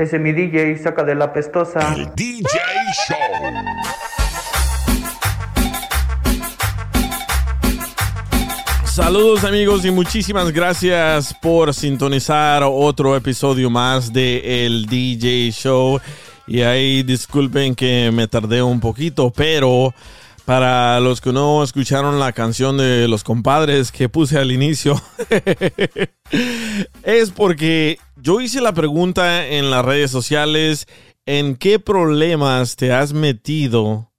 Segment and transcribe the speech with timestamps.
[0.00, 1.94] Ese mi DJ saca de la pestosa.
[1.94, 2.48] El DJ
[3.06, 3.18] Show.
[8.86, 16.00] Saludos amigos y muchísimas gracias por sintonizar otro episodio más de El DJ Show.
[16.46, 19.92] Y ahí disculpen que me tardé un poquito, pero
[20.50, 25.00] para los que no escucharon la canción de los compadres que puse al inicio,
[27.04, 30.88] es porque yo hice la pregunta en las redes sociales,
[31.24, 34.10] ¿en qué problemas te has metido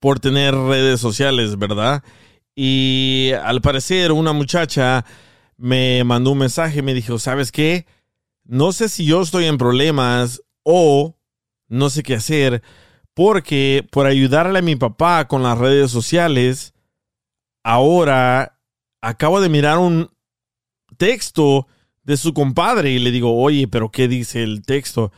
[0.00, 2.02] por tener redes sociales, verdad?
[2.56, 5.04] Y al parecer una muchacha
[5.56, 7.86] me mandó un mensaje me dijo, ¿sabes qué?
[8.42, 11.14] No sé si yo estoy en problemas o
[11.68, 12.64] no sé qué hacer
[13.18, 16.72] porque por ayudarle a mi papá con las redes sociales,
[17.64, 18.60] ahora
[19.00, 20.08] acabo de mirar un
[20.98, 21.66] texto
[22.04, 25.10] de su compadre y le digo, oye, pero ¿qué dice el texto?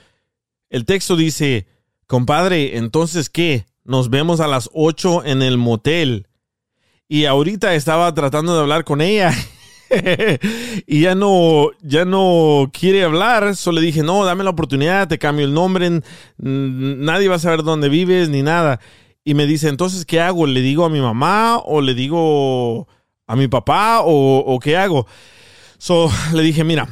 [0.70, 1.66] El texto dice,
[2.06, 3.66] compadre, entonces ¿qué?
[3.84, 6.26] Nos vemos a las 8 en el motel
[7.06, 9.30] y ahorita estaba tratando de hablar con ella
[10.86, 13.56] y ya no, ya no quiere hablar.
[13.56, 16.02] Solo le dije, no, dame la oportunidad, te cambio el nombre,
[16.38, 18.80] nadie va a saber dónde vives ni nada.
[19.24, 20.46] Y me dice, entonces, ¿qué hago?
[20.46, 22.88] ¿Le digo a mi mamá o le digo
[23.26, 25.06] a mi papá o, o qué hago?
[25.78, 26.88] So, le dije, mira,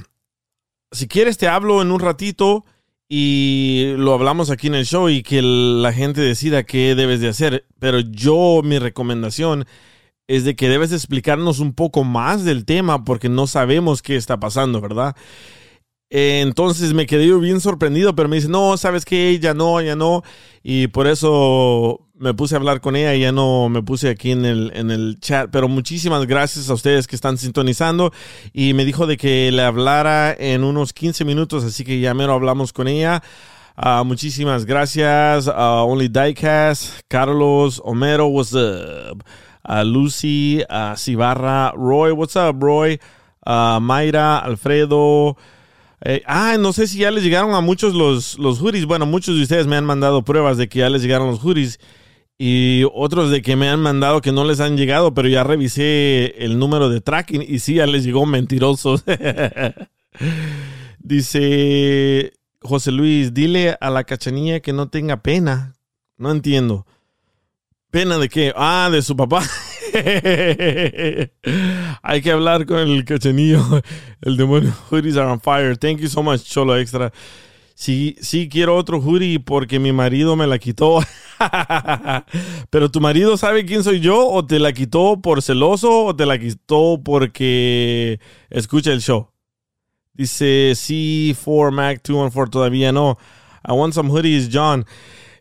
[0.90, 2.64] si quieres te hablo en un ratito
[3.08, 7.28] y lo hablamos aquí en el show y que la gente decida qué debes de
[7.28, 7.66] hacer.
[7.78, 9.66] Pero yo, mi recomendación
[10.28, 14.38] es de que debes explicarnos un poco más del tema porque no sabemos qué está
[14.38, 15.16] pasando, ¿verdad?
[16.10, 19.38] Entonces me quedé bien sorprendido, pero me dice, no, ¿sabes qué?
[19.40, 20.22] Ya no, ya no.
[20.62, 24.30] Y por eso me puse a hablar con ella y ya no me puse aquí
[24.30, 25.50] en el, en el chat.
[25.50, 28.12] Pero muchísimas gracias a ustedes que están sintonizando.
[28.52, 32.32] Y me dijo de que le hablara en unos 15 minutos, así que ya mero
[32.32, 33.22] hablamos con ella.
[33.76, 39.22] Uh, muchísimas gracias Only Diecast, Carlos, Homero, what's up?
[39.68, 42.98] A Lucy, a Cibarra, Roy, what's up, Roy,
[43.44, 45.36] a Mayra, Alfredo.
[46.26, 48.86] Ah, no sé si ya les llegaron a muchos los, los hoodies.
[48.86, 51.78] Bueno, muchos de ustedes me han mandado pruebas de que ya les llegaron los hoodies.
[52.38, 56.42] Y otros de que me han mandado que no les han llegado, pero ya revisé
[56.44, 59.04] el número de tracking y sí, ya les llegó mentirosos.
[61.00, 65.74] Dice José Luis, dile a la cachanilla que no tenga pena.
[66.16, 66.86] No entiendo.
[67.90, 68.52] ¿Pena de qué?
[68.54, 69.42] Ah, de su papá.
[72.02, 73.64] Hay que hablar con el cachanillo.
[74.20, 75.74] El demonio hoodies are on fire.
[75.76, 77.10] Thank you so much, Cholo Extra.
[77.74, 81.00] Sí, sí quiero otro hoodie porque mi marido me la quitó.
[82.70, 86.26] Pero tu marido sabe quién soy yo o te la quitó por celoso o te
[86.26, 88.20] la quitó porque
[88.50, 89.30] escucha el show.
[90.12, 93.16] Dice C4 Mac 214 todavía no.
[93.66, 94.84] I want some hoodies, John.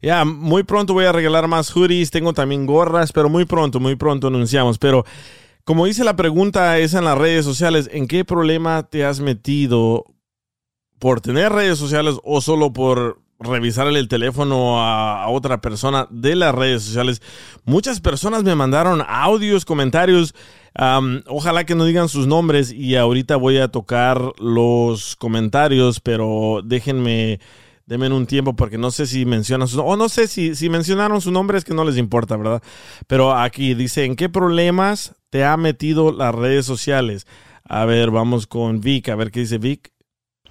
[0.01, 3.95] Ya, muy pronto voy a regalar más hoodies, tengo también gorras, pero muy pronto, muy
[3.95, 4.77] pronto anunciamos.
[4.77, 5.05] Pero
[5.63, 10.05] como dice la pregunta es en las redes sociales, ¿en qué problema te has metido
[10.97, 16.55] por tener redes sociales o solo por revisarle el teléfono a, otra persona de las
[16.55, 17.21] redes sociales?
[17.65, 20.33] Muchas personas me mandaron audios, comentarios.
[21.27, 27.39] ojalá que no digan sus nombres y ahorita voy a tocar los comentarios, pero déjenme
[27.87, 31.21] Denme un tiempo porque no sé si mencionan su o no sé si, si mencionaron
[31.21, 32.61] su nombre es que no les importa, ¿verdad?
[33.07, 37.25] Pero aquí dice, ¿en qué problemas te ha metido las redes sociales?
[37.63, 39.93] A ver, vamos con Vic, a ver qué dice Vic.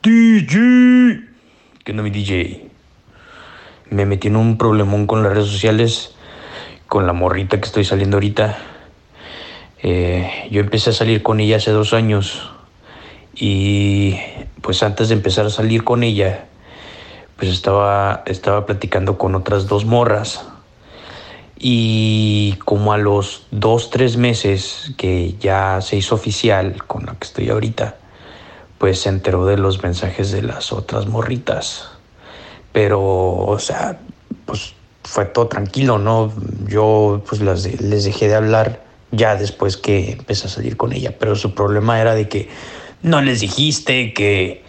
[0.02, 1.28] DJ.
[1.84, 2.70] ¿Qué no mi DJ?
[3.90, 6.14] Me metí en un problemón con las redes sociales,
[6.86, 8.56] con la morrita que estoy saliendo ahorita.
[9.82, 12.50] Eh, yo empecé a salir con ella hace dos años
[13.34, 14.16] y
[14.62, 16.46] pues antes de empezar a salir con ella,
[17.36, 20.44] pues estaba, estaba platicando con otras dos morras.
[21.58, 27.26] Y como a los dos, tres meses que ya se hizo oficial con la que
[27.26, 27.96] estoy ahorita,
[28.78, 31.90] pues se enteró de los mensajes de las otras morritas.
[32.72, 33.98] Pero, o sea,
[34.44, 36.32] pues fue todo tranquilo, ¿no?
[36.68, 41.36] Yo pues les dejé de hablar ya después que empecé a salir con ella, pero
[41.36, 42.48] su problema era de que
[43.02, 44.64] no les dijiste que,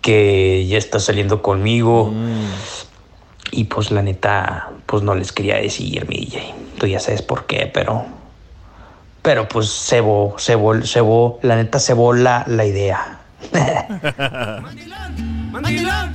[0.00, 2.12] que ya está saliendo conmigo.
[2.14, 2.46] Mm.
[3.50, 6.28] Y pues la neta, pues no les quería decir, mi
[6.78, 8.04] Tú ya sabes por qué, pero.
[9.22, 10.02] Pero pues se
[10.36, 11.02] se se
[11.42, 13.20] la neta se la, la idea.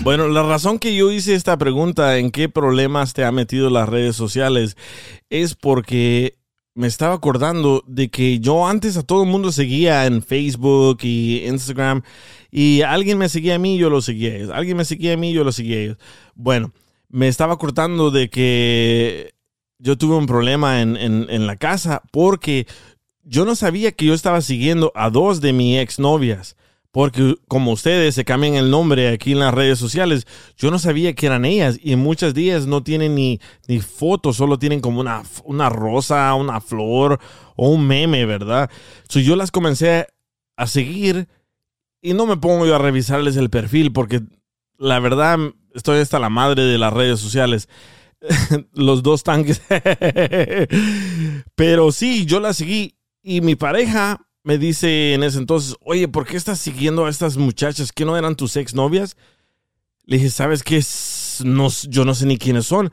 [0.03, 3.87] bueno, la razón que yo hice esta pregunta, ¿en qué problemas te ha metido las
[3.89, 4.75] redes sociales?
[5.29, 6.35] Es porque
[6.75, 11.45] me estaba acordando de que yo antes a todo el mundo seguía en Facebook y
[11.45, 12.01] Instagram
[12.51, 14.53] y alguien me seguía a mí, yo lo seguía.
[14.53, 15.97] Alguien me seguía a mí, yo lo seguía.
[16.35, 16.73] Bueno,
[17.09, 19.33] me estaba acordando de que
[19.77, 22.65] yo tuve un problema en, en la casa porque
[23.23, 26.55] yo no sabía que yo estaba siguiendo a dos de mis exnovias.
[26.93, 31.15] Porque como ustedes se cambian el nombre aquí en las redes sociales, yo no sabía
[31.15, 34.99] que eran ellas y en muchas días no tienen ni, ni fotos, solo tienen como
[34.99, 37.19] una, una rosa, una flor
[37.55, 38.69] o un meme, ¿verdad?
[39.09, 40.05] So yo las comencé
[40.55, 41.27] a seguir
[41.99, 44.21] y no me pongo yo a revisarles el perfil porque
[44.77, 45.39] la verdad
[45.73, 47.69] estoy hasta la madre de las redes sociales.
[48.73, 49.63] Los dos tanques.
[51.55, 56.25] Pero sí, yo las seguí y mi pareja me dice en ese entonces, oye, ¿por
[56.25, 59.15] qué estás siguiendo a estas muchachas que no eran tus exnovias?
[60.05, 60.83] Le dije, ¿sabes qué?
[61.45, 62.91] No, yo no sé ni quiénes son.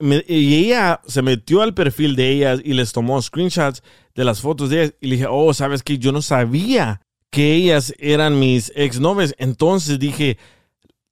[0.00, 3.82] y ella se metió al perfil de ellas y les tomó screenshots
[4.14, 4.94] de las fotos de ellas.
[5.00, 5.98] Y le dije, oh, ¿sabes qué?
[5.98, 7.00] Yo no sabía
[7.30, 9.34] que ellas eran mis exnovias.
[9.38, 10.38] Entonces dije,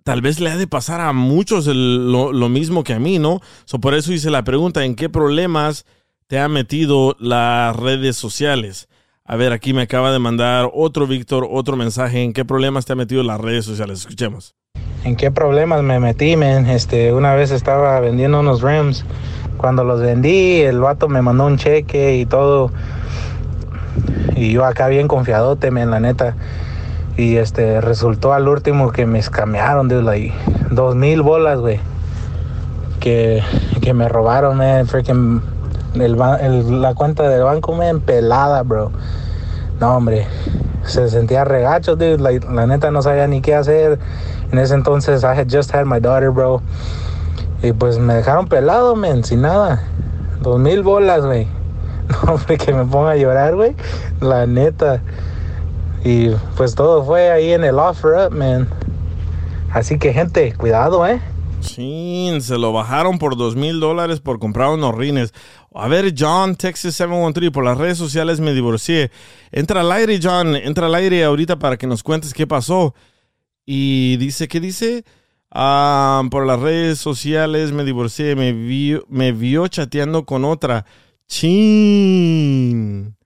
[0.03, 3.41] tal vez le ha de pasar a muchos lo, mismo que a mí, ¿no?
[3.65, 5.87] So, por eso hice la pregunta, ¿en qué problemas
[6.27, 8.88] te ha metido las redes sociales?
[9.31, 12.23] A ver, aquí me acaba de mandar otro Víctor, otro mensaje.
[12.23, 13.99] ¿En qué problemas te ha metido las redes sociales?
[13.99, 14.55] Escuchemos.
[15.05, 16.65] ¿En qué problemas me metí, men?
[16.65, 19.05] Este, una vez estaba vendiendo unos rims.
[19.59, 22.73] Cuando los vendí, el vato me mandó un cheque y todo.
[24.35, 26.35] Y yo acá bien confiadote, men, la neta.
[27.19, 30.33] Y este, resultó al último que me escamearon, de like,
[30.71, 31.81] dos mil bolas, güey.
[32.99, 33.43] Que,
[33.83, 34.87] que me robaron, man.
[34.87, 35.43] Freaking
[35.99, 38.93] la cuenta del banco me empelada, bro.
[39.81, 40.27] No, hombre.
[40.85, 42.19] Se sentía regacho, dude.
[42.19, 43.99] La, neta no sabía ni qué hacer.
[44.51, 46.63] En ese entonces, I had just had my daughter, bro.
[47.63, 49.83] Y pues me dejaron pelado, men, sin nada.
[50.41, 51.47] Dos mil bolas, güey.
[52.09, 53.77] No, hombre, que me ponga a llorar, güey.
[54.21, 55.03] La neta.
[56.05, 58.67] Y pues todo fue ahí en el offer up, man.
[59.73, 61.21] Así que, gente, cuidado, eh.
[61.61, 65.35] Sí, se lo bajaron por dos mil dólares por comprar unos rines.
[65.75, 69.11] A ver, John, Texas 713, por las redes sociales me divorcié.
[69.51, 72.95] Entra al aire, John, entra al aire ahorita para que nos cuentes qué pasó.
[73.67, 75.05] Y dice, ¿qué dice?
[75.51, 79.35] Ah, por las redes sociales me divorcié, me vio, me
[79.69, 80.87] chateando con otra.
[81.27, 83.18] Chin.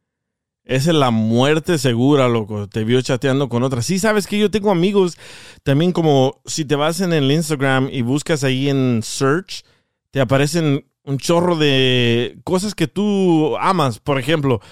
[0.72, 2.66] Esa es la muerte segura, loco.
[2.66, 3.82] Te vio chateando con otra.
[3.82, 5.18] Sí, sabes que yo tengo amigos
[5.62, 9.64] también como si te vas en el Instagram y buscas ahí en search,
[10.10, 13.98] te aparecen un chorro de cosas que tú amas.
[13.98, 14.62] Por ejemplo,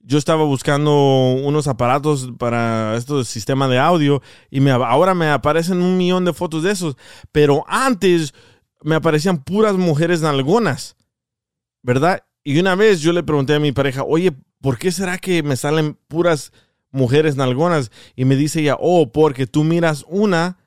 [0.00, 0.92] yo estaba buscando
[1.34, 6.32] unos aparatos para esto sistema de audio y me, ahora me aparecen un millón de
[6.32, 6.96] fotos de esos.
[7.32, 8.32] Pero antes
[8.82, 10.96] me aparecían puras mujeres nalgonas,
[11.82, 12.24] ¿verdad?
[12.44, 15.56] Y una vez yo le pregunté a mi pareja, oye, ¿por qué será que me
[15.56, 16.52] salen puras
[16.90, 17.90] mujeres nalgonas?
[18.16, 20.58] Y me dice ella, oh, porque tú miras una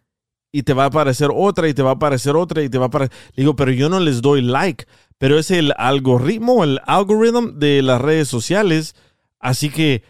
[0.51, 2.85] y te va a aparecer otra y te va a aparecer otra y te va
[2.85, 3.15] a aparecer.
[3.35, 4.85] Le digo, pero yo no les doy like
[5.23, 8.93] pero es el algoritmo, el algoritmo de las redes sociales.
[9.39, 10.03] Así que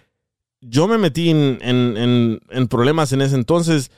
[0.60, 3.91] yo me metí en, problemas en ese entonces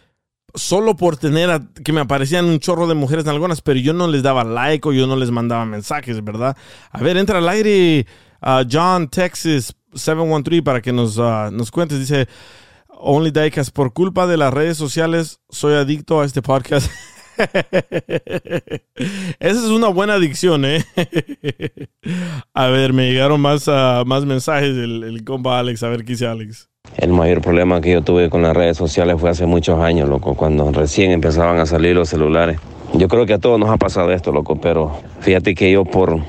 [0.55, 4.07] solo por tener que me aparecían un chorro de mujeres en algunas, pero yo no
[4.07, 6.57] les daba like o yo no les mandaba mensajes, ¿verdad?
[6.91, 8.05] A ver, entra al aire
[8.41, 11.99] uh, John Texas 713 para que nos, uh, nos cuentes.
[11.99, 12.27] Dice,
[12.89, 16.89] Only Diecast, por culpa de las redes sociales soy adicto a este podcast.
[19.39, 20.85] Esa es una buena adicción, ¿eh?
[22.53, 25.83] a ver, me llegaron más, uh, más mensajes del el compa Alex.
[25.83, 26.69] A ver qué dice Alex.
[26.97, 30.35] El mayor problema que yo tuve con las redes sociales fue hace muchos años, loco,
[30.35, 32.59] cuando recién empezaban a salir los celulares.
[32.93, 36.19] Yo creo que a todos nos ha pasado esto, loco, pero fíjate que yo por,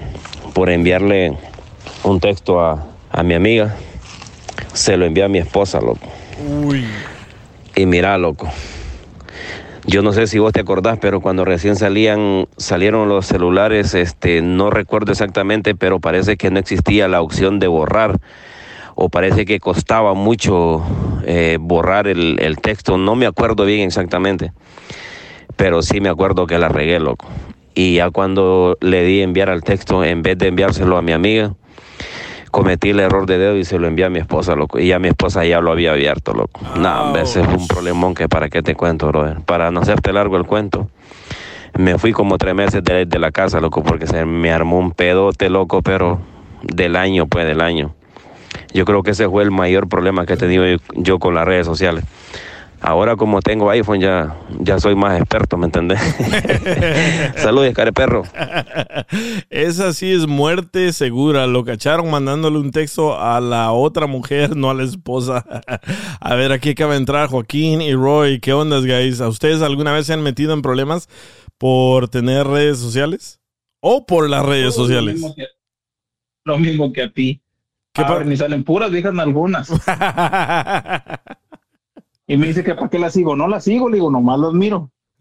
[0.55, 1.37] por enviarle
[2.03, 3.77] un texto a, a mi amiga,
[4.73, 6.09] se lo envié a mi esposa, loco.
[6.65, 6.85] Uy.
[7.77, 8.49] Y mira, loco,
[9.87, 14.43] Yo no sé si vos te acordás, pero cuando recién salían, salieron los celulares, este,
[14.43, 18.19] no recuerdo exactamente, pero parece que no existía la opción de borrar
[18.97, 20.83] o parece que costaba mucho
[21.25, 24.53] eh, borrar el, el, texto, no me acuerdo bien exactamente,
[25.55, 27.27] pero sí me acuerdo que la regué, loco.
[27.75, 31.53] Y ya cuando le di enviar al texto, en vez de enviárselo a mi amiga,
[32.51, 34.81] cometí el error de dedo y se lo envié a mi esposa, loco.
[34.81, 36.63] Y ya mi esposa ya lo había abierto, loco.
[36.75, 39.43] No, ese es un problemón que para qué te cuento, brother.
[39.43, 40.89] Para no hacerte largo el cuento.
[41.79, 44.93] Me fui como tres meses de, de la casa, loco, porque se me armó un
[44.93, 46.19] pedote, loco, pero
[46.63, 47.95] del año, pues, del año.
[48.73, 51.67] Yo creo que ese fue el mayor problema que he tenido yo con las redes
[51.67, 52.05] sociales.
[52.81, 55.99] Ahora como tengo iPhone ya, ya soy más experto, ¿me entendés?
[57.37, 58.25] Saludos, perro.
[59.49, 61.47] Esa sí es muerte segura.
[61.47, 65.45] Lo cacharon mandándole un texto a la otra mujer, no a la esposa.
[66.21, 68.41] a ver, aquí acaba de entrar Joaquín y Roy.
[68.41, 69.21] ¿Qué ondas, guys?
[69.21, 71.09] ¿A ustedes alguna vez se han metido en problemas
[71.57, 73.41] por tener redes sociales?
[73.81, 75.21] ¿O por las redes sociales?
[75.21, 75.47] Lo mismo que,
[76.45, 77.43] lo mismo que a ti.
[77.97, 79.71] ¿Qué a ver, ni salen puras viejas algunas.
[82.27, 83.35] y me dice que para qué las sigo.
[83.35, 84.91] No las sigo, le digo, nomás las miro.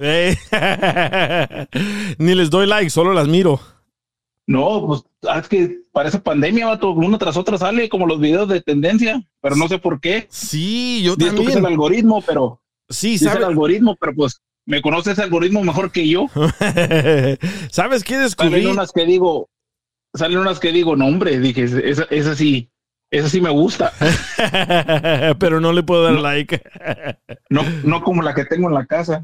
[2.17, 3.61] ni les doy like, solo las miro.
[4.47, 5.03] No, pues
[5.37, 9.55] es que parece pandemia, vato, uno tras otra sale como los videos de tendencia, pero
[9.55, 10.27] no sé por qué.
[10.29, 11.47] Sí, yo Dices también.
[11.47, 15.63] que es el algoritmo, pero sí, es el algoritmo, pero pues me conoce ese algoritmo
[15.63, 16.27] mejor que yo.
[17.71, 18.51] ¿Sabes qué descubrí?
[18.51, 19.49] Salen unas que digo,
[20.15, 22.69] salen unas que digo, no hombre, dije, esa, esa sí,
[23.11, 23.93] esa sí me gusta.
[25.39, 26.61] Pero no le puedo dar like.
[27.49, 29.23] no, no como la que tengo en la casa.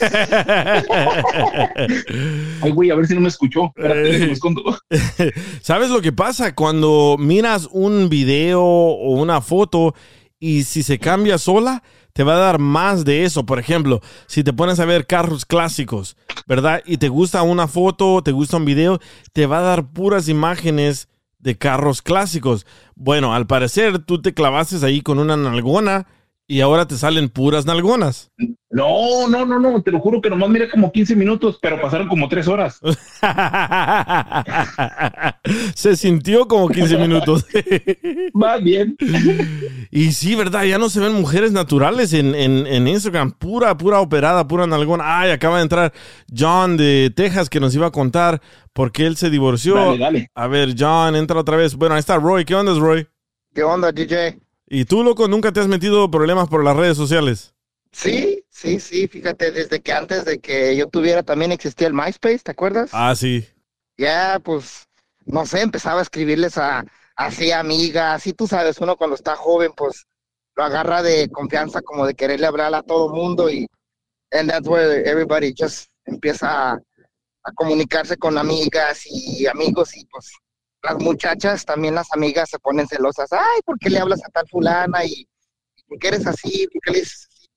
[2.60, 3.72] Ay, güey, a ver si no me escuchó.
[3.76, 4.76] Espérate, me escondo.
[5.62, 6.54] ¿Sabes lo que pasa?
[6.54, 9.94] Cuando miras un video o una foto
[10.38, 13.46] y si se cambia sola, te va a dar más de eso.
[13.46, 16.16] Por ejemplo, si te pones a ver carros clásicos,
[16.46, 16.82] ¿verdad?
[16.86, 19.00] Y te gusta una foto, te gusta un video,
[19.32, 22.66] te va a dar puras imágenes de carros clásicos.
[22.94, 26.06] Bueno, al parecer tú te clavaste ahí con una nalgona
[26.46, 28.30] y ahora te salen puras nalgonas.
[28.68, 32.08] No, no, no, no, te lo juro que nomás miré como 15 minutos, pero pasaron
[32.08, 32.80] como 3 horas.
[35.74, 37.46] Se sintió como 15 minutos.
[38.42, 38.96] Va bien.
[39.90, 40.64] Y sí, ¿verdad?
[40.64, 43.32] Ya no se ven mujeres naturales en, en, en, Instagram.
[43.32, 45.20] Pura, pura operada, pura nalgona.
[45.20, 45.92] Ay, acaba de entrar
[46.34, 48.40] John de Texas que nos iba a contar
[48.72, 49.74] por qué él se divorció.
[49.74, 50.30] Dale, dale.
[50.34, 51.76] A ver, John, entra otra vez.
[51.76, 52.44] Bueno, ahí está Roy.
[52.44, 53.06] ¿Qué onda, Roy?
[53.54, 54.38] ¿Qué onda, DJ?
[54.74, 57.54] ¿Y tú, loco, nunca te has metido problemas por las redes sociales?
[57.92, 62.38] Sí, sí, sí, fíjate, desde que antes de que yo tuviera también existía el MySpace,
[62.38, 62.88] ¿te acuerdas?
[62.94, 63.46] Ah, sí.
[63.98, 64.88] Ya, pues,
[65.26, 66.86] no sé, empezaba a escribirles a
[67.16, 70.06] así amigas, y tú sabes, uno cuando está joven, pues,
[70.56, 73.66] lo agarra de confianza, como de quererle hablar a todo mundo y
[74.32, 80.32] and that's where everybody just empieza a, a comunicarse con amigas y amigos y pues
[80.82, 83.32] las muchachas, también las amigas se ponen celosas.
[83.32, 85.04] Ay, ¿por qué le hablas a tal fulana?
[85.04, 85.26] ¿Y
[85.86, 86.66] por qué eres así?
[86.72, 87.48] ¿Por qué le dices así?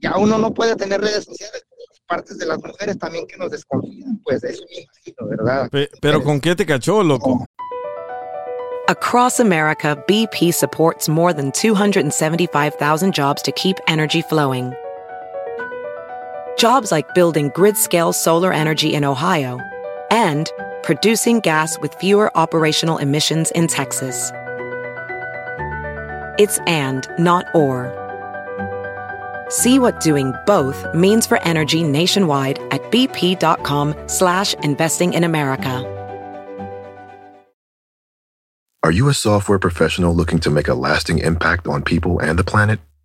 [0.00, 1.64] Ya uno no puede tener redes sociales,
[2.06, 5.70] partes de las mujeres también que nos desconfían, pues eso me imagino, ¿verdad?
[5.70, 7.46] Pe pero ¿con qué te cachó, loco?
[8.88, 14.74] Across America, BP supports more than 275,000 jobs to keep energy flowing.
[16.58, 19.58] Jobs like building grid-scale solar energy in Ohio
[20.10, 20.50] and
[20.84, 24.30] producing gas with fewer operational emissions in Texas.
[26.38, 27.90] It's and, not or.
[29.48, 35.90] See what doing both means for energy nationwide at bp.com slash investing in America.
[38.82, 42.44] Are you a software professional looking to make a lasting impact on people and the
[42.44, 42.80] planet?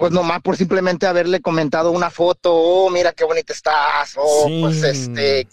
[0.00, 4.58] pues nomás por simplemente haberle comentado una foto, oh, mira qué bonita estás, o sí.
[4.62, 5.46] pues este,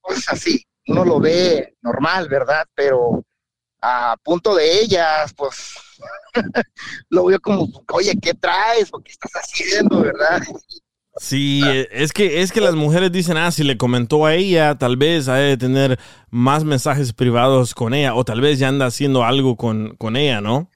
[0.00, 2.64] pues así, uno lo ve normal, ¿verdad?
[2.76, 3.24] Pero
[3.82, 5.74] a punto de ellas, pues
[7.10, 8.90] lo veo como, oye, ¿qué traes?
[8.92, 10.40] ¿O qué estás haciendo, verdad?
[11.16, 11.60] Sí,
[11.90, 15.26] es que, es que las mujeres dicen, ah, si le comentó a ella, tal vez
[15.26, 15.98] ha de tener
[16.30, 20.40] más mensajes privados con ella, o tal vez ya anda haciendo algo con, con ella,
[20.40, 20.70] ¿no?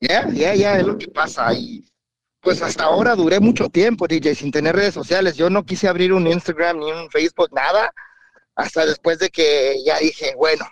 [0.00, 1.52] Ya, yeah, ya, yeah, yeah, es lo que pasa.
[1.54, 1.84] Y
[2.40, 5.36] pues hasta ahora duré mucho tiempo, DJ, sin tener redes sociales.
[5.36, 7.92] Yo no quise abrir un Instagram ni un Facebook, nada,
[8.54, 10.66] hasta después de que ya dije, bueno,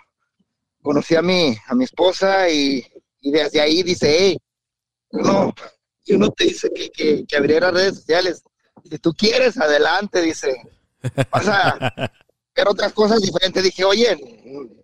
[0.81, 2.85] conocí a mi, a mi esposa y,
[3.21, 4.37] y desde ahí dice, hey,
[5.11, 5.53] no,
[6.05, 8.43] yo no te dice que, que, que abriera redes sociales.
[8.89, 10.61] Si tú quieres, adelante, dice.
[11.43, 11.93] Sea,
[12.53, 13.63] pero otras cosas diferentes.
[13.63, 14.17] Dije, oye,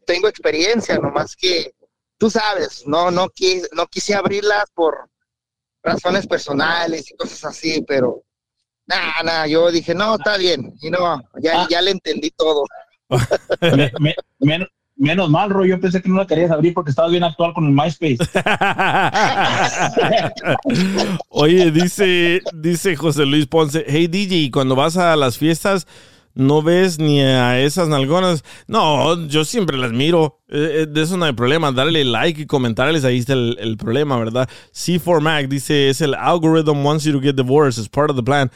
[0.05, 1.73] tengo experiencia, nomás que
[2.23, 5.09] tú sabes, no, no, quise, no quise abrirlas por
[5.83, 8.23] razones personales y cosas así, pero
[8.85, 12.63] nada, nada, yo dije, no, está bien, y no, ya, ya le entendí todo.
[13.59, 17.11] Me- me- men- menos mal, Ro, yo pensé que no la querías abrir porque estabas
[17.11, 18.19] bien actual con el MySpace.
[21.27, 25.87] Oye, dice, dice José Luis Ponce, hey DJ, ¿y cuando vas a las fiestas,
[26.35, 28.43] ¿no ves ni a esas nalgonas?
[28.67, 30.39] No, yo siempre las miro.
[30.49, 31.71] Eh, eh, de eso no hay problema.
[31.71, 34.47] Darle like y comentarles, ahí está el, el problema, ¿verdad?
[34.73, 37.79] C4Mac dice, es el algorithm wants you to get divorced.
[37.79, 38.51] It's part of the plan.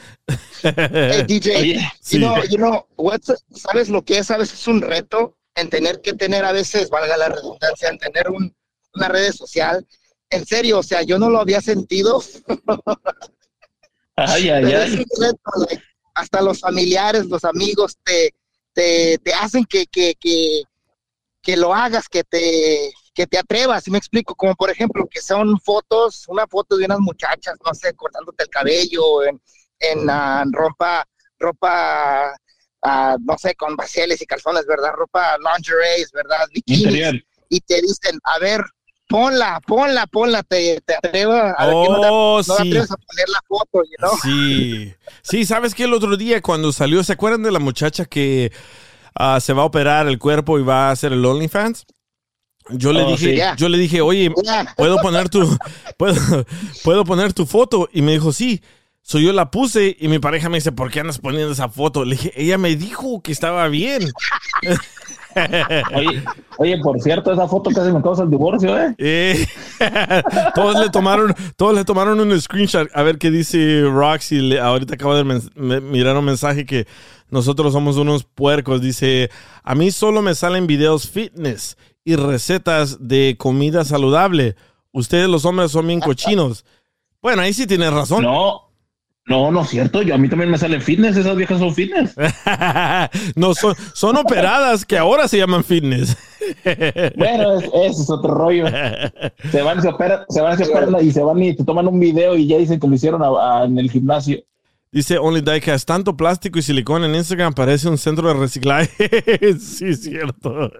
[0.62, 2.18] Hey, DJ, sí.
[2.18, 4.30] you know, you know, what's- ¿sabes lo que es?
[4.30, 7.98] A veces es un reto en tener que tener a veces, valga la redundancia, en
[7.98, 8.54] tener un,
[8.94, 9.86] una red social.
[10.30, 12.22] En serio, o sea, yo no lo había sentido,
[14.16, 14.92] Ay, ay, es ay.
[14.98, 15.82] un reto, like,
[16.18, 18.34] hasta los familiares, los amigos te,
[18.72, 20.64] te, te hacen que, que, que,
[21.40, 24.34] que lo hagas, que te, que te atrevas, ¿sí me explico?
[24.34, 28.50] Como por ejemplo, que son fotos, una foto de unas muchachas, no sé, cortándote el
[28.50, 29.40] cabello, en,
[29.78, 31.06] en ah, ropa,
[31.38, 32.32] ropa,
[32.82, 34.92] ah, no sé, con vaciles y calzones, ¿verdad?
[34.94, 36.48] Ropa lingerie, ¿verdad?
[36.52, 37.14] Bikinis, Interior.
[37.48, 38.60] y te dicen, a ver,
[39.08, 42.68] ponla, ponla, ponla, te, te atrevas, a ver, ¿quién no te- Oh, no sí.
[42.68, 44.10] atreves a poner la foto, you know?
[44.22, 44.94] Sí.
[45.22, 45.84] Sí, ¿sabes qué?
[45.84, 48.52] El otro día cuando salió, ¿se acuerdan de la muchacha que
[49.14, 51.86] ah, se va a operar el cuerpo y va a hacer el OnlyFans?
[52.70, 53.42] Yo le Oh, dije, sí.
[53.56, 54.30] yo le dije, oye.
[54.76, 55.56] ¿puedo poner tu,
[55.96, 56.44] puedo,
[56.84, 57.88] puedo poner tu foto?
[57.92, 58.60] Y me dijo, sí.
[59.08, 62.04] So yo la puse y mi pareja me dice, ¿por qué andas poniendo esa foto?
[62.04, 64.02] Le dije, ella me dijo que estaba bien.
[65.94, 66.22] Oye,
[66.58, 68.94] oye, por cierto, esa foto casi me causa el divorcio, ¿eh?
[68.98, 69.46] Eh,
[70.54, 74.40] todos le tomaron, todos le tomaron un screenshot a ver qué dice Roxy.
[74.40, 76.86] Le- ahorita acabo de me- mirar un mensaje que
[77.30, 78.80] nosotros somos unos puercos.
[78.82, 79.30] Dice,
[79.62, 84.56] a mí solo me salen videos fitness y recetas de comida saludable.
[84.92, 86.64] Ustedes los hombres son bien cochinos.
[87.22, 88.24] Bueno, ahí sí tienes razón.
[88.24, 88.67] No,
[89.28, 90.02] no, no es cierto.
[90.02, 91.16] Yo, a mí también me sale fitness.
[91.16, 92.14] Esas viejas son fitness.
[93.36, 96.16] no, son, son operadas que ahora se llaman fitness.
[97.16, 98.64] Bueno, es- ese es otro rollo.
[99.52, 102.00] Se van, se operan, se van, se operan y se van y te toman un
[102.00, 104.38] video y ya dicen que lo hicieron a- a- en el gimnasio.
[104.90, 108.90] Dice Only Diecast, tanto plástico y silicón en Instagram parece un centro de reciclaje.
[109.60, 110.70] sí, es cierto.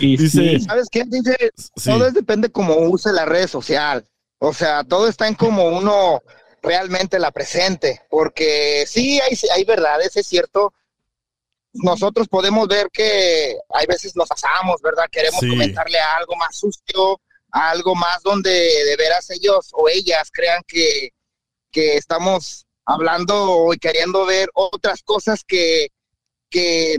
[0.00, 0.60] Y Dice, sí.
[0.60, 1.04] ¿Sabes qué?
[1.06, 1.36] Dice,
[1.76, 1.90] Sí.
[1.90, 4.06] todo es depende cómo use la red social.
[4.38, 6.22] O sea, todo está en cómo uno
[6.62, 8.02] realmente la presente.
[8.08, 10.72] Porque sí, hay, hay verdades, es cierto.
[11.74, 15.06] Nosotros podemos ver que hay veces nos asamos, ¿verdad?
[15.10, 15.48] Queremos Sí.
[15.48, 17.20] comentarle a algo más sucio,
[17.50, 21.10] a algo más donde de veras ellos o ellas crean que,
[21.70, 25.88] que estamos hablando y queriendo ver otras cosas que,
[26.50, 26.98] que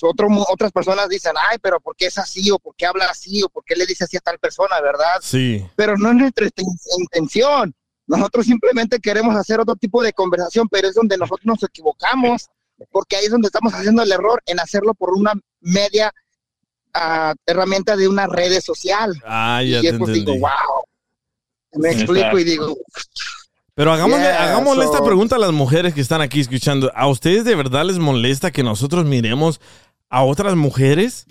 [0.00, 2.50] otro, otras personas dicen, ay, pero ¿por qué es así?
[2.50, 3.42] ¿O por qué habla así?
[3.42, 4.80] ¿O por qué le dice así a tal persona?
[4.80, 5.20] ¿Verdad?
[5.20, 5.64] sí.
[5.76, 7.74] Pero no es nuestra inten- intención.
[8.06, 12.48] Nosotros simplemente queremos hacer otro tipo de conversación, pero es donde nosotros nos equivocamos,
[12.90, 16.12] porque ahí es donde estamos haciendo el error en hacerlo por una media
[16.92, 19.14] ah, herramienta de una red social.
[19.24, 20.50] Ah, ya y te después digo, wow.
[21.76, 22.76] Me explico y digo,
[23.74, 26.92] Pero hagámosle, Yeah, hagámosle so- esta pregunta a las mujeres que están aquí escuchando.
[26.94, 29.60] ¿A ustedes de verdad les molesta que nosotros miremos
[30.08, 31.26] a otras mujeres?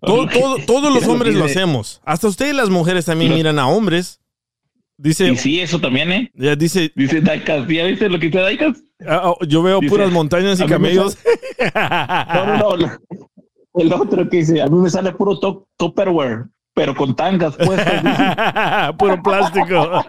[0.00, 2.00] Todo- todo- todos los hombres lo hacemos.
[2.04, 4.19] Hasta ustedes las mujeres también miran a hombres.
[5.02, 6.30] Dice, Y sí, eso también, ¿eh?
[6.34, 7.66] ya dice, Dice Daikas.
[7.66, 8.76] ¿Ya viste lo que dice Daikas?
[9.08, 11.16] ah, ah, yo veo Dice, puras montañas y camellos.
[11.74, 12.98] No, no, no.
[13.74, 18.02] El otro que dice, a mí me sale puro to- Tupperware, pero con tangas puestas.
[18.02, 18.92] dice.
[18.98, 20.04] Puro plástico.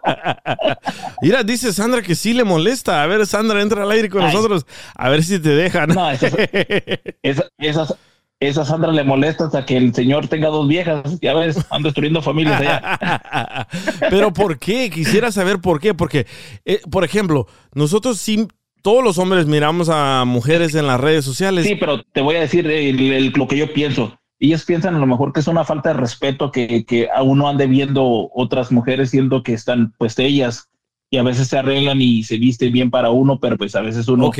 [1.21, 3.01] Mira, dice Sandra que sí le molesta.
[3.01, 4.34] A ver, Sandra, entra al aire con Ay.
[4.34, 4.65] nosotros.
[4.95, 5.89] A ver si te dejan.
[5.89, 6.34] No, esas,
[7.23, 7.95] esa, esas,
[8.41, 11.19] esa Sandra le molesta hasta que el señor tenga dos viejas.
[11.21, 13.67] Ya ves, ando destruyendo familias allá.
[14.10, 14.89] Pero ¿por qué?
[14.89, 15.93] Quisiera saber por qué.
[15.93, 16.25] Porque,
[16.65, 18.47] eh, por ejemplo, nosotros sí,
[18.82, 21.65] todos los hombres miramos a mujeres en las redes sociales.
[21.67, 24.17] Sí, pero te voy a decir el- el- lo que yo pienso.
[24.39, 27.47] Ellos piensan a lo mejor que es una falta de respeto que, que a uno
[27.47, 30.67] ande viendo otras mujeres siendo que están pues ellas
[31.12, 34.08] y a veces se arreglan y se visten bien para uno, pero pues a veces
[34.08, 34.39] uno Ok.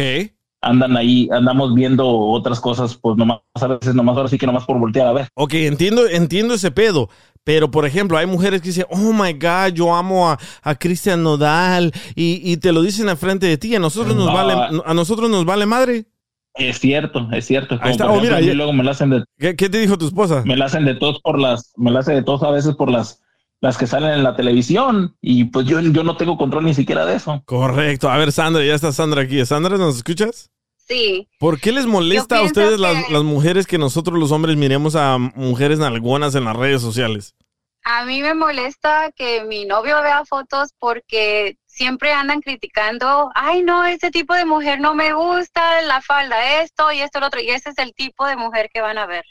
[0.62, 4.66] Andan ahí, andamos viendo otras cosas, pues nomás a veces, nomás ahora sí que nomás
[4.66, 5.28] por voltear a ver.
[5.36, 7.10] Ok, entiendo, entiendo ese pedo.
[7.44, 11.24] Pero, por ejemplo, hay mujeres que dicen, oh my God, yo amo a, a Cristian
[11.24, 13.74] Nodal y, y te lo dicen al frente de ti.
[13.76, 14.34] A nosotros nos No.
[14.34, 14.54] vale,
[14.86, 16.06] a nosotros nos vale madre.
[16.54, 17.80] Es cierto, es cierto.
[17.80, 18.06] Como está.
[18.06, 20.06] por Oh, mira, ejemplo, ya- luego me la hacen de, ¿Qué, qué te dijo tu
[20.06, 20.44] esposa?
[20.46, 22.92] me la hacen de todos por las, me la hacen de todos a veces por
[22.92, 23.24] las,
[23.62, 27.06] las que salen en la televisión y pues yo, yo no tengo control ni siquiera
[27.06, 27.42] de eso.
[27.46, 28.10] Correcto.
[28.10, 29.46] A ver, Sandra, ya está Sandra aquí.
[29.46, 30.50] Sandra, ¿nos escuchas?
[30.76, 31.30] Sí.
[31.40, 35.80] ¿Por qué les molesta a ustedes las mujeres que nosotros los hombres miremos a mujeres
[35.80, 37.36] nalgonas en las redes sociales?
[37.84, 43.86] A mí me molesta que mi novio vea fotos porque siempre andan criticando, ay no,
[43.86, 47.50] ese tipo de mujer no me gusta, la falda esto y esto lo otro, y
[47.50, 49.24] ese es el tipo de mujer que van a ver.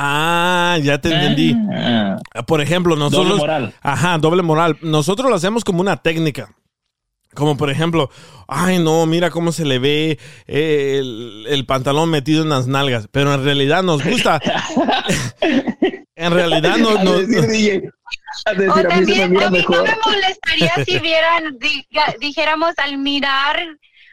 [0.00, 1.56] Ah, ya te entendí.
[1.72, 3.26] Ah, Por ejemplo, nosotros...
[3.30, 3.74] doble moral.
[3.82, 4.78] Ajá, doble moral.
[4.80, 6.54] Nosotros lo hacemos como una técnica.
[7.34, 8.08] Como por ejemplo,
[8.46, 13.08] ay no, mira cómo se le ve eh, el, el pantalón metido en las nalgas.
[13.10, 14.40] Pero en realidad nos gusta.
[16.16, 17.90] en realidad no, A no- decir, DJ,
[18.46, 20.98] a decir, O a mí se me también, mira a mí no me molestaría si
[21.00, 21.58] vieran,
[22.20, 23.58] dijéramos al mirar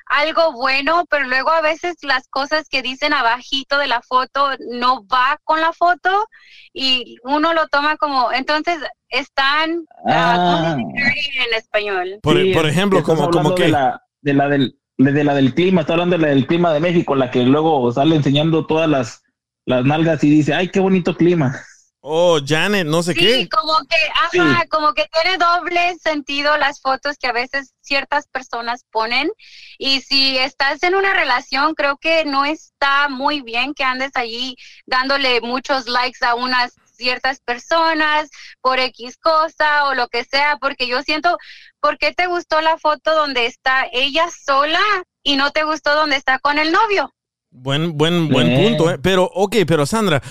[0.06, 5.06] algo bueno, pero luego a veces las cosas que dicen abajito de la foto no
[5.08, 6.28] va con la foto
[6.74, 12.20] y uno lo toma como, entonces están, ah, ¿cómo se dice dirty en español?
[12.22, 13.64] por, Sí, por ejemplo, como, como que...
[13.64, 16.72] de la, de la del de la del clima, está hablando de la del clima
[16.74, 19.24] de México, la que luego sale enseñando todas las,
[19.66, 21.60] las nalgas y dice, ay, qué bonito clima.
[22.08, 23.50] Oh, Janet, no sé Sí, qué.
[23.50, 23.96] como que,
[24.40, 29.32] ajá, como que tiene doble sentido las fotos que a veces ciertas personas ponen.
[29.80, 34.56] Y si estás en una relación, creo que no está muy bien que andes allí
[34.86, 38.30] dándole muchos likes a unas ciertas personas
[38.62, 41.38] por X cosa o lo que sea, porque yo siento,
[41.80, 44.80] ¿por qué te gustó la foto donde está ella sola
[45.24, 47.12] y no te gustó donde está con el novio?
[47.50, 48.64] Buen, buen, buen Eh.
[48.64, 49.00] punto, ¿eh?
[49.02, 50.22] Pero, ok, pero Sandra,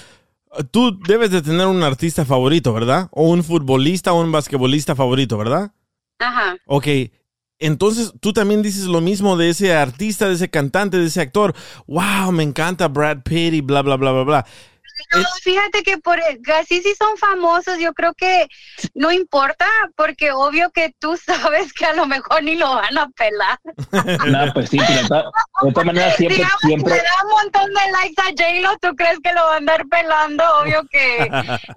[0.71, 3.09] tú debes de tener un artista favorito, ¿verdad?
[3.13, 5.73] O un futbolista o un basquetbolista favorito, ¿verdad?
[6.19, 6.57] Ajá.
[6.67, 6.87] Ok,
[7.59, 11.55] entonces tú también dices lo mismo de ese artista, de ese cantante, de ese actor.
[11.87, 14.47] Wow, me encanta Brad Pitt y bla, bla, bla, bla, bla.
[15.15, 18.47] No, fíjate que por que así sí son famosos, yo creo que
[18.95, 23.09] no importa, porque obvio que tú sabes que a lo mejor ni lo van a
[23.11, 23.59] pelar.
[24.27, 25.25] No, pues sí, pero de todas-
[25.63, 28.97] de todas maneras siempre, Digamos, siempre, le da un montón de likes a J-Lo, ¿tú
[28.97, 30.45] crees que lo va a andar pelando?
[30.61, 31.29] Obvio que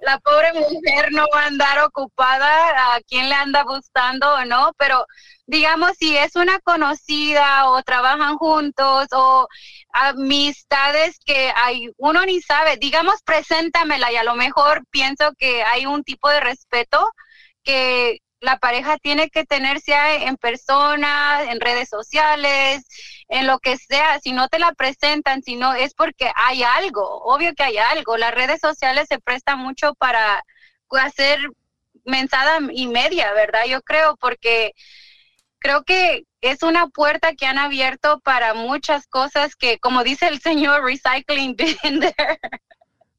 [0.02, 4.72] la pobre mujer no va a andar ocupada, a quién le anda buscando o no,
[4.78, 5.04] pero
[5.48, 9.48] digamos, si es una conocida o trabajan juntos o
[9.92, 15.86] amistades que hay, uno ni sabe, digamos, preséntamela y a lo mejor pienso que hay
[15.86, 17.10] un tipo de respeto
[17.64, 22.84] que la pareja tiene que tener sea en persona, en redes sociales,
[23.28, 27.22] en lo que sea, si no te la presentan, si no es porque hay algo,
[27.22, 28.18] obvio que hay algo.
[28.18, 30.44] Las redes sociales se prestan mucho para
[30.90, 31.40] hacer
[32.04, 33.64] mensada y media, ¿verdad?
[33.66, 34.72] Yo creo porque
[35.58, 40.40] creo que es una puerta que han abierto para muchas cosas que, como dice el
[40.40, 42.38] señor, recycling bin there,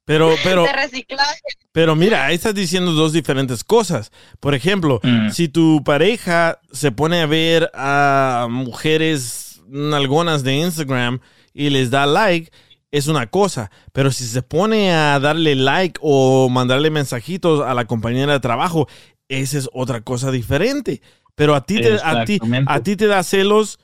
[0.05, 1.41] Pero, pero, de reciclaje.
[1.71, 4.11] pero mira, ahí estás diciendo dos diferentes cosas.
[4.39, 5.29] Por ejemplo, Mm.
[5.31, 11.19] si tu pareja se pone a ver a mujeres nalgonas de Instagram
[11.53, 12.51] y les da like,
[12.91, 13.69] es una cosa.
[13.91, 18.87] Pero si se pone a darle like o mandarle mensajitos a la compañera de trabajo,
[19.27, 21.01] esa es otra cosa diferente.
[21.39, 23.79] Pero a ti te, a ti, a ti te da celos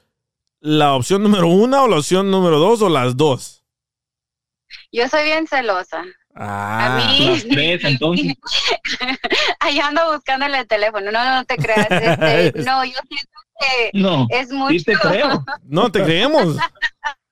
[0.60, 3.64] la opción número una o la opción número dos o las dos.
[4.92, 6.04] Yo soy bien celosa.
[6.36, 7.30] Ah, A mí.
[7.30, 8.34] las tres, entonces.
[9.62, 11.10] Ahí ando buscándole el teléfono.
[11.14, 11.88] No, no te creas.
[11.90, 14.78] este, no, yo siento que No, es mucho.
[14.78, 15.46] sí te creo.
[15.64, 16.58] no te creemos.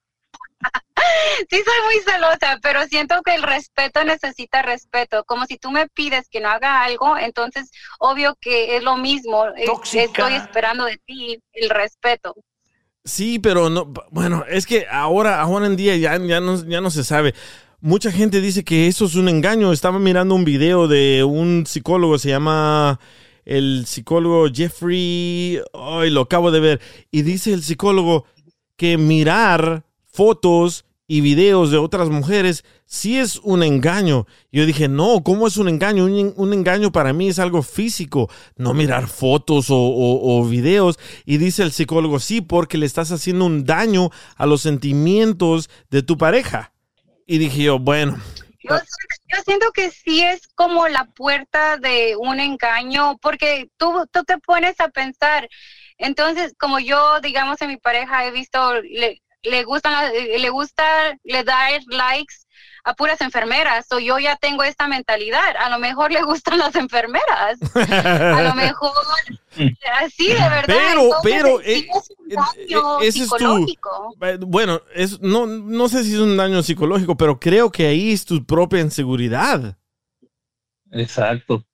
[1.50, 5.24] Sí soy muy celosa, pero siento que el respeto necesita respeto.
[5.26, 9.46] Como si tú me pides que no haga algo, entonces obvio que es lo mismo.
[9.66, 10.04] Tóxica.
[10.04, 12.36] Estoy esperando de ti el respeto.
[13.04, 16.90] Sí, pero no, bueno, es que ahora, ahora en día ya, ya, no, ya no
[16.90, 17.34] se sabe.
[17.82, 19.74] Mucha gente dice que eso es un engaño.
[19.74, 23.00] Estaba mirando un video de un psicólogo, se llama
[23.44, 28.26] el psicólogo Jeffrey, ay, lo acabo de ver, y dice el psicólogo
[28.78, 34.26] que mirar fotos y videos de otras mujeres sí es un engaño.
[34.52, 36.06] Yo dije, no, ¿cómo es un engaño?
[36.06, 40.98] Un, un engaño para mí es algo físico, no mirar fotos o, videos.
[41.26, 46.04] Y dice el psicólogo, sí, porque le estás haciendo un daño a los sentimientos de
[46.04, 46.74] tu pareja.
[47.28, 48.18] Y dije yo, bueno,
[48.64, 48.76] Yo,
[49.34, 54.38] yo siento que sí es como la puerta de un engaño, porque tú, tú te
[54.38, 55.50] pones a pensar.
[55.98, 60.84] Entonces, como yo, digamos, en mi pareja he visto, le- le gustan, eh, le gusta,
[61.24, 62.36] le da likes
[62.86, 63.86] a puras enfermeras.
[63.92, 65.56] O yo ya tengo esta mentalidad.
[65.58, 67.58] A lo mejor le gustan las enfermeras.
[67.76, 68.92] A lo mejor
[70.02, 70.64] así de verdad.
[70.68, 74.16] Pero, Entonces, pero, eh, es un daño ese es tu- psicológico.
[74.22, 78.12] Eh, Bueno, es, no, no sé si es un daño psicológico, pero creo que ahí
[78.12, 79.78] es tu propia inseguridad.
[80.92, 81.66] Exacto.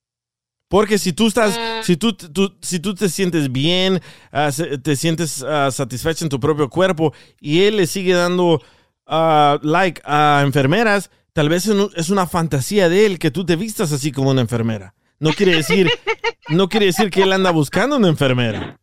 [0.69, 1.83] Porque si tú estás, Mm.
[1.83, 4.01] si tú, tú- si tú te sientes bien,
[4.31, 4.49] ah,
[4.83, 8.61] te sientes ah, satisfecho en tu propio cuerpo y él le sigue dando
[9.11, 13.43] ah, like a enfermeras, tal vez es un- es una fantasía de él que tú
[13.43, 14.93] te vistas así como una enfermera.
[15.19, 15.89] No quiere decir,
[16.49, 18.79] no quiere decir que él anda buscando una enfermera.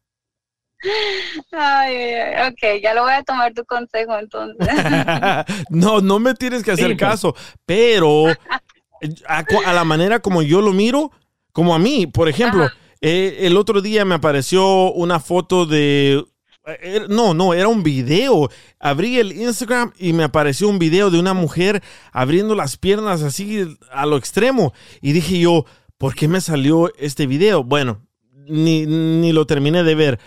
[1.52, 4.66] Ay, ay, ay, ok, ya lo voy a tomar tu consejo entonces.
[5.70, 7.08] no, no me tienes que hacer Sí, pues.
[7.10, 11.10] caso, pero eh, a la manera como yo lo miro,
[11.56, 12.68] como a mí, por ejemplo,
[13.00, 16.22] eh, el otro día me apareció una foto de...
[16.66, 18.50] eh, era- No, no, era un video.
[18.78, 23.66] Abrí el Instagram y me apareció un video de una mujer abriendo las piernas así
[23.90, 24.72] a lo extremo.
[25.00, 25.64] Y dije yo,
[25.98, 27.64] ¿por qué me salió este video?
[27.64, 28.02] Bueno,
[28.48, 30.18] ni, ni lo terminé de ver.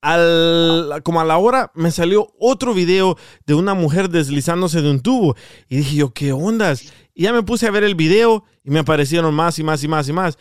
[0.00, 5.00] Al, como a la hora me salió otro video de una mujer deslizándose de un
[5.00, 5.36] tubo.
[5.68, 6.92] Y dije yo, ¿qué ondas?
[7.14, 9.88] Y ya me puse a ver el video y me aparecieron más y más y
[9.88, 10.38] más y más.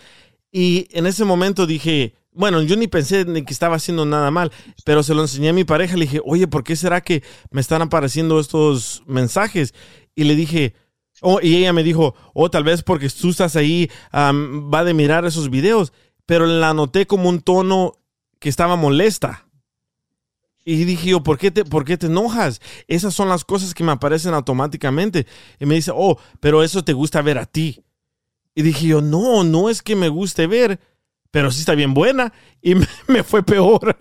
[0.51, 4.51] Y en ese momento dije, bueno, yo ni pensé ni que estaba haciendo nada mal,
[4.85, 5.97] pero se lo enseñé a mi pareja.
[5.97, 9.73] Le dije, oye, ¿por qué será que me están apareciendo estos mensajes?
[10.15, 10.73] Y le dije,
[11.21, 14.93] oh, y ella me dijo, oh, tal vez porque tú estás ahí, am, va de
[14.93, 15.91] mirar esos videos.
[16.25, 17.93] Pero la noté como un tono
[18.39, 19.47] que estaba molesta.
[20.63, 22.61] Y dije yo, ¿por qué, te, ¿por qué te enojas?
[22.87, 25.25] Esas son las cosas que me aparecen automáticamente.
[25.59, 27.83] Y me dice, oh, pero eso te gusta ver a ti.
[28.53, 30.79] Y dije yo, no, no es que me guste ver,
[31.31, 32.31] pero sí está bien buena.
[32.61, 32.75] Y
[33.07, 33.95] me, fue peor.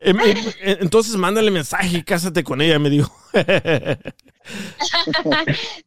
[0.00, 3.12] Em, em, Entonces mándale mensaje y cásate con ella, me dijo.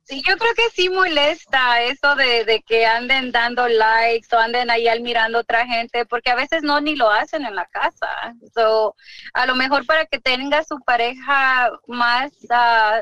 [0.04, 4.70] Sí, yo creo que sí molesta eso de, de que anden dando likes o anden
[4.70, 8.36] ahí mirando otra gente, porque a veces no ni lo hacen en la casa.
[8.54, 8.96] So,
[9.34, 13.02] a lo mejor para que tenga su pareja más ah,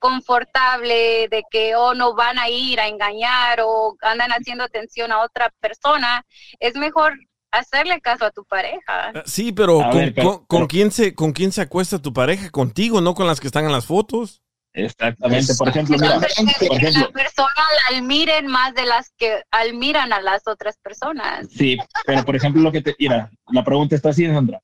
[0.00, 5.20] confortable de que o no van a ir a engañar o andan haciendo atención a
[5.22, 6.24] otra persona,
[6.58, 7.14] es mejor
[7.52, 9.12] hacerle caso a tu pareja.
[9.26, 12.12] Sí, pero, ¿con, ver, pero- con- con pero- quién se, ¿con quién se acuesta tu
[12.12, 12.50] pareja?
[12.50, 14.42] Contigo, no con las que están en las fotos.
[14.72, 15.52] Exactamente.
[15.58, 17.50] Por ejemplo, mira, Entonces, que por la persona
[17.90, 21.48] la admiren más de las que admiran a las otras personas.
[21.50, 22.94] sí, pero por ejemplo, lo que te.
[22.98, 24.60] Mira, la pregunta está así, Sandra.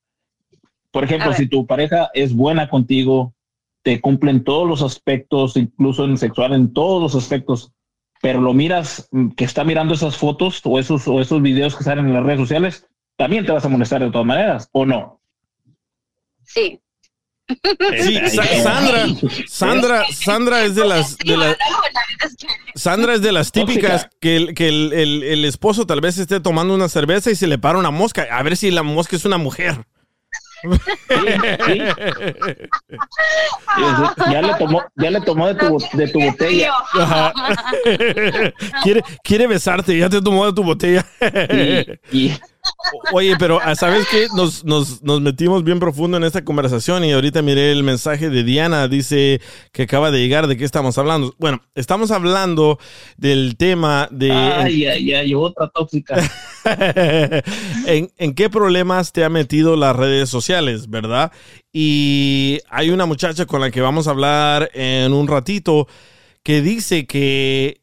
[0.91, 3.33] Por ejemplo, si tu pareja es buena contigo,
[3.87, 7.71] te cumplen todos los aspectos, incluso en sexual, en todos los aspectos,
[8.21, 11.85] pero lo miras mm, que está mirando esas fotos o esos, o esos videos que
[11.85, 15.21] salen en las redes sociales, también te vas a molestar de todas maneras, ¿o no?
[16.43, 16.81] Sí.
[17.97, 19.05] Sí, Sa- Sandra,
[19.47, 21.55] Sandra, Sandra es de las, de las,
[22.75, 26.41] Sandra es de las típicas que, el, que el, el- el esposo tal vez esté
[26.41, 28.27] tomando una cerveza y se le para una mosca.
[28.31, 29.85] A ver si la mosca es una mujer.
[34.31, 36.73] Ya le tomó, ya le tomó de tu, de tu botella.
[36.93, 37.33] Ajá.
[38.83, 41.05] quiere, quiere besarte, ya te tomó de tu botella.
[42.11, 42.33] Y,
[43.11, 44.27] Oye, pero ah, ¿sabes qué?
[44.35, 48.43] Nos, nos, nos metimos bien profundo en esta conversación y ahorita miré el mensaje de
[48.43, 51.33] Diana, dice que acaba de llegar, ¿de qué estamos hablando?
[51.37, 52.79] Bueno, estamos hablando
[53.17, 54.31] del tema de...
[54.31, 56.15] ay, ay, ay, otra tóxica.
[57.85, 61.31] ¿En, en qué problemas te ha metido las redes sociales, verdad?
[61.73, 65.87] Y hay una muchacha con la que vamos a hablar en un ratito
[66.43, 67.81] que dice que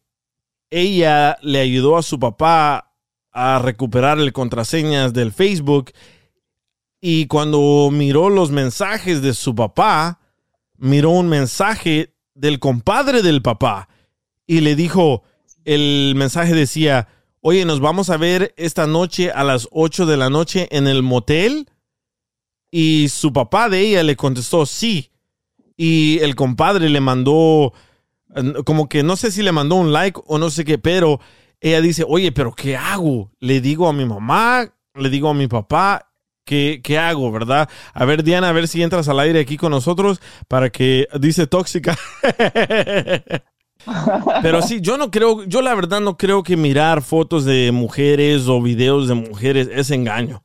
[0.71, 2.94] ella le ayudó a su papá
[3.35, 5.93] a recuperar el contraseñas del Facebook
[7.01, 10.21] y cuando miró los mensajes de su papá,
[10.79, 13.89] miró un mensaje del compadre del papá
[14.47, 15.23] y le dijo,
[15.65, 17.09] el mensaje decía,
[17.41, 21.03] oye, nos vamos a ver esta noche a las 8 de la noche en el
[21.03, 21.69] motel.
[22.71, 25.11] Y su papá de ella le contestó sí.
[25.77, 27.75] Y el compadre le mandó,
[28.35, 31.21] eh, como que no sé si le mandó un like o no sé qué, pero
[31.65, 33.31] ella dice, oye, pero ¿qué hago?
[33.41, 36.13] Le digo a mi mamá, le digo a mi papá,
[36.45, 37.71] ¿qué, qué hago, verdad?
[37.95, 41.47] A ver, Diana, a ver si entras al aire aquí con nosotros para que, dice
[41.47, 41.99] tóxica.
[44.43, 48.47] Pero sí, yo no creo, yo la verdad no creo que mirar fotos de mujeres
[48.47, 50.43] o videos de mujeres es engaño.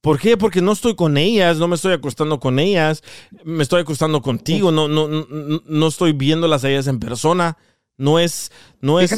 [0.00, 0.38] ¿Por qué?
[0.38, 3.02] Porque no estoy con ellas, no me estoy acostando con ellas,
[3.44, 5.26] me estoy acostando contigo, no, no, no,
[5.62, 7.58] no estoy viéndolas a ellas en persona.
[7.98, 9.14] No es, no es.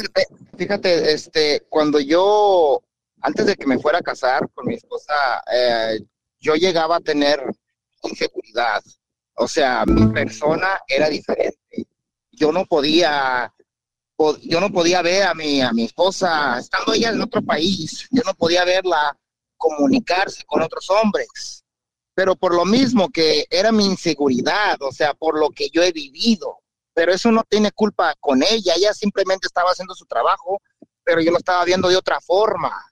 [0.61, 2.83] Fíjate, este, cuando yo,
[3.21, 5.99] antes de que me fuera a casar con mi esposa, eh,
[6.39, 7.41] yo llegaba a tener
[8.03, 8.83] inseguridad.
[9.33, 11.87] O sea, mi persona era diferente.
[12.31, 13.51] Yo no podía,
[14.15, 18.07] po- yo no podía ver a mi, a mi esposa, estando ella en otro país,
[18.11, 19.17] yo no podía verla
[19.57, 21.63] comunicarse con otros hombres.
[22.13, 25.91] Pero por lo mismo que era mi inseguridad, o sea, por lo que yo he
[25.91, 26.60] vivido.
[26.93, 30.61] Pero eso no tiene culpa con ella, ella simplemente estaba haciendo su trabajo,
[31.03, 32.91] pero yo lo estaba viendo de otra forma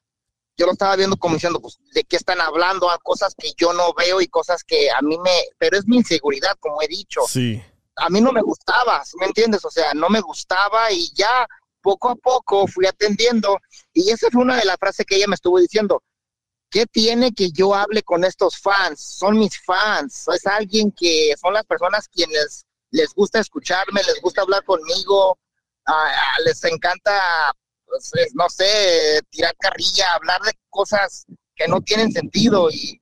[0.60, 2.92] yo lo estaba viendo como diciendo, pues, ¿de qué están hablando?
[2.92, 5.96] A cosas que yo no veo y cosas que a mí me, pero es mi
[5.98, 7.22] inseguridad, como he dicho.
[7.28, 7.64] Sí.
[7.96, 9.64] A mí no me gustaba, ¿sí ¿me entiendes?
[9.64, 11.48] O sea, no me gustaba y ya
[11.82, 13.58] poco a poco fui atendiendo.
[13.94, 16.04] Y esa fue una de las frases que ella me estuvo diciendo.
[16.70, 19.02] ¿Qué tiene que yo hable con estos fans?
[19.02, 20.28] Son mis fans.
[20.28, 25.38] Es alguien que son las personas quienes les gusta escucharme, les gusta hablar conmigo,
[25.86, 27.54] ah, les encanta
[27.90, 31.26] pues, es, no sé, tirar carrilla, hablar de cosas
[31.56, 33.02] que no tienen sentido y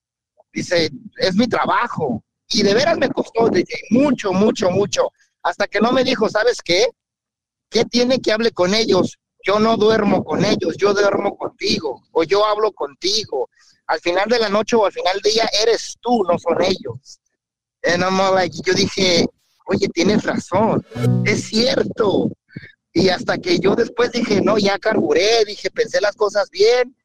[0.51, 2.23] dice, es mi trabajo.
[2.49, 3.49] Y de veras me costó
[3.89, 5.11] mucho, mucho, mucho,
[5.43, 6.87] hasta que no me dijo, ¿sabes qué?
[7.69, 9.17] ¿Qué tiene que hable con ellos?
[9.43, 13.49] Yo no duermo con ellos, yo duermo contigo, o yo hablo contigo.
[13.87, 17.19] Al final de la noche o al final del día eres tú, no son ellos.
[18.65, 19.25] Yo dije,
[19.67, 20.85] oye, tienes razón,
[21.25, 22.29] es cierto.
[22.93, 26.95] Y hasta que yo después dije, no, ya carburé, dije, pensé las cosas bien.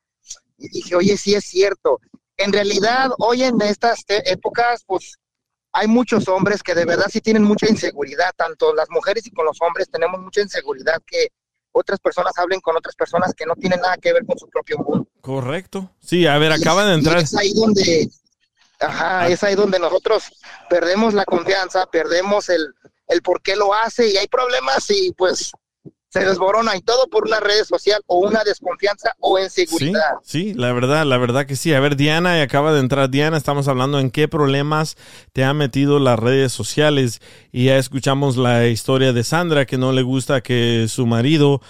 [0.56, 2.00] Y dije, oye, sí es cierto.
[2.36, 5.16] En realidad, hoy en estas épocas, pues
[5.72, 9.44] hay muchos hombres que de verdad sí tienen mucha inseguridad, tanto las mujeres y con
[9.44, 11.28] los hombres tenemos mucha inseguridad que
[11.72, 14.78] otras personas hablen con otras personas que no tienen nada que ver con su propio
[14.78, 15.08] mundo.
[15.20, 15.90] Correcto.
[16.00, 17.18] Sí, a ver, acaba de Y entrar.
[17.18, 18.10] es ahí donde,
[18.82, 20.24] ajá, es ahí donde nosotros
[20.68, 22.66] perdemos la confianza, perdemos el,
[23.08, 25.52] el por qué lo hace y hay problemas y pues
[26.08, 30.10] se desborona y todo por una red social o una desconfianza o Sí, inseguridad.
[30.22, 31.72] sí, la verdad, la verdad que sí.
[31.72, 34.96] A ver, Diana, y acaba de entrar Diana, estamos hablando en qué problemas
[35.32, 39.92] te han metido las redes sociales y ya escuchamos la historia de Sandra que no
[39.92, 41.62] le gusta que su marido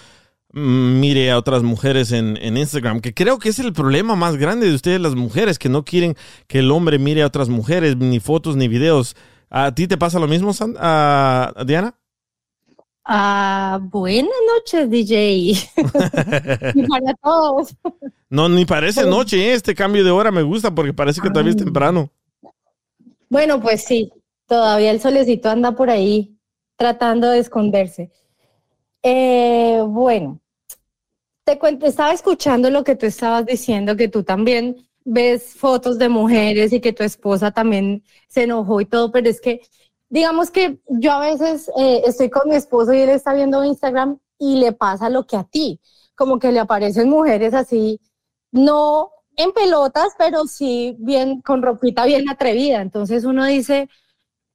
[0.53, 4.67] mire a otras mujeres en, en Instagram, que creo que es el problema más grande
[4.69, 6.15] de ustedes las mujeres, que no quieren
[6.47, 9.15] que el hombre mire a otras mujeres, ni fotos ni videos.
[9.49, 11.95] ¿A ti te pasa lo mismo, San- a- a Diana?
[13.05, 15.53] Ah, buenas noches, DJ.
[16.73, 17.75] y para todos.
[18.29, 19.53] No, ni parece noche, ¿eh?
[19.53, 22.09] este cambio de hora me gusta porque parece que todavía es temprano.
[23.29, 24.11] Bueno, pues sí,
[24.47, 26.37] todavía el solecito anda por ahí
[26.77, 28.11] tratando de esconderse.
[29.01, 30.39] Eh, bueno,
[31.43, 36.09] te cuento, estaba escuchando lo que tú estabas diciendo, que tú también ves fotos de
[36.09, 39.61] mujeres y que tu esposa también se enojó y todo, pero es que,
[40.09, 44.19] digamos que yo a veces eh, estoy con mi esposo y él está viendo Instagram
[44.39, 45.81] y le pasa lo que a ti,
[46.15, 47.99] como que le aparecen mujeres así,
[48.51, 52.81] no en pelotas, pero sí bien con ropita bien atrevida.
[52.81, 53.89] Entonces uno dice,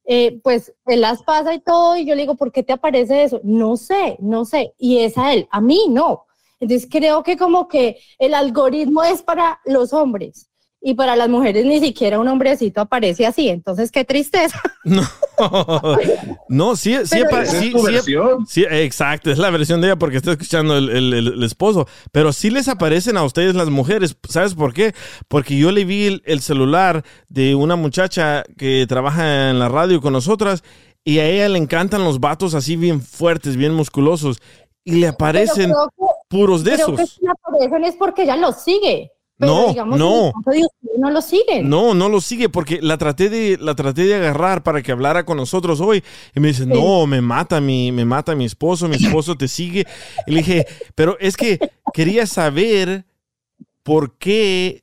[0.04, 3.24] eh, pues él las pasa y todo, y yo le digo, ¿por qué te aparece
[3.24, 3.40] eso?
[3.42, 4.74] No sé, no sé.
[4.78, 6.27] Y es a él, a mí no.
[6.60, 10.48] Entonces creo que como que el algoritmo es para los hombres
[10.80, 13.48] y para las mujeres ni siquiera un hombrecito aparece así.
[13.48, 14.60] Entonces qué tristeza.
[16.48, 17.72] No, sí, sí, Pero esa es sí,
[18.04, 18.14] sí,
[18.46, 21.86] sí, exacto, es la versión de ella porque está escuchando el, el- el- el esposo.
[22.12, 24.16] Pero sí les aparecen a ustedes las mujeres.
[24.28, 24.94] ¿Sabes por qué?
[25.28, 30.00] Porque yo le vi el, el celular de una muchacha que trabaja en la radio
[30.00, 30.64] con nosotras
[31.04, 34.40] y a ella le encantan los vatos así bien fuertes, bien musculosos.
[34.88, 37.10] Y le aparecen que- puros de creo que esos.
[37.16, 39.10] si le aparecen es porque ella los sigue.
[39.40, 40.32] Pero No, digamos, no.
[40.98, 41.68] no lo siguen.
[41.68, 45.24] No, no lo sigue porque la traté de la traté de agarrar para que hablara
[45.24, 46.02] con nosotros hoy
[46.34, 49.86] y me dice, "No, me mata mi me mata mi esposo, mi esposo te sigue."
[50.26, 51.60] Y le dije, "Pero es que
[51.94, 53.04] quería saber
[53.84, 54.82] por qué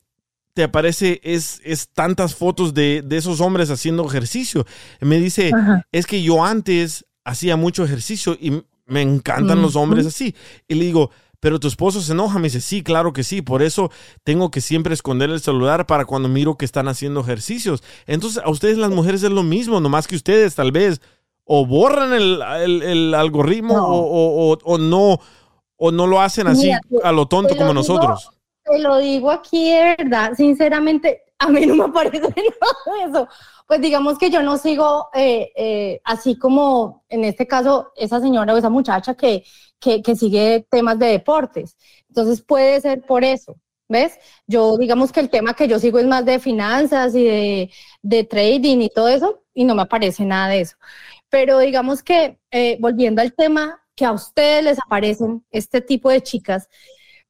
[0.53, 4.65] te aparece es, es tantas fotos de, de esos hombres haciendo ejercicio."
[5.01, 5.51] Y me dice,
[5.91, 10.35] "Es que yo antes hacía mucho ejercicio y me encantan los hombres así."
[10.67, 13.61] Y le digo, pero tu esposo se enoja, me dice, sí, claro que sí, por
[13.61, 13.91] eso
[14.23, 17.83] tengo que siempre esconder el celular para cuando miro que están haciendo ejercicios.
[18.07, 21.01] Entonces, a ustedes las mujeres es lo mismo, nomás que ustedes tal vez
[21.43, 25.19] o borran el, el- el algoritmo o, o- o- o no
[25.77, 28.29] o no lo hacen así Mira, te- a lo tonto lo como digo- nosotros.
[28.63, 33.27] Te lo digo aquí de verdad, sinceramente, a mí no me aparece nada de eso.
[33.67, 38.53] Pues digamos que yo no sigo eh, eh, así como en este caso esa señora
[38.53, 39.43] o esa muchacha que,
[39.79, 41.77] que, sigue temas de deportes.
[42.07, 43.55] Entonces puede ser por eso,
[43.87, 44.19] ¿ves?
[44.47, 48.23] Yo digamos que el tema que yo sigo es más de finanzas y de, de
[48.23, 50.77] trading y todo eso y no me aparece nada de eso.
[51.29, 56.21] Pero digamos que eh, volviendo al tema que a ustedes les aparecen este tipo de
[56.21, 56.69] chicas,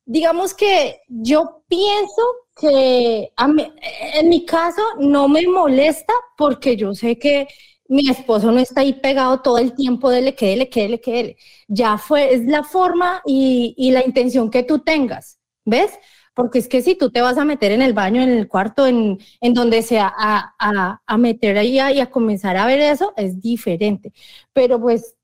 [0.06, 2.22] digamos que yo pienso
[2.60, 3.72] que a mí-
[4.16, 7.48] en mi caso no me molesta porque yo sé que
[7.88, 10.68] mi esposo no está ahí pegado todo el tiempo, dele, que dele,
[11.02, 11.38] que dele.
[11.68, 15.92] Ya fue, es la forma y, y la intención que tú tengas, ¿ves?
[16.34, 18.86] Porque es que si tú te vas a meter en el baño, en el cuarto,
[18.88, 23.14] en, en donde sea, a, a, a meter ahí y a comenzar a ver eso,
[23.18, 24.12] es diferente.
[24.54, 25.16] Pero pues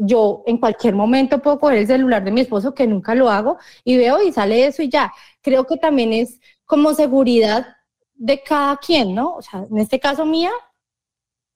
[0.00, 3.58] yo en cualquier momento puedo coger el celular de mi esposo, que nunca lo hago,
[3.84, 5.12] y veo y sale eso y ya.
[5.42, 7.66] Creo que también es como seguridad
[8.14, 9.34] de cada quien, ¿no?
[9.36, 10.50] O sea, en este caso mía,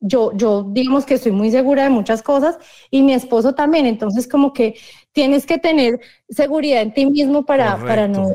[0.00, 2.58] yo, yo digamos que estoy muy segura de muchas cosas
[2.90, 4.76] y mi esposo también, entonces como que
[5.12, 8.34] tienes que tener seguridad en ti mismo para, para no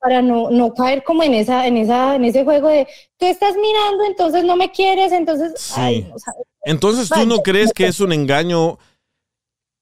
[0.00, 2.86] para no, no caer como en esa, en esa, en ese juego de
[3.16, 6.10] tú estás mirando, entonces no me quieres, entonces ay, Sí.
[6.14, 8.78] o sea, Entonces, ¿tú no crees que es un engaño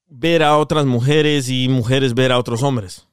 [0.07, 3.09] ver a otras mujeres y mujeres ver a otros hombres?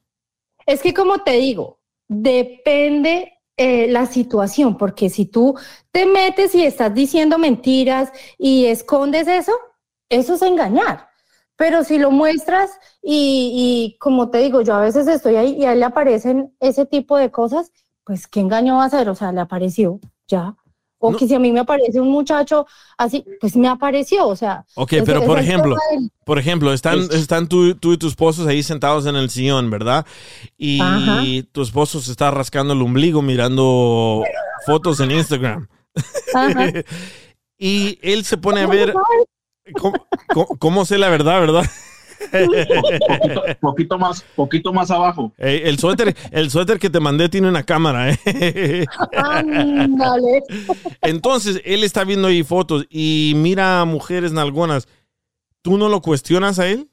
[0.66, 5.56] Es que como te digo, depende eh, la situación, porque si tú
[5.92, 9.52] te metes y estás diciendo mentiras y escondes eso,
[10.08, 11.08] eso es engañar.
[11.56, 12.70] Pero si lo muestras
[13.00, 16.52] y, y como te digo, yo a veces estoy ahí y a él le aparecen
[16.58, 17.70] ese tipo de cosas,
[18.02, 20.56] pues qué engaño va a ser, o sea, le apareció ya.
[21.08, 24.64] O que si a mí me aparece un muchacho así, pues me apareció, o sea.
[24.74, 28.46] Ok, ese- pero por ejemplo, del- por ejemplo, están, están tú, tú y tu esposo
[28.48, 30.06] ahí sentados en el sillón, ¿verdad?
[30.56, 31.22] Y Ajá.
[31.52, 34.22] tu esposo se está rascando el ombligo mirando
[34.66, 35.68] fotos en Instagram.
[36.34, 36.72] Ajá.
[37.58, 38.92] y él se pone a ver
[39.80, 41.64] cómo, cómo- cómo sé la verdad, ¿verdad?
[42.30, 45.32] Poquito, poquito más, poquito más abajo.
[45.38, 48.86] Eh, el suéter, el suéter que te mandé tiene una cámara, ¿eh?
[51.02, 54.88] Entonces, él está viendo ahí fotos y mira a mujeres nalgonas.
[55.62, 56.90] ¿Tú no lo cuestionas a él?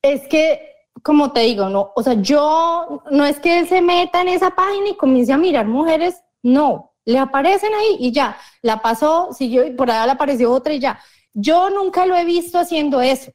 [0.00, 0.60] Es que,
[1.02, 4.50] como te digo, no, o sea, yo, no es que él se meta en esa
[4.50, 9.64] página y comience a mirar mujeres, no, le aparecen ahí y ya, la pasó, siguió
[9.66, 10.98] y por allá le apareció otra y ya.
[11.34, 13.32] Yo nunca lo he visto haciendo eso,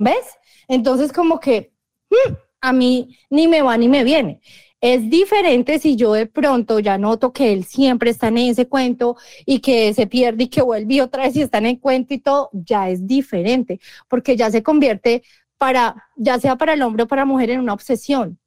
[0.00, 0.26] ¿ves?
[0.66, 1.72] Entonces, como que
[2.10, 2.32] mm,
[2.62, 4.40] a mí ni me va ni me viene.
[4.80, 9.16] Es diferente si yo de pronto ya noto que él siempre está en ese cuento
[9.44, 12.14] y que se pierde y que vuelve y otra vez y está en el cuento
[12.14, 13.78] y todo, ya es diferente,
[14.08, 15.22] porque ya se convierte
[15.58, 18.38] para, ya sea para el hombre o para la mujer, en una obsesión.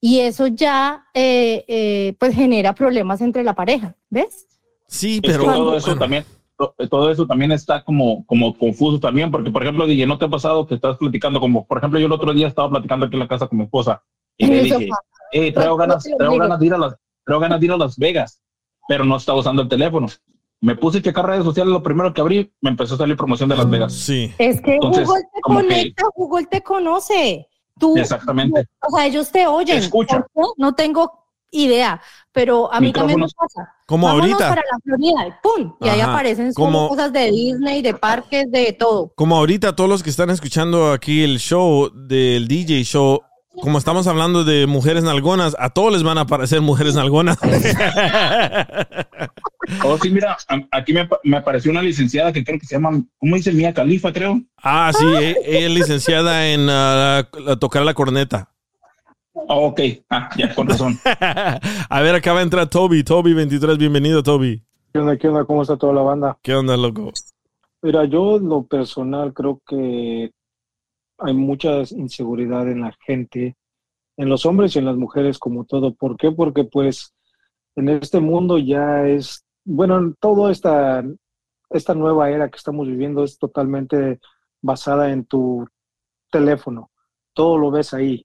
[0.00, 4.48] Y eso ya, eh, eh, pues, genera problemas entre la pareja, ¿ves?
[4.88, 6.24] Sí, Es pero todo eso también,
[6.76, 10.24] to- todo eso también está como, como confuso también, porque por ejemplo, DJ, ¿no te
[10.26, 13.14] ha pasado que estás platicando como, por ejemplo, yo el otro día estaba platicando aquí
[13.16, 14.02] en la casa con mi esposa
[14.36, 14.88] y le dije,
[15.32, 16.94] eh, traigo ganas, traigo ganas de ir a las,
[17.24, 18.40] traigo ganas de ir a Las Vegas,
[18.88, 20.06] pero no estaba usando el teléfono.
[20.60, 23.48] Me puse a checar redes sociales, lo primero que abrí, me empezó a salir promoción
[23.48, 23.92] de Las Vegas.
[23.92, 24.32] Sí.
[24.38, 27.48] Es que Entonces, Google te como que- conecta, Google te conoce.
[27.78, 28.66] Tú, Exactamente.
[28.86, 29.78] o sea, ellos te oyen.
[29.78, 30.24] Te escucha.
[30.56, 31.10] No tengo
[31.50, 32.00] idea,
[32.30, 33.34] pero a mí también me Micrófonos.
[33.34, 33.74] pasa.
[33.92, 34.48] Como Vámonos ahorita.
[34.48, 35.74] para la Florida y ¡pum!
[35.82, 36.12] Y ahí Ajá.
[36.14, 39.12] aparecen solo Como- cosas de Disney, de parques, de todo.
[39.14, 43.20] Como ahorita todos los que están escuchando aquí el show del DJ show,
[43.60, 47.36] como estamos hablando de mujeres nalgonas, a todos les van a aparecer mujeres nalgonas.
[49.84, 50.36] Oh, sí, mira,
[50.72, 53.52] aquí me, me apareció una licenciada que creo que se llama, ¿cómo dice?
[53.52, 54.40] Mía Califa, creo.
[54.62, 58.48] ah, sí, e- ella es licenciada en ah, la- tocar la corneta.
[59.48, 59.80] Oh, ok,
[60.10, 60.98] ah, ya, con razón.
[61.04, 64.62] A ver, acaba de entrar Toby, Toby 23, bienvenido Toby.
[64.92, 65.16] ¿Qué onda?
[65.16, 65.44] ¿Qué onda?
[65.44, 66.38] ¿Cómo está toda la banda?
[66.42, 67.10] ¿Qué onda, loco?
[67.82, 70.30] Mira, yo en lo personal creo que
[71.18, 73.56] hay mucha inseguridad en la gente,
[74.16, 75.92] en los hombres y en las mujeres como todo.
[75.94, 76.30] ¿Por qué?
[76.30, 77.12] Porque pues
[77.74, 81.02] en este mundo ya es, bueno, en toda esta,
[81.70, 84.20] esta nueva era que estamos viviendo es totalmente
[84.60, 85.66] basada en tu
[86.30, 86.90] teléfono.
[87.34, 88.24] Todo lo ves ahí.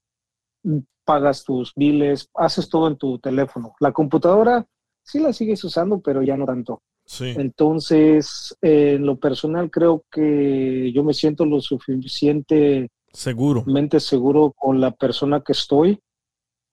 [1.08, 3.72] Pagas tus biles, haces todo en tu teléfono.
[3.80, 4.66] La computadora
[5.02, 6.82] sí la sigues usando, pero ya no tanto.
[7.06, 7.32] Sí.
[7.34, 13.64] Entonces, eh, en lo personal creo que yo me siento lo suficientemente Seguro.
[14.00, 15.98] seguro con la persona que estoy.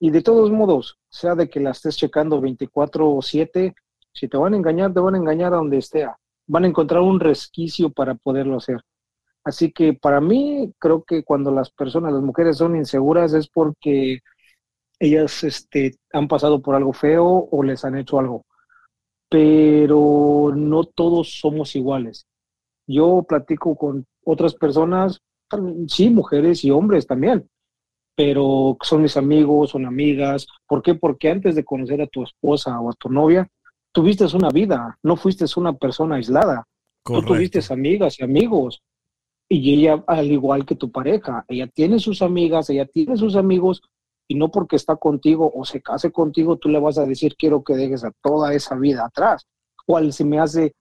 [0.02, 3.74] Y de todos modos, sea de que la estés checando 24 o 7,
[4.12, 6.06] si te van a engañar, te van a engañar a donde esté.
[6.46, 8.82] Van a encontrar un resquicio para poderlo hacer.
[9.46, 14.20] Así que para mí, creo que cuando las personas, las mujeres son inseguras es porque
[15.00, 18.46] ellas este, han pasado por algo feo o les han hecho algo.
[19.30, 22.26] Pero no todos somos iguales.
[22.88, 25.20] Yo platico con otras personas,
[25.88, 27.48] sí, mujeres y hombres también,
[28.16, 30.48] pero son mis amigos, son amigas.
[30.68, 30.96] ¿Por qué?
[30.96, 33.48] Porque antes de conocer a tu esposa o a tu novia,
[33.92, 36.66] tuviste una vida, no fuiste una persona aislada.
[37.04, 37.28] Correcto.
[37.28, 38.82] Tú tuviste amigas y amigos.
[39.48, 43.82] Y ella, al igual que tu pareja, ella tiene sus amigas, ella tiene sus amigos,
[44.28, 47.64] Y no porque está contigo o se case contigo, tú le vas a decir quiero
[47.64, 49.46] que dejes a toda esa vida atrás.
[49.86, 50.74] Cual se me hace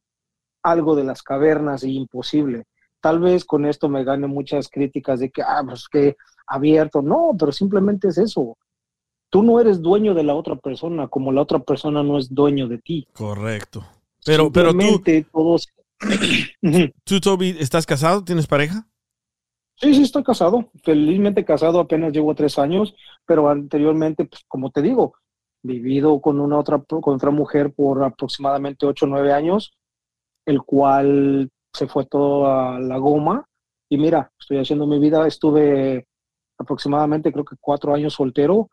[0.63, 2.65] algo de las cavernas y imposible.
[3.01, 7.03] Tal vez con esto me gane muchas críticas de que, ah, pues que abierto.
[7.03, 8.57] No, pero simplemente es eso.
[9.29, 12.67] Tú no eres dueño de la otra persona, como la otra persona no es dueño
[12.67, 13.07] de ti.
[13.13, 13.85] Correcto.
[14.25, 15.69] Pero, pero tú, todos.
[17.05, 18.25] Tú, Toby, ¿estás casado?
[18.25, 18.87] ¿Tienes pareja?
[19.77, 20.71] Sí, sí, estoy casado.
[20.83, 22.95] Felizmente casado, apenas llevo tres años,
[23.27, 25.15] pero anteriormente, pues, como te digo,
[25.63, 29.73] vivido con una otra, con otra mujer por aproximadamente ocho o nueve años,
[30.47, 33.47] el cual se fue todo a la goma.
[33.89, 36.07] Y mira, estoy haciendo mi vida, estuve
[36.59, 38.71] aproximadamente creo que cuatro años soltero.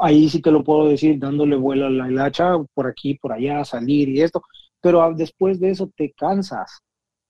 [0.00, 3.64] Ahí sí te lo puedo decir, dándole vuelo a la hilacha, por aquí, por allá,
[3.64, 4.42] salir y esto.
[4.80, 6.80] Pero después de eso te cansas.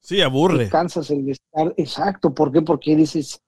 [0.01, 0.64] Sí, aburre.
[0.64, 2.32] Te cansas el de estar, exacto.
[2.34, 2.62] ¿Por qué?
[2.62, 3.40] Porque dices,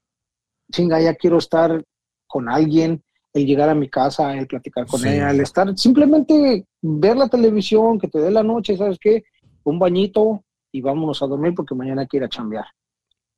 [0.72, 1.82] chinga, ya quiero estar
[2.26, 5.08] con alguien, el llegar a mi casa, el platicar con Sí.
[5.08, 9.22] ella, el estar, simplemente ver la televisión, que te dé la noche, ¿sabes qué?
[9.64, 10.42] Un bañito
[10.72, 12.66] y vámonos a dormir porque mañana a chambear.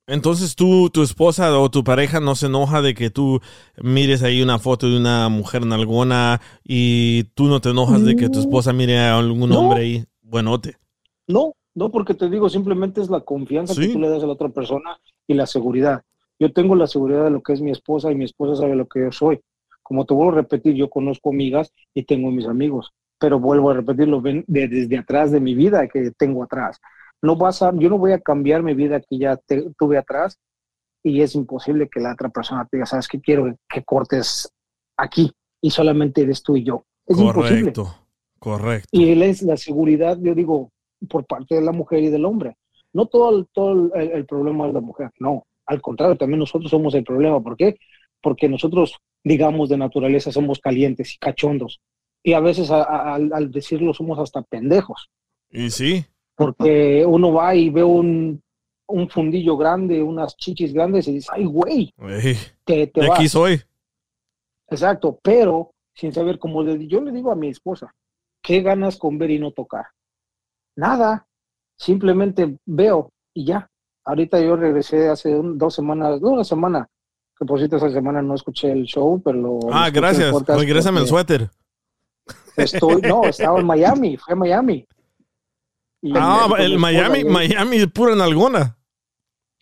[0.05, 3.39] Entonces tú, tu esposa o tu pareja no se enoja de que tú
[3.81, 8.29] mires ahí una foto de una mujer nalgona y tú no te enojas de que
[8.29, 9.59] tu esposa mire a algún No.
[9.61, 10.77] hombre ahí buenote.
[11.27, 14.33] No, no, porque te digo, simplemente es la confianza que tú le das a la
[14.33, 16.01] otra persona y la seguridad.
[16.39, 18.87] Yo tengo la seguridad de lo que es mi esposa y mi esposa sabe lo
[18.87, 19.39] que yo soy.
[19.83, 23.75] Como te vuelvo a repetir, yo conozco amigas y tengo mis amigos, pero vuelvo a
[23.75, 26.79] repetirlo, ven de- desde atrás de mi vida que tengo atrás.
[27.21, 30.37] No vas a, yo no voy a cambiar mi vida que ya te- tuve atrás
[31.03, 34.49] y es imposible que la otra persona te diga, sabes que quiero que cortes
[34.97, 35.31] aquí
[35.61, 36.85] y solamente eres tú y yo.
[37.05, 37.71] Es imposible.
[38.43, 38.89] Correcto.
[38.91, 40.69] Y él es la seguridad, yo digo,
[41.07, 42.57] por parte de la mujer y del hombre.
[42.91, 45.45] No todo el, todo el, el problema es la mujer, no.
[45.65, 47.41] Al contrario, también nosotros somos el problema.
[47.41, 47.77] ¿Por qué?
[48.21, 51.79] Porque nosotros, digamos, de naturaleza somos calientes y cachondos.
[52.21, 55.09] Y a veces a- a- al, al decirlo somos hasta pendejos.
[55.49, 58.41] Y sí, Porque uno va y ve un,
[58.87, 62.35] un fundillo grande, unas chichis grandes y dice, ay, güey, ey,
[62.65, 63.19] te, te de vas.
[63.19, 63.61] aquí soy.
[64.69, 67.93] Exacto, pero sin saber, como le, yo le digo a mi esposa,
[68.43, 69.85] ¿qué ganas con ver y no tocar?
[70.75, 71.25] Nada,
[71.77, 73.69] simplemente veo y ya.
[74.05, 76.87] Ahorita yo regresé hace un- dos semanas, no una semana,
[77.37, 79.37] que por cierto esa semana no escuché el show, pero...
[79.41, 80.33] lo Ah, gracias.
[80.45, 81.49] Regrésame el suéter.
[82.57, 84.85] Estoy, no, estaba en Miami, fue a Miami.
[86.01, 87.23] Y Ah, el Miami.
[87.23, 88.77] Miami es pura nalgona.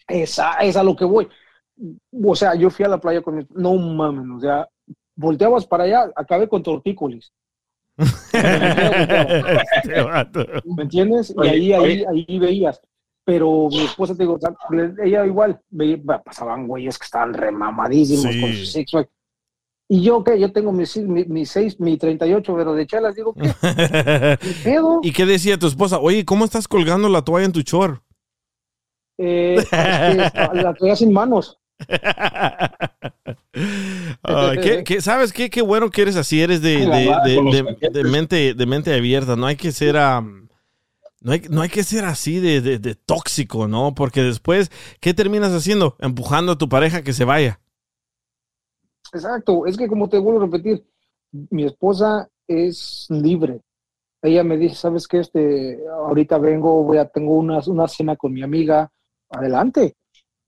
[0.08, 1.30] Esa es a lo que voy.
[2.12, 3.48] O sea, yo fui a la playa con mi...
[3.52, 4.68] No mames, o sea,
[5.16, 7.32] volteabas para allá, acabé con tortícolis.
[10.66, 11.34] ¿Me entiendes?
[11.44, 12.82] Y ahí, ahí, ahí veías.
[13.24, 14.40] Pero mi esposa, te digo,
[15.04, 18.42] ella igual, veía, pasaban güeyes que estaban remamadísimos Sí.
[18.42, 19.10] con su six pack.
[19.88, 20.40] Y yo, ¿qué?
[20.40, 23.42] Yo tengo mi, si- mi, mi seis, mi 38, pero de chelas, digo, ¿qué?
[24.42, 25.00] ¿Qué pedo?
[25.04, 26.00] ¿Y qué decía tu esposa?
[26.00, 28.02] Oye, ¿cómo estás colgando la toalla en tu chor?
[29.18, 31.60] Eh, es que está- la traía sin manos.
[34.82, 35.50] Ah, ¿qué- qué- sabes qué?
[35.50, 36.86] Qué bueno que eres así, eres de,
[37.24, 37.34] de-
[37.92, 39.36] de- mente, de mente abierta.
[39.36, 43.68] No hay que ser, no, hay, no hay que ser así de, de- de tóxico,
[43.68, 43.94] ¿no?
[43.94, 45.96] Porque después, ¿qué terminas haciendo?
[46.00, 47.60] Empujando a tu pareja que se vaya.
[49.14, 50.86] Exacto, es que como te vuelvo a repetir,
[51.50, 53.62] mi esposa es libre.
[54.22, 55.20] Ella me dice, ¿sabes qué?
[55.20, 58.92] Este, ahorita vengo, voy a, tengo una, una cena con mi amiga,
[59.30, 59.96] adelante.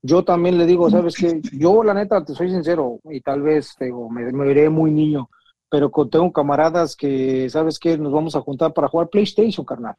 [0.06, 1.40] Yo también le digo, ¿sabes qué?
[1.58, 4.90] Yo la neta, te soy sincero, y tal vez te digo, me, me veré muy
[4.90, 5.30] niño,
[5.70, 7.96] pero con- tengo camaradas que, ¿sabes qué?
[7.96, 9.94] Nos vamos a juntar para jugar PlayStation, carnal.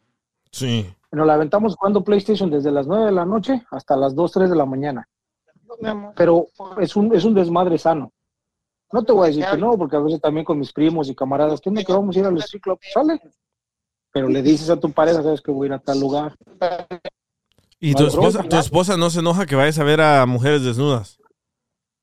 [0.51, 0.85] Sí.
[1.11, 4.49] Nos la aventamos jugando PlayStation desde las 9 de la noche hasta las 2, 3
[4.49, 5.07] de la mañana.
[6.15, 6.47] Pero
[6.79, 8.11] es un, es un desmadre sano.
[8.91, 11.15] No te voy a decir que no, porque a veces también con mis primos y
[11.15, 12.79] camaradas, ¿qué onda que vamos a ir al street club?
[12.93, 13.19] Sale.
[14.13, 16.35] Pero le dices a tu pareja, sabes que voy a ir a tal lugar.
[17.85, 21.19] ¿Y tu esposa, tu esposa no se enoja que vayas a ver a mujeres desnudas?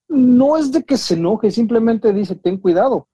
[0.08, 3.08] No es de que se enoje, simplemente dice, ten cuidado.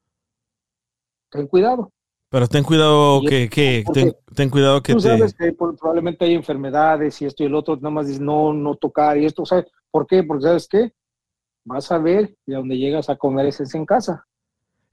[1.30, 1.90] Ten cuidado.
[2.30, 5.08] Pero ten cuidado que, que ten, ten cuidado que Tú te...
[5.08, 8.52] sabes que por- probablemente hay enfermedades y esto y el otro, nada más dices, no,
[8.52, 9.64] no tocar y esto, ¿sabes?
[9.90, 10.22] ¿Por qué?
[10.22, 10.92] Porque ¿sabes qué?
[11.64, 14.26] Vas a ver y a donde llegas a comer es en casa.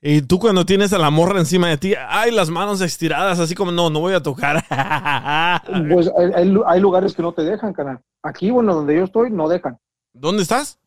[0.08, 3.56] Y tú cuando tienes a la morra encima de ti, ay, las manos estiradas, así
[3.56, 4.64] como, no, no voy a tocar.
[5.92, 8.00] Pues hay, hay lu- hay lugares que no te dejan, canal.
[8.22, 9.80] Aquí, bueno, donde yo estoy, no dejan.
[10.14, 10.78] ¿Dónde estás?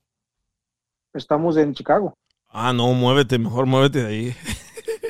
[1.13, 2.15] Estamos en Chicago.
[2.49, 4.35] Ah, no, muévete, mejor muévete de ahí.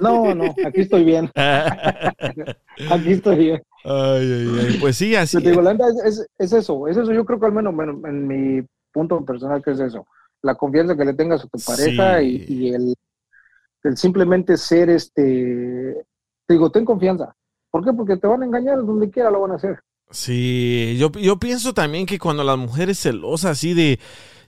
[0.00, 1.30] No, no, aquí estoy bien.
[2.90, 3.62] Aquí estoy bien.
[3.84, 4.78] Ay, ay, ay.
[4.80, 5.42] Pues sí, así.
[5.42, 7.12] Te digo, es, es, es eso, es eso.
[7.12, 10.06] Yo creo que al menos bueno, en mi punto personal que es eso.
[10.42, 12.44] La confianza que le tengas a tu pareja Sí.
[12.48, 12.94] y, y el,
[13.84, 16.04] El simplemente ser este,
[16.46, 17.34] te digo, ten confianza.
[17.70, 17.92] ¿Por qué?
[17.92, 19.80] Porque te van a engañar donde quiera lo van a hacer.
[20.10, 24.00] Sí, yo, yo pienso también que cuando las mujeres celosas así de,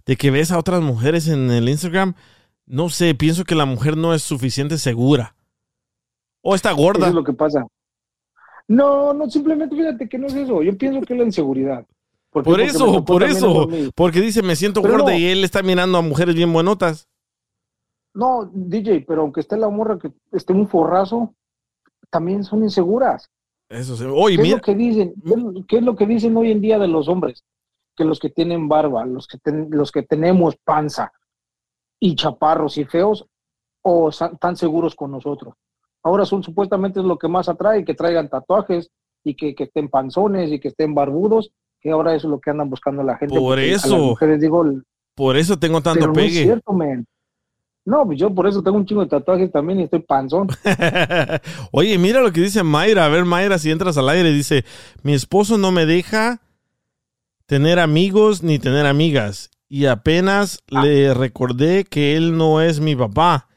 [0.07, 2.15] de que ves a otras mujeres en el Instagram,
[2.67, 5.35] no sé, pienso que la mujer no es suficiente segura.
[6.43, 7.01] O está gorda.
[7.01, 7.67] Eso es lo que pasa.
[8.69, 10.63] No, no, simplemente fíjate que no es eso.
[10.63, 11.85] Yo pienso que es la inseguridad.
[12.31, 13.69] ¿Por, eso, por eso.
[13.97, 15.19] Porque dice, me siento Pero gorda no.
[15.19, 17.09] y él está mirando a mujeres bien buenotas.
[18.21, 21.35] No, DJ, pero aunque esté la morra que esté un forrazo,
[22.11, 23.31] también son inseguras.
[23.71, 24.05] Eso sí.
[24.05, 25.15] Oye, ¿Qué es lo que dicen?
[25.25, 27.43] ¿Qué es- ¿Qué es lo que dicen hoy en día de los hombres?
[27.97, 31.13] Que los que tienen barba, los que, ten- los que tenemos panza
[31.99, 33.25] y chaparros y feos,
[33.83, 35.55] o tan seguros con nosotros.
[36.03, 38.91] Ahora son supuestamente es lo que más atrae, que traigan tatuajes
[39.25, 41.51] y que, que estén panzones y que estén barbudos,
[41.81, 43.35] que ahora eso es lo que andan buscando la gente.
[43.35, 43.97] Por porque a las eso.
[43.97, 44.65] mujeres digo,
[45.15, 46.43] por eso tengo tanto pero no es pegue.
[46.45, 47.07] cierto, man.
[47.85, 50.49] No, pues yo por eso tengo un chingo de tatuajes también y estoy panzón.
[51.73, 53.07] Oye, mira lo que dice Mayra.
[53.07, 54.65] A ver, Mayra, si entras al aire, dice,
[55.03, 56.41] mi esposo no me deja
[57.47, 59.51] tener amigos ni tener amigas.
[59.69, 63.49] Y apenas le recordé que él no es mi papá.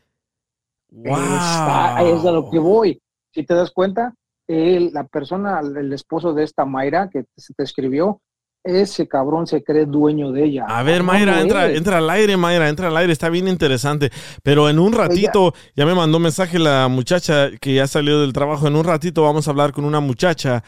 [0.89, 3.01] Está, es a lo que voy.
[3.34, 4.13] Si te das cuenta,
[4.47, 8.21] él, la persona, el esposo de esta Mayra que se te escribió,
[8.64, 10.66] ese cabrón se cree dueño de ella.
[10.68, 14.11] A ver, No Mayra, entra, entra al aire, Mayra, entra al aire, está bien interesante.
[14.41, 18.68] Pero en un ratito, ya me mandó mensaje la muchacha que ya salió del trabajo.
[18.68, 20.64] En un ratito vamos a hablar con una muchacha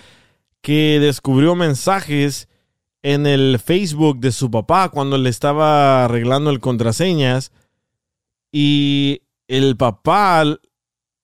[0.62, 2.50] que descubrió mensajes
[3.02, 7.52] en el Facebook de su papá cuando le estaba arreglando el contraseñas.
[8.52, 10.44] Y el papá,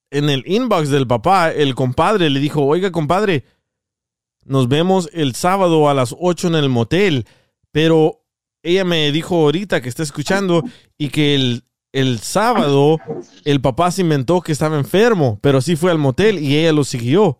[0.10, 3.44] en el inbox del papá, el compadre le dijo, oiga, compadre,
[4.46, 7.26] nos vemos el sábado a las 8 en el motel.
[7.72, 8.22] Pero
[8.64, 10.64] ella me dijo ahorita que está escuchando
[10.98, 11.64] y que el,
[11.94, 12.98] el sábado
[13.46, 16.84] el papá se inventó que estaba enfermo, pero sí fue al motel y ella lo
[16.84, 17.38] siguió.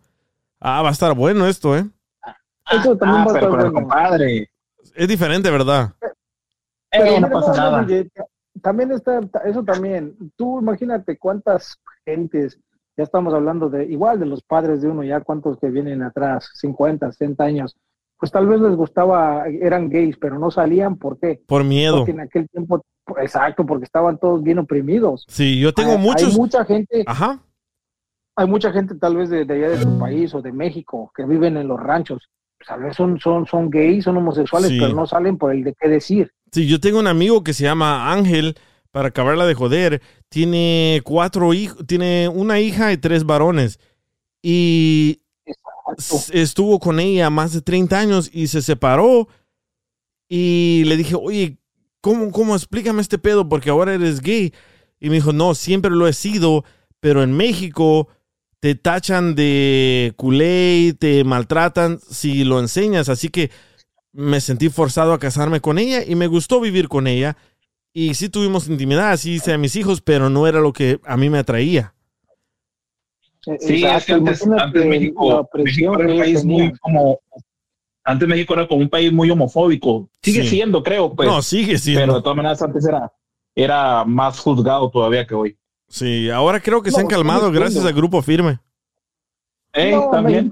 [0.60, 1.84] Ah, va a estar bueno esto, ¿eh?
[2.70, 3.72] Eso también Ah, va a estar con el bueno.
[3.88, 4.50] compadre.
[4.94, 5.92] Es diferente, ¿verdad?
[6.90, 7.86] Pero Eh, no pasa nada.
[8.62, 10.14] También está, eso también.
[10.36, 12.58] Tú imagínate cuántas gentes,
[12.96, 16.50] ya estamos hablando de, igual de los padres de uno, ya cuántos que vienen atrás,
[16.54, 17.76] 50, 60 años,
[18.18, 21.40] pues tal vez les gustaba, eran gays, pero no salían, ¿por qué?
[21.46, 21.98] Por miedo.
[21.98, 22.82] Porque en aquel tiempo,
[23.20, 25.24] exacto, porque estaban todos bien oprimidos.
[25.28, 26.32] Sí, yo tengo Hay- muchos.
[26.32, 27.40] Hay mucha gente, Ajá.
[28.36, 31.24] hay mucha gente tal vez de, de allá de tu país o de México que
[31.24, 32.28] viven en los ranchos.
[32.64, 34.78] Tal vez son, son, son gays, son homosexuales, Sí.
[34.78, 36.30] pero no salen por el de qué decir.
[36.52, 38.54] Sí, yo tengo un amigo que se llama Ángel,
[38.92, 40.00] para acabarla de joder,
[40.32, 43.78] tiene cuatro hijos, tiene una hija y tres varones.
[44.42, 45.20] Y
[46.32, 49.28] estuvo con ella más de 30 años y se separó.
[50.30, 51.58] Y le dije, oye,
[52.00, 53.46] ¿cómo, cómo explícame este pedo?
[53.46, 54.54] Porque ahora eres gay.
[54.98, 56.64] Y me dijo, no, siempre lo he sido,
[56.98, 58.08] pero en México
[58.58, 63.10] te tachan de culé, te maltratan si lo enseñas.
[63.10, 63.50] Así que
[64.12, 67.36] me sentí forzado a casarme con ella y me gustó vivir con ella.
[67.92, 71.16] Y sí tuvimos intimidad, sí hice a mis hijos, pero no era lo que a
[71.16, 71.94] mí me atraía.
[73.40, 77.18] Sí, es que Exacto, antes, antes México, era un país muy como
[78.04, 80.08] antes México era como un país muy homofóbico.
[80.22, 80.48] Sigue Sí.
[80.50, 81.28] siendo, creo, pues.
[81.28, 82.00] No, sigue siendo.
[82.02, 83.12] Pero de todas maneras antes era,
[83.54, 85.56] era más juzgado todavía que hoy.
[85.88, 88.58] Sí, ahora creo que se han calmado gracias al grupo firme.
[89.74, 90.50] Eh, No, también.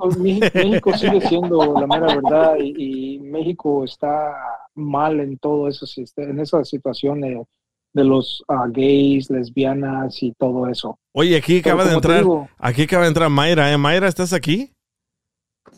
[0.55, 4.33] México, sigue siendo la mera verdad y, y México está
[4.75, 5.85] mal en todo eso,
[6.17, 7.45] en esa situación de,
[7.93, 10.99] de los ah, gays, lesbianas y todo eso.
[11.13, 13.77] Oye, aquí Pero acaba de entrar, digo- aquí acaba de entrar Mayra, ¿eh?
[13.77, 14.73] Mayra, ¿estás aquí?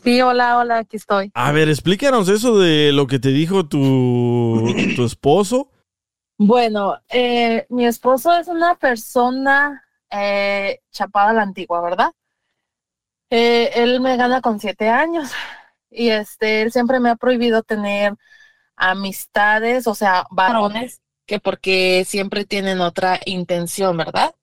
[0.03, 1.31] Sí, hola, hola, aquí estoy.
[1.33, 5.69] A ver, explícanos eso de lo que te dijo tu, tu esposo.
[6.37, 12.11] Bueno, eh, mi esposo es una persona eh, chapada a la antigua, ¿verdad?
[13.35, 15.31] Eh, él me gana con siete años
[15.89, 18.13] y este, él siempre me ha prohibido tener
[18.75, 24.35] amistades, o sea, varones, que porque siempre tienen otra intención, ¿verdad?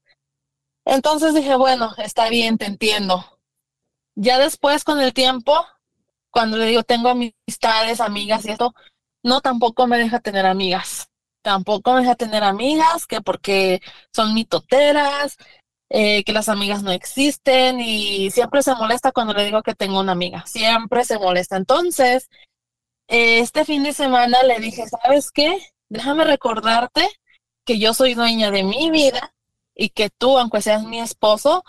[0.85, 3.25] Entonces dije, bueno, está bien, te entiendo.
[4.17, 5.55] Ya después, con el tiempo,
[6.33, 8.75] cuando le digo tengo amistades, amigas y esto,
[9.23, 11.11] no tampoco me deja tener amigas.
[11.43, 13.83] Tampoco me deja tener amigas, que porque
[14.13, 15.37] son mitoteras,
[15.93, 19.99] eh, que las amigas no existen y siempre se molesta cuando le digo que tengo
[19.99, 20.47] una amiga.
[20.47, 21.57] Siempre se molesta.
[21.57, 22.31] Entonces,
[23.09, 25.59] eh, este fin de semana le dije, ¿sabes qué?
[25.89, 27.09] Déjame recordarte
[27.65, 29.35] que yo soy dueña de mi vida
[29.75, 31.65] y que tú, aunque seas mi esposo,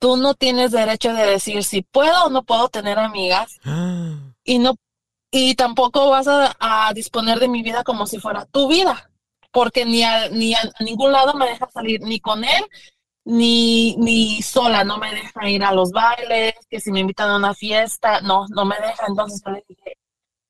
[0.00, 3.60] tú no tienes derecho de decir si puedo o no puedo tener amigas
[4.44, 4.74] y no
[5.34, 9.10] y tampoco vas a, a disponer de mi vida como si fuera tu vida
[9.50, 12.64] porque ni a, ni a, a ningún lado me dejas salir ni con él
[13.24, 17.36] ni, ni sola, no me deja ir a los bailes, que si me invitan a
[17.36, 19.06] una fiesta, no, no me deja.
[19.06, 19.96] Entonces yo le dije,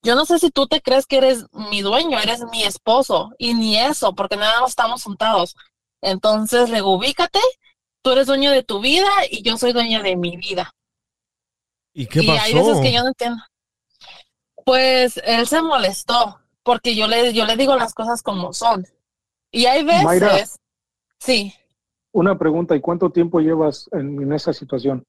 [0.03, 3.55] yo no sé si tú te crees que eres mi dueño, eres mi esposo, y
[3.55, 5.55] ni eso, porque nada más estamos juntados.
[6.01, 7.39] Entonces le digo, ubícate,
[8.03, 10.75] tú eres dueño de tu vida y yo soy dueña de mi vida.
[11.95, 13.43] ¿Y qué y hay veces que yo no entiendo.
[14.64, 18.87] Pues él se molestó, porque yo le, yo le digo las cosas como son.
[19.51, 20.45] Y hay veces, Mayra.
[21.18, 21.55] sí,
[22.13, 25.05] Una pregunta, ¿y cuánto tiempo llevas en, en esa situación?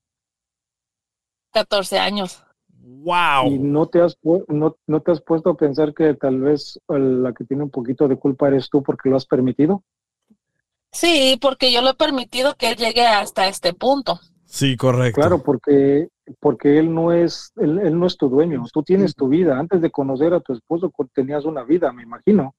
[1.52, 2.44] 14 años.
[2.68, 3.48] ¡Wow!
[3.48, 7.00] ¿Y no te, has, no, no te has puesto a pensar que tal vez eh,
[7.00, 9.84] la que tiene un poquito de culpa eres tú porque lo has permitido?
[10.92, 14.20] Sí, porque yo lo he permitido que él llegue hasta este punto.
[14.46, 15.20] Sí, correcto.
[15.20, 19.28] Claro, porque, porque él no es, él, él no es tu dueño, tú tienes tu
[19.28, 19.58] vida.
[19.58, 22.54] Antes de conocer a tu esposo tenías una vida, me imagino.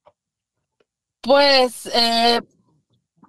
[1.21, 2.41] Pues eh,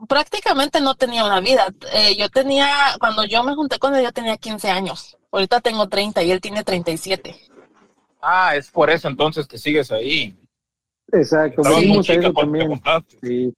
[0.07, 1.67] prácticamente no tenía una vida.
[1.93, 2.67] Eh, yo tenía,
[2.99, 5.17] cuando yo me junté con él, yo tenía 15 años.
[5.31, 7.35] Ahorita tengo 30 y él tiene 37.
[8.21, 10.35] Ah, es por eso entonces que sigues ahí.
[11.11, 12.81] Exacto, venimos a eso también.
[13.21, 13.53] Sí,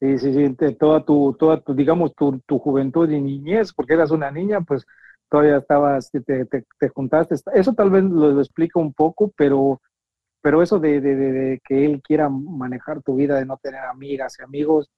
[0.00, 4.10] sí, sí, sí, toda tu, toda tu, digamos, tu, tu juventud y niñez, porque eras
[4.10, 4.84] una niña, pues
[5.28, 6.46] todavía estabas, te, te,
[6.78, 7.36] te juntaste.
[7.54, 9.80] Eso tal vez lo, lo explica un poco, pero,
[10.40, 13.80] pero eso de, de, de- de que él quiera manejar tu vida, de no tener
[13.80, 14.88] amigas y amigos,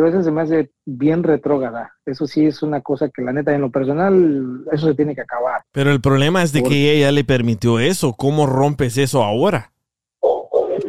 [0.00, 1.92] a veces se me hace bien retrógrada.
[2.06, 5.20] Eso sí es una cosa que la neta, en lo personal, eso se tiene que
[5.20, 5.62] acabar.
[5.72, 8.14] Pero el problema es de que ella le permitió eso.
[8.14, 9.72] ¿Cómo rompes eso ahora?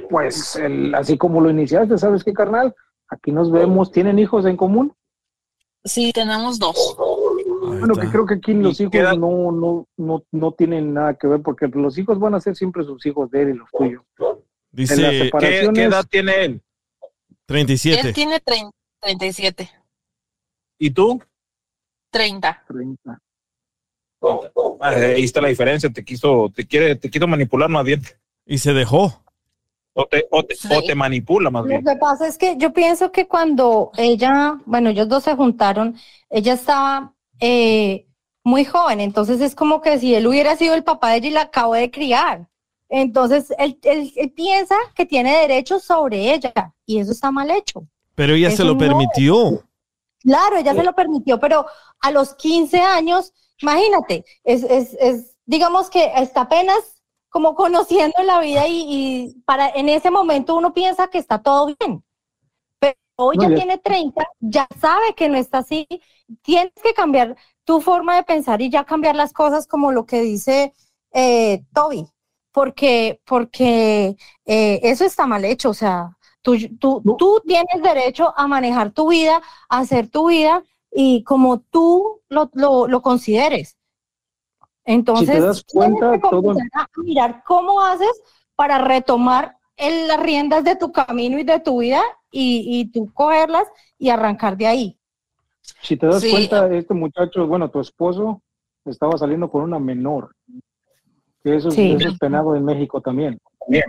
[0.09, 2.73] Pues el- así como lo iniciaste, ¿sabes qué, carnal?
[3.09, 3.91] Aquí nos vemos.
[3.91, 4.93] ¿Tienen hijos en común?
[5.83, 6.95] Sí, tenemos dos.
[7.65, 11.41] Bueno, que creo que aquí los hijos no, no, no, no tienen nada que ver
[11.41, 14.03] porque los hijos van a ser siempre sus hijos de él y los tuyos.
[14.71, 16.61] Dice, ¿Qué, qué edad tiene él?
[17.45, 18.07] 37.
[18.07, 18.71] Él tiene 30,
[19.03, 19.69] 37,
[20.79, 21.21] ¿Y tú?
[22.11, 22.63] 30.
[24.21, 28.01] Ah, ahí está la diferencia, te quiso, te quiere, te quiso manipular más bien.
[28.45, 29.21] Y se dejó.
[29.95, 31.83] O te, o te, o te manipula más Lo bien.
[31.83, 35.97] que pasa es que yo pienso que cuando ella, bueno, ellos dos se juntaron,
[36.29, 38.07] ella estaba eh,
[38.43, 41.31] muy joven, entonces es como que si él hubiera sido el papá de ella y
[41.31, 42.47] la acabó de criar.
[42.89, 46.53] Entonces él, él- él piensa que tiene derechos sobre ella
[46.85, 47.87] y eso está mal hecho.
[48.15, 48.77] Pero ella se lo no.
[48.77, 49.63] permitió.
[50.21, 51.65] Claro, ella se lo permitió, pero
[51.99, 56.77] a los 15 años, imagínate, es, es, es digamos que está apenas
[57.29, 61.65] como conociendo la vida y, y para en ese momento uno piensa que está todo
[61.77, 62.03] bien.
[62.79, 65.87] Pero hoy No, ya ya- tiene 30, ya sabe que no está así.
[66.43, 67.35] Tienes que cambiar
[67.65, 70.73] tu forma de pensar y ya cambiar las cosas como lo que dice
[71.13, 72.07] eh, Toby,
[72.51, 78.45] porque, porque eh, eso está mal hecho, o sea, tú, tú, tú tienes derecho a
[78.47, 83.77] manejar tu vida, a hacer tu vida y como tú lo, lo, lo consideres.
[84.85, 88.21] Entonces, Si te das tienes cuenta, que todo- comenzar a mirar cómo haces
[88.55, 93.11] para retomar el- las riendas de tu camino y de tu vida y, y tú
[93.13, 93.65] cogerlas
[93.97, 94.99] y arrancar de ahí.
[95.81, 96.29] si te das Sí.
[96.29, 98.41] cuenta, este muchacho, bueno, tu esposo
[98.85, 100.35] estaba saliendo con una menor.
[101.41, 101.93] Que eso, es- Sí.
[101.97, 103.39] eso es penado en México también.
[103.71, 103.81] E-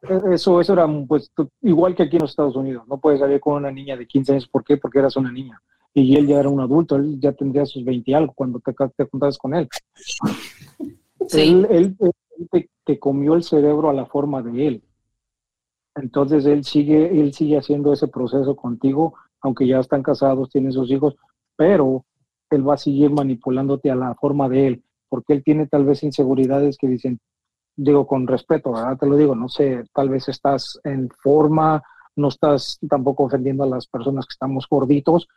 [0.00, 1.32] Eso, eso era pues
[1.62, 2.86] igual que aquí en los Estados Unidos.
[2.88, 4.48] No puedes salir con una niña de 15 años.
[4.48, 4.76] ¿Por qué?
[4.76, 5.60] Porque eras una niña.
[5.92, 6.96] Y él ya era un adulto.
[6.96, 9.68] Él ya tendría sus 20 y algo cuando te, te juntabas con él.
[11.32, 11.96] Él, él-
[12.38, 14.82] él te, te comió el cerebro a la forma de él.
[15.96, 20.88] Entonces él sigue, él sigue haciendo ese proceso contigo, aunque ya están casados, tienen sus
[20.90, 21.16] hijos,
[21.56, 22.04] pero
[22.50, 26.04] él va a seguir manipulándote a la forma de él, porque él tiene tal vez
[26.04, 27.18] inseguridades que dicen,
[27.78, 28.98] digo con respeto, ¿verdad?
[28.98, 31.82] Te lo digo, no sé, tal vez estás en forma,
[32.16, 35.28] no estás tampoco ofendiendo a las personas que estamos gorditos,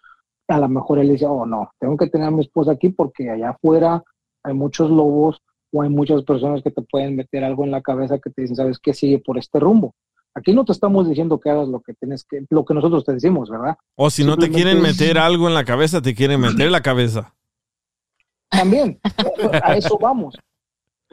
[0.47, 3.29] a lo mejor él dice, oh no, tengo que tener a mi esposa aquí porque
[3.29, 4.03] allá afuera
[4.43, 5.39] hay muchos lobos
[5.71, 8.57] o hay muchas personas que te pueden meter algo en la cabeza que te dicen,
[8.57, 8.93] ¿sabes qué?
[8.93, 9.93] Sigue por este rumbo.
[10.33, 13.13] Aquí no te estamos diciendo que hagas lo que tienes que, lo que nosotros te
[13.13, 13.75] decimos, ¿verdad?
[13.95, 17.35] O si no te quieren meter algo en la cabeza, te quieren meter la cabeza.
[18.49, 18.99] También,
[19.63, 20.35] a eso vamos.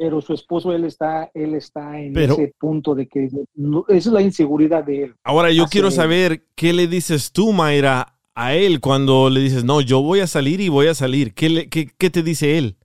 [0.00, 3.96] Pero su esposo, él está, él está en Pero- ese punto de que no- esa
[3.96, 5.16] es la inseguridad de él.
[5.24, 5.92] Ahora yo quiero él.
[5.94, 10.28] saber qué le dices tú, Mayra, a él cuando le dices, no, yo voy a
[10.28, 11.34] salir y voy a salir.
[11.34, 12.76] ¿Qué, le- qué, qué te dice él?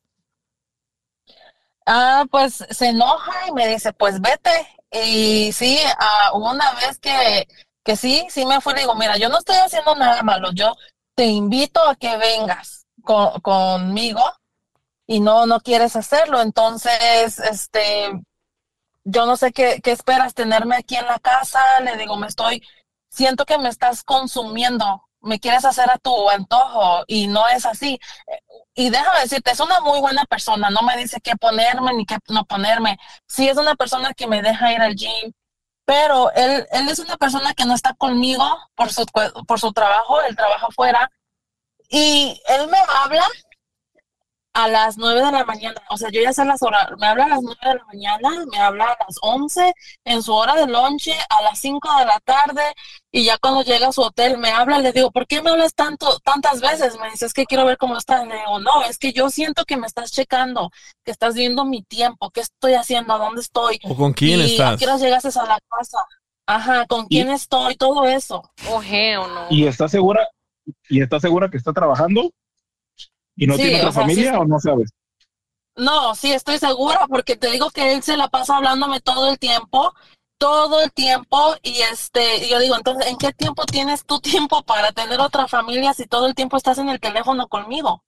[1.85, 4.49] Ah, pues se enoja y me dice, pues vete.
[4.91, 7.47] Y sí, ah, hubo una vez que,
[7.83, 10.73] que sí, sí me fui, le digo, mira, yo no estoy haciendo nada malo, yo
[11.15, 14.21] te invito a que vengas con- conmigo
[15.07, 16.41] y no, no quieres hacerlo.
[16.41, 18.11] Entonces, este,
[19.03, 22.63] yo no sé qué, qué esperas tenerme aquí en la casa, le digo, me estoy,
[23.09, 27.99] siento que me estás consumiendo me quieres hacer a tu antojo y no es así.
[28.75, 32.17] Y déjame decirte, es una muy buena persona, no me dice qué ponerme ni qué
[32.29, 32.97] no ponerme.
[33.27, 35.31] Sí es una persona que me deja ir al gym,
[35.85, 38.45] pero él, él es una persona que no está conmigo
[38.75, 39.05] por su,
[39.47, 41.09] por su trabajo, él trabaja fuera,
[41.89, 43.25] y él me habla
[44.53, 47.25] a las 9 de la mañana, o sea, yo ya sé las horas, me habla
[47.25, 49.73] a las 9 de la mañana, me habla a las 11
[50.05, 52.61] en su hora de lonche, a las 5 de la tarde,
[53.11, 55.73] y ya cuando llega a su hotel me habla, le digo, ¿por qué me hablas
[55.73, 56.99] tanto, tantas veces?
[56.99, 58.27] Me dice, es que quiero ver cómo estás.
[58.27, 60.71] Le digo, no, es que yo siento que me estás checando,
[61.03, 63.79] que estás viendo mi tiempo, qué estoy haciendo, a dónde estoy.
[63.83, 64.73] ¿O con quién y estás?
[64.73, 65.99] ¿A qué horas llegaste a la casa?
[66.45, 67.75] Ajá, ¿con quién estoy?
[67.75, 68.51] Todo eso.
[68.69, 69.47] Oje o no.
[69.49, 70.27] ¿Y está segura?
[70.89, 72.31] ¿Y está segura que está trabajando?
[73.35, 74.91] ¿Y no Sí, tiene otra o sea, sí familia o no sabes?
[75.75, 79.37] No, sí, estoy segura porque te digo que él se la pasa hablándome todo el
[79.39, 79.93] tiempo,
[80.39, 84.91] todo el tiempo y este, yo digo, entonces, ¿en qué tiempo tienes tu tiempo para
[84.91, 88.03] tener otra familia si todo el tiempo estás en el teléfono conmigo?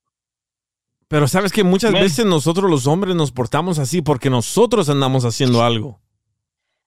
[1.07, 5.63] Pero sabes que muchas veces nosotros los hombres nos portamos así porque nosotros andamos haciendo
[5.63, 5.99] algo.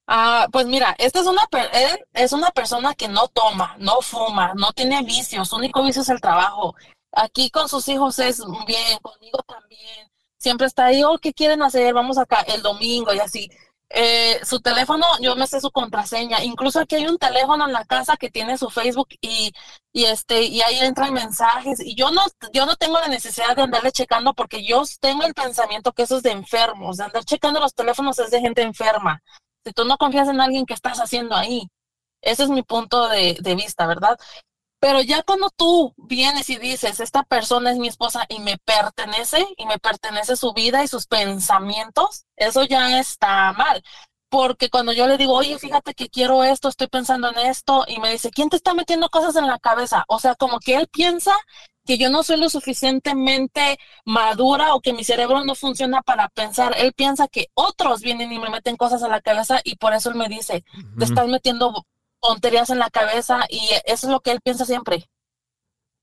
[0.07, 4.01] Ah, pues mira, esta es una, per- él es una persona que no toma, no
[4.01, 6.75] fuma, no tiene vicios, su único vicio es el trabajo.
[7.11, 10.09] Aquí con sus hijos es bien, conmigo también.
[10.37, 11.93] Siempre está ahí, oh, ¿qué quieren hacer?
[11.93, 13.49] Vamos acá el domingo y así.
[13.91, 16.43] Eh, su teléfono, yo me sé su contraseña.
[16.43, 19.51] Incluso aquí hay un teléfono en la casa que tiene su Facebook y,
[19.91, 21.79] y este, y ahí entran mensajes.
[21.79, 22.21] Y yo no,
[22.53, 26.17] yo no tengo la necesidad de andarle checando porque yo tengo el pensamiento que eso
[26.17, 26.97] es de enfermos.
[26.97, 29.21] De andar checando los teléfonos es de gente enferma.
[29.65, 31.67] Si tú no confías en alguien, ¿qué estás haciendo ahí?
[32.21, 34.17] Ese es mi punto de, de vista, ¿verdad?
[34.79, 39.45] Pero ya cuando tú vienes y dices, esta persona es mi esposa y me pertenece,
[39.57, 43.83] y me pertenece su vida y sus pensamientos, eso ya está mal.
[44.29, 47.99] Porque cuando yo le digo, oye, fíjate que quiero esto, estoy pensando en esto, y
[47.99, 50.05] me dice, ¿quién te está metiendo cosas en la cabeza?
[50.07, 51.33] O sea, como que él piensa
[51.85, 56.75] que yo no soy lo suficientemente madura o que mi cerebro no funciona para pensar.
[56.77, 60.09] Él piensa que otros vienen y me meten cosas a la cabeza y por eso
[60.09, 60.63] él me dice,
[60.99, 61.87] te estás metiendo
[62.21, 65.09] tonterías en la cabeza y eso es lo que él piensa siempre.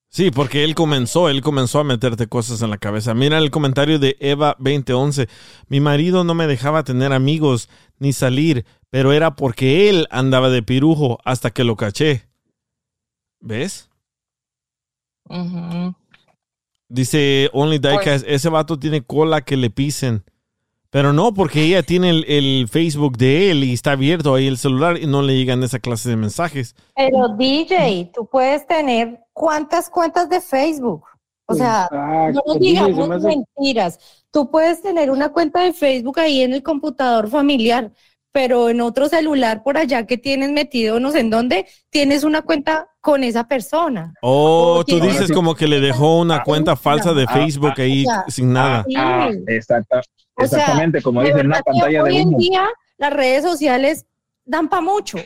[0.09, 3.13] Sí, porque él comenzó, él comenzó a meterte cosas en la cabeza.
[3.13, 5.29] Mira el comentario de Eva 2011.
[5.69, 10.63] Mi marido no me dejaba tener amigos ni salir, pero era porque él andaba de
[10.63, 12.29] pirujo hasta que lo caché.
[13.41, 13.91] ¿Ves?
[16.89, 20.25] Dice Only Diecast, ese vato tiene cola que le pisen.
[20.91, 24.57] Pero no, porque ella tiene el, el Facebook de él y está abierto ahí el
[24.59, 26.75] celular y no le llegan esa clase de mensajes.
[26.95, 31.05] Pero DJ, tú puedes tener cuántas cuentas de Facebook.
[31.49, 33.99] O sea, no nos digamos hace- mentiras.
[34.33, 37.93] Tú puedes tener una cuenta de Facebook ahí en el computador familiar,
[38.33, 42.43] pero en otro celular por allá que tienes metido, no sé en dónde, tienes una
[42.43, 44.13] cuenta con esa persona.
[44.23, 48.25] Oh, tú dices como que le dejó una cuenta falsa de Ah, Facebook ahí sea,
[48.29, 48.85] sin nada.
[48.89, 48.95] sí.
[50.37, 52.69] Ah, exacta, O sea, exactamente, como dicen, una pantalla de hoy en día
[52.99, 54.07] las redes sociales
[54.45, 55.19] dan para mucho.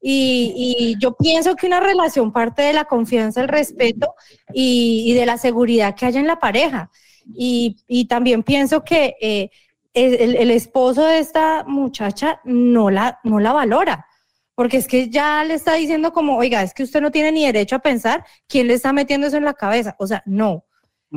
[0.00, 4.14] Y, y yo pienso que una relación parte de la confianza, el respeto
[4.52, 6.90] y, y de la seguridad que haya en la pareja.
[7.34, 9.50] Y, y también pienso que eh,
[9.94, 14.06] el, el esposo de esta muchacha no la, no la valora.
[14.54, 17.46] Porque es que ya le está diciendo como, oiga, es que usted no tiene ni
[17.46, 19.94] derecho a pensar quién le está metiendo eso en la cabeza.
[19.98, 20.64] O sea, no.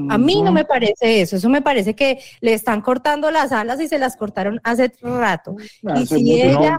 [0.10, 3.80] A mí no me parece eso, eso me parece que le están cortando las alas
[3.80, 5.56] y se las cortaron hace rato.
[5.96, 6.78] Y si ella,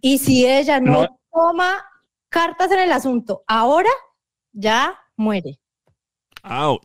[0.00, 1.20] y si ella no, No.
[1.32, 1.84] toma
[2.28, 3.90] cartas en el asunto, ahora
[4.52, 5.60] ya muere.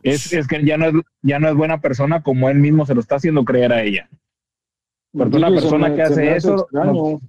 [0.02, 2.94] Es, es que ya no es, ya no es buena persona como él mismo se
[2.94, 4.08] lo está haciendo creer a ella.
[5.12, 7.20] Porque una persona me- que hace eso, no-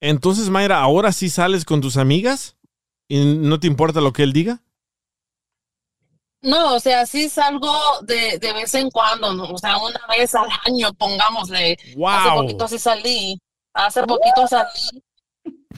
[0.00, 2.56] Entonces, Mayra, ¿ahora sí sales con tus amigas?
[3.08, 4.62] ¿Y no te importa lo que él diga?
[6.46, 9.50] No, o sea, sí salgo de, de vez en cuando, ¿no?
[9.50, 11.72] o sea, una vez al año, pongámosle.
[11.72, 12.42] Hace ¡Wow!
[12.42, 13.40] poquito sí salí,
[13.74, 15.02] hace poquito salí,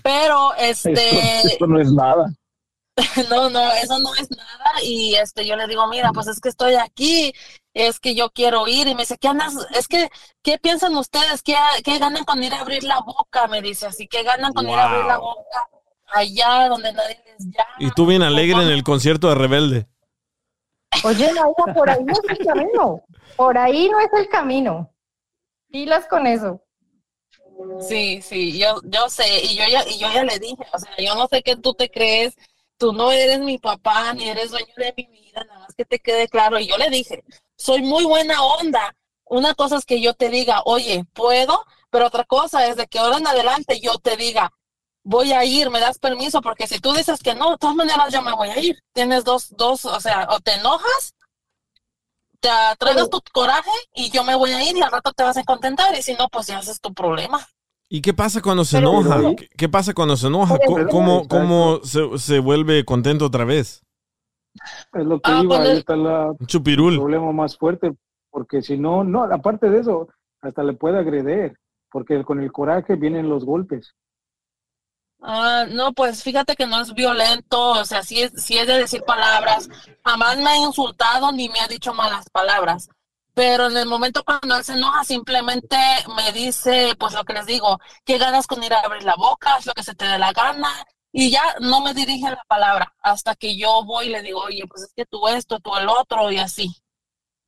[0.02, 2.30] pero esto, este, esto no es nada.
[3.30, 4.82] no, no, eso no es nada.
[4.82, 7.32] Y este, yo le digo, mira, pues es que estoy aquí,
[7.72, 8.88] es que yo quiero ir.
[8.88, 9.54] Y me dice, ¿qué andas?
[9.74, 10.10] Es que,
[10.42, 11.42] ¿qué piensan ustedes?
[11.42, 13.46] ¿Qué, qué ganan con ir a abrir la boca?
[13.46, 15.66] Me dice así, ¿qué ganan con ir a abrir la boca
[16.08, 17.74] allá donde nadie les llama?
[17.78, 19.86] Y tú bien alegre en el concierto de Rebelde.
[21.04, 23.02] Oye, Laura, por ahí no es el camino.
[23.36, 24.92] Por ahí no es el camino.
[25.70, 26.62] Pilas con eso.
[27.80, 30.92] Sí, sí, yo, yo sé, y yo ya, y yo ya le dije, o sea,
[30.98, 32.36] yo no sé qué tú te crees,
[32.76, 35.98] tú no eres mi papá, ni eres dueño de mi vida, nada más que te
[35.98, 36.58] quede claro.
[36.58, 37.24] Y yo le dije,
[37.56, 38.94] soy muy buena onda.
[39.24, 42.98] Una cosa es que yo te diga, oye, puedo, pero otra cosa es de que
[42.98, 44.52] ahora en adelante yo te diga,
[45.08, 48.12] voy a ir, me das permiso, porque si tú dices que no, de todas maneras
[48.12, 48.78] yo me voy a ir.
[48.92, 51.14] Tienes dos, dos, o sea, o te enojas,
[52.40, 52.48] te
[52.78, 55.44] traes tu coraje y yo me voy a ir y al rato te vas a
[55.44, 57.40] contentar y si no, pues ya haces tu problema.
[57.88, 59.34] ¿Y qué pasa cuando se Pero- enoja?
[59.34, 60.58] ¿Qué, qué pasa cuando se enoja?
[60.90, 63.82] ¿Cómo, cómo, se, se vuelve contento otra vez?
[64.92, 66.92] Es lo que Ah, iba, cuando ahí el- está la, chupirul.
[66.94, 67.92] el problema más fuerte,
[68.30, 70.08] porque si no, no, aparte de eso,
[70.42, 71.58] hasta le puede agredir,
[71.90, 73.94] porque con el coraje vienen los golpes.
[75.20, 78.78] Ah, no, pues fíjate que no es violento, o sea, sí es, sí es de
[78.78, 79.68] decir palabras.
[80.04, 82.88] Jamás me ha insultado ni me ha dicho malas palabras.
[83.34, 85.76] Pero en el momento cuando él se enoja, simplemente
[86.16, 89.56] me dice, pues lo que les digo, qué ganas con ir a abrir la boca,
[89.58, 90.68] es lo que se te dé la gana.
[91.12, 94.64] Y ya no me dirige la palabra hasta que yo voy y le digo, oye,
[94.68, 96.68] pues es que tú esto, tú el otro, y así.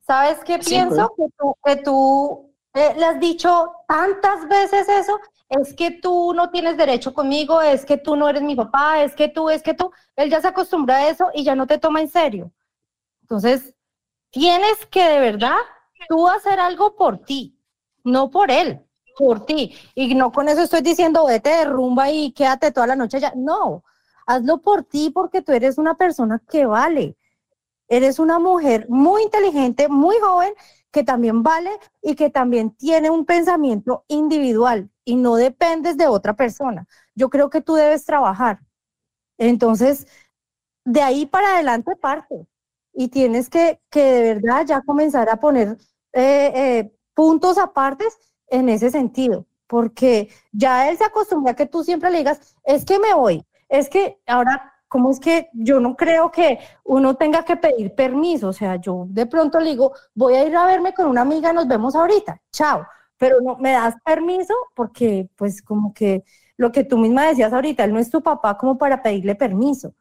[0.05, 1.13] ¿Sabes qué Sí, pienso?
[1.15, 5.19] Que tú, que tú eh, le has dicho tantas veces eso,
[5.51, 9.13] es que tú no tienes derecho conmigo, es que tú no eres mi papá, es
[9.13, 11.77] que tú, es que tú, él ya se acostumbra a eso y ya no te
[11.77, 12.53] toma en serio.
[13.21, 13.75] Entonces,
[14.29, 15.57] tienes que de verdad
[16.07, 17.59] tú hacer algo por ti,
[18.05, 18.81] no por él,
[19.17, 19.75] por ti.
[19.93, 23.33] Y no con eso estoy diciendo, vete de rumba y quédate toda la noche allá.
[23.35, 23.83] No,
[24.25, 27.17] hazlo por ti porque tú eres una persona que vale.
[27.89, 30.53] Eres una mujer muy inteligente, muy joven,
[30.91, 31.71] que también vale
[32.01, 36.87] y que también tiene un pensamiento individual y no dependes de otra persona.
[37.15, 38.59] Yo creo que tú debes trabajar.
[39.37, 40.07] Entonces,
[40.85, 42.47] de ahí para adelante parte
[42.93, 45.77] y tienes que, que de verdad ya comenzar a poner
[46.13, 51.83] eh, eh, puntos apartes en ese sentido, porque ya él se acostumbra a que tú
[51.83, 55.95] siempre le digas, es que me voy, es que ahora, ¿cómo es que yo no
[55.95, 58.49] creo que uno tenga que pedir permiso?
[58.49, 61.53] O sea, yo de pronto le digo, voy a ir a verme con una amiga,
[61.53, 62.85] nos vemos ahorita, chao,
[63.21, 66.23] pero no me das permiso porque pues como que
[66.57, 69.93] lo que tú misma decías ahorita, él no es tu papá como para pedirle permiso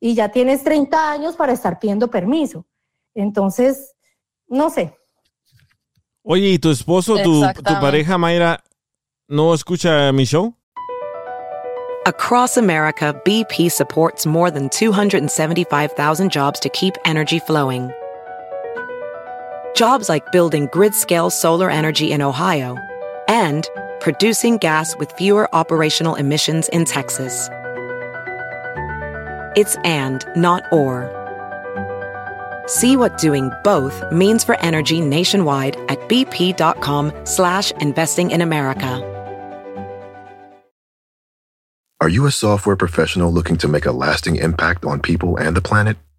[0.00, 2.66] y ya tienes 30 años para estar pidiendo permiso.
[3.14, 3.94] Entonces,
[4.48, 4.92] no sé,
[6.24, 8.62] Oye, ¿y tu esposo, tu, tu pareja Mayra,
[9.28, 10.52] no escucha mi show?
[12.06, 17.92] Across America, BP supports more than 275,000 jobs to keep energy flowing.
[19.74, 22.76] Jobs like building grid scale solar energy in Ohio
[23.28, 23.68] and
[24.00, 27.48] producing gas with fewer operational emissions in Texas.
[29.56, 31.14] It's and, not or.
[32.66, 39.04] See what doing both means for energy nationwide at bp.com slash investing in America.
[42.00, 45.60] Are you a software professional looking to make a lasting impact on people and the
[45.60, 45.96] planet?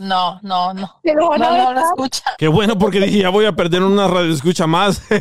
[0.00, 0.90] No, no, no.
[1.02, 2.24] Pero no, van a no lo escucha.
[2.38, 5.02] Qué bueno, porque dije, ya voy a perder una radio escucha más.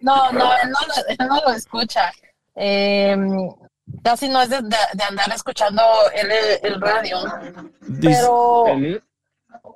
[0.00, 2.10] No, no, él no, él no lo escucha.
[2.56, 3.16] Eh,
[4.02, 5.82] casi no es de, de- de andar escuchando
[6.14, 6.30] el,
[6.72, 7.18] el radio.
[8.00, 8.74] Pero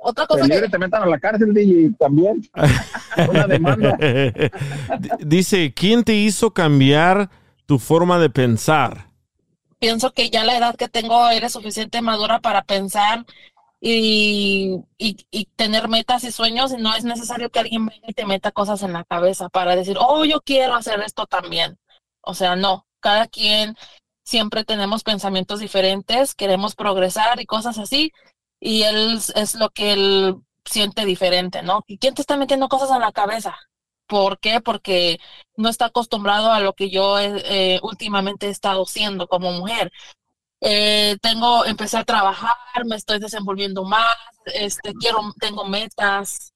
[0.01, 0.69] otra cosa que...
[0.69, 2.43] te metan a la cárcel, DJ, también.
[3.29, 3.97] Una demanda.
[5.21, 7.29] Dice, ¿quién te hizo cambiar
[7.67, 9.09] tu forma de pensar?
[9.79, 13.25] Pienso que ya la edad que tengo eres suficiente madura para pensar
[13.81, 18.15] y, y, y tener metas y sueños y no es necesario que alguien venga y
[18.15, 21.79] te meta cosas en la cabeza para decir, oh, yo quiero hacer esto también.
[22.23, 23.77] O sea, no, cada quien
[24.25, 28.13] siempre tenemos pensamientos diferentes, queremos progresar y cosas así
[28.61, 31.83] y él es- lo que él siente diferente, ¿no?
[31.87, 33.57] ¿Y quién te está metiendo cosas en la cabeza?
[34.07, 34.61] ¿Por qué?
[34.61, 35.19] Porque
[35.57, 39.91] no está acostumbrado a lo que yo eh, últimamente he estado haciendo como mujer.
[40.61, 42.55] Eh, tengo, empecé a trabajar,
[42.87, 46.53] me estoy desenvolviendo más, este, quiero, tengo metas,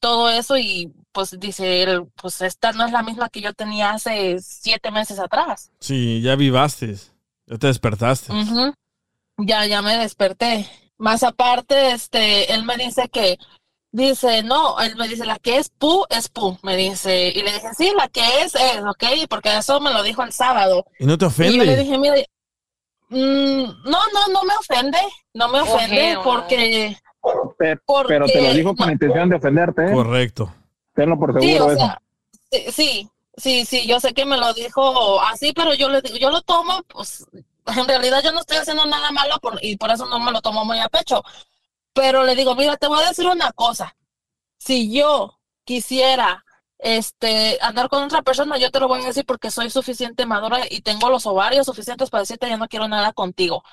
[0.00, 3.90] todo eso y pues dice él, pues esta no es la misma que yo tenía
[3.90, 5.70] hace siete meses atrás.
[5.80, 6.96] Sí, ya vivaste,
[7.46, 8.32] ya te despertaste.
[8.32, 8.74] Ujú.
[9.38, 10.68] Ya, ya me desperté.
[10.98, 13.38] Más aparte, este, él me dice que,
[13.90, 17.28] dice, no, él me dice, la que es pu, es pu, me dice.
[17.28, 20.32] Y le dije, sí, la que es, es, ok, porque eso me lo dijo el
[20.32, 20.84] sábado.
[20.98, 21.76] ¿Y no te Y yo le ofende?
[21.76, 22.28] dije, mire,
[23.08, 24.98] mm, no, no, no me ofende,
[25.34, 26.96] no me ofende porque,
[27.58, 29.92] Pero, Porque- pero te lo dijo con la intención de ofenderte, ¿eh?
[29.92, 30.54] Correcto.
[30.94, 31.78] Tenlo por sí, seguro o eso.
[31.78, 32.00] sea,
[32.50, 36.16] sí, sí, sí, sí, yo sé que me lo dijo así, pero yo le digo,
[36.16, 37.26] yo lo tomo, pues,
[37.76, 40.40] en realidad yo no estoy haciendo nada malo por, y por eso no me lo
[40.40, 41.22] tomo muy a pecho.
[41.98, 43.96] Pero le digo, mira, te voy a decir una cosa.
[44.56, 46.44] Si yo quisiera
[46.78, 50.60] este andar con otra persona, yo te lo voy a decir porque soy suficiente madura
[50.70, 53.64] y tengo los ovarios suficientes para decirte ya no quiero nada contigo.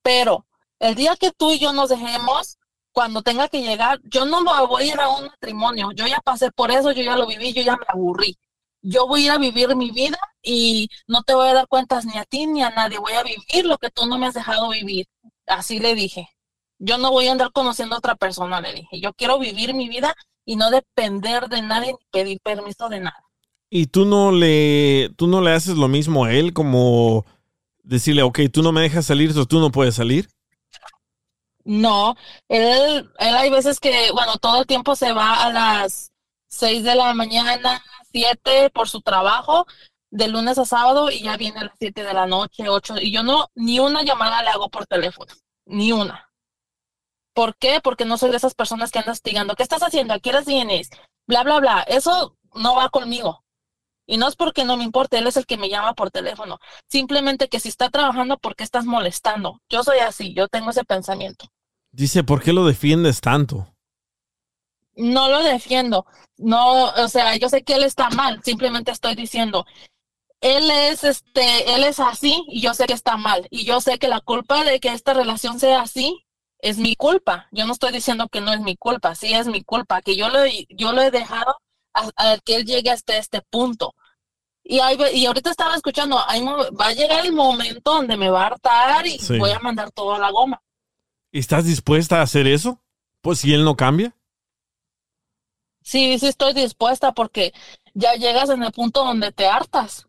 [0.00, 0.46] Pero
[0.78, 2.56] el día que tú y yo nos dejemos,
[2.92, 5.90] cuando tenga que llegar, yo no me voy a ir a un matrimonio.
[5.90, 8.38] Yo ya pasé por eso, yo ya lo viví, yo ya me aburrí.
[8.80, 12.04] Yo voy a ir a vivir mi vida y no te voy a dar cuentas
[12.06, 13.00] ni a ti ni a nadie.
[13.00, 15.08] Voy a vivir lo que tú no me has dejado vivir.
[15.48, 16.31] Así le dije.
[16.84, 19.00] Yo no voy a andar conociendo a otra persona, le dije.
[19.00, 23.24] Yo quiero vivir mi vida y no depender de nadie ni pedir permiso de nada.
[23.70, 27.24] ¿Y tú no le, tú no le haces lo mismo a él como
[27.84, 30.28] decirle, ok, tú no me dejas salir, entonces tú no puedes salir?
[31.62, 32.16] No,
[32.48, 36.10] él, él hay veces que, bueno, todo el tiempo se va a las
[36.48, 37.80] seis de la mañana,
[38.10, 39.68] siete por su trabajo,
[40.10, 43.12] de lunes a sábado y ya viene a las siete de la noche, ocho, y
[43.12, 45.32] yo no, ni una llamada le hago por teléfono,
[45.66, 46.31] ni una.
[47.34, 47.80] ¿Por qué?
[47.82, 49.54] Porque no soy de esas personas que andan hostigando.
[49.54, 50.14] ¿Qué estás haciendo?
[50.14, 50.90] ¿A qué horas vienes?
[51.26, 51.82] Bla, bla, bla.
[51.82, 53.42] Eso no va conmigo.
[54.06, 56.58] Y no es porque no me importe, él es el que me llama por teléfono.
[56.88, 59.60] Simplemente que si está trabajando, ¿por qué estás molestando?
[59.68, 61.46] Yo soy así, yo tengo ese pensamiento.
[61.92, 63.68] Dice, ¿por qué lo defiendes tanto?
[64.96, 66.04] No lo defiendo.
[66.36, 69.64] No, o sea, yo sé que él está mal, simplemente estoy diciendo,
[70.40, 73.98] él es este, él es así y yo sé que está mal y yo sé
[73.98, 76.26] que la culpa de que esta relación sea así
[76.62, 77.48] es mi culpa.
[77.50, 80.30] Yo no estoy diciendo que no es mi culpa, sí es mi culpa, que yo
[80.30, 80.38] lo,
[80.70, 81.56] yo lo he dejado
[81.92, 83.94] a, que él llegue hasta este punto.
[84.64, 84.78] Y,
[85.12, 89.18] y ahorita estaba escuchando, va a llegar el momento donde me va a hartar y
[89.38, 90.62] voy a mandar todo a la goma.
[91.32, 92.80] ¿Estás dispuesta a hacer eso?
[93.20, 94.16] Pues si él no cambia.
[95.82, 97.52] Sí, sí estoy dispuesta porque
[97.92, 100.06] ya llegas en el punto donde te hartas.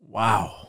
[0.00, 0.61] Wow.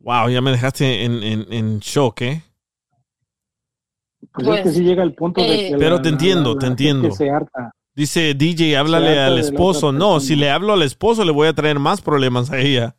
[0.00, 2.42] Wow, ya me dejaste en, en, en shock, ¿eh?
[4.32, 6.66] Pues, es que pues, sí llega el punto de eh, que Pero te entiendo, te
[6.66, 7.10] entiendo.
[7.10, 7.72] Se harta.
[7.94, 9.92] Dice DJ, háblale al esposo.
[9.92, 12.96] No, si le hablo al esposo le voy a traer más problemas a ella.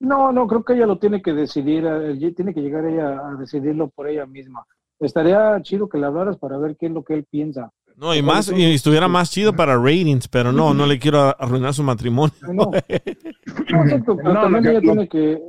[0.00, 3.34] No, no, creo que ella lo tiene que decidir, eh, tiene que llegar ella a
[3.36, 4.66] decidirlo por ella misma.
[4.98, 7.70] Estaría chido que le hablaras para ver qué es lo que él piensa.
[8.02, 11.72] No, y más, y estuviera más chido para ratings, pero no, no le quiero arruinar
[11.72, 12.34] su matrimonio.
[12.42, 12.72] No, no,
[14.42, 15.40] también ella tiene que...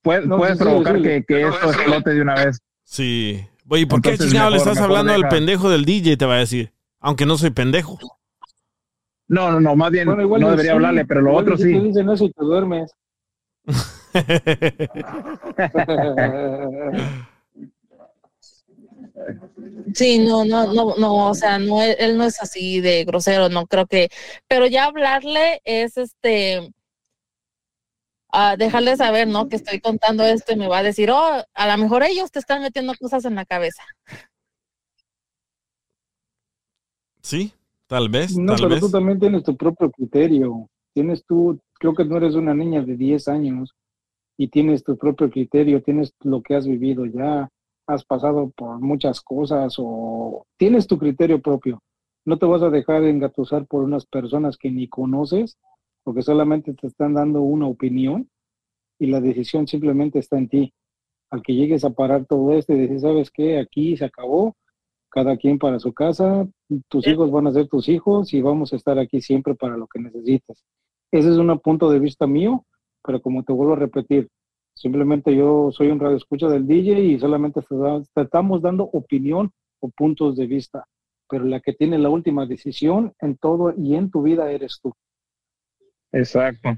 [0.00, 2.60] Puedes, provocar Que, que, esto explote de una vez.
[2.84, 3.44] Sí.
[3.66, 6.16] Oye, ¿por qué chingado le estás hablando al pendejo del DJ?
[6.16, 6.72] Te va a decir.
[7.00, 7.98] Aunque no soy pendejo.
[9.26, 11.72] No, no, no, más bien no debería hablarle, pero lo otro sí.
[11.72, 12.92] Te dicen eso y te duermes.
[19.94, 23.66] Sí, no, no, no, no, o sea, no, él no es así de grosero, no
[23.66, 24.08] creo que,
[24.48, 26.72] pero ya hablarle es este,
[28.34, 29.48] a dejarle saber, ¿no?
[29.48, 32.40] Que estoy contando esto y me va a decir, oh, a lo mejor ellos te
[32.40, 33.84] están metiendo cosas en la cabeza.
[37.22, 37.52] Sí,
[37.86, 38.36] tal vez.
[38.36, 40.68] No, pero tú también tienes tu propio criterio.
[40.92, 43.74] Tienes tú, creo que no eres una niña de 10 años
[44.36, 47.48] y tienes tu propio criterio, tienes lo que has vivido ya
[47.86, 51.82] has pasado por muchas cosas o tienes tu criterio propio.
[52.24, 55.58] No te vas a dejar engatusar por unas personas que ni conoces,
[56.02, 58.28] porque solamente te están dando una opinión
[58.98, 60.74] y la decisión simplemente está en ti.
[61.30, 63.58] Al que llegues a parar todo esto y decir, ¿sabes qué?
[63.58, 64.56] Aquí se acabó,
[65.10, 66.46] cada quien para su casa,
[66.88, 69.86] tus hijos van a ser tus hijos y vamos a estar aquí siempre para lo
[69.86, 70.64] que necesites.
[71.12, 72.64] Ese es un punto de vista mío,
[73.04, 74.28] pero como te vuelvo a repetir,
[74.74, 77.60] Simplemente yo soy un radio escucha del DJ y solamente
[78.16, 80.84] estamos dando opinión o puntos de vista,
[81.28, 84.92] pero la que tiene la última decisión en todo y en tu vida eres tú.
[86.12, 86.76] Exacto.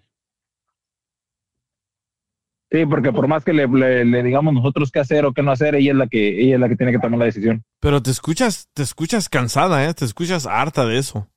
[2.71, 3.67] Sí, porque por más que le,
[4.05, 6.61] le, digamos nosotros qué hacer o qué no hacer, ella es la que ella es
[6.61, 7.65] la que tiene que tomar la decisión.
[7.81, 9.95] Pero te escuchas, te escuchas cansada, ¿eh?
[9.95, 11.29] Te escuchas harta de eso.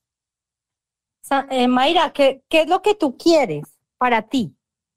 [1.51, 3.63] Eh, Mayra, ¿qué, ¿qué es lo que tú quieres
[3.99, 4.55] para ti?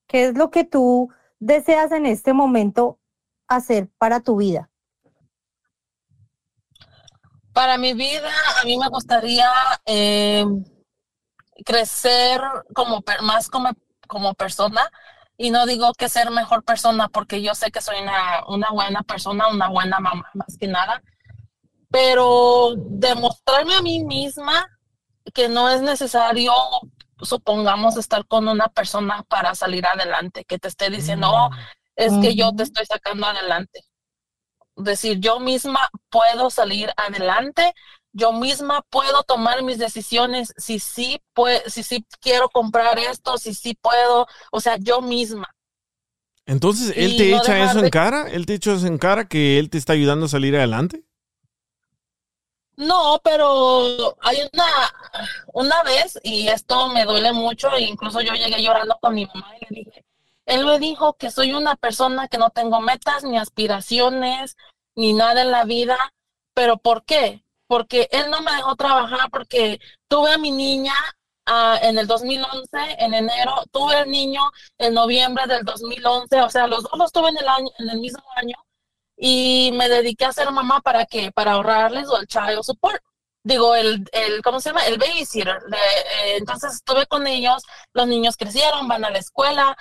[0.09, 1.11] ¿Qué es lo que tú
[1.43, 3.01] deseas en este momento
[3.49, 4.71] hacer para tu vida?
[7.53, 9.51] Para mi vida, a mí me gustaría
[9.85, 10.47] eh,
[11.67, 12.41] crecer
[12.75, 13.71] como más como,
[14.07, 14.89] como persona
[15.37, 19.03] y no digo que ser mejor persona porque yo sé que soy una, una buena
[19.03, 21.03] persona, una buena mamá, más que nada,
[21.91, 24.69] pero demostrarme a mí misma
[25.35, 26.53] que no es necesario
[27.23, 31.51] supongamos estar con una persona para salir adelante, que te esté diciendo, oh,
[31.97, 33.81] es que yo te estoy sacando adelante.
[34.77, 37.75] Decir, yo misma puedo salir adelante,
[38.13, 43.55] yo misma puedo tomar mis decisiones, si sí, pue- si sí quiero comprar esto, si
[43.55, 45.49] sí puedo, o sea, yo misma.
[46.47, 48.29] Entonces, ¿él Y te no echa eso en cara?
[48.31, 51.05] ¿Él te echa eso en cara que él te está ayudando a salir adelante?
[52.77, 54.67] No, pero hay una,
[55.53, 59.55] una vez, y esto me duele mucho, e incluso yo llegué llorando con mi mamá
[59.61, 60.05] y le dije,
[60.47, 64.57] él me dijo que soy una persona que no tengo metas ni aspiraciones
[64.95, 65.97] ni nada en la vida,
[66.55, 67.45] pero ¿por qué?
[67.67, 70.95] Porque él no me dejó trabajar porque tuve a mi niña
[71.47, 72.69] ah, en el 2011,
[72.99, 74.43] en enero, tuve el niño
[74.79, 77.99] en noviembre del 2011, o sea, los dos los tuve en el año, en el
[78.01, 78.57] mismo año,
[79.25, 83.01] y me dediqué a ser mamá para qué, para ahorrarles el child support.
[83.45, 84.85] Digo, el, el ¿cómo se llama?
[84.87, 85.59] El babysitter.
[85.73, 87.63] Eh, entonces estuve con ellos,
[87.93, 89.77] los niños crecieron, van a la escuela,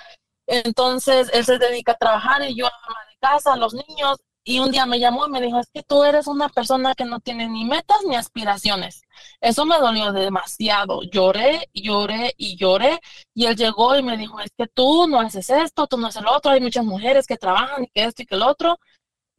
[0.46, 4.70] entonces él se dedica a trabajar y yo ama de casa, los niños, y un
[4.70, 7.48] día me llamó y me dijo, es que tú eres una persona que no tiene
[7.48, 9.02] ni metas ni aspiraciones.
[9.40, 11.02] Eso me dolió demasiado.
[11.02, 13.00] Lloré, lloré y lloré.
[13.34, 16.22] Y él llegó y me dijo, es que tú no haces esto, tú no haces
[16.22, 16.52] lo otro.
[16.52, 18.78] Hay muchas mujeres que trabajan y que esto y que el otro.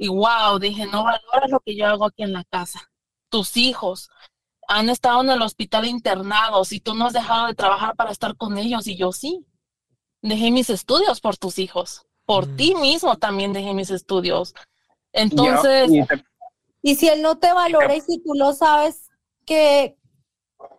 [0.04, 2.92] Y wow, dije, no valoras lo que yo hago aquí en la casa.
[3.30, 4.10] Tus hijos
[4.68, 8.36] han estado en el hospital internados y tú no has dejado de trabajar para estar
[8.36, 9.46] con ellos y yo sí.
[10.22, 12.06] Dejé mis estudios por tus hijos.
[12.26, 14.54] Por ti mismo también dejé mis estudios.
[15.14, 15.90] Entonces,
[16.82, 19.10] Y si él no te valora y si tú lo sabes,
[19.46, 19.96] que,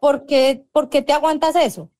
[0.02, 1.90] ¿por qué, por qué te aguantas eso?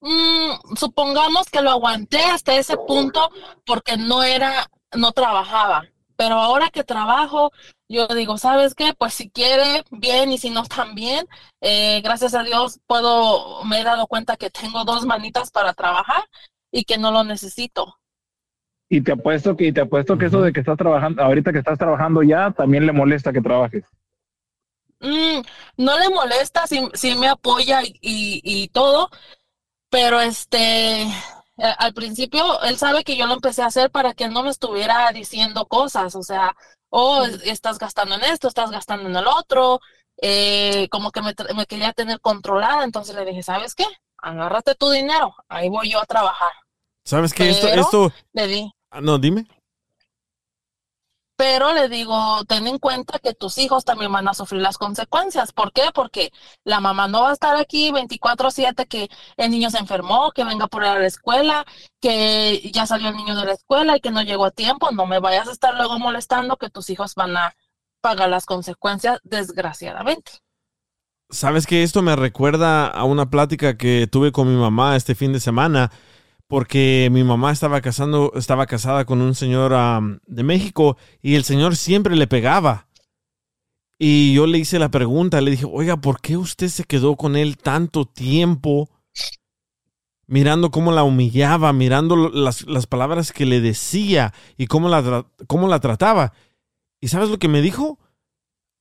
[0.00, 3.30] mm, supongamos que lo aguanté hasta ese punto
[3.64, 5.84] porque no era, no trabajaba.
[6.16, 7.52] Pero ahora que trabajo,
[7.88, 8.94] yo digo, ¿sabes qué?
[8.98, 11.26] Pues si quiere, bien, y si no, también.
[11.60, 16.24] Eh, gracias a Dios puedo, me he dado cuenta que tengo dos manitas para trabajar
[16.72, 17.98] y que no lo necesito.
[18.88, 21.58] Y te apuesto que, y te apuesto que eso de que estás trabajando, ahorita que
[21.58, 23.84] estás trabajando ya, también le molesta que trabajes.
[25.00, 25.40] Mm,
[25.76, 29.10] no le molesta, sí, sí me apoya y, y, y todo,
[29.90, 31.06] pero este,
[31.58, 34.42] eh, al principio él sabe que yo lo empecé a hacer para que él no
[34.42, 36.54] me estuviera diciendo cosas, o sea,
[36.90, 39.80] oh, es- estás gastando en esto, estás gastando en el otro,
[40.22, 43.84] eh, como que me, me quería tener controlada, entonces le dije, ¿sabes qué?
[44.18, 46.52] Agárrate tu dinero, ahí voy yo a trabajar.
[47.04, 47.48] ¿Sabes qué?
[47.50, 49.46] Esto, Pero esto, le di, Ah, no, dime.
[51.36, 55.52] Pero le digo, ten en cuenta que tus hijos también van a sufrir las consecuencias.
[55.52, 55.90] ¿Por qué?
[55.94, 56.32] Porque
[56.64, 60.66] la mamá no va a estar aquí 24/7, que el niño se enfermó, que venga
[60.66, 61.64] por a la escuela,
[62.00, 64.90] que ya salió el niño de la escuela y que no llegó a tiempo.
[64.90, 67.54] No me vayas a estar luego molestando que tus hijos van a
[68.00, 70.32] pagar las consecuencias, desgraciadamente.
[71.28, 75.32] Sabes que esto me recuerda a una plática que tuve con mi mamá este fin
[75.32, 75.90] de semana,
[76.48, 81.44] porque mi mamá estaba casando, estaba casada con un señor am, de México y el
[81.44, 82.88] señor siempre le pegaba.
[83.98, 87.34] Y yo le hice la pregunta, le dije, oiga, ¿por qué usted se quedó con
[87.34, 88.90] él tanto tiempo?
[90.26, 95.66] Mirando cómo la humillaba, mirando las, las palabras que le decía y cómo la, cómo
[95.66, 96.32] la trataba.
[97.00, 97.98] ¿Y sabes lo que me dijo?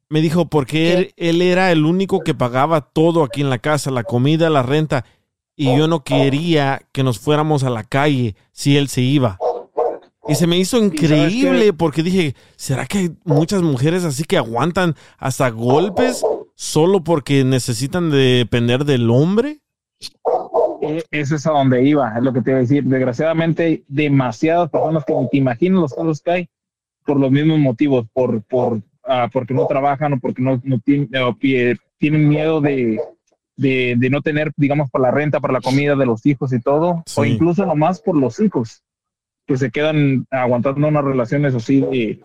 [0.10, 3.92] Me dijo, porque él, él era el único que pagaba todo aquí en la casa,
[3.92, 5.06] la comida, la renta,
[5.56, 9.38] y yo no quería que nos fuéramos a la calle si él se iba.
[10.27, 14.95] Y se me hizo increíble porque dije, ¿será que hay muchas mujeres así que aguantan
[15.19, 16.23] hasta golpes
[16.56, 19.60] solo porque necesitan de depender del hombre?
[20.82, 22.84] E- Eso es a donde iba, es lo que te iba a decir.
[22.86, 26.49] Desgraciadamente, demasiadas personas que ni te imaginas los casos que hay
[27.06, 31.10] por los mismos motivos, por, por, ah, porque no trabajan o porque no, no tienen,
[31.23, 32.99] o que tienen miedo de,
[33.56, 36.60] de, de no tener, digamos, para la renta, para la comida de los hijos y
[36.60, 38.84] todo, o incluso nomás por los hijos,
[39.48, 42.23] que se quedan aguantando unas relaciones así de,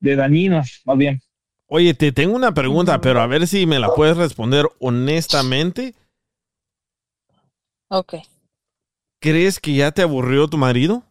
[0.00, 1.20] de dañinas, más bien.
[1.66, 5.94] Oye, te tengo una pregunta, pero a ver si me la puedes responder honestamente.
[7.88, 8.14] Ok.
[9.20, 11.02] ¿Crees que ya te aburrió tu marido?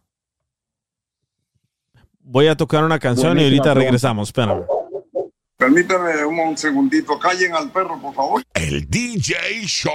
[2.20, 3.80] Voy a tocar una canción y ahorita pregunta.
[3.80, 4.28] regresamos.
[4.28, 4.62] Espérame.
[5.64, 7.18] Permíteme un, un segundito.
[7.18, 8.42] Callen al perro, por favor.
[8.52, 9.94] El DJ Show.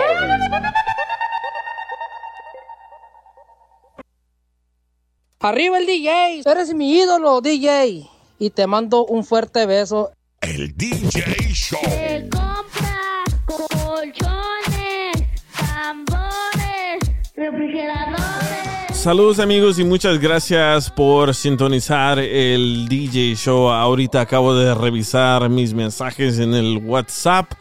[5.40, 8.10] Arriba el DJ, eres mi ídolo, DJ.
[8.40, 10.12] Y te mando un fuerte beso.
[10.42, 11.22] El DJ
[11.54, 12.49] Show.
[19.10, 23.70] Saludos amigos y muchas gracias por sintonizar el DJ Show.
[23.70, 27.54] Ahorita acabo de revisar mis mensajes en el WhatsApp,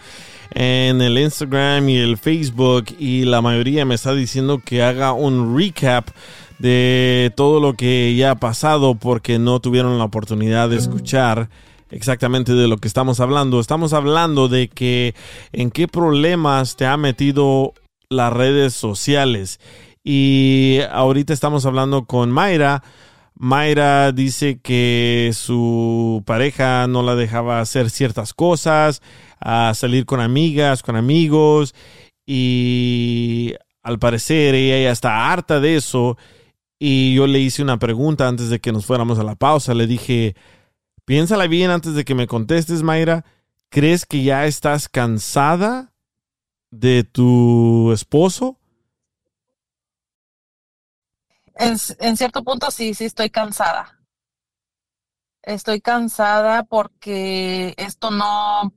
[0.50, 5.56] en el Instagram y el Facebook y la mayoría me está diciendo que haga un
[5.56, 6.10] recap
[6.58, 11.48] de todo lo que ya ha pasado porque no tuvieron la oportunidad de escuchar
[11.90, 13.58] exactamente de lo que estamos hablando.
[13.58, 15.14] Estamos hablando de que
[15.52, 17.72] en qué problemas te ha metido
[18.10, 19.60] las redes sociales.
[20.10, 22.82] Y ahorita estamos hablando con Mayra.
[23.34, 29.02] Mayra dice que su pareja no la dejaba hacer ciertas cosas,
[29.38, 31.74] a salir con amigas, con amigos,
[32.24, 33.52] y
[33.82, 36.16] al parecer ella ya está harta de eso.
[36.78, 39.74] Y yo le hice una pregunta antes de que nos fuéramos a la pausa.
[39.74, 40.36] Le dije,
[41.04, 43.26] piénsala bien antes de que me contestes, Mayra.
[43.68, 45.92] ¿Crees que ya estás cansada
[46.70, 48.57] de tu esposo?
[51.58, 53.98] En, en cierto punto sí, sí estoy cansada.
[55.42, 58.72] Estoy cansada porque esto no,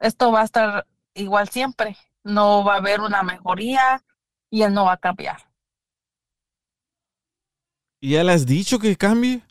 [0.00, 1.96] esto va a estar igual siempre.
[2.24, 4.02] No va a haber una mejoría
[4.50, 5.50] y él no va a cambiar.
[8.00, 9.42] ¿Y ya le has dicho que cambie?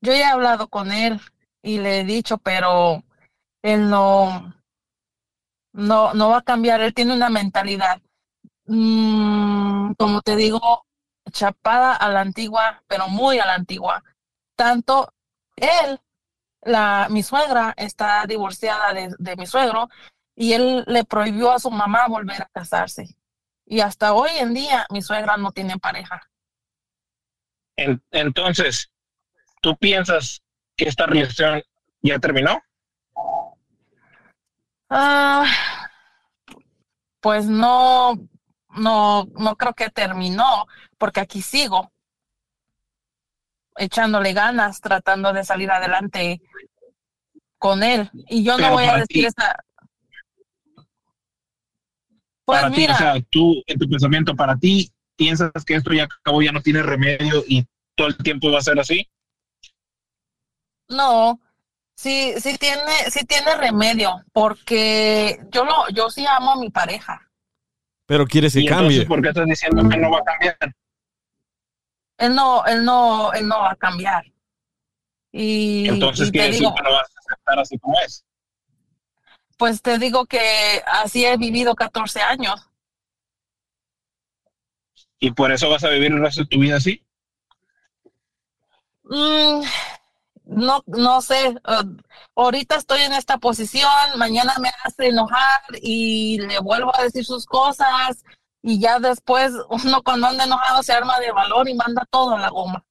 [0.00, 1.20] Yo ya he hablado con él
[1.62, 3.04] y le he dicho, pero
[3.62, 4.52] él no,
[5.72, 6.80] no, no va a cambiar.
[6.80, 8.00] Él tiene una mentalidad,
[8.72, 10.86] mm, como te digo,
[11.30, 14.02] chapada a la antigua, pero muy a la antigua.
[14.56, 15.12] Tanto
[15.56, 16.00] él,
[16.62, 19.88] la, mi suegra está divorciada de, de mi suegro
[20.34, 23.16] y él le prohibió a su mamá volver a casarse.
[23.66, 26.30] Y hasta hoy en día mi suegra no tiene pareja.
[27.76, 28.90] En- entonces,
[29.60, 30.42] ¿tú piensas
[30.76, 31.62] que esta relación
[32.00, 32.62] ya terminó?
[34.88, 35.46] Ah,
[37.20, 38.14] pues no,
[38.72, 40.66] no, no creo que terminó,
[40.98, 41.92] porque aquí sigo
[43.76, 46.40] echándole ganas, tratando de salir adelante
[47.58, 48.10] con él.
[48.28, 49.56] Y yo no voy a decir ti- esa.
[52.44, 56.04] Pues para ti, o sea, tú, en tu pensamiento, para ti, piensas que esto ya
[56.04, 57.64] acabó, ya no tiene remedio y
[57.96, 59.08] todo el tiempo va a ser así.
[60.88, 61.40] no,
[61.96, 67.30] sí, sí tiene, sí tiene remedio, porque yo lo, yo sí amo a mi pareja.
[68.06, 69.06] Pero quieres que cambie.
[69.06, 70.56] ¿por qué estás diciendo que no va a cambiar?
[72.18, 74.24] Él no, él no, él no va a cambiar.
[75.32, 78.24] Y, Entonces, y quiere te decir que lo vas a aceptar así como es.
[79.56, 82.68] pues te digo que así he vivido 14 años.
[85.18, 87.04] Y por eso vas a vivir el resto de tu vida así.
[89.04, 89.62] Mm,
[90.44, 91.48] no, no sé.
[91.48, 91.84] eh,
[92.36, 97.46] ahorita estoy en esta posición, mañana me hace enojar y le vuelvo a decir sus
[97.46, 98.24] cosas.
[98.62, 102.40] Y ya después, uno cuando anda enojado se arma de valor y manda todo a
[102.40, 102.84] la goma.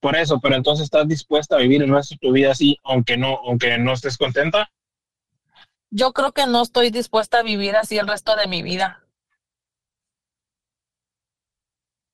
[0.00, 3.16] Por eso, pero entonces estás dispuesta a vivir el resto de tu vida así, aunque
[3.16, 4.70] no, aunque no estés contenta.
[5.90, 9.02] Yo creo que no estoy dispuesta a vivir así el resto de mi vida.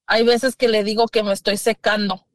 [0.07, 2.27] Hay veces que le digo que me estoy secando,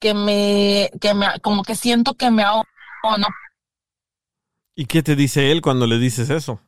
[0.00, 2.64] que me, que me, como que siento que me ahogo,
[3.18, 3.26] no
[4.74, 6.60] ¿Y qué te dice él cuando le dices eso?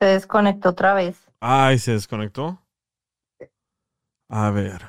[0.00, 1.16] Se desconectó otra vez.
[1.40, 2.62] Ay, se desconectó.
[4.28, 4.82] A ver.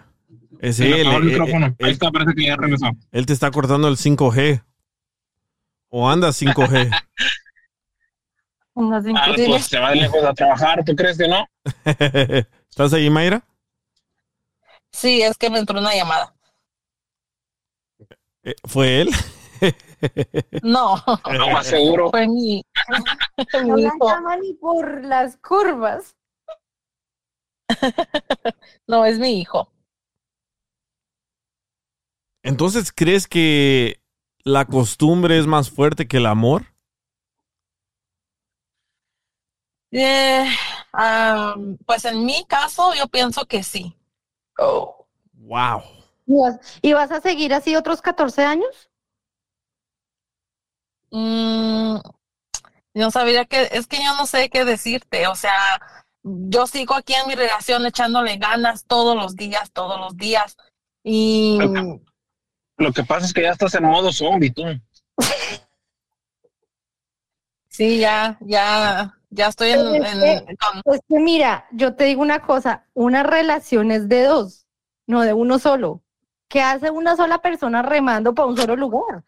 [0.59, 0.93] Es él.
[0.93, 1.67] el eh, micrófono.
[1.67, 2.91] eh, Ahí está, parece que ya regresó.
[3.11, 4.63] Él te está cortando el 5G.
[5.89, 6.91] O anda 5G.
[8.73, 11.47] Unas Ah, pues se va de lejos a trabajar, ¿tú crees que no?
[12.69, 13.43] ¿Estás ahí, Mayra?
[14.97, 16.33] Sí, es que me entró una llamada.
[18.43, 19.09] Eh, ¿Fue él?
[20.61, 20.95] No,
[21.31, 22.11] No, más seguro.
[22.11, 22.63] fue mi,
[23.63, 24.07] mi la hijo.
[24.41, 26.15] ni por las curvas.
[28.87, 29.71] No, es mi hijo.
[32.43, 33.99] Entonces, ¿crees que
[34.43, 36.65] la costumbre es más fuerte que el amor?
[39.91, 40.45] Eh,
[41.85, 43.96] pues en mi caso, yo pienso que sí.
[44.57, 45.83] Wow.
[46.25, 48.89] ¿Y vas, y vas a seguir así otros 14 años?
[51.11, 51.97] Mm,
[52.93, 55.79] yo sabría que, es que yo no sé qué decirte, o sea,
[56.23, 60.57] yo sigo aquí en mi relación echándole ganas todos los días, todos los días.
[61.03, 61.57] Y
[62.77, 64.63] Lo que pasa es que ya estás en modo zombie, tú.
[67.69, 71.95] sí, ya, ya, ya estoy en, Pero es en- que- con- Es que mira, yo
[71.95, 74.67] te digo una cosa, una relación es de dos,
[75.07, 76.01] no de uno solo.
[76.47, 79.23] ¿Qué hace una sola persona remando para un solo lugar?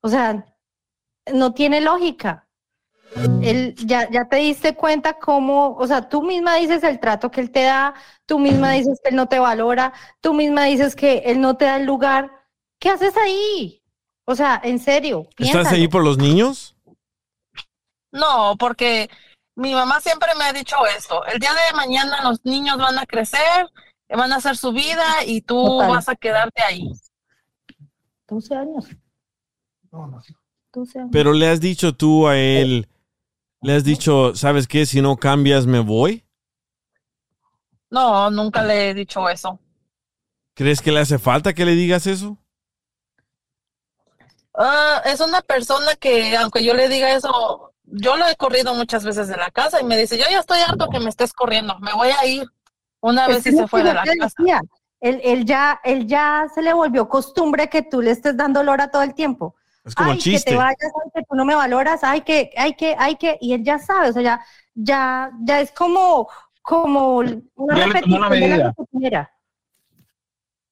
[0.00, 0.46] O sea,
[1.32, 2.46] no tiene lógica.
[3.42, 7.40] Él, ya, ya te diste cuenta cómo, o sea, tú misma dices el trato que
[7.40, 7.94] él te da,
[8.26, 11.64] tú misma dices que él no te valora, tú misma dices que él no te
[11.66, 12.30] da el lugar.
[12.78, 13.82] ¿Qué haces ahí?
[14.24, 16.75] O sea, en serio, ¿Estás ahí por los niños?
[18.16, 19.08] No, porque
[19.54, 23.06] mi mamá siempre me ha dicho esto, el día de mañana los niños van a
[23.06, 23.70] crecer
[24.14, 25.90] van a hacer su vida y tú Total.
[25.90, 26.92] vas a quedarte ahí.
[28.28, 28.86] 12 años.
[29.90, 31.10] 12 años.
[31.10, 32.88] Pero le has dicho tú a él,
[33.62, 34.86] le has dicho, ¿sabes qué?
[34.86, 36.24] Si no cambias, me voy.
[37.90, 39.58] No, nunca le he dicho eso.
[40.54, 42.38] ¿Crees que le hace falta que le digas eso?
[44.54, 49.04] Ah, es una persona que, aunque yo le diga eso, yo lo he corrido muchas
[49.04, 51.78] veces de la casa y me dice, yo ya estoy harto que me estés corriendo,
[51.80, 52.44] me voy a ir.
[53.00, 54.32] Una vez Es lo se que fue de la casa.
[54.38, 54.60] decía.
[55.00, 58.90] Él, él ya, él ya se le volvió costumbre que tú le estés dando lora
[58.90, 59.54] todo el tiempo.
[59.84, 60.50] Es como ay, que chiste.
[60.52, 63.52] te vayas, ay, que tú no me valoras, ay, que, ay, que, ay, que, y
[63.52, 66.28] él ya sabe, o sea, ya, ya, ya es como,
[66.62, 68.74] como una Ya le tomó la repetición de la medida.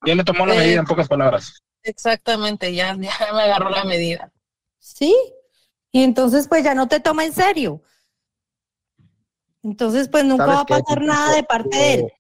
[0.06, 1.62] Ya le tomó la Eh, medida en pocas palabras.
[1.82, 4.32] Exactamente, ya, ya me agarró la medida.
[4.78, 5.14] Sí,
[5.94, 7.80] y entonces pues ya no te toma en serio.
[9.62, 12.12] Entonces pues nunca ¿Sabes va a pasar nada de parte de él.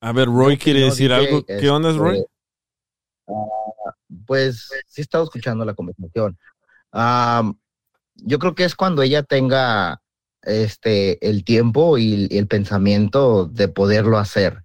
[0.00, 1.44] A ver, Roy quiere decir algo.
[1.44, 2.24] ¿Qué onda, este, Roy?
[3.28, 3.94] ah,
[4.26, 6.38] pues sí he estado escuchando la conversación.
[8.14, 10.00] Yo creo que es cuando ella tenga
[10.40, 14.62] este el tiempo y, y el pensamiento de poderlo hacer.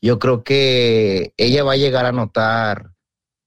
[0.00, 2.92] Yo creo que ella va a llegar a notar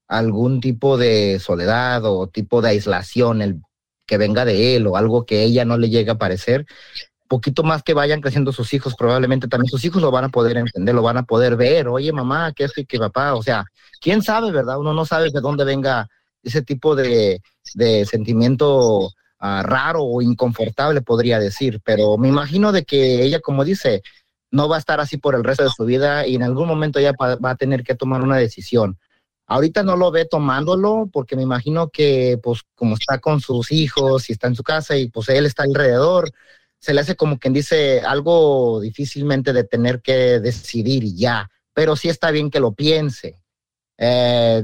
[0.09, 3.61] algún tipo de soledad o tipo de aislación el
[4.11, 6.65] que venga de él o algo que ella no le llegue a parecer
[7.27, 10.57] poquito más que vayan creciendo sus hijos, probablemente también sus hijos lo van a poder
[10.57, 13.63] entender, lo van a poder ver, oye mamá, que esto y que papá, o sea,
[14.01, 14.77] quién sabe, ¿verdad?
[14.77, 16.09] Uno no sabe de dónde venga
[16.43, 17.39] ese tipo de,
[17.73, 23.63] de sentimiento ah, raro o inconfortable, podría decir, pero me imagino de que ella, como
[23.63, 24.01] dice,
[24.51, 26.99] no va a estar así por el resto de su vida y en algún momento
[27.17, 28.97] pa- va a tener que tomar una decisión.
[29.51, 34.29] Ahorita no lo ve tomándolo porque me imagino que pues como está con sus hijos
[34.29, 36.31] y está en su casa y pues él está alrededor,
[36.79, 42.07] se le hace como quien dice algo difícilmente de tener que decidir ya, pero sí
[42.07, 43.41] está bien que lo piense.
[43.97, 44.63] Eh,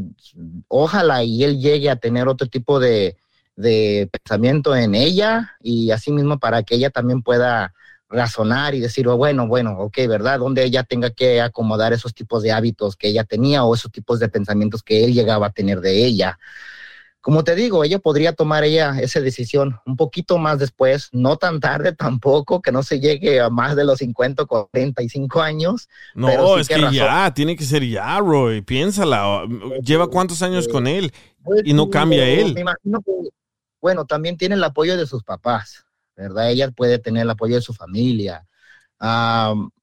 [0.70, 3.18] ojalá y él llegue a tener otro tipo de,
[3.58, 7.74] de pensamiento en ella y así mismo para que ella también pueda
[8.10, 10.40] razonar y decir, oh, bueno, bueno, ok, ¿verdad?
[10.40, 14.20] Donde ella tenga que acomodar esos tipos de hábitos que ella tenía o esos tipos
[14.20, 16.40] de pensamientos que él llegaba a tener de ella.
[17.20, 21.60] Como te digo, ella podría tomar ella esa decisión un poquito más después, no tan
[21.60, 25.90] tarde tampoco, que no se llegue a más de los 50 o 45 años.
[26.16, 28.62] No, pero sí es que ya, tiene que ser ya, Roy.
[28.62, 29.44] Piénsala.
[29.84, 31.12] Lleva cuántos años con él
[31.44, 32.58] Pues, y no cambia Me él.
[32.58, 33.12] imagino que,
[33.82, 35.86] bueno, también tiene el apoyo de sus papás,
[36.18, 36.50] ¿verdad?
[36.50, 38.46] Ella puede tener el apoyo de su familia.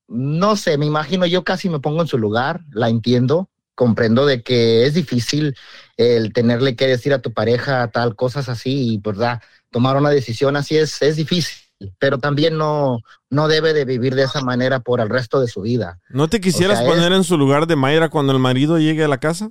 [0.06, 4.42] No sé, me imagino, yo casi me pongo en su lugar, la entiendo, comprendo de
[4.42, 5.56] que es difícil
[5.96, 9.40] el tenerle que decir a tu pareja tal cosas así y, ¿verdad?
[9.70, 11.56] Tomar una decisión así es, es difícil,
[11.98, 12.98] pero también no,
[13.30, 15.98] no debe de vivir de esa manera por el resto de su vida.
[16.10, 18.78] ¿No te quisieras O sea, es- poner en su lugar de Mayra cuando el marido
[18.78, 19.50] llegue a la casa?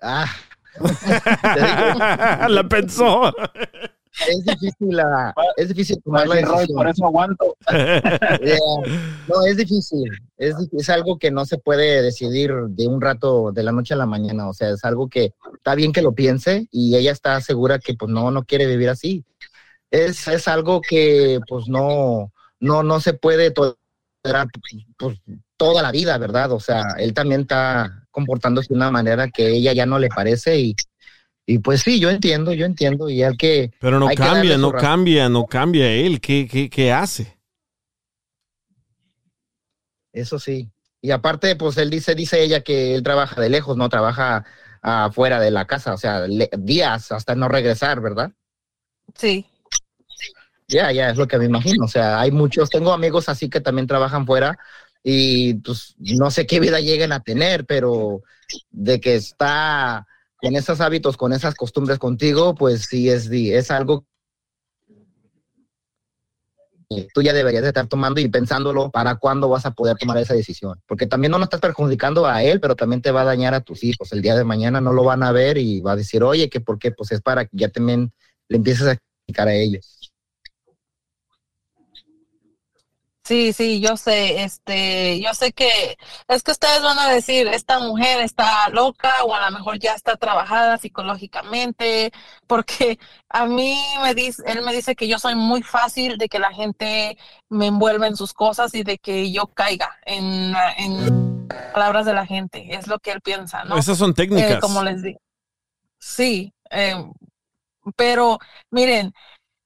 [0.00, 0.26] Ah.
[2.48, 3.34] la pensó.
[4.28, 7.56] Es difícil, la, es difícil tomar la Roy, por eso aguanto.
[8.42, 8.58] Yeah.
[9.28, 10.10] No, es difícil.
[10.36, 13.96] Es, es algo que no se puede decidir de un rato, de la noche a
[13.96, 14.48] la mañana.
[14.48, 17.94] O sea, es algo que está bien que lo piense y ella está segura que
[17.94, 19.24] pues no, no quiere vivir así.
[19.90, 24.48] Es, es algo que pues no, no, no se puede tolerar
[24.98, 25.20] pues,
[25.56, 26.52] toda la vida, ¿verdad?
[26.52, 30.58] O sea, él también está comportándose de una manera que ella ya no le parece
[30.58, 30.76] y,
[31.46, 33.72] y pues sí, yo entiendo, yo entiendo y hay que...
[33.80, 34.88] Pero no cambia, no razón.
[34.88, 36.20] cambia, no cambia él.
[36.20, 37.38] ¿Qué, qué, qué hace?
[40.12, 40.70] Eso sí.
[41.00, 44.44] Y aparte, pues él dice, dice ella que él trabaja de lejos, no trabaja
[44.82, 48.32] afuera de la casa, o sea, le- días hasta no regresar, ¿verdad?
[49.14, 49.46] Sí.
[50.68, 51.84] Ya, ya, es lo que me imagino.
[51.84, 54.58] O sea, hay muchos, tengo amigos así que también trabajan fuera
[55.02, 58.22] y pues no sé qué vida lleguen a tener, pero
[58.70, 60.06] de que está
[60.42, 64.04] con esos hábitos, con esas costumbres contigo, pues sí es, es algo
[66.90, 70.18] que tú ya deberías de estar tomando y pensándolo para cuándo vas a poder tomar
[70.18, 70.82] esa decisión.
[70.86, 73.60] Porque también no lo estás perjudicando a él, pero también te va a dañar a
[73.60, 74.12] tus hijos.
[74.12, 76.60] El día de mañana no lo van a ver y va a decir, oye, que
[76.60, 78.12] por qué, pues es para que ya también
[78.48, 80.01] le empieces a explicar a ellos.
[83.24, 85.96] Sí, sí, yo sé, este, yo sé que
[86.26, 89.94] es que ustedes van a decir, esta mujer está loca o a lo mejor ya
[89.94, 92.10] está trabajada psicológicamente,
[92.48, 96.40] porque a mí me dice, él me dice que yo soy muy fácil de que
[96.40, 97.16] la gente
[97.48, 102.26] me envuelva en sus cosas y de que yo caiga en, en palabras de la
[102.26, 103.76] gente, es lo que él piensa, ¿no?
[103.76, 104.50] Esas son técnicas.
[104.50, 105.20] Eh, como les digo.
[105.96, 106.96] Sí, eh,
[107.94, 108.38] pero
[108.70, 109.14] miren,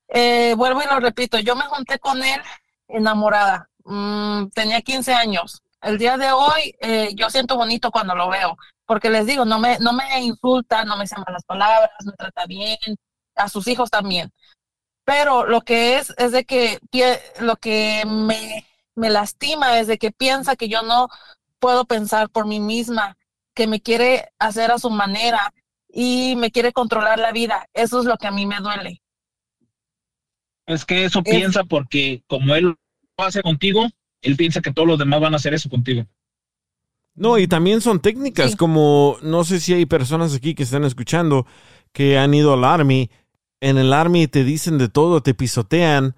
[0.09, 2.41] eh, vuelvo y lo repito, yo me junté con él
[2.89, 3.69] enamorada.
[3.85, 8.57] Mm, tenía 15 años El día de hoy eh, yo siento bonito cuando lo veo,
[8.87, 12.47] porque les digo, no me, no me insulta, no me dice malas palabras, me trata
[12.47, 12.77] bien,
[13.37, 14.33] a sus hijos también.
[15.05, 16.81] Pero lo que es, es de que
[17.41, 21.09] lo que me, me lastima es de que piensa que yo no
[21.61, 23.17] puedo pensar por mí misma,
[23.55, 25.53] que me quiere hacer a su manera
[25.89, 27.69] y me quiere controlar la vida.
[27.73, 29.03] Eso es lo que a mí me duele.
[30.67, 32.77] Es que eso piensa porque como él lo
[33.19, 33.89] hace contigo,
[34.23, 36.05] él piensa que todos los demás van a hacer eso contigo.
[37.15, 41.47] No, y también son técnicas como, no sé si hay personas aquí que están escuchando
[41.93, 43.11] que han ido al Army.
[43.61, 46.15] En el Army te dicen de todo, te pisotean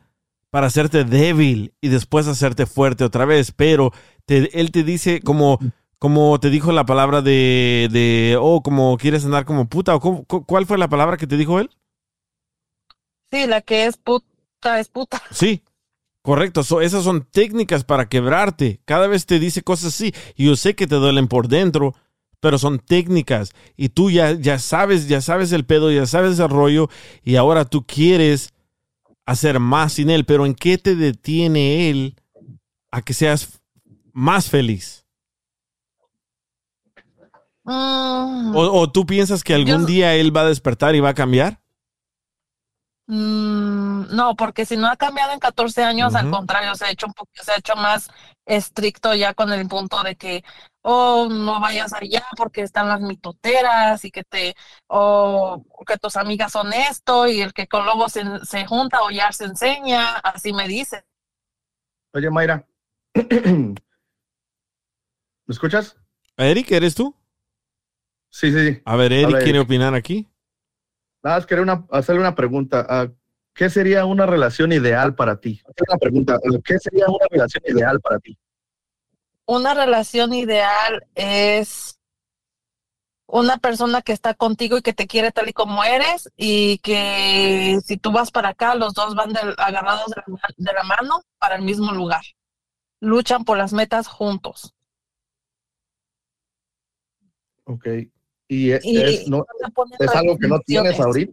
[0.51, 3.93] para hacerte débil y después hacerte fuerte otra vez, pero
[4.27, 5.61] él te dice como,
[5.99, 10.67] como te dijo la palabra de, de, oh, como quieres andar como puta, o ¿cuál
[10.67, 11.71] fue la palabra que te dijo él?
[13.31, 14.27] Sí, la que es puta,
[14.63, 15.23] es puta.
[15.31, 15.63] Sí,
[16.29, 18.83] Correcto, esas son técnicas para quebrarte.
[18.85, 20.13] Cada vez te dice cosas así.
[20.37, 21.95] Y yo sé que te duelen por dentro,
[22.39, 23.53] pero son técnicas.
[23.79, 26.91] Y tú ya, ya sabes, ya sabes el pedo, ya sabes el rollo.
[27.23, 28.53] Y ahora tú quieres
[29.25, 30.27] hacer más sin él.
[30.27, 32.17] Pero ¿en qué te detiene él
[32.91, 33.63] a que seas
[34.13, 35.07] más feliz?
[37.65, 38.55] Mm.
[38.55, 41.63] ¿O, tú piensas que algún día él va a despertar y va a cambiar?
[43.11, 47.07] Mm, no, porque si no ha cambiado en 14 años, al contrario, se ha hecho
[47.07, 48.11] un poquito, se ha hecho más
[48.45, 50.45] estricto ya con el punto de que,
[50.83, 54.55] oh, no vayas allá porque están las mitoteras y que te,
[54.89, 59.11] o que tus amigas son esto y el que con lobos se, se junta o
[59.11, 61.03] ya se enseña, así me dice.
[62.13, 62.67] Oye, Mayra,
[63.15, 63.75] ¿me
[65.49, 65.97] escuchas?
[66.37, 67.15] Eric, ¿eres tú?
[68.31, 70.29] Sí, sí, A ver, Eric quiere opinar aquí.
[71.29, 72.87] Nada, quería una, hacerle una pregunta.
[72.89, 73.07] Ah,
[73.53, 75.61] ¿Qué sería una relación ideal para ti?
[75.87, 76.37] Una pregunta.
[76.37, 78.39] Ah, ¿Qué sería una relación ideal para ti?
[79.45, 81.99] Una relación ideal es
[83.27, 87.79] una persona que está contigo y que te quiere tal y como eres y que
[87.85, 90.07] si tú vas para acá, los dos van agarrados
[90.57, 92.23] de la, mano para el mismo lugar.
[93.01, 94.75] Luchan por las metas juntos.
[97.65, 97.87] Ok.
[98.49, 98.83] Y, es,
[100.15, 101.33] algo que no tienes ahorita.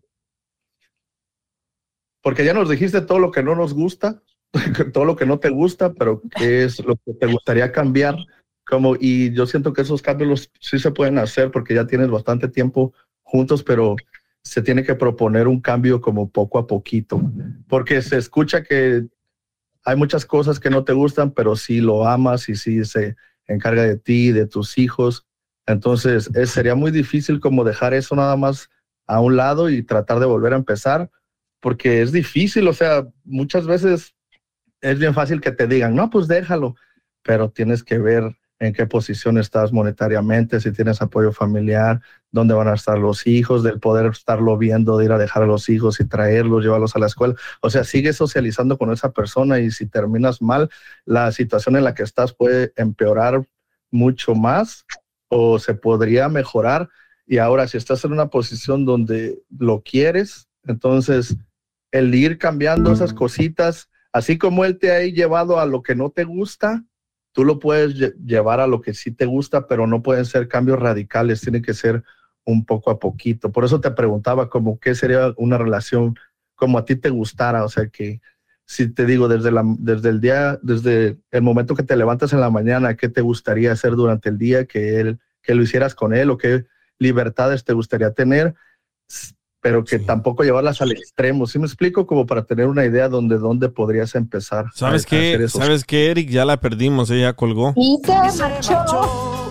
[2.21, 4.21] Porque ya nos dijiste todo lo que no nos gusta,
[4.93, 8.17] todo lo que no te gusta, pero qué es lo que te gustaría cambiar.
[8.67, 12.47] Como, y yo siento que esos cambios sí se pueden hacer porque ya tienes bastante
[12.47, 13.95] tiempo juntos, pero
[14.41, 17.21] se tiene que proponer un cambio como poco a poquito,
[17.67, 19.07] porque se escucha que
[19.83, 23.15] hay muchas cosas que no te gustan, pero sí lo amas y sí se
[23.47, 25.24] encarga de ti, de tus hijos,
[25.67, 28.69] entonces, sería muy difícil como dejar eso nada más
[29.07, 31.09] a un lado y tratar de volver a empezar,
[31.59, 34.15] porque es difícil, o sea, muchas veces
[34.81, 36.75] es bien fácil que te digan, no, pues déjalo,
[37.23, 42.01] pero tienes que ver en qué posición estás monetariamente, si tienes apoyo familiar,
[42.31, 45.47] dónde van a estar los hijos, del poder estarlo viendo, de ir a dejar a
[45.47, 47.35] los hijos y traerlos, llevarlos a la escuela.
[47.61, 50.69] O sea, sigue socializando con esa persona y si terminas mal,
[51.03, 53.45] la situación en la que estás puede empeorar
[53.91, 54.85] mucho más
[55.27, 56.89] o se podría mejorar.
[57.26, 61.38] Y ahora, si estás en una posición donde lo quieres, entonces
[61.91, 66.10] el ir cambiando esas cositas, así como él te ha llevado a lo que no
[66.10, 66.84] te gusta,
[67.31, 70.80] tú lo puedes llevar a lo que sí te gusta, pero no pueden ser cambios
[70.80, 72.03] radicales, tiene que ser
[72.45, 73.52] un poco a poquito.
[73.52, 76.15] Por eso te preguntaba como qué sería una relación
[76.56, 78.22] como a ti te gustara, o sea que
[78.65, 82.41] si te digo desde la desde el día desde el momento que te levantas en
[82.41, 86.13] la mañana, qué te gustaría hacer durante el día que él que lo hicieras con
[86.13, 86.65] él o qué
[86.97, 88.55] libertades te gustaría tener,
[89.61, 91.45] pero que tampoco llevarlas al extremo.
[91.45, 92.07] ¿Sí me explico?
[92.07, 94.65] Como para tener una idea donde dónde podrías empezar.
[94.73, 95.47] ¿Sabes qué?
[95.47, 96.29] ¿Sabes qué, Eric?
[96.29, 97.73] Ya la perdimos, ella colgó.
[97.75, 98.13] Y se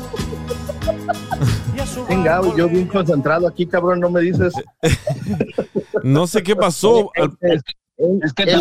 [2.09, 4.53] Venga, yo bien concentrado aquí, cabrón, no me dices.
[6.03, 7.11] no sé qué pasó.
[7.97, 8.53] Es que te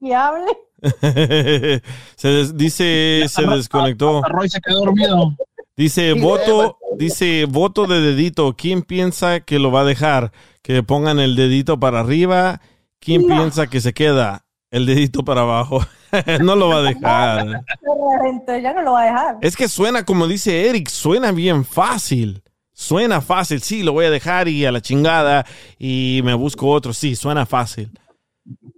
[0.00, 0.46] y hable.
[2.16, 4.22] se dice, se desconectó.
[4.22, 5.36] Roy se quedó dormido.
[5.76, 8.54] Dice, voto, dice, voto de dedito.
[8.56, 10.32] ¿Quién piensa que lo va a dejar?
[10.62, 12.60] Que pongan el dedito para arriba.
[12.98, 14.44] ¿Quién piensa que se queda?
[14.70, 15.80] El dedito para abajo.
[16.42, 17.46] no lo va a dejar.
[18.62, 19.38] ya no lo va a dejar.
[19.42, 22.42] Es que suena, como dice Eric, suena bien fácil.
[22.80, 25.44] Suena fácil, sí, lo voy a dejar y a la chingada
[25.78, 27.90] y me busco otro, sí, suena fácil.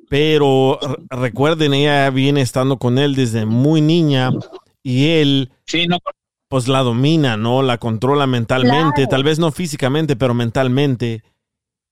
[0.08, 4.32] Pero recuerden, ella viene estando con él desde muy niña
[4.82, 5.52] y él
[6.48, 7.62] pues la domina, ¿no?
[7.62, 11.22] La controla mentalmente, tal vez no físicamente, pero mentalmente.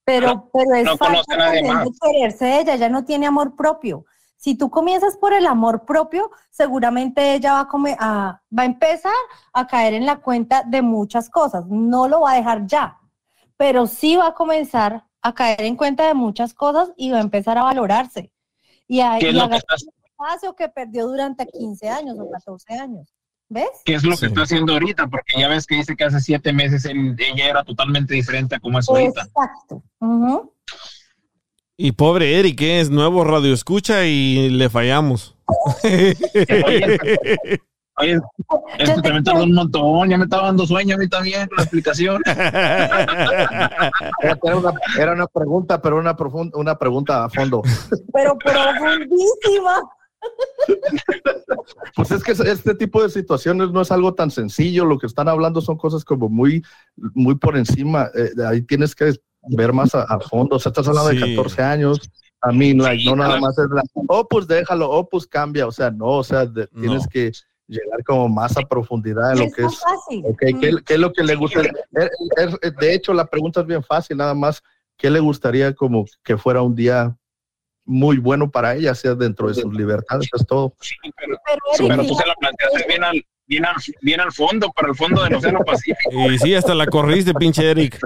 [0.03, 1.63] Pero, pero es falta de
[2.01, 4.03] quererse ella, ya no tiene amor propio.
[4.41, 8.65] Si tú comienzas por el amor propio, seguramente ella va a, come- a- va a
[8.65, 9.13] empezar
[9.53, 11.67] a caer en la cuenta de muchas cosas.
[11.67, 12.97] No lo va a dejar ya,
[13.55, 17.21] pero sí va a comenzar a caer en cuenta de muchas cosas y va a
[17.21, 18.31] empezar a valorarse.
[18.87, 21.45] Y a, ¿Qué es y a lo que ganar estás- el espacio que perdió durante
[21.45, 23.13] 15 años o 14 años.
[23.47, 23.69] ¿Ves?
[23.85, 25.07] ¿Qué es lo que está haciendo ahorita?
[25.07, 28.59] Porque ya ves que dice que hace siete meses él- ella era totalmente diferente a
[28.59, 29.21] como es ahorita.
[29.23, 29.83] Exacto.
[29.99, 30.50] Ujú.
[31.83, 35.35] Y pobre Eric, que es nuevo radio escucha y le fallamos.
[37.97, 38.19] Oye,
[38.77, 41.63] esto también tardó un montón, ya me estaba dando sueño a mí también con la
[41.63, 42.21] explicación.
[42.27, 43.47] Era
[44.55, 47.63] una, era una pregunta, pero una, profunda, una pregunta a fondo.
[48.13, 49.81] Pero profundísima.
[51.95, 54.85] Pues es que este tipo de situaciones no es algo tan sencillo.
[54.85, 56.63] Lo que están hablando son cosas como muy,
[56.95, 58.11] muy por encima.
[58.13, 59.15] Eh, ahí tienes que
[59.49, 60.55] ver más a, a fondo.
[60.55, 61.17] O sea, estás hablando Sí.
[61.19, 61.99] de 14 años.
[62.41, 65.67] A mí, like, no nada más es la, oh, pues déjalo, oh, pues cambia.
[65.67, 67.31] O sea, no, o sea, de- tienes que
[67.67, 69.79] llegar como más a profundidad en lo Es que es.
[69.79, 70.23] fácil.
[70.25, 71.61] ok, ¿qué, qué es lo que le gusta?
[71.61, 71.71] Eh,
[72.37, 74.61] eh, de hecho, la pregunta es bien fácil, nada más,
[74.97, 77.15] ¿qué le gustaría como que fuera un día
[77.85, 80.27] muy bueno para ella, sea dentro de sus libertades?
[80.33, 80.73] Es todo.
[81.17, 81.37] Pero,
[81.87, 85.23] pero tú se la planteaste bien al, bien, al, bien al fondo, para el fondo
[85.23, 86.09] del Océano Pacífico.
[86.31, 87.99] Y sí, hasta la corriste, pinche Eric.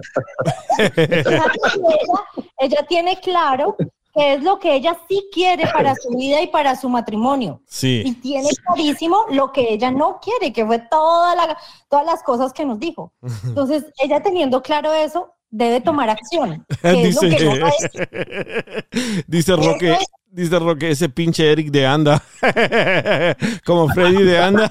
[0.98, 1.44] ella,
[2.60, 3.76] ella tiene claro
[4.14, 7.62] qué es lo que ella sí quiere para su vida y para su matrimonio.
[7.64, 8.20] Y Sí.
[8.22, 11.58] tiene clarísimo lo que ella no quiere, que fue toda la-
[11.90, 13.14] todas las cosas que nos dijo.
[13.44, 16.66] Entonces, ella teniendo claro eso, debe tomar acción.
[16.82, 19.24] Que es lo Dice, que no hecho.
[19.28, 19.98] dice Roque,
[20.36, 22.22] dice Roque, ese pinche Eric de Anda.
[23.66, 24.70] Como Freddy de Anda.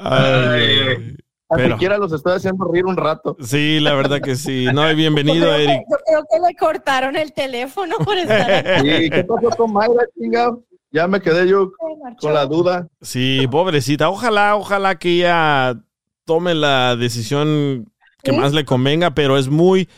[0.00, 1.16] Ay,
[1.48, 3.36] pero- siquiera los estoy haciendo reír un rato.
[3.40, 4.66] sí, la verdad que sí.
[4.72, 5.82] No, y bienvenido, Eric.
[5.90, 8.88] Yo creo que le cortaron el teléfono por estar aquí.
[8.88, 10.62] ¿Y qué pasó con Mayra, chingado?
[10.90, 11.70] Ya me quedé yo
[12.20, 12.88] con la duda.
[13.02, 14.08] Sí, pobrecita.
[14.08, 15.74] Ojalá, ojalá que ella
[16.24, 17.90] tome la decisión
[18.22, 19.88] que más le convenga, pero es muy,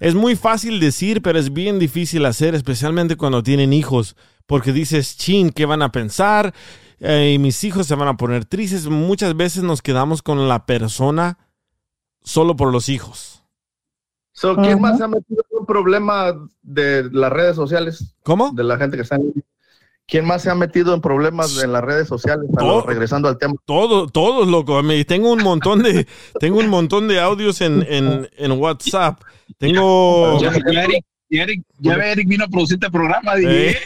[0.00, 4.16] es muy fácil decir, pero es bien difícil hacer, especialmente cuando tienen hijos,
[4.46, 6.54] porque dices, chin, ¿qué van a pensar?
[7.00, 8.86] Eh, y mis hijos se van a poner tristes.
[8.86, 11.38] Muchas veces nos quedamos con la persona
[12.22, 13.44] solo por los hijos.
[14.32, 16.32] So, ¿Quién más se ha metido en un problema
[16.62, 18.14] de las redes sociales?
[18.22, 18.52] ¿Cómo?
[18.52, 19.32] De la gente que está en
[20.08, 22.46] ¿Quién más se ha metido en problemas en las redes sociales?
[22.58, 22.80] Todo.
[22.86, 23.54] regresando al tema.
[23.66, 24.80] Todo, todos, loco.
[25.06, 26.06] Tengo un montón de,
[26.40, 29.20] tengo un montón de audios en, en, en WhatsApp.
[29.58, 30.40] Tengo.
[30.40, 33.70] Ya, ya Eric, ya Eric, ya ve, Eric vino a producirte el programa, dije.
[33.70, 33.76] Eh.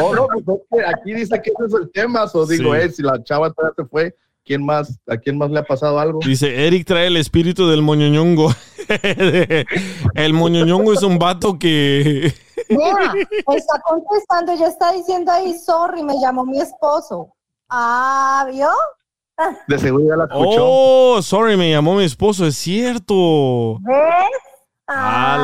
[0.00, 0.28] Oh, no,
[0.68, 2.24] pues aquí dice que ese es el tema.
[2.32, 2.80] O digo, Sí.
[2.80, 4.14] eh, si la chava todavía se fue,
[4.44, 6.20] ¿quién más, ¿a quién más le ha pasado algo?
[6.24, 8.52] Dice, Eric trae el espíritu del moñoñongo.
[10.14, 12.32] el moñoñongo es un vato que...
[12.68, 13.12] Mira,
[13.54, 17.34] está contestando, ella está diciendo ahí, sorry, me llamó mi esposo.
[17.68, 18.68] Ah, ¿vio?
[19.66, 20.62] De seguro ya la escuchó.
[20.62, 23.78] Oh, sorry, me llamó mi esposo, es cierto.
[23.80, 24.53] ¿Ves?
[24.96, 25.36] A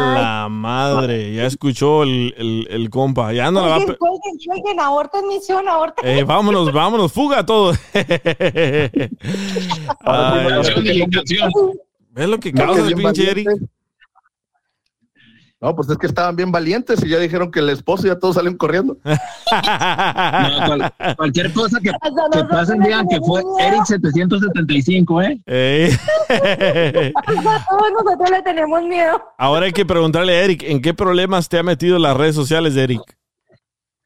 [0.43, 3.33] la madre, ya escuchó el, el, el compa.
[3.33, 3.79] Ya no la va a...
[3.79, 6.03] Cuelguen, pe- cuelguen, cuelguen, aborta en misión, aborta.
[6.05, 7.73] Eh, vámonos, vámonos, fuga todo.
[10.05, 10.63] Ay.
[12.13, 13.49] ¿Ves lo que causa el pinche Eric?
[15.62, 18.19] No, pues es que estaban bien valientes y ya dijeron que el esposo y ya
[18.19, 18.97] todos salen corriendo.
[19.53, 23.43] No, cual- cualquier cosa que, que pasen digan que fue.
[23.61, 25.41] Eric 775, ¿eh?
[25.47, 25.99] Eh.
[27.16, 29.20] A todos nosotros le tenemos miedo.
[29.37, 32.77] Ahora hay que preguntarle a Eric, ¿en qué problemas te ha metido las redes sociales,
[32.77, 33.03] Eric?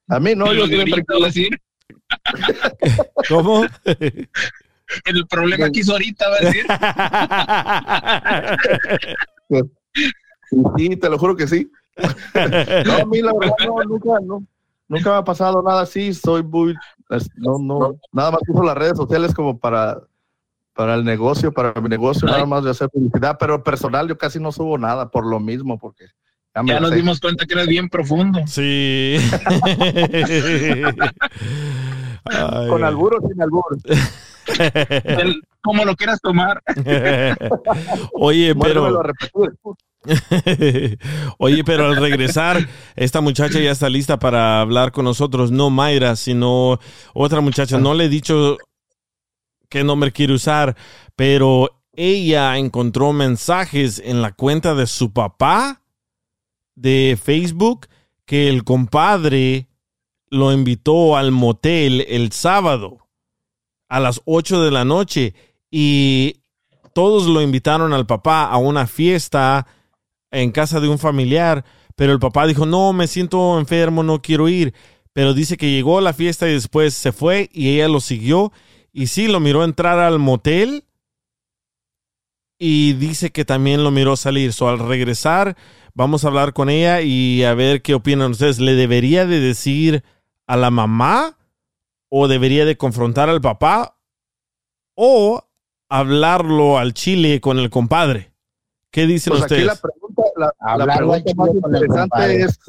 [0.09, 1.61] A mí no, yo siempre a decir.
[3.29, 3.67] ¿Cómo?
[3.85, 6.67] El problema que hizo ahorita va a decir.
[10.77, 11.71] Sí, te lo juro que sí.
[12.87, 14.45] No, a mí la verdad no, nunca, no,
[14.89, 16.13] nunca me ha pasado nada así.
[16.15, 16.75] Soy muy,
[17.37, 20.01] no, no, nada más uso las redes sociales como para,
[20.75, 24.41] para el negocio, para mi negocio, nada más de hacer publicidad, pero personal yo casi
[24.41, 26.07] no subo nada por lo mismo, porque
[26.55, 26.97] ya me Ya nos sé.
[26.97, 28.41] dimos cuenta que eres bien profundo.
[28.47, 29.17] Sí.
[32.25, 33.77] Ay, Con alburo o sin alburo.
[35.63, 36.63] Como lo quieras tomar.
[38.13, 39.03] Oye, pero...
[41.39, 45.51] Oye, pero al regresar, esta muchacha ya está lista para hablar con nosotros.
[45.51, 46.79] No Mayra, sino
[47.15, 47.79] otra muchacha.
[47.79, 48.59] No le he dicho
[49.71, 50.77] qué nombre quiere usar,
[51.17, 55.81] pero ella encontró mensajes en la cuenta de su papá
[56.75, 57.87] de Facebook
[58.27, 59.69] que el compadre
[60.29, 63.04] lo invitó al motel el sábado
[63.89, 65.35] a las 8 de la noche
[65.71, 66.37] y
[66.95, 69.67] todos lo invitaron al papá a una fiesta
[70.31, 71.65] en casa de un familiar,
[71.97, 74.75] pero el papá dijo, no, me siento enfermo, no quiero ir.
[75.13, 78.53] Pero dice que llegó a la fiesta y después se fue y ella lo siguió
[78.93, 80.85] y sí, lo miró entrar al motel
[82.59, 84.53] y dice que también lo miró salir.
[84.53, 85.57] So, al regresar,
[85.95, 88.61] vamos a hablar con ella y a ver qué opinan ustedes.
[88.61, 90.05] ¿Le debería de decir
[90.47, 91.37] a la mamá
[92.17, 93.99] o debería de confrontar al papá
[94.95, 95.43] o
[95.89, 98.33] hablarlo al chile con el compadre?
[98.93, 99.69] ¿Qué dicen Pues ustedes?
[99.69, 102.61] aquí la pregunta, la, la Hablarlo al pregunta más interesante es,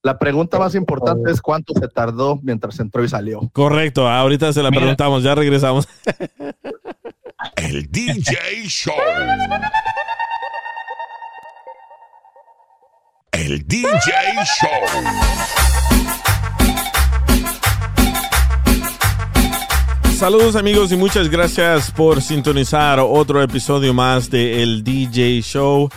[0.00, 3.40] la pregunta más importante es cuánto se tardó mientras entró y salió.
[3.52, 5.88] Correcto, ahorita se la preguntamos, ya regresamos.
[7.56, 8.36] El DJ
[8.68, 8.94] Show.
[13.32, 13.90] El DJ
[14.44, 15.04] Show.
[20.24, 25.90] Saludos amigos y muchas gracias por sintonizar otro episodio más de El DJ Show.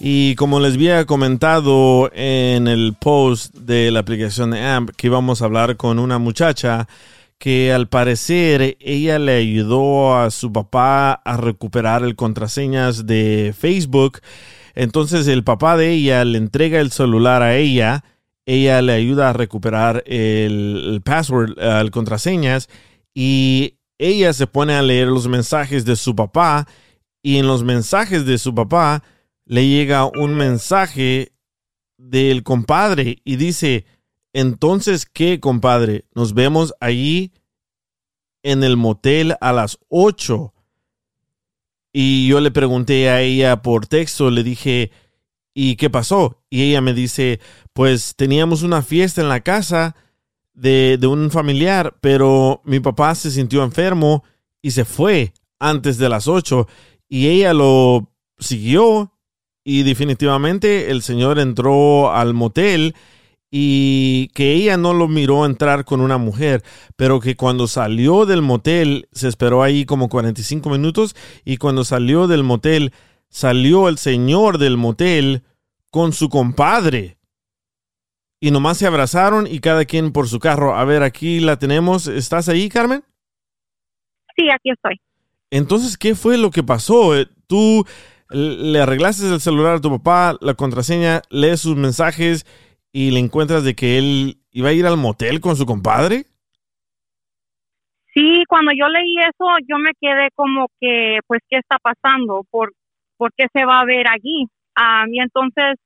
[0.00, 5.42] Y como les había comentado en el post de la aplicación de AMP, que íbamos
[5.42, 6.88] a hablar con una muchacha
[7.36, 14.20] que al parecer ella le ayudó a su papá a recuperar el contraseñas de Facebook.
[14.74, 18.04] Entonces el papá de ella le entrega el celular a ella,
[18.46, 22.70] ella le ayuda a recuperar el, el password, el contraseñas
[23.18, 26.68] y ella se pone a leer los mensajes de su papá
[27.22, 29.02] y en los mensajes de su papá
[29.46, 31.32] le llega un mensaje
[31.96, 33.86] del compadre y dice,
[34.34, 36.04] entonces, ¿qué, compadre?
[36.14, 37.32] Nos vemos allí
[38.42, 40.52] en el motel a las 8.
[41.94, 44.90] Y yo le pregunté a ella por texto, le dije,
[45.54, 46.42] ¿y qué pasó?
[46.50, 47.40] Y ella me dice,
[47.72, 49.96] pues teníamos una fiesta en la casa
[50.56, 54.24] de, un familiar, pero mi papá se sintió enfermo
[54.62, 56.66] y se fue antes de las 8.
[57.08, 59.12] Y ella lo siguió
[59.62, 62.94] y definitivamente el señor entró al motel
[63.50, 66.64] y que ella no lo miró entrar con una mujer,
[66.96, 71.14] pero que cuando salió del motel se esperó ahí como 45 minutos
[71.44, 72.92] y cuando salió del motel
[73.28, 75.42] salió el señor del motel
[75.90, 77.18] con su compadre.
[78.40, 80.76] Y nomás se abrazaron y cada quien por su carro.
[80.76, 82.06] A ver, aquí la tenemos.
[82.06, 83.02] ¿Estás ahí, Carmen?
[84.36, 85.00] Sí, aquí estoy.
[85.50, 87.16] Entonces, ¿qué fue lo que pasó?
[87.16, 87.86] Eh, Tú
[88.28, 92.44] le arreglaste el celular a tu papá, la contraseña, lees sus mensajes
[92.92, 96.24] y le encuentras de que él iba a ir al motel con su compadre.
[98.14, 102.44] Sí, cuando yo leí eso, yo me quedé como que, pues, ¿qué está pasando?
[102.50, 102.72] ¿Por,
[103.16, 104.46] por qué se va a ver allí?
[104.74, 105.76] Ah, y entonces,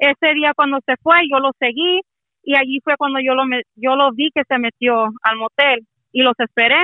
[0.00, 2.00] ese día cuando se fue, yo lo seguí
[2.42, 3.44] y allí fue cuando yo lo,
[3.76, 6.82] yo lo vi que se metió al motel y los esperé.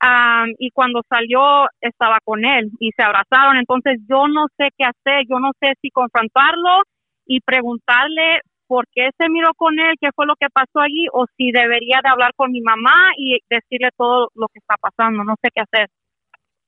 [0.00, 3.56] Ah, y cuando salió, estaba con él y se abrazaron.
[3.56, 6.82] Entonces, yo no sé qué hacer, yo no sé si confrontarlo
[7.26, 11.24] y preguntarle por qué se miró con él, qué fue lo que pasó allí, o
[11.36, 15.24] si debería de hablar con mi mamá y decirle todo lo que está pasando.
[15.24, 15.88] No sé qué hacer.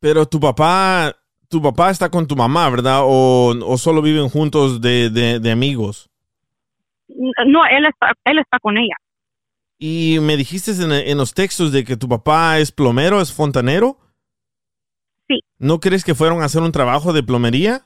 [0.00, 1.14] Pero tu papá,
[1.50, 3.00] tu papá está con tu mamá, ¿verdad?
[3.02, 6.08] O, o solo viven juntos de, de- de amigos.
[7.08, 8.94] No, él está, él está con ella.
[9.78, 13.98] Y me dijiste en, en los textos de que tu papá es plomero, es fontanero.
[15.28, 15.40] Sí.
[15.58, 17.82] ¿No crees que fueron a hacer un trabajo de plomería?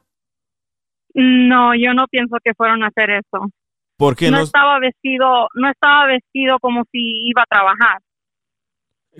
[1.14, 3.48] No, yo no pienso que fueron a hacer eso.
[3.96, 4.42] ¿Por qué no, no?
[4.42, 8.00] estaba vestido, no estaba vestido como si iba a trabajar,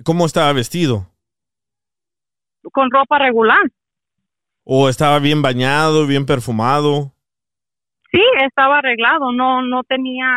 [0.03, 1.07] ¿Cómo estaba vestido?
[2.73, 3.61] con ropa regular.
[4.65, 7.13] ¿O estaba bien bañado, bien perfumado?
[8.11, 10.27] Sí, estaba arreglado, no, no tenía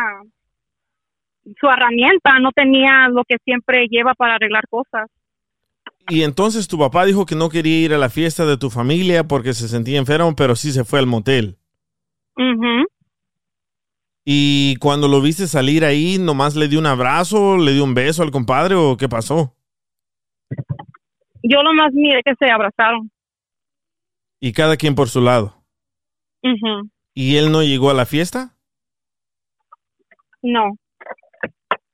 [1.59, 5.09] su herramienta, no tenía lo que siempre lleva para arreglar cosas.
[6.09, 9.23] Y entonces tu papá dijo que no quería ir a la fiesta de tu familia
[9.23, 11.57] porque se sentía enfermo, pero sí se fue al motel.
[14.25, 18.21] Y cuando lo viste salir ahí, nomás le dio un abrazo, le dio un beso
[18.21, 19.55] al compadre o qué pasó?
[21.41, 23.09] Yo lo más miré que se abrazaron.
[24.41, 25.63] Y cada quien por su lado.
[27.13, 28.55] ¿Y él no llegó a la fiesta?
[30.41, 30.75] No,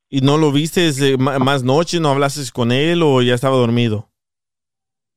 [0.09, 1.99] ¿Y no lo viste más noche?
[1.99, 4.09] ¿No hablaste con él o ya estaba dormido?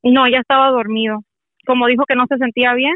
[0.02, 1.20] no, ya estaba dormido.
[1.66, 2.94] Como dijo que no se sentía bien,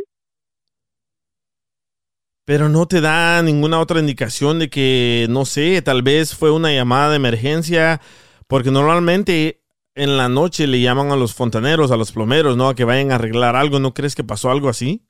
[2.44, 6.72] Pero no te da ninguna otra indicación de que, no sé, tal vez fue una
[6.72, 8.00] llamada de emergencia,
[8.48, 9.61] porque normalmente
[9.94, 12.68] en la noche le llaman a los fontaneros, a los plomeros, ¿no?
[12.68, 13.78] A que vayan a arreglar algo.
[13.78, 15.02] ¿No crees que pasó algo así?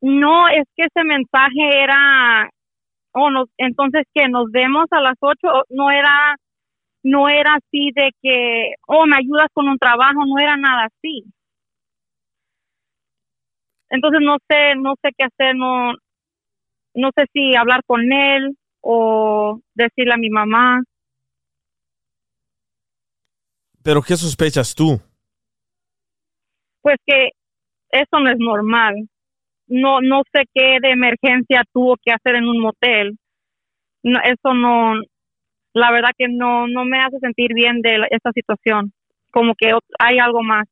[0.00, 2.50] No, es que ese mensaje era,
[3.12, 6.36] oh, nos, entonces que nos vemos a las ocho, no era,
[7.02, 11.24] no era así de que, oh, me ayudas con un trabajo, no era nada así.
[13.94, 15.92] entonces no sé, no sé qué hacer, no,
[16.94, 20.82] no sé si hablar con él o decirle a mi mamá.
[23.84, 24.98] ¿Pero qué sospechas tú?
[26.80, 27.28] Pues que
[27.90, 28.94] eso no es normal.
[29.66, 33.18] No, no sé qué de emergencia tuvo que hacer en un motel.
[34.02, 34.94] No, eso no,
[35.74, 38.92] la verdad que no, no me hace sentir bien de la- esta situación.
[39.30, 40.66] Como que hay algo más.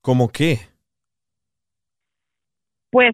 [0.00, 0.60] ¿Cómo qué?
[2.90, 3.12] Pues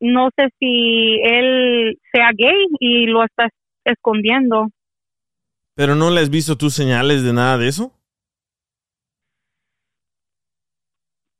[0.00, 3.52] no sé si él sea gay y lo está es-
[3.84, 4.68] escondiendo.
[5.74, 7.92] ¿Pero no le has visto tus señales de nada de eso?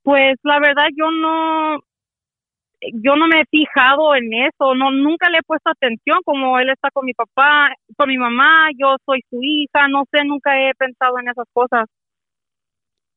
[0.03, 1.79] Pues la verdad yo no
[2.95, 6.69] yo no me he fijado en eso, no nunca le he puesto atención como él
[6.71, 10.75] está con mi papá, con mi mamá, yo soy su hija, no sé, nunca he
[10.75, 11.89] pensado en esas cosas.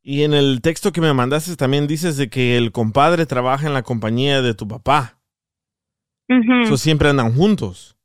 [0.04, 3.74] Y en el texto que me mandaste también dices de que el compadre trabaja en
[3.74, 5.18] la compañía de tu papá.
[6.28, 7.98] Eso siempre andan juntos.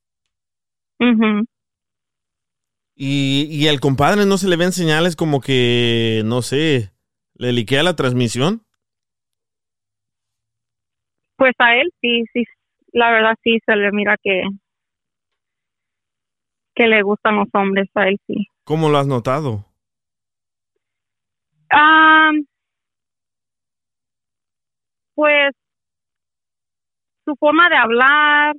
[2.95, 6.93] Y, y el compadre no se le ven señales como que, no sé,
[7.35, 8.63] le liquea la transmisión.
[11.41, 12.45] Pues a él sí, sí,
[12.93, 14.43] la verdad sí se le mira que
[16.75, 18.47] que le gustan los hombres, a él sí.
[18.65, 19.65] ¿Cómo lo has notado?
[21.73, 22.33] Ah,
[25.15, 25.55] pues
[27.25, 28.57] su forma de hablar,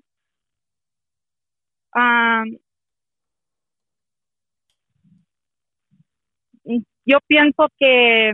[1.93, 2.43] ah,
[7.05, 8.31] yo pienso que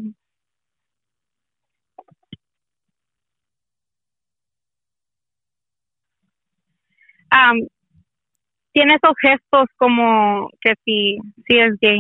[7.32, 7.54] ah,
[8.74, 11.18] tiene esos gestos como que sí,
[11.48, 12.00] sí es gay.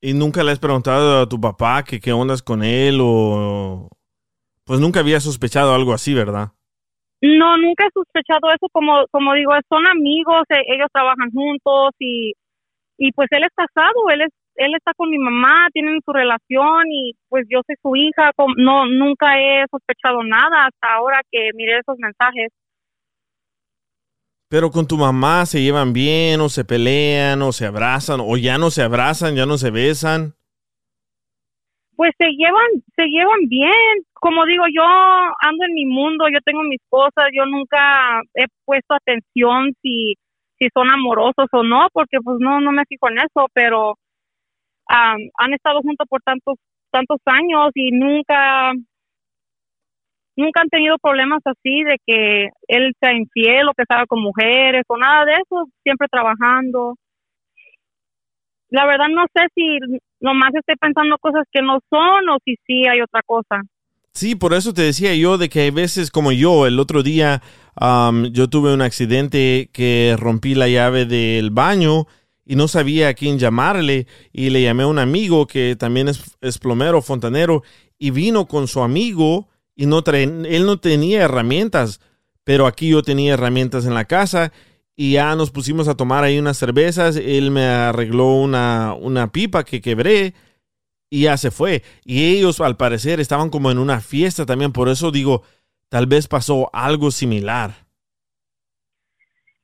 [0.00, 3.88] ¿Y nunca le has preguntado a tu papá que qué ondas con él o...
[4.66, 6.52] Pues nunca había sospechado algo así, ¿verdad?
[7.22, 12.34] No, nunca he sospechado eso, como, como digo, son amigos, e- ellos trabajan juntos y,
[12.98, 16.84] y pues él es casado, él es, él está con mi mamá, tienen su relación
[16.90, 21.78] y pues yo soy su hija, no, nunca he sospechado nada hasta ahora que miré
[21.78, 22.50] esos mensajes.
[24.54, 28.56] Pero con tu mamá se llevan bien o se pelean o se abrazan o ya
[28.56, 30.34] no se abrazan, ya no se besan.
[31.96, 36.62] Pues se llevan, se llevan bien, como digo, yo ando en mi mundo, yo tengo
[36.62, 40.14] mis cosas, yo nunca he puesto atención si,
[40.56, 43.98] si son amorosos o no, porque pues no, no me fijo en eso, pero
[44.86, 46.58] am, han estado juntos por tantos,
[46.92, 48.70] tantos años y nunca,
[50.36, 54.82] nunca han tenido problemas así de que él sea infiel o que estaba con mujeres
[54.88, 56.96] o nada de eso, siempre trabajando.
[58.70, 59.78] La verdad no sé si
[60.20, 63.62] nomás estoy pensando cosas que no son o si sí hay otra cosa.
[64.12, 67.42] Sí, por eso te decía yo de que hay veces como yo, el otro día
[67.74, 72.06] am, yo tuve un accidente que rompí la llave del baño
[72.46, 76.36] y no sabía a quién llamarle y le llamé a un amigo que también es,
[76.40, 77.62] es plomero, fontanero
[77.98, 82.00] y vino con su amigo y no él no tenía herramientas,
[82.44, 84.52] pero aquí yo tenía herramientas en la casa
[84.96, 89.64] y ya nos pusimos a tomar ahí unas cervezas, él me arregló una, una pipa
[89.64, 90.34] que quebré
[91.10, 91.82] y ya se fue.
[92.04, 95.42] Y ellos al parecer estaban como en una fiesta también, por eso digo,
[95.88, 97.72] tal vez pasó algo similar.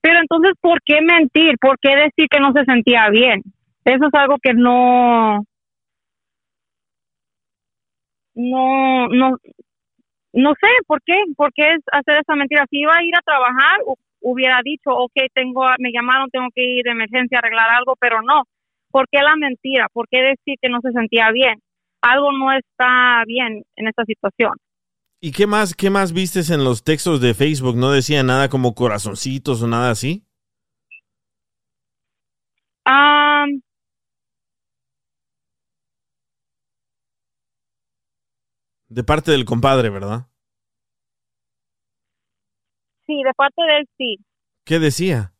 [0.01, 1.57] Pero entonces, ¿por qué mentir?
[1.61, 3.43] ¿Por qué decir que no se sentía bien?
[3.85, 5.45] Eso es algo que no,
[8.35, 9.37] no, no,
[10.33, 12.65] no sé por qué, por qué es hacer esa mentira.
[12.71, 16.63] Si iba a ir a trabajar, hu- hubiera dicho, ok, tengo, me llamaron, tengo que
[16.63, 18.45] ir de emergencia a arreglar algo, pero no.
[18.91, 19.87] ¿Por qué la mentira?
[19.93, 21.61] ¿Por qué decir que no se sentía bien?
[22.03, 24.53] Algo no está bien en esta situación.
[25.21, 27.77] ¿Y qué más, qué más vistes en los textos de Facebook?
[27.77, 30.25] ¿No decía nada como corazoncitos o nada así?
[32.85, 33.45] Ah,
[38.91, 40.27] De parte del compadre, ¿verdad?
[43.07, 44.17] sí, de parte de él sí.
[44.65, 45.35] ¿Qué decía?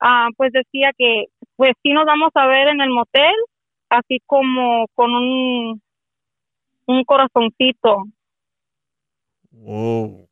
[0.00, 3.34] Ah, pues decía que pues sí nos vamos a ver en el motel,
[3.90, 5.82] así como con un
[6.86, 8.04] un corazoncito.
[9.52, 10.28] Wow.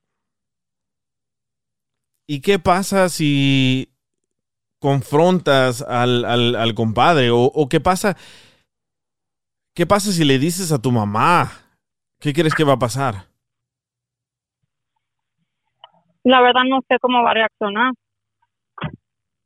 [2.27, 3.95] ¿Y qué pasa si
[4.81, 7.31] confrontas al, al- al compadre?
[7.31, 8.17] O, o qué pasa?
[9.79, 11.53] ¿Qué pasa si le dices a tu mamá?
[12.19, 13.29] ¿Qué crees que va a pasar?
[16.25, 17.93] La verdad no sé cómo va a reaccionar.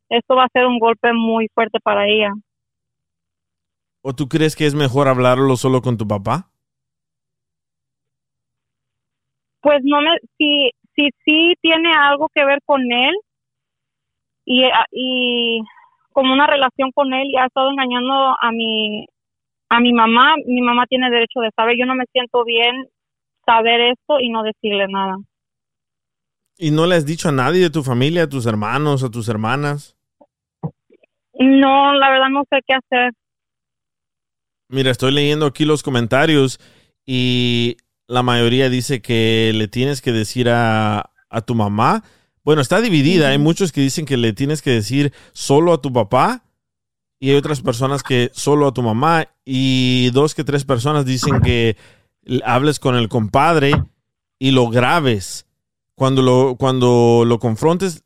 [0.09, 2.31] Esto va a ser un golpe muy fuerte para ella.
[4.01, 6.49] ¿O tú crees que es mejor hablarlo solo con tu papá?
[9.61, 13.13] pues no me, si, si, si tiene algo que ver con él
[14.45, 15.61] y, y
[16.11, 19.05] como una relación con él y ha estado engañando a mi,
[19.73, 22.87] a mi mamá, mi mamá tiene derecho de saber, yo no me siento bien
[23.43, 25.17] saber esto y no decirle nada.
[26.59, 29.27] ¿Y no le has dicho a nadie de tu familia, a tus hermanos, a tus
[29.29, 29.97] hermanas?
[31.39, 33.13] No, la verdad no sé qué hacer.
[34.69, 36.59] Mira, estoy leyendo aquí los comentarios
[37.03, 37.77] y
[38.07, 42.03] la mayoría dice que le tienes que decir a, a tu mamá.
[42.43, 43.29] Bueno, está dividida.
[43.29, 46.43] Hay muchos que dicen que le tienes que decir solo a tu papá
[47.23, 51.39] y hay otras personas que solo a tu mamá y dos que tres personas dicen
[51.39, 51.77] que
[52.43, 53.71] hables con el compadre
[54.39, 55.49] y lo grabes.
[55.95, 58.03] Cuando lo, cuando lo confrontes,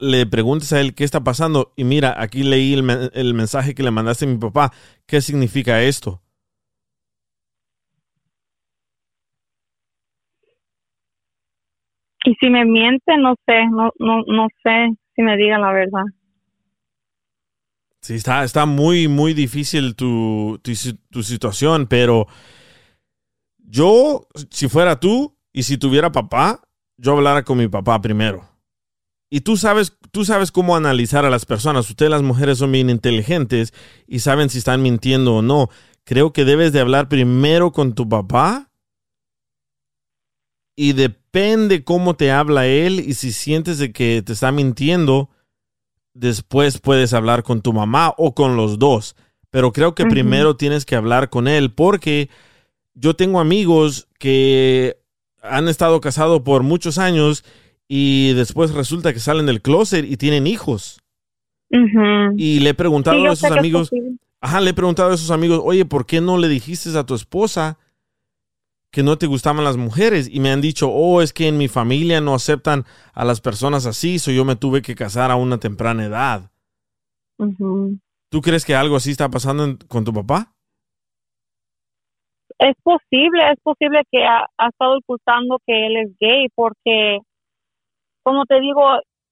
[0.00, 1.72] le, preguntes a él qué está pasando.
[1.76, 4.70] Y mira, aquí leí el, mensaje que le mandaste a mi papá.
[5.06, 6.20] ¿Qué significa esto?
[12.22, 16.04] Y si me miente, no sé, no, no, no sé si me diga la verdad.
[18.00, 20.72] Sí, está, está muy, muy difícil tu, tu,
[21.10, 22.26] tu situación, pero
[23.58, 26.62] yo, si fuera tú y si tuviera papá,
[26.96, 28.48] yo hablara con mi papá primero.
[29.30, 31.88] Y tú sabes, tú sabes cómo analizar a las personas.
[31.90, 33.74] Ustedes las mujeres son bien inteligentes
[34.06, 35.68] y saben si están mintiendo o no.
[36.04, 38.70] Creo que debes de hablar primero con tu papá
[40.74, 45.28] y depende cómo te habla él y si sientes de que te está mintiendo,
[46.18, 49.16] después puedes hablar con tu mamá o con los dos.
[49.50, 52.28] Pero creo que primero tienes que hablar con él porque
[52.94, 54.98] yo tengo amigos que
[55.42, 57.44] han estado casados por muchos años
[57.86, 61.00] y después resulta que salen del closet y tienen hijos.
[62.36, 63.90] Y le he preguntado a esos amigos,
[64.40, 67.14] ajá, le he preguntado a esos amigos, oye, ¿por qué no le dijiste a tu
[67.14, 67.78] esposa
[68.90, 70.28] que no te gustaban las mujeres?
[70.32, 73.86] Y me han dicho, oh, es que en mi familia no aceptan a las personas
[73.86, 76.50] así, so yo me tuve que casar a una temprana edad.
[78.30, 80.52] ¿Tú crees que algo así está pasando con tu papá?
[82.58, 87.20] es posible, es posible que ha, estado ocultando que él es gay porque,
[88.22, 88.82] como te digo,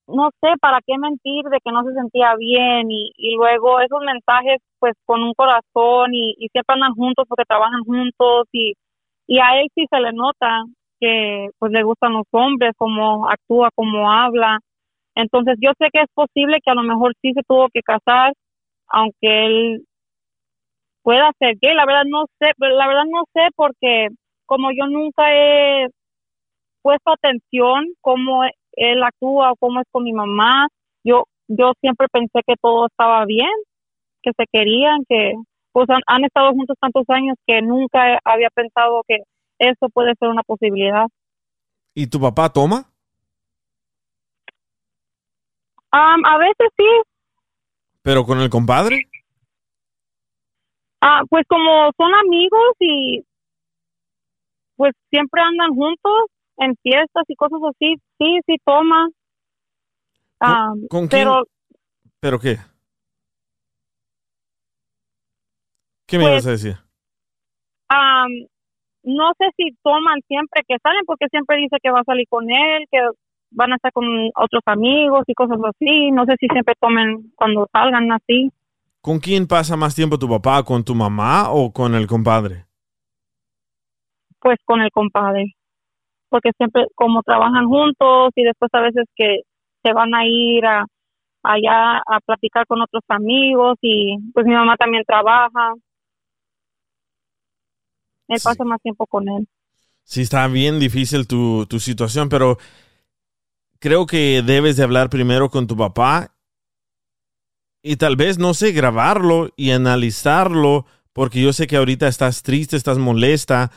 [0.06, 4.00] no sé para qué mentir de que no se sentía bien y, y luego esos
[4.00, 8.74] mensajes pues con un corazón y, y, siempre andan juntos porque trabajan juntos y,
[9.26, 10.64] y a él sí se le nota
[11.00, 14.60] que pues le gustan los hombres, cómo actúa, cómo habla.
[15.14, 18.32] Entonces yo sé que es posible que a lo mejor sí se tuvo que casar,
[18.88, 19.84] aunque él
[21.02, 21.74] pueda ser gay.
[21.74, 24.08] La verdad no sé, la verdad no sé porque
[24.46, 25.88] como yo nunca he
[26.82, 30.68] puesto atención cómo él actúa o cómo es con mi mamá,
[31.04, 33.50] yo yo siempre pensé que todo estaba bien,
[34.22, 35.34] que se querían, que
[35.76, 39.18] pues han, estado juntos tantos años que nunca había pensado que
[39.58, 41.04] eso puede ser una posibilidad.
[41.92, 42.90] ¿Y tu papá toma?
[45.90, 46.86] a veces sí.
[48.00, 49.02] ¿Pero con el compadre?
[51.02, 53.22] Ah, pues como son amigos y
[54.76, 59.10] pues siempre andan juntos en fiestas y cosas así, sí, sí toma.
[60.40, 61.20] Ah, ¿Con, quién?
[61.20, 61.44] Pero,
[62.18, 62.56] ¿Pero qué?
[66.06, 66.76] ¿Qué me pues, ibas a decir?
[69.02, 72.50] no sé si toman siempre que salen, porque siempre dice que va a salir con
[72.50, 72.98] él, que
[73.52, 74.04] van a estar con
[74.34, 76.10] otros amigos y cosas así.
[76.10, 78.50] No sé si siempre tomen cuando salgan así.
[79.00, 80.64] ¿Con quién pasa más tiempo tu papá?
[80.64, 82.66] ¿Con tu mamá o con el compadre?
[84.40, 85.54] Pues con el compadre.
[86.28, 89.42] Porque siempre, como trabajan juntos y después a veces que
[89.84, 90.84] se van a ir a,
[91.44, 95.74] allá a platicar con otros amigos y pues mi mamá también trabaja.
[98.28, 99.48] Él pasa más tiempo con él.
[100.04, 102.58] Sí, está bien difícil tu, tu situación, pero
[103.78, 106.32] creo que debes de hablar primero con tu papá
[107.82, 112.76] y tal vez, no sé, grabarlo y analizarlo, porque yo sé que ahorita estás triste,
[112.76, 113.70] estás molesta,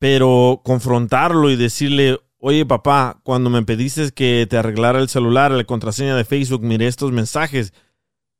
[0.00, 5.62] pero confrontarlo y decirle, oye papá, cuando me pediste que te arreglara el celular, la
[5.62, 7.72] contraseña de Facebook, mire estos mensajes,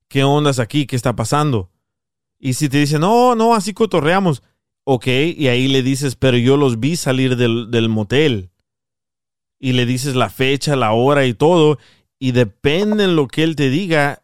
[0.08, 0.86] ¿qué ondas aquí?
[0.86, 1.70] ¿Qué está pasando?
[2.38, 4.42] Y si te dice, no, no, así cotorreamos,
[4.90, 5.06] ok,
[5.36, 8.48] y ahí le dices, pero yo los vi salir del, del motel.
[9.60, 11.76] Y le dices la fecha, la hora y todo,
[12.18, 14.22] y depende en lo que él te diga,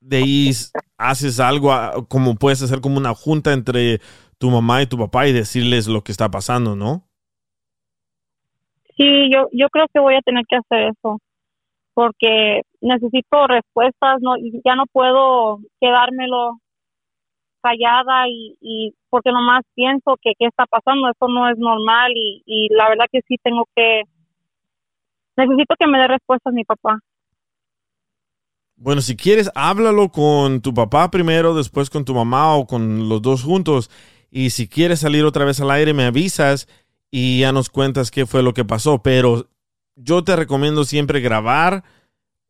[0.00, 0.50] de ahí
[0.98, 1.72] haces algo
[2.08, 4.00] como puedes hacer como una junta entre
[4.36, 7.08] tu mamá y tu papá y decirles lo que está pasando, ¿no?
[8.98, 11.18] Sí, yo, yo creo que voy a tener que hacer eso
[11.94, 14.34] porque necesito respuestas, no,
[14.64, 16.60] ya no puedo quedármelo
[17.62, 22.42] callada y, y porque nomás pienso que qué está pasando, eso no es normal y,
[22.46, 24.02] y la verdad que sí tengo que,
[25.36, 26.98] necesito que me dé respuestas mi papá.
[28.76, 33.20] Bueno, si quieres, háblalo con tu papá primero, después con tu mamá o con los
[33.20, 33.90] dos juntos.
[34.30, 36.66] Y si quieres salir otra vez al aire, me avisas
[37.10, 39.02] y ya nos cuentas qué fue lo que pasó.
[39.02, 39.50] Pero
[39.96, 41.84] yo te recomiendo siempre grabar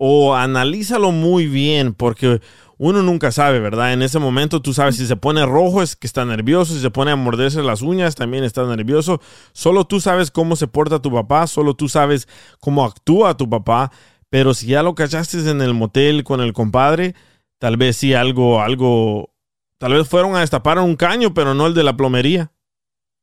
[0.02, 2.40] o analízalo muy bien porque
[2.78, 3.92] uno nunca sabe, ¿verdad?
[3.92, 6.90] En ese momento tú sabes si se pone rojo es que está nervioso, si se
[6.90, 9.20] pone a morderse las uñas también está nervioso.
[9.52, 12.28] Solo tú sabes cómo se porta tu papá, solo tú sabes
[12.60, 13.92] cómo actúa tu papá,
[14.30, 17.14] pero si ya lo cachaste en el motel con el compadre,
[17.58, 19.34] tal vez sí algo, algo,
[19.76, 22.52] tal vez fueron a destapar un caño, pero no el de la plomería.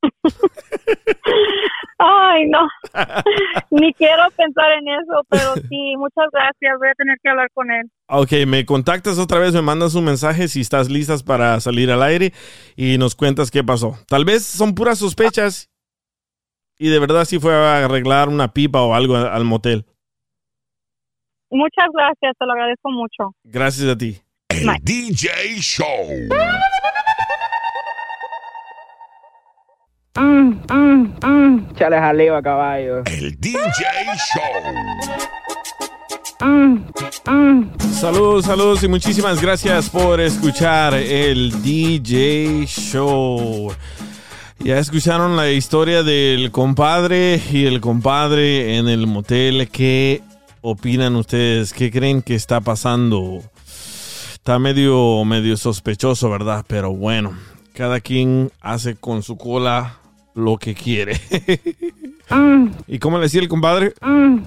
[1.99, 2.59] Ay, no.
[3.71, 6.77] Ni quiero pensar en eso, pero sí, muchas gracias.
[6.79, 7.89] Voy a tener que hablar con él.
[8.07, 12.03] Ok, me contactas otra vez, me mandas un mensaje si estás listas para salir al
[12.03, 12.33] aire
[12.75, 13.95] y nos cuentas qué pasó.
[14.07, 15.69] Tal vez son puras sospechas
[16.77, 19.85] y de verdad sí fue a arreglar una pipa o algo al motel.
[21.49, 23.33] Muchas gracias, te lo agradezco mucho.
[23.43, 24.17] Gracias a ti.
[24.49, 26.29] El DJ Show.
[30.17, 31.75] Mm, mm, mm.
[31.75, 33.03] Chale jaleo a caballo.
[33.05, 33.59] El DJ
[34.33, 34.41] Show.
[37.91, 43.71] Saludos, saludos y muchísimas gracias por escuchar el DJ Show.
[44.57, 49.69] Ya escucharon la historia del compadre y el compadre en el motel.
[49.69, 50.23] ¿Qué
[50.61, 51.73] opinan ustedes?
[51.73, 53.43] ¿Qué creen que está pasando?
[54.33, 56.65] Está medio, medio sospechoso, ¿verdad?
[56.67, 57.37] Pero bueno,
[57.73, 59.99] cada quien hace con su cola
[60.37, 61.19] lo que quiere.
[62.29, 62.71] Mm.
[62.87, 63.93] ¿Y cómo le decía el compadre?
[64.01, 64.39] Mm.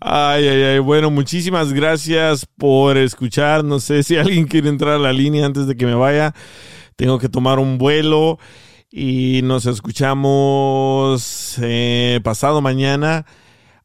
[0.00, 0.78] Ay, ay, ay.
[0.78, 3.64] Bueno, muchísimas gracias por escuchar.
[3.64, 6.34] No sé si alguien quiere entrar a la línea antes de que me vaya.
[6.96, 8.38] Tengo que tomar un vuelo
[8.90, 13.24] y nos escuchamos eh, pasado mañana.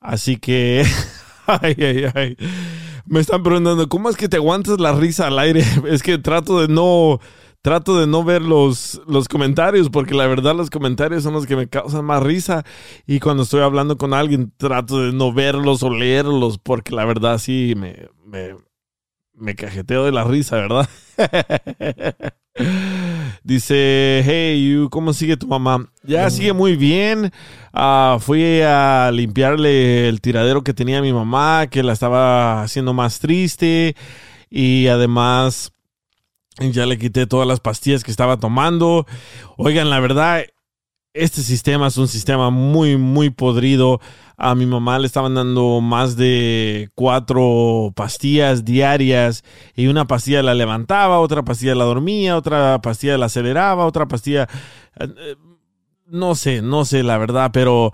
[0.01, 0.85] Así que,
[1.47, 2.37] ay, ay, ay.
[3.05, 5.63] Me están preguntando, ¿cómo es que te aguantas la risa al aire?
[5.87, 7.19] Es que trato de no
[7.61, 11.55] trato de no ver los, los comentarios porque la verdad los comentarios son los que
[11.55, 12.63] me causan más risa
[13.05, 17.37] y cuando estoy hablando con alguien trato de no verlos o leerlos porque la verdad
[17.37, 18.55] sí me, me,
[19.33, 20.89] me cajeteo de la risa, ¿verdad?
[23.43, 25.89] Dice, hey, you, ¿cómo sigue tu mamá?
[26.03, 27.31] Ya sigue muy bien.
[27.71, 33.19] Ah, fui a limpiarle el tiradero que tenía mi mamá, que la estaba haciendo más
[33.19, 33.95] triste.
[34.49, 35.71] Y además,
[36.59, 39.05] ya le quité todas las pastillas que estaba tomando.
[39.57, 40.43] Oigan, la verdad,
[41.13, 43.99] este sistema es un sistema muy, muy podrido.
[44.37, 49.43] A mi mamá le estaban dando más de cuatro pastillas diarias
[49.75, 54.47] y una pastilla la levantaba, otra pastilla la dormía, otra pastilla la aceleraba, otra pastilla...
[54.99, 55.35] eh,
[56.05, 57.91] No sé, no sé la verdad, pero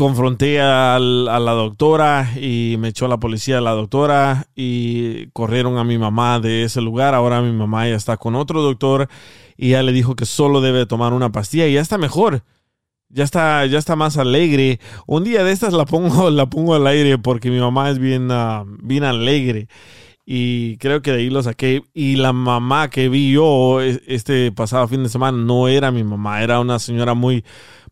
[0.00, 5.84] confronté a la doctora y me echó la policía a la doctora y corrieron a
[5.84, 7.14] mi mamá de ese lugar.
[7.14, 9.10] Ahora mi mamá ya está con otro doctor
[9.58, 12.44] y ya le dijo que solo debe tomar una pastilla y ya está mejor.
[13.10, 14.80] Ya está, ya está más alegre.
[15.06, 18.30] Un día de estas la pongo, la pongo al aire porque mi mamá es bien,
[18.30, 19.68] ah, bien alegre.
[20.24, 21.82] Y creo que de ahí lo saqué.
[21.92, 26.04] Y la mamá que vi yo e- este pasado fin de semana no era mi
[26.04, 27.44] mamá, era una señora muy,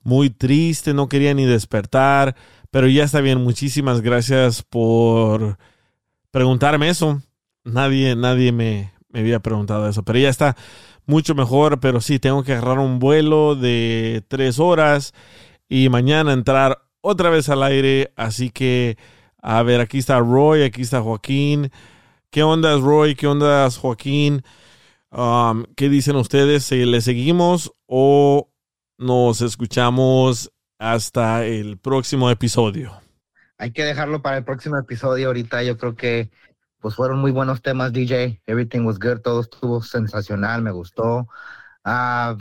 [0.08, 2.34] muy triste, no quería ni despertar.
[2.70, 3.42] Pero ya está bien.
[3.44, 5.58] Muchísimas gracias por
[6.30, 7.22] preguntarme eso.
[7.64, 10.02] Nadie, nadie me, me había preguntado eso.
[10.04, 10.56] Pero ya está
[11.06, 11.80] mucho mejor.
[11.80, 15.12] Pero sí, tengo que agarrar un vuelo de tres horas
[15.68, 18.12] y mañana entrar otra vez al aire.
[18.16, 18.96] Así que,
[19.42, 21.70] a ver, aquí está Roy, aquí está Joaquín.
[22.30, 23.14] ¿Qué onda, Roy?
[23.14, 24.42] ¿Qué onda, Joaquín?
[25.10, 26.64] Um, ¿Qué dicen ustedes?
[26.64, 28.50] ¿Se- ¿Le seguimos o
[28.98, 33.00] nos escuchamos hasta el próximo episodio?
[33.56, 35.28] Hay que dejarlo para el próximo episodio.
[35.28, 36.30] Ahorita yo creo que
[36.80, 38.42] pues fueron muy buenos temas, DJ.
[38.46, 41.28] Everything was good, todo estuvo sensacional, me gustó.
[41.84, 42.36] Ah,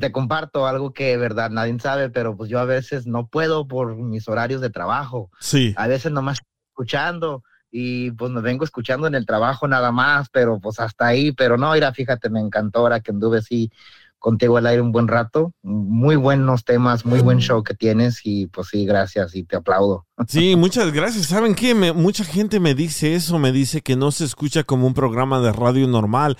[0.00, 3.96] te comparto algo que verdad nadie sabe, pero pues yo a veces no puedo por
[3.96, 5.30] mis horarios de trabajo.
[5.40, 5.74] Sí.
[5.76, 6.38] A veces nomás
[6.70, 11.32] escuchando y pues me vengo escuchando en el trabajo nada más, pero pues hasta ahí.
[11.32, 13.70] Pero no, mira, fíjate, me encantó ahora que anduve así
[14.18, 15.52] contigo al aire un buen rato.
[15.62, 20.06] Muy buenos temas, muy buen show que tienes y pues sí, gracias y te aplaudo.
[20.26, 21.26] Sí, muchas gracias.
[21.26, 21.74] ¿Saben qué?
[21.74, 25.40] Me- mucha gente me dice eso, me dice que no se escucha como un programa
[25.40, 26.36] de radio normal,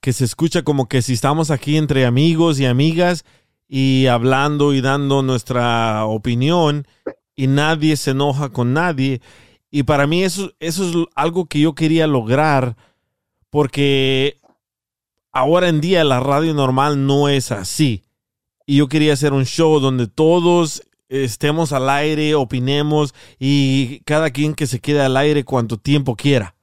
[0.00, 3.24] que se escucha como que si estamos aquí entre amigos y amigas
[3.68, 6.86] y hablando y dando nuestra opinión
[7.36, 9.20] y nadie se enoja con nadie.
[9.70, 12.76] Y para mí eso, eso es algo que yo quería lograr
[13.50, 14.36] porque
[15.32, 18.04] ahora en día la radio normal no es así.
[18.66, 24.54] Y yo quería hacer un show donde todos estemos al aire, opinemos y cada quien
[24.54, 26.54] que se quede al aire cuanto tiempo quiera.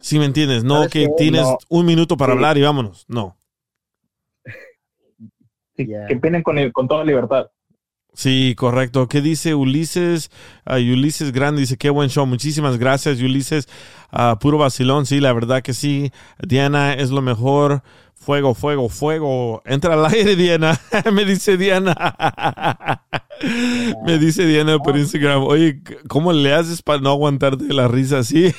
[0.00, 0.64] ¿Sí me entiendes?
[0.64, 1.12] No ¿Sabes que qué?
[1.16, 1.58] tienes No.
[1.68, 2.36] un minuto para Sí.
[2.36, 3.04] hablar y vámonos.
[3.08, 3.36] No.
[5.76, 7.46] Sí, Que opinen con, con toda libertad.
[8.14, 9.08] Sí, correcto.
[9.08, 10.30] ¿Qué dice Ulises?
[10.64, 12.24] Ah, Ulises Grande dice, qué buen show.
[12.26, 13.68] Muchísimas gracias, Ulises.
[14.10, 16.12] Ah, puro vacilón, sí, la verdad que sí.
[16.40, 17.82] Diana es lo mejor.
[18.14, 19.62] Fuego, fuego, fuego.
[19.66, 20.80] Entra al aire, Diana.
[21.12, 21.94] Me dice Diana.
[24.06, 25.42] Me dice Diana por Instagram.
[25.42, 28.54] Oye, ¿cómo le haces para no aguantarte la risa así?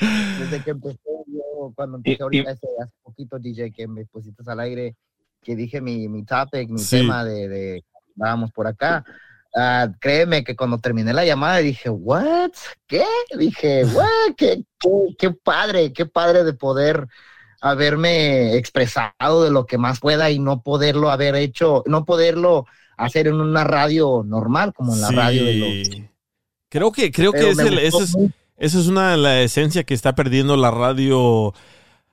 [0.00, 4.60] Desde que empecé, yo cuando empecé ahorita hace, hace poquito, DJ, que me pusiste al
[4.60, 4.96] aire,
[5.42, 6.98] que dije mi, mi topic, mi Sí.
[6.98, 7.84] tema de, de
[8.14, 9.04] vamos por acá.
[9.56, 12.52] ah, créeme que cuando terminé la llamada dije, ¿what?
[12.86, 13.02] ¿Qué?
[13.36, 14.34] Dije, ¿what?
[14.36, 14.88] ¿Qué, qué,
[15.18, 17.08] qué padre, qué padre de poder
[17.60, 23.26] haberme expresado de lo que más pueda y no poderlo haber hecho, no poderlo hacer
[23.26, 25.14] en una radio normal, como en la Sí.
[25.16, 25.88] radio de los
[26.70, 28.16] Creo que, creo que Pero es me el- esa es,
[28.56, 31.52] esa es una de la esencia que está perdiendo la radio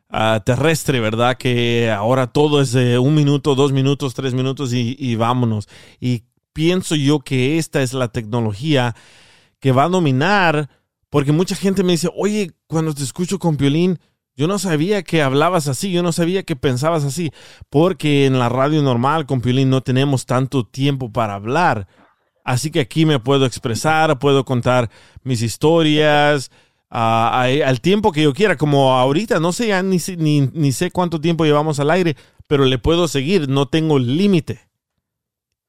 [0.09, 1.37] ah, terrestre, ¿verdad?
[1.37, 5.67] Que ahora todo es de un minuto, dos minutos, tres minutos y, y vámonos.
[5.99, 6.23] Y
[6.53, 8.95] pienso yo que esta es la tecnología
[9.59, 10.69] que va a dominar,
[11.09, 13.99] porque mucha gente me dice, oye, cuando te escucho con Piolín,
[14.35, 17.31] yo no sabía que hablabas así, yo no sabía que pensabas así,
[17.69, 21.87] porque en la radio normal con Piolín no tenemos tanto tiempo para hablar.
[22.43, 24.89] Así que aquí me puedo expresar, puedo contar
[25.23, 26.51] mis historias
[26.89, 28.55] a- al tiempo que yo quiera.
[28.57, 32.15] Como ahorita, no sé, ya ni, ni, ni sé cuánto tiempo llevamos al aire,
[32.47, 34.59] pero le puedo seguir, no tengo límite.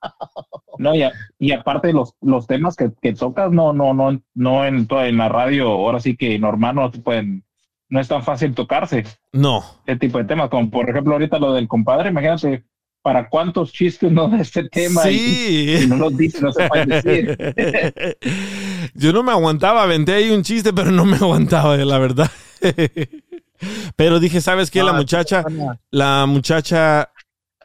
[0.79, 4.65] No, y, a- y aparte los, los temas que, que tocas, no, no, no, no
[4.65, 7.45] en en la radio, ahora sí que normal no se pueden,
[7.89, 9.65] no es tan fácil tocarse No.
[9.87, 12.65] ese tipo de temas, como por ejemplo ahorita lo del compadre, imagínate
[13.03, 15.77] para cuántos chistes no de este tema Sí.
[15.81, 18.19] y, y no los dice, no se puede decir.
[18.95, 22.31] Yo no me aguantaba, aventé ahí un chiste, pero no me aguantaba, la verdad.
[23.97, 24.85] Pero dije, ¿sabes qué?
[24.85, 25.45] La muchacha,
[25.91, 27.11] la muchacha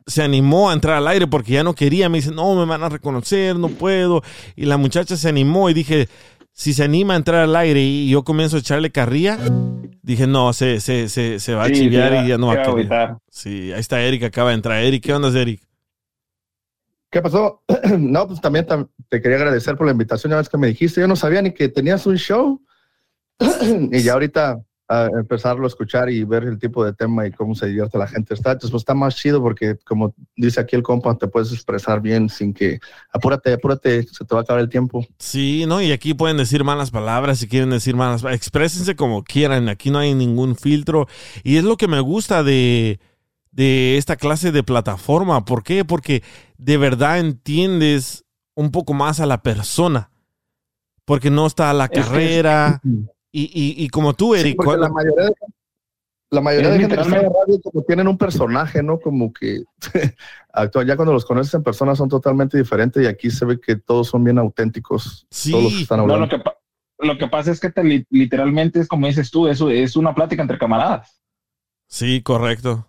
[0.08, 2.10] se animó a entrar al aire porque ya no quería.
[2.10, 4.24] Me dice, no, me van a reconocer, no puedo.
[4.56, 6.10] Y la muchacha se animó y dije,
[6.54, 9.38] si se anima a entrar al aire y yo comienzo a echarle carrilla,
[10.02, 12.64] dije, no, se, se, se, se va a Sí, chiviar y ya no va a
[12.64, 13.16] querer.
[13.30, 14.84] Sí, ahí está Eric, acaba de entrar.
[14.84, 15.62] Eric, ¿qué onda, Eric?
[17.12, 17.62] ¿Qué pasó?
[17.98, 20.32] No, pues también tam- te quería agradecer por la invitación.
[20.32, 22.62] Ya ves que me dijiste, yo no sabía ni que tenías un show.
[23.92, 24.62] y ya ahorita
[24.94, 28.08] a empezarlo a escuchar y ver el tipo de tema y cómo se divierte la
[28.08, 28.34] gente.
[28.34, 32.30] Está, pues está más chido porque, como dice aquí el compa, te puedes expresar bien
[32.30, 32.80] sin que
[33.12, 35.06] apúrate, apúrate, se te va a acabar el tiempo.
[35.20, 35.82] Sí, ¿no?
[35.82, 38.40] Y aquí pueden decir malas palabras si quieren decir malas palabras.
[38.40, 39.70] Exprésense como quieran.
[39.70, 41.08] Aquí no hay ningún filtro.
[41.44, 43.00] Y es lo que me gusta de,
[43.52, 45.46] de esta clase de plataforma.
[45.46, 45.86] ¿Por qué?
[45.86, 46.24] Porque
[46.58, 48.26] de verdad entiendes
[48.56, 50.12] un poco más a la persona.
[51.06, 52.82] Porque no está la carrera.
[53.36, 54.56] Y, y, y como tú, Eric.
[54.56, 55.34] porque la mayoría de,
[56.30, 59.00] la mayoría de gente que está en radio como tienen un personaje, ¿no?
[59.00, 59.64] Como que
[60.54, 63.76] actúan, ya cuando los conoces en persona son totalmente diferentes y aquí se ve que
[63.76, 65.26] todos son bien auténticos.
[65.52, 66.26] Todos los que están No, hablando.
[66.26, 66.58] lo, que, pa-
[67.00, 70.14] lo que pasa es que te li- literalmente es como dices tú, eso es una
[70.14, 71.20] plática entre camaradas.
[71.88, 72.88] Sí, correcto.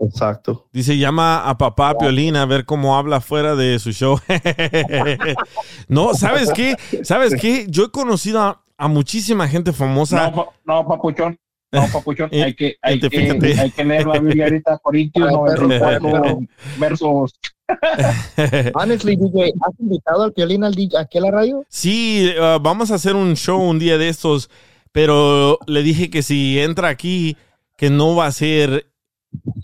[0.00, 0.68] Exacto.
[0.72, 4.18] Dice, llama a papá Piolín a ver cómo habla fuera de su show.
[5.88, 6.76] no, ¿sabes qué?
[7.04, 7.66] ¿Sabes qué?
[7.68, 10.30] Yo he conocido a, a muchísima gente famosa.
[10.30, 11.38] No, no, papuchón.
[11.72, 13.60] No, papuchón, Eh, hay que, hay, que, fíjate.
[13.60, 16.38] hay que leer la Biblia ahorita, Corintios Ah, pero- 94,
[16.78, 17.32] versos.
[18.74, 21.64] Honestly, DJ, ¿has invitado al violín al DJ, aquí a la radio?
[21.68, 24.50] Sí, uh, vamos a hacer un show un día de estos,
[24.92, 27.36] pero le dije que si entra aquí,
[27.76, 28.86] que no va a ser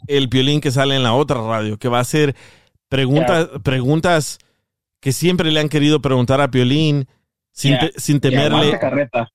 [0.09, 2.35] el violín que sale en la otra radio, que va a ser
[2.89, 4.39] preguntas, preguntas
[5.01, 7.07] que siempre le han querido preguntar a Piolín
[7.53, 8.79] sin, te- sin temerle.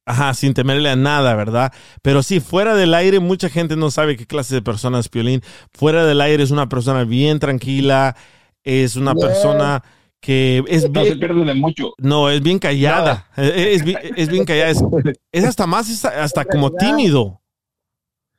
[0.05, 1.71] Ajá, sin temerle a nada, ¿verdad?
[2.01, 5.41] Pero sí, fuera del aire, mucha gente no sabe qué clase de persona es Piolín.
[5.73, 8.15] Fuera del aire es una persona bien tranquila,
[8.63, 9.27] es una Yeah.
[9.27, 9.83] persona
[10.21, 11.93] que es No bien- se pierde de mucho.
[11.99, 13.27] no, es bien callada.
[13.37, 13.51] Es,
[13.81, 14.71] es bien, es bien callada.
[14.71, 14.83] Es,
[15.31, 17.41] es hasta más, es hasta como tímido.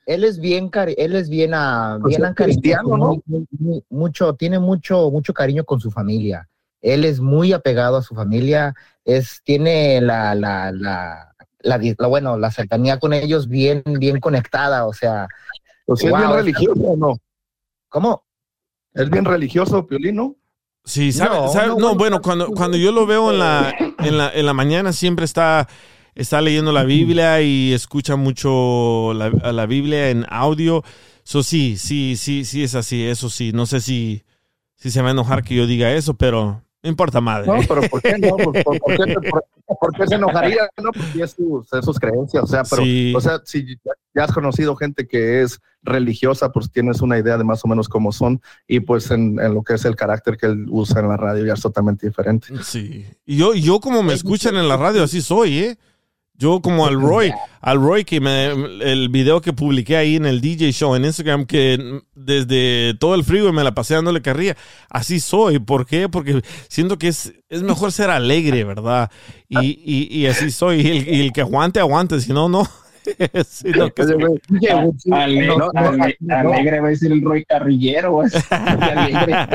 [0.05, 3.07] Él es bien, cari- él es bien, ah, Pues bien es acariñoso, cristiano, ¿no?
[3.09, 6.49] muy- muy- muy- mucho, tiene mucho, mucho cariño con su familia.
[6.81, 8.75] Él es muy apegado a su familia,
[9.05, 14.87] es, tiene la, la, la, la, la- bueno, la cercanía con ellos bien, bien conectada,
[14.87, 15.27] o sea.
[15.87, 17.19] Pues es bien religioso, ¿o no?
[17.89, 18.25] ¿Cómo?
[18.95, 20.37] Es bien religioso, Piolín, ¿no?
[20.85, 23.75] Sí, ¿sabe- No, sabe- no, no, bueno, bueno, cuando, cuando yo lo veo en la,
[23.99, 25.69] en, la, en la mañana siempre está
[26.15, 30.83] está leyendo la Biblia y escucha mucho la, a la Biblia en audio.
[31.25, 33.53] Eso sí, sí, sí, sí es así, eso sí.
[33.53, 34.23] No sé si,
[34.77, 37.47] si se va a enojar que yo diga eso, pero no importa madre.
[37.47, 38.37] No, pero ¿por qué no?
[38.37, 39.45] ¿Por, por- por qué, por-
[39.81, 40.69] por qué se enojaría?
[40.83, 42.45] No, porque es sus, es sus creencias.
[42.45, 43.13] O sea, pero, Sí.
[43.17, 47.37] o sea, si ya- ya has conocido gente que es religiosa, pues tienes una idea
[47.37, 48.41] de más o menos cómo son.
[48.69, 51.45] Y pues en, en lo que es el carácter que él usa en la radio
[51.45, 52.49] ya es totalmente diferente.
[52.63, 53.05] Sí.
[53.25, 55.79] Y yo, yo como me escuchan en la radio, así soy, ¿eh?
[56.39, 60.41] Yo como al Roy, al Roy que me, el video que publiqué ahí en el
[60.41, 64.57] DJ Show en Instagram, que desde todo el frío me la pasé dándole carrilla,
[64.91, 65.59] así soy.
[65.59, 66.09] ¿Por qué?
[66.09, 69.11] Porque siento que es, es mejor ser alegre, ¿verdad?
[69.49, 70.81] Y, y, y así soy.
[70.81, 72.69] Y el, y el que aguante, aguante, si no, no.
[73.47, 74.15] Sí, no, que se-
[75.13, 76.53] Ale- No, no, ale- no.
[76.53, 78.13] alegre va a decir el Roy Carrillero.
[78.13, 78.29] güey.
[78.51, 79.35] Alegre.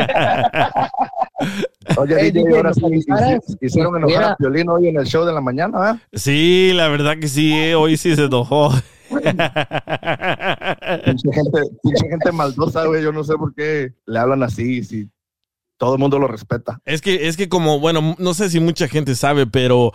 [1.97, 4.31] Oye, Hey, DJ, DJ, ahora nos sí, avisaras hici- hicieron enojar Mira.
[4.31, 5.99] a Piolín hoy en el show de la mañana, ¿eh?
[6.13, 8.71] Sí, la verdad que sí, eh, hoy sí se enojó.
[11.05, 11.59] Pinche gente,
[12.09, 13.03] gente maldosa, güey.
[13.03, 15.09] Yo no sé por qué le hablan así, si
[15.77, 16.79] todo el mundo lo respeta.
[16.85, 19.91] Es que, es que como, bueno, no sé si mucha gente sabe, pero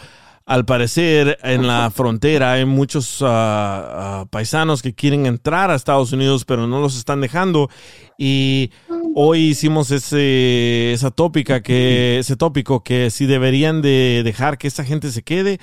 [0.47, 6.45] al parecer en la frontera hay muchos ah, paisanos que quieren entrar a Estados Unidos,
[6.45, 7.69] pero no los están dejando.
[8.17, 8.71] Y
[9.17, 14.85] hoy hicimos ese, esa tópica que, ese tópico que si deberían de dejar que esa
[14.85, 15.59] gente se quede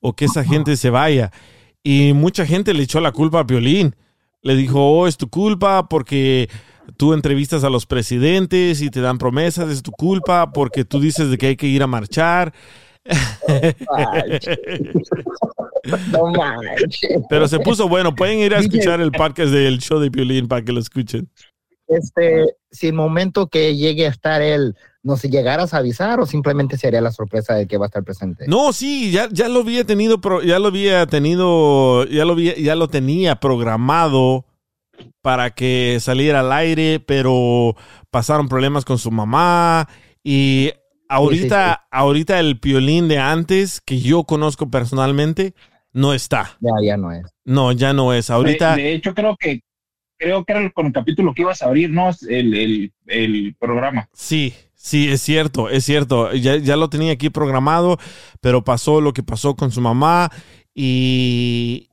[0.00, 1.32] o que esa gente se vaya.
[1.82, 3.96] Y mucha gente le echó la culpa a Piolín.
[4.42, 6.48] Le dijo, oh, es tu culpa porque
[6.96, 11.28] tú entrevistas a los presidentes y te dan promesas, es tu culpa porque tú dices
[11.28, 12.54] de que hay que ir a marchar.
[16.12, 17.22] No manches.
[17.28, 18.14] Pero se puso bueno.
[18.14, 21.28] Pueden ir a escuchar el podcast del show de Piolín para que lo escuchen.
[21.86, 26.76] Este, si el momento que llegue a estar él, nos llegaras a avisar o simplemente
[26.76, 28.44] sería la sorpresa de que va a estar presente.
[28.46, 32.74] No, sí, ya, ya lo había tenido, ya lo había tenido, ya lo había- ya
[32.74, 34.44] lo tenía programado
[35.22, 37.74] para que saliera al aire, pero
[38.10, 39.88] pasaron problemas con su mamá
[40.22, 40.72] y
[41.08, 45.54] ahorita, ahorita el piolín de antes que yo conozco personalmente
[45.92, 46.56] no está.
[46.60, 47.26] Ya, ya no es.
[47.44, 48.30] No, ya no es.
[48.30, 49.60] Ahorita De, de hecho, creo que
[50.18, 52.10] creo que era con el capítulo que ibas a abrir, ¿no?
[52.28, 54.08] El, el, el programa.
[54.12, 56.32] Sí, sí, es cierto, es cierto.
[56.34, 57.98] Ya, ya lo tenía aquí programado,
[58.40, 60.30] pero pasó lo que pasó con su mamá
[60.74, 61.88] y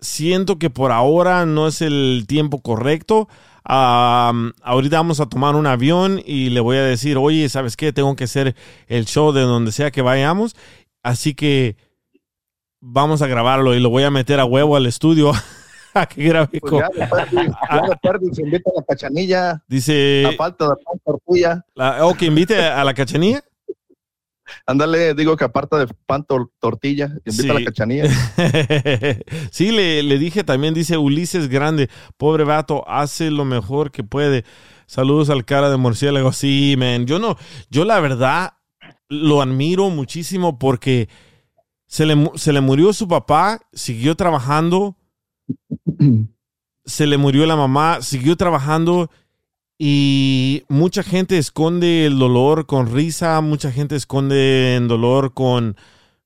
[0.00, 3.28] siento que por ahora no es el tiempo correcto.
[3.70, 7.92] Am, ahorita vamos a tomar un avión y le voy a decir, oye, ¿sabes qué?
[7.92, 10.56] Tengo que hacer el show de donde sea que vayamos.
[11.02, 11.76] Así que
[12.80, 15.32] vamos a grabarlo y lo voy a meter a huevo al estudio
[15.94, 17.36] a que grabe Pues con- ya, de Perdi,
[17.70, 19.62] ya de Perdi se invita a la cachanilla.
[19.68, 21.64] Dice, A falta de pan tortilla.
[21.74, 23.42] la- oh, que invite a la cachanilla.
[24.66, 28.04] Ándale, digo que aparte de pan tor- tortilla, invita a la cachanilla.
[29.50, 34.44] sí, le, le dije también, dice Ulises Grande, pobre vato, hace lo mejor que puede.
[34.86, 36.32] Saludos al cara de murciélago.
[36.32, 37.06] Sí, man.
[37.06, 37.36] Yo no,
[37.70, 38.54] yo la verdad
[39.08, 41.08] lo admiro muchísimo porque
[41.86, 44.96] se le, se le murió su papá, siguió trabajando,
[46.84, 49.10] se le murió la mamá, siguió trabajando
[49.78, 55.76] y mucha gente esconde el dolor con risa, mucha gente esconde el dolor con,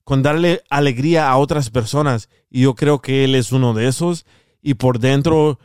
[0.03, 2.29] con darle alegría a otras personas.
[2.49, 4.25] Y yo creo que él es uno de esos.
[4.61, 5.59] Y por dentro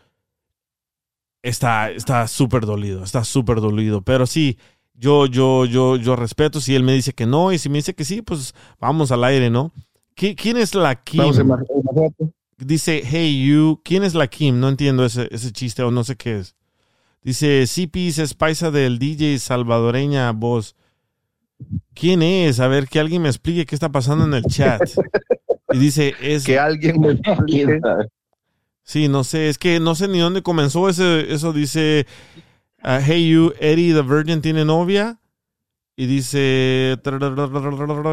[1.43, 4.03] está está súper dolido, está súper dolido.
[4.03, 4.59] Pero sí,
[4.95, 7.53] yo, yo, yo, yo respeto si él me dice que no.
[7.53, 9.73] Y si me dice que sí, pues vamos al aire, ¿no?
[10.17, 11.21] ¿Qui- ¿Quién es la Kim?
[12.59, 14.59] Dice, hey you, ¿quién es la Kim?
[14.59, 16.57] No entiendo ese, ese chiste o no sé qué es.
[17.29, 20.75] Dice, Cipis es paisa del DJ salvadoreña voz.
[21.93, 22.59] ¿Quién es?
[22.59, 24.81] A ver, que alguien me explique qué está pasando en el chat.
[25.71, 26.47] Y dice, es...
[26.47, 27.81] Que alguien me explique.
[28.83, 32.07] Sí, no sé, es que no sé ni dónde comenzó ese, eso dice,
[32.81, 35.21] ah, hey you, Eddie the Virgin tiene novia.
[35.97, 36.99] Y dice,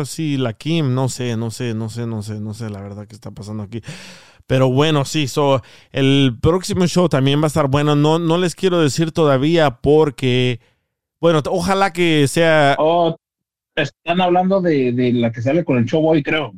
[0.04, 3.08] sí, la Kim, no sé, no sé, no sé, no sé, no sé la verdad
[3.08, 3.82] que está pasando aquí.
[4.48, 5.62] Pero bueno, sí, so,
[5.92, 7.96] el próximo show también va a estar bueno.
[7.96, 10.60] No, no les quiero decir todavía porque,
[11.20, 12.76] bueno, ojalá que sea...
[12.78, 13.16] Oh,
[13.76, 16.54] están hablando de, de la que sale con el show hoy, creo.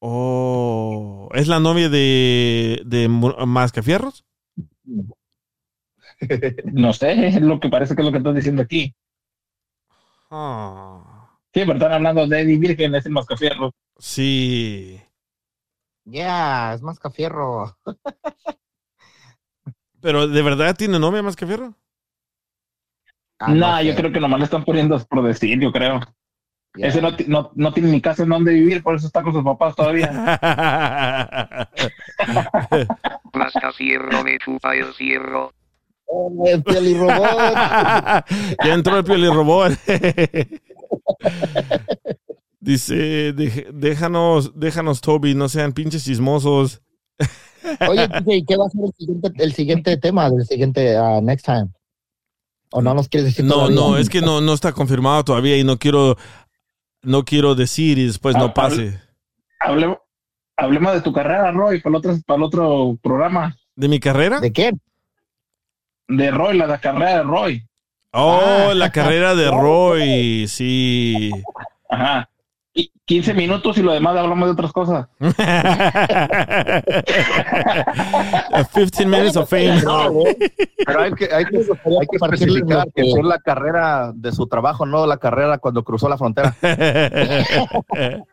[0.00, 4.24] Oh, ¿es la novia de, de Mascafierros?
[6.72, 8.94] No sé, es lo que parece que es lo que estás diciendo aquí.
[10.30, 13.72] Ah, Sí, pero están hablando de Eddie Virgen, es el mascafierro.
[13.98, 15.00] sí.
[16.04, 17.76] Ya, es más cafierro.
[20.00, 21.74] Pero ¿de verdad tiene novia Mascafierro?
[23.38, 23.98] Ah, no, no yo sé.
[23.98, 26.00] creo que nomás le están poniendo por decir, yo creo.
[26.74, 29.44] Ese no, no, no tiene ni casa en donde vivir, por eso está con sus
[29.44, 30.10] papás todavía.
[33.32, 35.52] Rasca fierro, me chupa el fierro.
[36.44, 37.18] El piolirrobot.
[38.64, 39.72] ya entró el piolirrobot.
[42.62, 46.80] Dice, "Dej- déjanos, déjanos, Toby, no sean pinches chismosos.
[47.88, 51.44] Oye, ¿y ¿qué va a ser el siguiente, el siguiente tema del siguiente ah, next
[51.44, 51.66] time?
[52.70, 53.74] ¿O no nos quieres decir No, todavía?
[53.76, 56.16] no, es que no, no está confirmado todavía y no quiero,
[57.02, 59.00] no quiero decir y después no Ah, pase.
[59.58, 59.98] Hablemos,
[60.56, 63.56] hablemos de tu carrera, Roy, para el otro, para el otro programa.
[63.74, 64.38] ¿De mi carrera?
[64.38, 64.70] ¿De qué?
[66.06, 67.66] De Roy, la, la carrera de Roy.
[68.12, 71.30] Oh, la carrera de Roy, sí.
[71.90, 72.28] Ajá.
[72.74, 75.06] Y 15 minutos y lo demás hablamos de otras cosas.
[78.72, 79.82] 15 minutes of fame.
[80.86, 84.86] Pero hay que, hay que, hay que especificar que fue la carrera de su trabajo,
[84.86, 86.56] no la carrera cuando cruzó la frontera.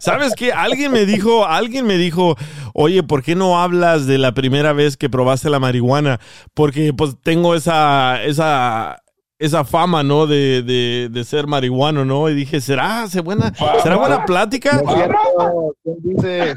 [0.00, 0.52] ¿Sabes qué?
[0.52, 2.36] Alguien me dijo, alguien me dijo,
[2.74, 6.20] oye, ¿por qué no hablas de la primera vez que probaste la marihuana?
[6.52, 9.02] Porque pues tengo esa, esa,
[9.38, 10.26] esa fama, ¿no?
[10.26, 12.28] De, de, de ser marihuano, ¿no?
[12.30, 13.52] Y dije, ¿será, ¿será buena,
[13.82, 14.80] ¿será buena plática?
[14.82, 16.54] No ¿Quién dice?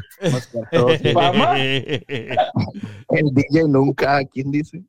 [0.71, 0.87] No.
[3.09, 4.83] El DJ nunca, ¿quién dice?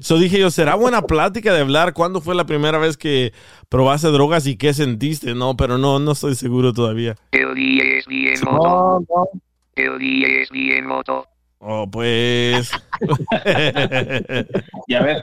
[0.00, 3.32] So dije yo, ¿será buena plática de hablar cuándo fue la primera vez que
[3.68, 5.34] probaste drogas y qué sentiste?
[5.34, 7.16] No, pero no, no estoy seguro todavía.
[7.32, 9.04] El día es bien No, moto.
[9.08, 9.28] no.
[9.74, 11.26] El día es bien moto.
[11.58, 12.70] Oh, pues.
[14.88, 15.20] Ya ves,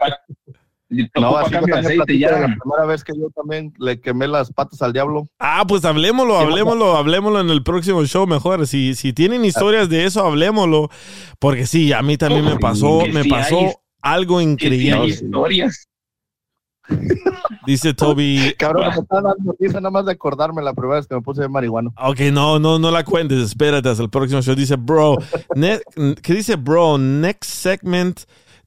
[1.20, 2.32] No, así cambio de aceite ya.
[2.32, 5.28] la primera vez que yo también le quemé las patas al diablo.
[5.40, 8.66] Ah, pues hablemoslo, hablemoslo, hablemoslo en el próximo show mejor.
[8.68, 10.90] Si, si tienen historias de eso, hablemoslo.
[11.40, 15.08] Porque sí, a mí también me pasó, me pasó algo increíble.
[15.08, 15.88] historias.
[17.66, 18.56] Dice Toby.
[18.58, 21.42] Cabrón, me está dando risa nada más de acordarme la primera vez que me puse
[21.42, 21.94] de marihuano.
[21.98, 23.40] Ok, no, no, no la cuentes.
[23.40, 24.56] Espérate hasta el próximo show.
[24.56, 25.16] Dice, bro,
[25.56, 25.80] ne-
[26.22, 26.98] ¿qué dice, bro?
[26.98, 28.22] Next segment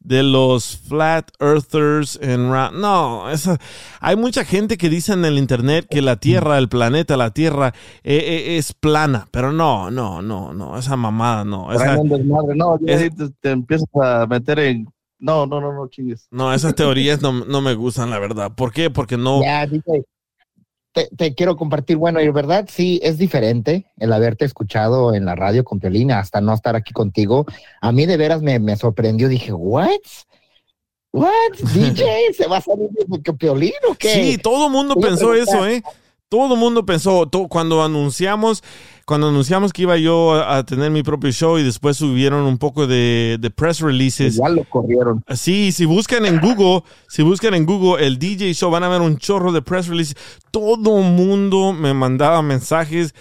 [0.06, 3.58] de los flat earthers en ra- No, esa,
[4.00, 7.74] hay mucha gente que dice en el internet que la Tierra, el planeta, la Tierra
[8.04, 11.72] eh, eh, es plana, pero no, no, no, no, esa mamada no.
[11.72, 11.96] Esa.
[11.96, 14.88] No, es- ahí te, te empiezas a meter en.
[15.18, 16.28] No, no, no, no, chingues.
[16.30, 18.52] no, esas teorías no, no me gustan, la verdad.
[18.54, 18.90] ¿Por qué?
[18.90, 19.40] Porque no.
[19.42, 20.04] Ya, DJ,
[20.96, 25.34] te, te quiero compartir, bueno, y verdad, sí, es diferente el haberte escuchado en la
[25.34, 27.44] radio con Piolina hasta no estar aquí contigo.
[27.82, 29.90] A mí de veras me, me sorprendió, dije, ¿what?
[31.12, 31.28] ¿What?
[31.74, 34.08] DJ, ¿se va a salir de que Piolín o qué?
[34.08, 35.82] Sí, todo el mundo pensó eso, ¿eh?
[36.30, 38.62] Todo el mundo pensó, to- cuando anunciamos,
[39.06, 42.58] cuando anunciamos que iba yo a, a tener mi propio show y después subieron un
[42.58, 44.36] poco de, de press releases.
[44.36, 45.22] Ya lo corrieron.
[45.34, 49.00] Sí, si buscan en Google, si buscan en Google el DJ Show, van a ver
[49.00, 50.16] un chorro de press releases.
[50.50, 53.14] Todo mundo me mandaba mensajes.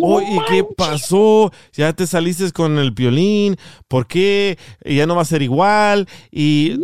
[0.00, 1.52] Oye, ¿qué pasó?
[1.74, 3.56] Ya te saliste con el violín.
[3.88, 4.58] ¿Por qué?
[4.84, 6.08] Ya no va a ser igual.
[6.32, 6.78] Y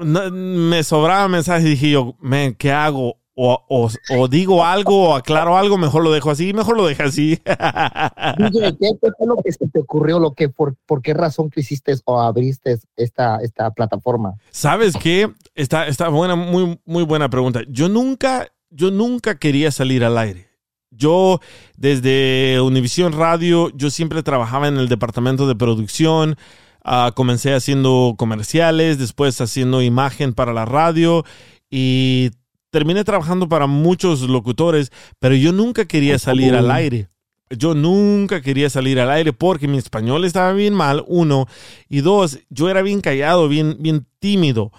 [0.00, 1.64] no- me sobraba mensajes.
[1.66, 3.16] Y dije yo, man, ¿qué hago?
[3.38, 7.02] O, o- o digo algo o aclaro algo, mejor lo dejo así, mejor lo dejo
[7.02, 7.38] así.
[8.38, 10.18] DJ, ¿qué, qué fue lo que se te ocurrió?
[10.18, 14.36] Lo que, por, ¿Por qué razón que hiciste o abriste esta, esta plataforma?
[14.50, 15.30] ¿Sabes qué?
[15.54, 17.60] Está, está buena, muy, muy buena pregunta.
[17.68, 20.48] Yo nunca, yo nunca quería salir al aire.
[20.90, 21.40] Yo,
[21.76, 26.36] desde Univisión Radio, yo siempre trabajaba en el departamento de producción.
[26.82, 31.24] Ah, comencé haciendo comerciales, después haciendo imagen para la radio
[31.68, 32.30] y
[32.76, 37.08] terminé trabajando para muchos locutores, pero yo nunca quería salir al aire.
[37.48, 41.46] Yo nunca quería salir al aire porque mi español estaba bien mal, uno,
[41.88, 44.72] y dos, yo era bien callado, bien, bien tímido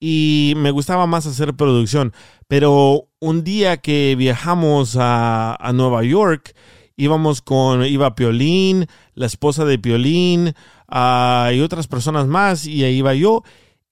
[0.00, 2.12] y me gustaba más hacer producción.
[2.48, 6.52] Pero un día que viajamos a, a Nueva York,
[6.96, 10.52] íbamos con, iba Piolín, la esposa de Piolín
[10.88, 13.44] ah, y otras personas más, y ahí iba yo.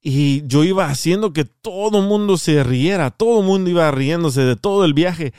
[0.07, 4.43] Y yo iba haciendo que todo el mundo se riera, todo el mundo iba riéndose
[4.43, 5.33] de todo el viaje.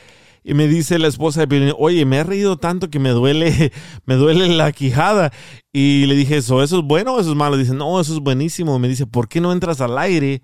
[0.43, 3.71] Y me dice la esposa de oye, me he reído tanto que me duele,
[4.05, 5.31] me duele la quijada.
[5.71, 7.57] Y le dije, ¿eso, eso es bueno o eso es malo?
[7.57, 8.79] Dice, no, eso es buenísimo.
[8.79, 10.41] Me dice, ¿por qué no entras al aire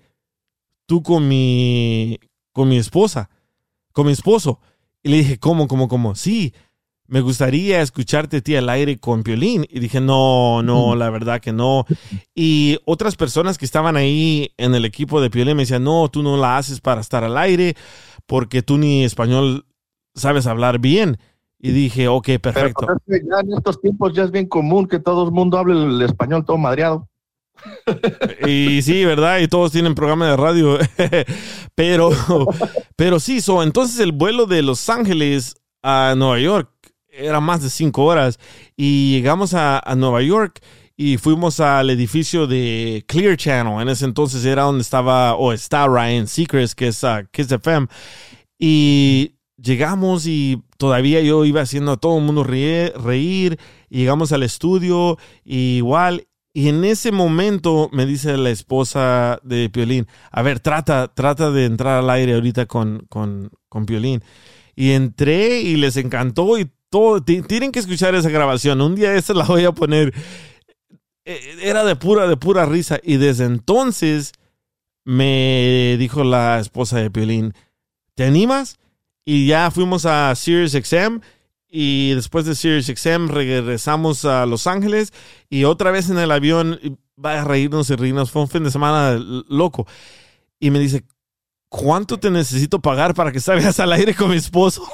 [0.86, 2.20] tú con mi,
[2.52, 3.28] con mi esposa,
[3.92, 4.60] con mi esposo?
[5.02, 6.14] Y le dije, ¿cómo, cómo, cómo?
[6.14, 6.54] Sí,
[7.12, 9.66] me gustaría escucharte a ti al aire con Piolín.
[9.68, 11.84] Y dije, no, no, la verdad que no.
[12.34, 16.22] Y otras personas que estaban ahí en el equipo de Piolín me decían, no, tú
[16.22, 17.74] no la haces para estar al aire
[18.24, 19.66] porque tú ni español
[20.14, 21.18] sabes hablar bien.
[21.58, 22.86] Y dije, ok, perfecto.
[23.04, 26.00] pues, ya en estos tiempos ya es bien común que todo el mundo hable el
[26.00, 27.10] español todo madreado.
[28.48, 29.40] Y sí, ¿verdad?
[29.40, 30.78] Y todos tienen programa de radio.
[31.74, 32.10] pero,
[32.96, 36.70] pero sí, so, entonces el vuelo de Los Ángeles a Nueva York
[37.12, 38.38] era más de cinco horas.
[38.76, 40.60] Y llegamos a, a Nueva York
[40.96, 43.80] y fuimos al edificio de Clear Channel.
[43.80, 47.86] En ese entonces era donde estaba, o está Ryan Seacrest, que es uh, Kiss FM.
[48.58, 53.58] Y llegamos y todavía yo iba haciendo a todo el mundo reír, reír.
[53.88, 56.26] Y llegamos al estudio, y igual.
[56.54, 61.64] Y en ese momento me dice la esposa de Piolín, a ver, trata, trata de
[61.64, 64.22] entrar al aire ahorita con, con, con Piolín.
[64.76, 66.70] Y entré y les encantó y
[67.46, 68.80] Tienen que escuchar esa grabación.
[68.80, 70.12] Un día esta la voy a poner.
[71.24, 72.98] Eh, Era de pura, de pura risa.
[73.02, 74.32] Y desde entonces
[75.04, 77.54] me dijo la esposa de Piolín,
[78.14, 78.78] ¿te animas?
[79.24, 81.20] Y ya fuimos a Sirius XM
[81.68, 85.12] y después de Sirius XM regresamos a Los Ángeles
[85.48, 86.78] y otra vez en el avión,
[87.24, 89.86] va a reírnos y reírnos, fue un fin de semana loco.
[90.60, 91.04] Y me dice,
[91.72, 94.86] ¿cuánto te necesito pagar para que salgas al aire con mi esposo?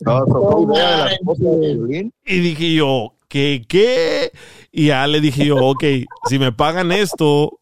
[0.00, 2.10] No, de.
[2.24, 4.30] Y dije yo, ¿qué, qué?
[4.70, 5.84] Y ya le dije yo, ok,
[6.28, 7.58] si me pagan esto,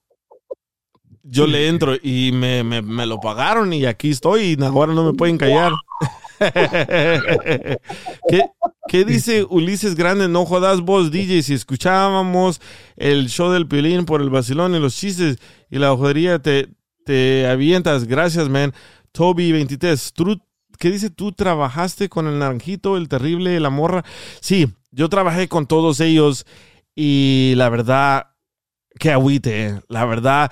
[1.22, 5.04] yo le entro y me, me, me lo pagaron y aquí estoy y ahora no
[5.04, 5.72] me pueden callar.
[8.28, 8.44] ¿Qué,
[8.88, 10.28] qué dice Ulises Grande?
[10.28, 11.42] No jodas vos, DJ.
[11.42, 12.60] Si escuchábamos
[12.96, 15.38] el show del Piolín por el vacilón y los chistes
[15.70, 16.68] y la jodería, te,
[17.04, 18.04] te avientas.
[18.06, 18.72] Gracias, man.
[19.12, 20.12] Toby 23.
[20.12, 20.40] ¿Tú-
[20.78, 21.10] ¿Qué dice?
[21.10, 24.04] ¿Tú trabajaste con el Naranjito, el Terrible, la Morra?
[24.40, 26.44] Sí, yo trabajé con todos ellos
[26.94, 28.26] y la verdad,
[28.98, 29.66] qué agüite.
[29.66, 29.80] eh.
[29.88, 30.50] La verdad,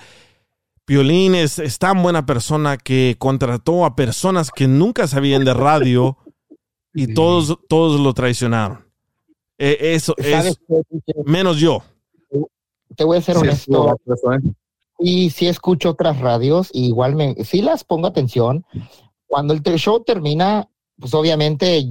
[0.85, 6.17] Piolín es tan buena persona que contrató a personas que nunca sabían de radio
[6.93, 8.85] y todos, todos lo traicionaron.
[9.57, 11.83] Eh, eso ¿Sabes es menos yo.
[12.95, 13.99] Te voy a ser Sí, honesto.
[14.99, 18.65] Y sí escucho otras radios, y igual me, sí las pongo atención.
[19.27, 20.67] Cuando el show termina,
[20.99, 21.83] pues obviamente,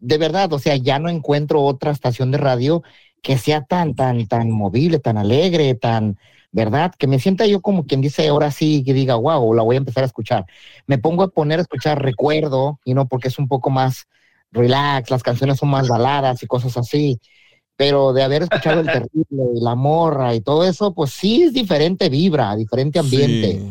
[0.00, 2.82] de verdad, o sea, ya no encuentro otra estación de radio
[3.22, 6.18] que sea tan, tan, tan movible, tan alegre, tan,
[6.52, 6.92] ¿verdad?
[6.96, 9.78] Que me sienta yo como quien dice, ahora sí, que diga, wow, la voy a
[9.78, 10.46] empezar a escuchar.
[10.86, 14.06] Me pongo a poner a escuchar Recuerdo, y no porque es un poco más
[14.54, 17.20] relax, las canciones son más baladas y cosas así
[17.76, 21.52] pero de haber escuchado el terrible y la morra y todo eso, pues sí es
[21.52, 23.62] diferente vibra, diferente ambiente.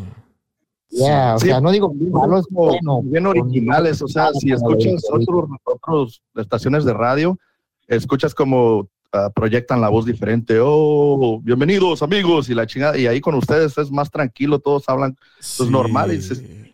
[0.90, 3.02] Ya, o Sí, sea, no digo malo, es como bueno.
[3.02, 7.40] bien originales, o sea, si escuchas otros, otros estaciones de radio,
[7.88, 13.22] escuchas como ah, proyectan la voz diferente, oh, bienvenidos amigos, y la chingada, y ahí
[13.22, 15.16] con ustedes es más tranquilo, todos hablan
[15.58, 16.73] pues normal, y se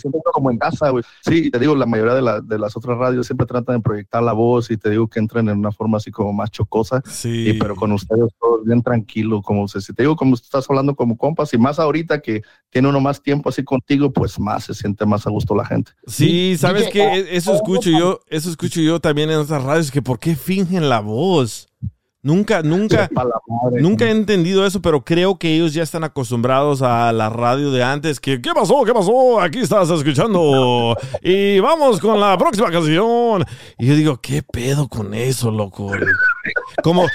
[0.00, 1.04] siente uno como en casa, güey.
[1.24, 3.82] Sí, y te digo, la mayoría de, la- de las otras radios siempre tratan de
[3.82, 7.02] proyectar la voz y te digo que entran en una forma así como más chocosa,
[7.50, 10.96] y, pero con ustedes todo bien tranquilo, como se, si te digo, como estás hablando
[10.96, 14.74] como compas, y más ahorita que tiene uno más tiempo así contigo, pues más se
[14.74, 15.92] siente más a gusto la gente.
[16.06, 20.18] Sí, sabes que eso escucho yo, eso escucho yo también en otras radios, que por
[20.18, 21.69] qué fingen la voz.
[22.22, 23.08] Nunca, nunca,
[23.72, 27.82] nunca he entendido eso, pero creo que ellos ya están acostumbrados a la radio de
[27.82, 28.20] antes.
[28.20, 28.82] Que, ¿Qué pasó?
[28.84, 29.40] ¿Qué pasó?
[29.40, 30.94] Aquí estás escuchando.
[31.22, 33.42] Y vamos con la próxima canción.
[33.78, 35.90] Y yo digo, ¿qué pedo con eso, loco?
[36.82, 37.06] Como,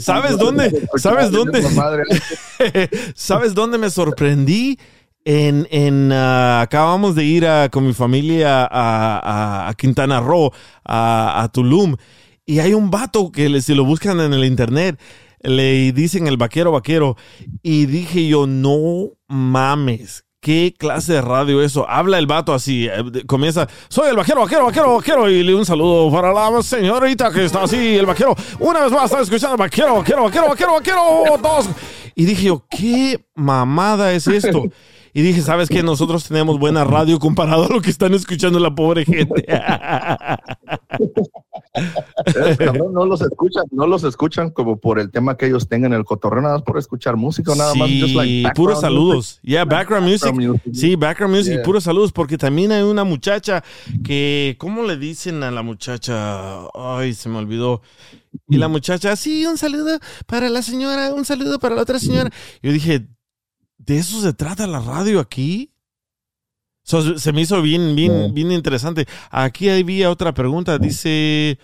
[0.00, 0.88] ¿sabes dónde?
[0.96, 1.62] ¿Sabes dónde?
[3.14, 4.78] ¿Sabes dónde me sorprendí?
[5.24, 10.50] En, en ah, acabamos de ir a- con mi familia a, a- a Quintana Roo,
[10.84, 11.94] a, a Tulum,
[12.50, 14.98] y hay un vato que si lo buscan en el internet,
[15.40, 17.16] le dicen el vaquero vaquero,
[17.62, 20.24] y dije yo, no mames.
[20.40, 21.88] ¿Qué clase de radio eso?
[21.88, 25.64] Habla el vato así, eh, comienza, soy el vaquero, vaquero, vaquero, vaquero, y le un
[25.64, 28.34] saludo para la señorita que está así, el vaquero.
[28.58, 31.68] Una vez más, está escuchando vaquero, vaquero, vaquero, vaquero, vaquero, todos.
[32.16, 34.64] Y dije yo, ¿qué mamada es esto?
[35.12, 35.82] Y dije, ¿sabes qué?
[35.82, 39.44] Nosotros tenemos buena radio comparado a lo que están escuchando la pobre gente.
[42.58, 46.04] Cabrón, no los escuchan, no los escuchan como por el tema que ellos tengan el
[46.04, 47.88] cotorreo, nada más por escuchar música, nada más.
[47.90, 49.16] just like puros saludos.
[49.16, 49.40] music.
[49.42, 50.34] Yeah, background music.
[50.72, 51.62] Sí, background music, Yeah.
[51.64, 53.62] puros saludos, porque también hay una muchacha
[54.04, 56.60] que, ¿cómo le dicen a la muchacha?
[56.74, 57.82] Ay, se me olvidó.
[58.48, 62.30] Y la muchacha, sí, un saludo para la señora, un saludo para la otra señora.
[62.62, 63.06] Yo dije,
[63.90, 65.72] ¿de eso se trata la radio aquí?
[66.84, 69.06] So, se me hizo bien, bien, bien interesante.
[69.30, 70.78] Aquí había otra pregunta.
[70.78, 71.58] Dice,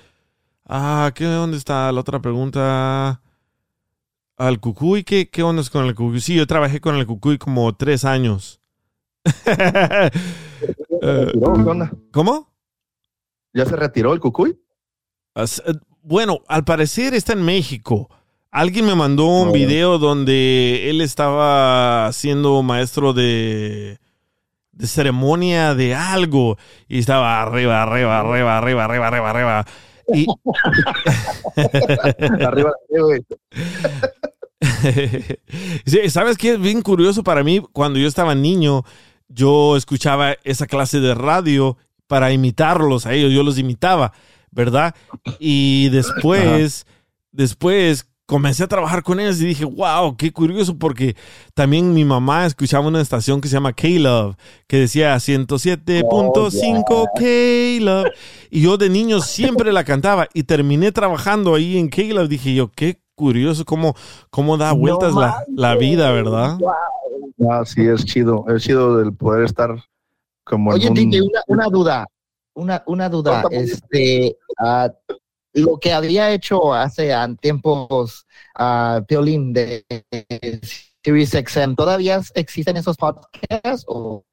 [0.65, 3.23] ah, ¿qué, ¿dónde está la otra pregunta?
[4.37, 6.21] Al cucuy, ¿qué, ¿qué onda es con el cucuy?
[6.21, 8.61] Sí, yo trabajé con el cucuy como tres años.
[11.03, 11.31] Eh.
[12.11, 12.51] ¿Cómo?
[13.53, 14.59] ¿Ya se retiró el cucuy?
[15.35, 15.45] Eh,
[16.01, 18.09] bueno, al parecer está en México.
[18.57, 23.99] Alguien me mandó un video donde él estaba siendo maestro de,
[24.73, 26.57] de ceremonia de algo
[26.89, 29.67] y estaba arriba, arriba, arriba, arriba, arriba, arriba, arriba.
[30.15, 30.27] Y...
[32.47, 32.73] Arriba.
[35.85, 37.61] Sí, ¿Sabes qué es bien curioso para mí?
[37.75, 38.85] Cuando yo estaba niño,
[39.29, 41.77] yo escuchaba esa clase de radio
[42.07, 44.15] para imitarlos a ellos, yo los imitaba,
[44.51, 44.95] ¿verdad?
[45.39, 46.87] Y después,
[47.33, 51.17] después comencé a trabajar con ellos y dije, wow, qué curioso, porque
[51.55, 54.37] también mi mamá escuchaba una estación que se llama K-Love,
[54.67, 58.09] que decía 107.5 K-Love.
[58.51, 62.29] Y yo de niño siempre la cantaba y terminé trabajando ahí en K-Love.
[62.29, 63.95] Dije yo, qué curioso cómo,
[64.31, 66.59] cómo da vueltas la, la vida, ¿verdad?
[67.49, 68.45] Ah, sí, es chido.
[68.49, 69.83] Es chido el poder estar
[70.45, 70.97] como Oye, en un...
[70.97, 72.07] DJ, una, una duda,
[72.55, 74.91] una, una duda, este, ah,
[75.57, 79.85] lo que había hecho hace ah, tiempos a Piolín de
[81.05, 84.25] Series XM, ¿todavía existen esos podcasts o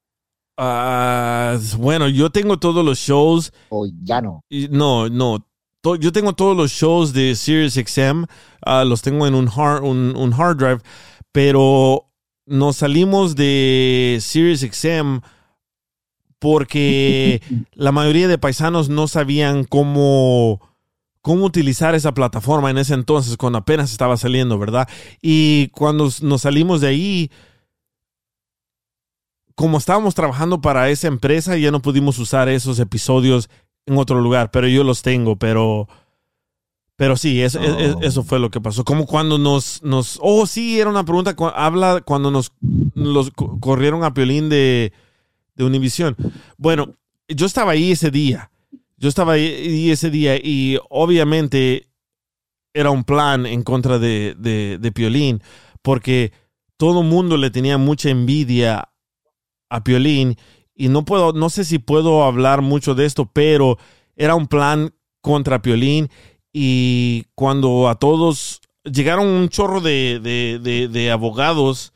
[0.57, 3.51] Ah, bueno, yo tengo todos los shows.
[3.69, 4.43] o ya no?
[4.69, 5.47] No, no.
[5.81, 8.25] To- Yo tengo todos los shows de SiriusXM,
[8.65, 10.79] ah, los tengo en un hard, un, un hard drive,
[11.31, 12.07] pero
[12.45, 15.21] nos salimos de SiriusXM
[16.39, 17.41] porque
[17.73, 20.59] la mayoría de paisanos no sabían cómo,
[21.23, 24.87] cómo utilizar esa plataforma en ese entonces, cuando apenas estaba saliendo, ¿verdad?
[25.21, 27.31] Y cuando nos salimos de ahí,
[29.55, 33.49] como estábamos trabajando para esa empresa, ya no pudimos usar esos episodios
[33.85, 35.87] en otro lugar, pero yo los tengo, pero...
[36.95, 38.83] Pero sí, es- es- es- eso fue lo que pasó.
[38.83, 40.19] Como cuando nos, nos...
[40.21, 41.35] Oh, sí, era una pregunta.
[41.55, 42.51] Habla cuando nos
[42.93, 44.93] los co- corrieron a Piolín de,
[45.55, 46.15] de Univisión.
[46.57, 46.93] Bueno,
[47.27, 48.51] yo estaba ahí ese día.
[49.03, 51.89] Yo estaba ahí ese día y obviamente
[52.73, 55.41] era un plan en contra de, de, de Piolín
[55.81, 56.31] porque
[56.77, 58.93] todo el mundo le tenía mucha envidia
[59.69, 60.37] a Piolín
[60.73, 63.77] y no puedo, no sé si puedo hablar mucho de esto, pero
[64.15, 66.09] era un plan contra Piolín
[66.53, 71.91] y cuando a todos llegaron un chorro de, de, de- de abogados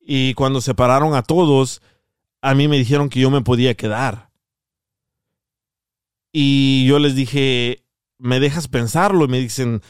[0.00, 1.82] y cuando separaron a todos,
[2.42, 4.27] a mí me dijeron que yo me podía quedar.
[6.32, 7.84] Y yo les dije,
[8.18, 9.24] ¿me dejas pensarlo?
[9.24, 9.82] Y me dicen,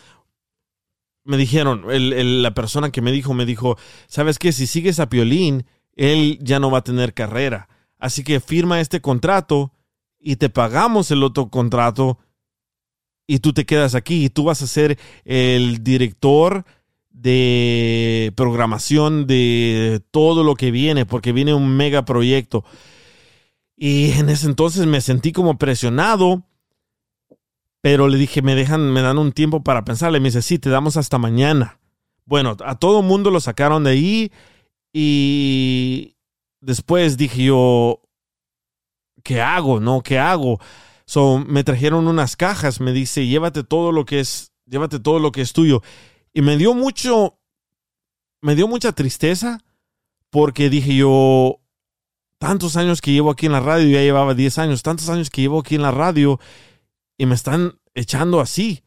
[1.25, 4.53] me dijeron, el- el- la persona que me dijo, me dijo, ¿sabes qué?
[4.53, 7.69] Si sigues a Piolín, él ya no va a tener carrera.
[7.99, 9.73] Así que firma este contrato
[10.21, 12.19] y te pagamos el otro contrato
[13.27, 16.65] y tú te quedas aquí y tú vas a ser el director
[17.11, 22.65] de programación de todo lo que viene, porque viene un mega proyecto.
[23.81, 26.43] Y en ese entonces me sentí como presionado,
[27.81, 30.19] pero le dije, me dejan, me dan un tiempo para pensarle.
[30.19, 31.79] Me dice, sí, te damos hasta mañana.
[32.25, 34.33] Bueno, a todo mundo lo sacaron de ahí
[34.93, 36.17] y
[36.61, 38.03] después dije yo,
[39.23, 39.79] ¿qué hago?
[39.79, 40.03] ¿No?
[40.03, 40.59] ¿Qué hago?
[41.05, 45.31] So, me trajeron unas cajas, me dice, llévate todo lo que es, llévate todo lo
[45.31, 45.83] que es tuyo.
[46.35, 47.39] Y me dio mucho,
[48.41, 49.61] me dio mucha tristeza
[50.31, 51.61] porque dije yo,
[52.39, 55.43] tantos años que llevo aquí en la radio, ya llevaba 10 años, tantos años que
[55.43, 56.41] llevo aquí en la radio
[57.17, 58.85] y me están echando así.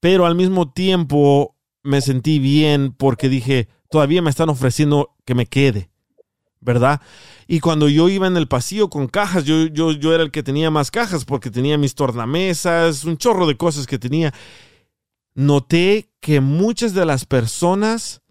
[0.00, 5.46] Pero al mismo tiempo me sentí bien porque dije, todavía me están ofreciendo que me
[5.46, 5.90] quede,
[6.60, 7.00] ¿verdad?
[7.46, 10.42] Y cuando yo iba en el pasillo con cajas, yo, yo, yo era el que
[10.42, 14.32] tenía más cajas porque tenía mis tornamesas, un chorro de cosas que tenía.
[15.34, 18.22] Noté que muchas de las personas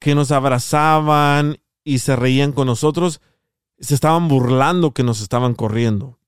[0.00, 3.20] que nos abrazaban y se reían con nosotros
[3.84, 6.18] se estaban burlando que nos estaban corriendo.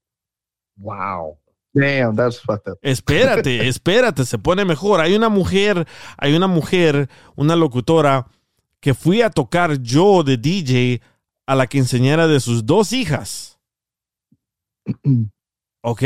[0.76, 1.38] Wow.
[1.72, 2.78] Damn, that's fucked up.
[2.80, 5.00] Espérate, espérate, se pone mejor.
[5.00, 5.86] Hay una mujer,
[6.16, 8.26] hay una mujer, una locutora,
[8.80, 11.02] que fui a tocar yo de DJ
[11.46, 13.58] a la quinceañera de sus dos hijas.
[15.82, 16.02] ¿Ok?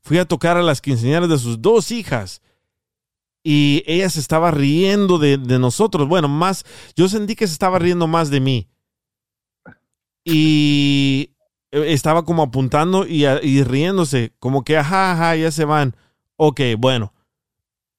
[0.00, 2.40] Fui a tocar a las quinceañeras de sus dos hijas.
[3.42, 6.08] Y ella se estaba riendo de, de nosotros.
[6.08, 6.64] Bueno, más,
[6.94, 8.68] yo sentí que se estaba riendo más de mí.
[10.24, 11.32] Y
[11.70, 15.96] estaba como apuntando y, y riéndose, como que, ajá, ajá, ya se van.
[16.36, 17.12] Ok, bueno,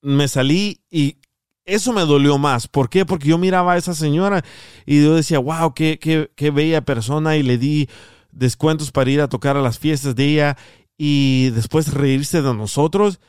[0.01, 1.17] me salí y
[1.66, 2.67] eso me dolió más.
[2.67, 3.06] ¿Por qué?
[3.06, 4.43] Porque yo miraba a esa señora
[4.85, 7.88] y yo decía, wow, qué, qué, qué bella persona y le di
[8.32, 10.58] descuentos para ir a tocar a las fiestas de ella
[10.98, 13.19] y después reírse de nosotros.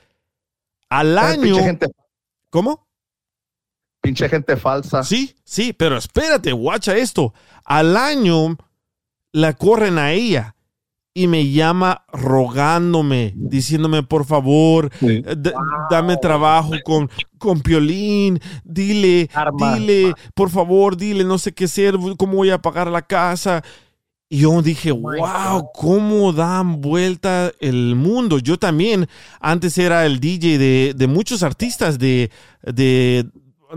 [0.88, 1.42] Al ¿Sabes, año...
[1.54, 1.86] pinche gente-
[2.50, 2.86] ¿Cómo?
[4.02, 5.02] Pinche gente falsa.
[5.04, 7.32] Sí, sí, pero espérate, guacha esto.
[7.64, 8.56] Al año
[9.32, 10.54] la corren a ella
[11.14, 15.22] y me llama rogándome, diciéndome, por favor, eh,
[15.90, 19.28] dame trabajo con, con Piolín, dile,
[19.58, 23.62] dile, por favor, dile, no sé qué hacer, cómo voy a pagar la casa.
[24.30, 28.38] Y yo dije, wow, cómo dan vuelta el mundo.
[28.38, 29.06] Yo también
[29.40, 32.30] antes era el DJ de, de muchos artistas, de,
[32.62, 33.26] de,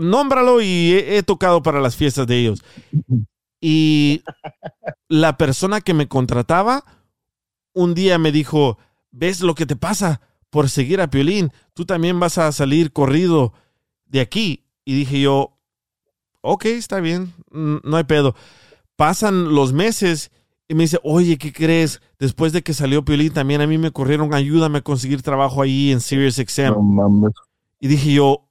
[0.00, 2.64] nómbralo y he, he tocado para las fiestas de ellos.
[3.60, 4.22] Y
[5.08, 6.84] la persona que me contrataba
[7.72, 8.78] un día me dijo,
[9.10, 10.20] ¿ves lo que te pasa
[10.50, 11.52] por seguir a Piolín?
[11.74, 13.52] Tú también vas a salir corrido
[14.06, 14.64] de aquí.
[14.84, 15.58] Y dije yo,
[16.40, 18.34] ok, está bien, no hay pedo.
[18.96, 20.30] Pasan los meses
[20.68, 22.00] y me dice, oye, ¿qué crees?
[22.18, 25.92] Después de que salió Piolín, también a mí me corrieron, ayúdame a conseguir trabajo ahí
[25.92, 26.74] en SiriusXM.
[27.78, 28.45] Y dije yo,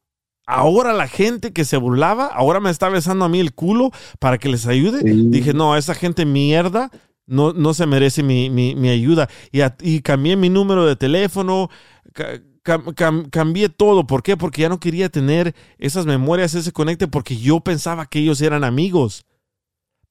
[0.45, 4.37] ahora la gente que se burlaba, ahora me está besando a mí el culo para
[4.37, 5.01] que les ayude.
[5.31, 6.91] Dije, no, esa gente mierda
[7.27, 9.29] no, no se merece mi, mi- mi ayuda.
[9.51, 11.69] Y, a- y cambié mi número de teléfono,
[12.13, 14.05] ca- cam- cam- cambié todo.
[14.07, 14.37] ¿Por qué?
[14.37, 18.63] Porque ya no quería tener esas memorias, ese conecte, porque yo pensaba que ellos eran
[18.63, 19.25] amigos.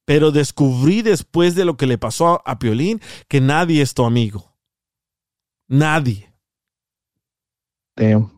[0.06, 4.04] Pero descubrí después de lo que le pasó a, a Piolín que nadie es tu
[4.04, 4.54] amigo.
[5.68, 6.30] Nadie.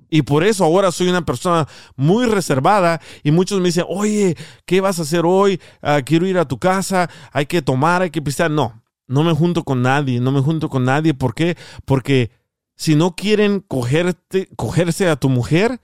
[0.09, 4.81] Y por eso ahora soy una persona muy reservada y muchos me dicen, oye, ¿qué
[4.81, 5.61] vas a hacer hoy?
[5.83, 8.51] Ah, quiero ir a tu casa, hay que tomar, hay que pistear.
[8.51, 11.15] No, no me junto con nadie, no me junto con nadie.
[11.15, 11.57] ¿Por qué?
[11.85, 12.31] Porque
[12.77, 15.81] si no quieren cogerte, cogerse a tu mujer,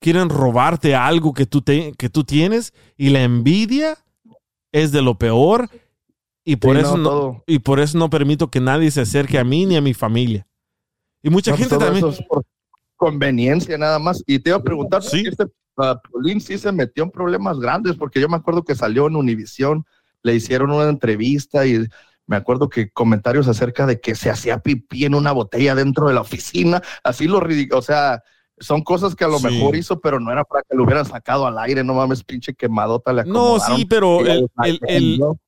[0.00, 3.96] quieren robarte algo que tú, te- que tú tienes y la envidia
[4.72, 5.68] es de lo peor
[6.44, 9.44] y por, Sí, eso no, y por eso no permito que nadie se acerque a
[9.44, 10.46] mí ni a mi familia.
[11.22, 12.04] Y mucha No, gente también...
[12.28, 12.44] por
[13.02, 14.22] conveniencia nada más.
[14.28, 15.24] Y te iba a preguntar, ¿sí?
[15.26, 19.08] este ah, Piolín sí se metió en problemas grandes, porque yo me acuerdo que salió
[19.08, 19.84] en Univisión,
[20.22, 21.84] le hicieron una entrevista y
[22.28, 26.14] me acuerdo que comentarios acerca de que se hacía pipí en una botella dentro de
[26.14, 28.22] la oficina, así lo ridículo, o sea,
[28.60, 29.46] son cosas que a lo Sí.
[29.46, 32.54] mejor hizo, pero no era para que lo hubieran sacado al aire, no mames, pinche
[32.54, 34.20] quemadota le No, sí, pero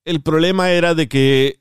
[0.04, 1.60] el problema era de que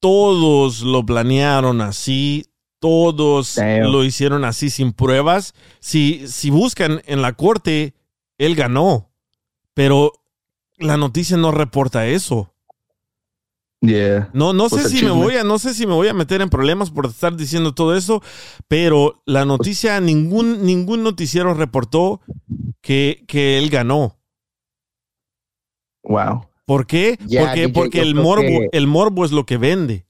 [0.00, 2.44] todos lo planearon así,
[2.80, 3.56] todos
[3.90, 5.54] lo hicieron así sin pruebas.
[5.80, 7.94] Si, si buscan en la corte,
[8.38, 9.10] él ganó,
[9.74, 10.12] pero
[10.78, 12.52] la noticia no reporta eso.
[13.80, 14.28] Yeah.
[14.32, 16.40] No, no Pues sé si me voy a, no sé si me voy a meter
[16.42, 18.22] en problemas por estar diciendo todo eso,
[18.66, 22.20] pero la noticia, ningún, ningún noticiero reportó
[22.80, 24.18] que, que él ganó.
[26.02, 26.48] Wow.
[26.64, 27.16] ¿Por qué?
[27.18, 30.06] Porque DJ, porque el morbo, que- el morbo es lo que vende.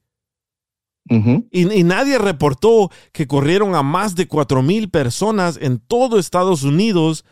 [1.09, 6.62] Y, y nadie reportó que corrieron a más de cuatro mil personas en todo Estados
[6.62, 7.25] Unidos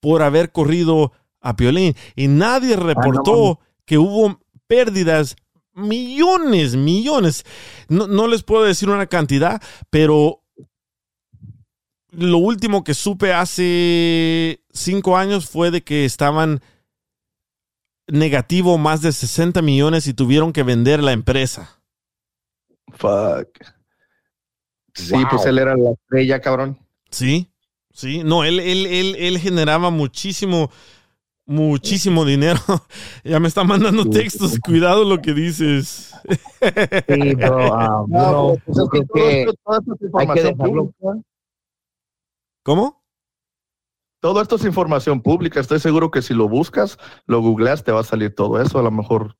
[0.00, 1.94] por haber corrido a Piolín.
[2.16, 5.36] Y nadie reportó que hubo pérdidas
[5.74, 7.44] millones, millones.
[7.88, 10.42] No, no les puedo decir una cantidad, pero
[12.10, 16.60] lo último que supe hace cinco años fue de que estaban
[18.06, 21.80] negativo más de 60 millones y tuvieron que vender la empresa.
[22.92, 23.48] Fuck.
[24.94, 25.24] Sí, Wow.
[25.30, 26.78] pues él era la estrella, cabrón.
[27.10, 27.50] Sí,
[27.92, 28.22] sí.
[28.24, 30.70] No, él, él, él, él generaba muchísimo,
[31.46, 32.60] muchísimo dinero.
[33.24, 34.58] ya me está mandando textos.
[34.60, 36.14] Cuidado lo que dices.
[37.08, 40.92] Sí, bro, um, you know, pues es que todo hay que dejarlo.
[42.62, 43.02] ¿Cómo?
[44.20, 45.60] Todo esto es información pública.
[45.60, 48.78] Estoy seguro que si lo buscas, lo googleas, te va a salir todo eso.
[48.78, 49.36] A lo mejor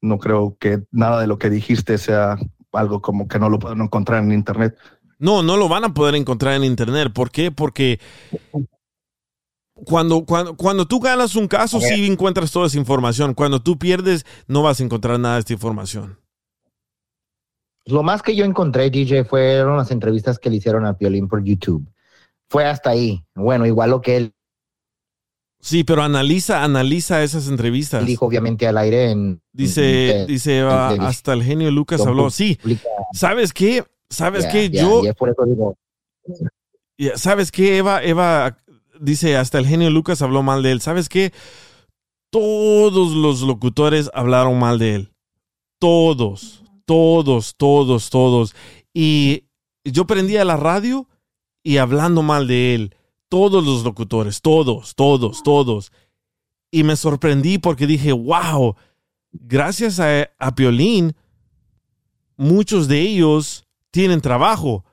[0.00, 2.36] no creo que nada de lo que dijiste sea
[2.72, 4.76] algo como que no lo pueden encontrar en internet.
[5.18, 7.12] No, no lo van a poder encontrar en internet.
[7.12, 7.50] ¿Por qué?
[7.50, 7.98] Porque
[9.72, 13.34] cuando, cuando, cuando tú ganas un caso, sí encuentras toda esa información.
[13.34, 16.18] Cuando tú pierdes, no vas a encontrar nada de esta información.
[17.84, 21.42] Lo más que yo encontré, DJ, fueron las entrevistas que le hicieron a Piolín por
[21.42, 21.88] YouTube.
[22.48, 23.24] Fue hasta ahí.
[23.34, 24.34] Bueno, igual lo que él
[25.60, 28.06] Sí, pero analiza, analiza esas entrevistas.
[28.06, 29.40] dijo, obviamente, al aire en...
[29.52, 32.30] Dice, en- dice, en ah, televisión hasta el genio Lucas habló.
[32.30, 32.58] Sí.
[33.12, 33.84] ¿sabes qué?
[34.08, 34.70] ¿Sabes qué?
[34.70, 35.76] Yo, por eso digo,
[37.16, 38.02] ¿Sabes qué, Eva?
[38.02, 38.56] Eva
[39.00, 40.80] dice, hasta el genio Lucas habló mal de él.
[40.80, 41.32] ¿Sabes qué?
[42.30, 45.12] Todos los locutores hablaron mal de él.
[45.80, 48.54] Todos, todos, todos, todos.
[48.92, 49.44] Y
[49.84, 51.08] yo prendía la radio
[51.62, 52.94] y hablando mal de él.
[53.28, 55.92] Todos los locutores, todos, todos, todos.
[56.70, 58.76] Y me sorprendí porque dije, wow,
[59.32, 61.14] gracias a, a Piolín,
[62.36, 64.84] muchos de ellos tienen trabajo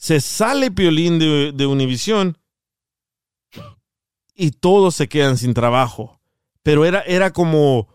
[0.00, 2.38] se sale Piolín de, de Univisión
[4.34, 6.22] y todos se quedan sin trabajo.
[6.62, 7.88] Pero era, era como,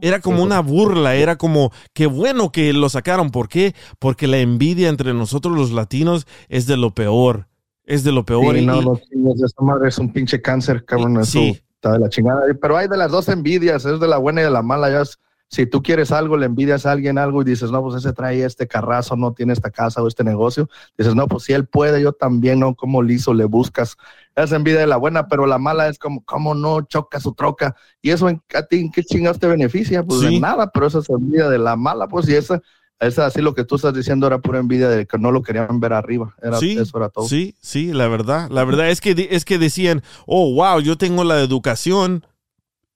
[0.00, 3.30] Era como una burla, era como, qué bueno que lo sacaron.
[3.30, 3.76] ¿Por qué?
[4.00, 7.46] Porque la envidia entre nosotros los latinos es de lo peor.
[7.86, 8.54] Es de lo peor.
[8.54, 11.18] Sí, y- no, no, chingues, esa madre es un pinche cáncer, cabrón.
[11.20, 11.62] Eso Sí.
[11.74, 12.42] está de la chingada.
[12.60, 14.90] Pero hay de las dos envidias, es de la buena y de la mala.
[14.90, 15.18] Ya es-
[15.50, 18.42] si tú quieres algo, le envidias a alguien algo y dices, no, pues ese trae
[18.42, 20.68] este carrazo, no tiene esta casa o este negocio.
[20.98, 22.74] Dices, no, pues si él puede, yo también, ¿no?
[22.74, 23.96] Como liso le buscas.
[24.34, 27.76] Esa envidia de la buena, pero la mala es como, ¿cómo no choca su troca?
[28.02, 30.02] Y eso, en, ¿a ti en qué chingados te beneficia?
[30.02, 30.26] Pues Sí.
[30.34, 32.60] de nada, pero esa es envidia de la mala, pues, y esa,
[33.00, 35.80] esa, así lo que tú estás diciendo era pura envidia de que no lo querían
[35.80, 36.34] ver arriba.
[36.42, 37.28] Era, sí, eso era todo.
[37.28, 38.48] sí, sí, la verdad.
[38.50, 42.26] La verdad es que, es que decían, oh, wow, yo tengo la educación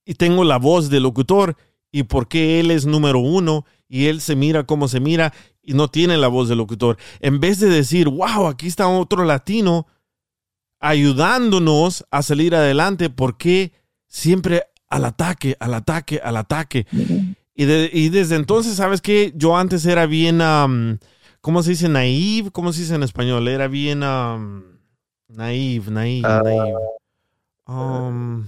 [0.05, 1.57] y tengo la voz de locutor
[1.91, 5.75] y por qué él es número uno y él se mira como se mira y
[5.75, 6.97] no tiene la voz de locutor.
[7.21, 9.87] En vez de decir, wow, aquí está otro latino
[10.81, 13.73] ayudándonos a salir adelante, ¿por qué
[14.07, 16.87] siempre al ataque, al ataque, al ataque?
[17.61, 19.33] Y, de- y desde entonces, ¿sabes qué?
[19.35, 20.99] Yo antes era bien, am,
[21.41, 21.89] ¿cómo se dice?
[21.89, 23.49] Naive, ¿cómo se dice en español?
[23.49, 24.79] Era bien am,
[25.27, 26.41] naive, naive, Ah.
[26.45, 26.75] naive.
[27.67, 28.47] Um,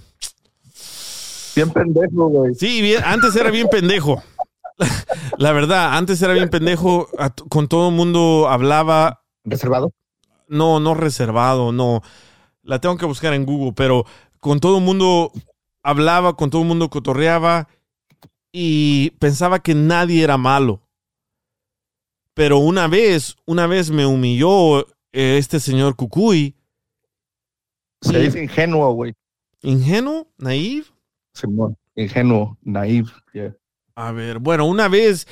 [1.57, 2.55] Bien pendejo, güey.
[2.55, 4.23] Sí, bien, antes era bien pendejo.
[5.39, 7.09] La verdad, antes era bien pendejo.
[7.49, 9.23] Con todo el mundo hablaba.
[9.45, 9.93] ¿Reservado?
[10.47, 12.03] No, no reservado, no.
[12.63, 14.05] La tengo que buscar en Google, pero
[14.39, 15.33] con todo el mundo
[15.83, 17.67] hablaba, con todo el mundo cotorreaba
[18.53, 20.83] y pensaba que nadie era malo.
[22.35, 24.81] Pero una vez, una vez me humilló
[25.13, 26.55] eh, este señor Cucuy.
[28.01, 29.15] Se dice ingenuo, güey.
[29.63, 30.27] ¿Ingenuo?
[30.39, 30.87] ¿Naive?
[31.35, 33.11] Simón, ingenuo, naive.
[33.33, 33.55] yeah.
[33.95, 35.27] A ver, bueno, una vez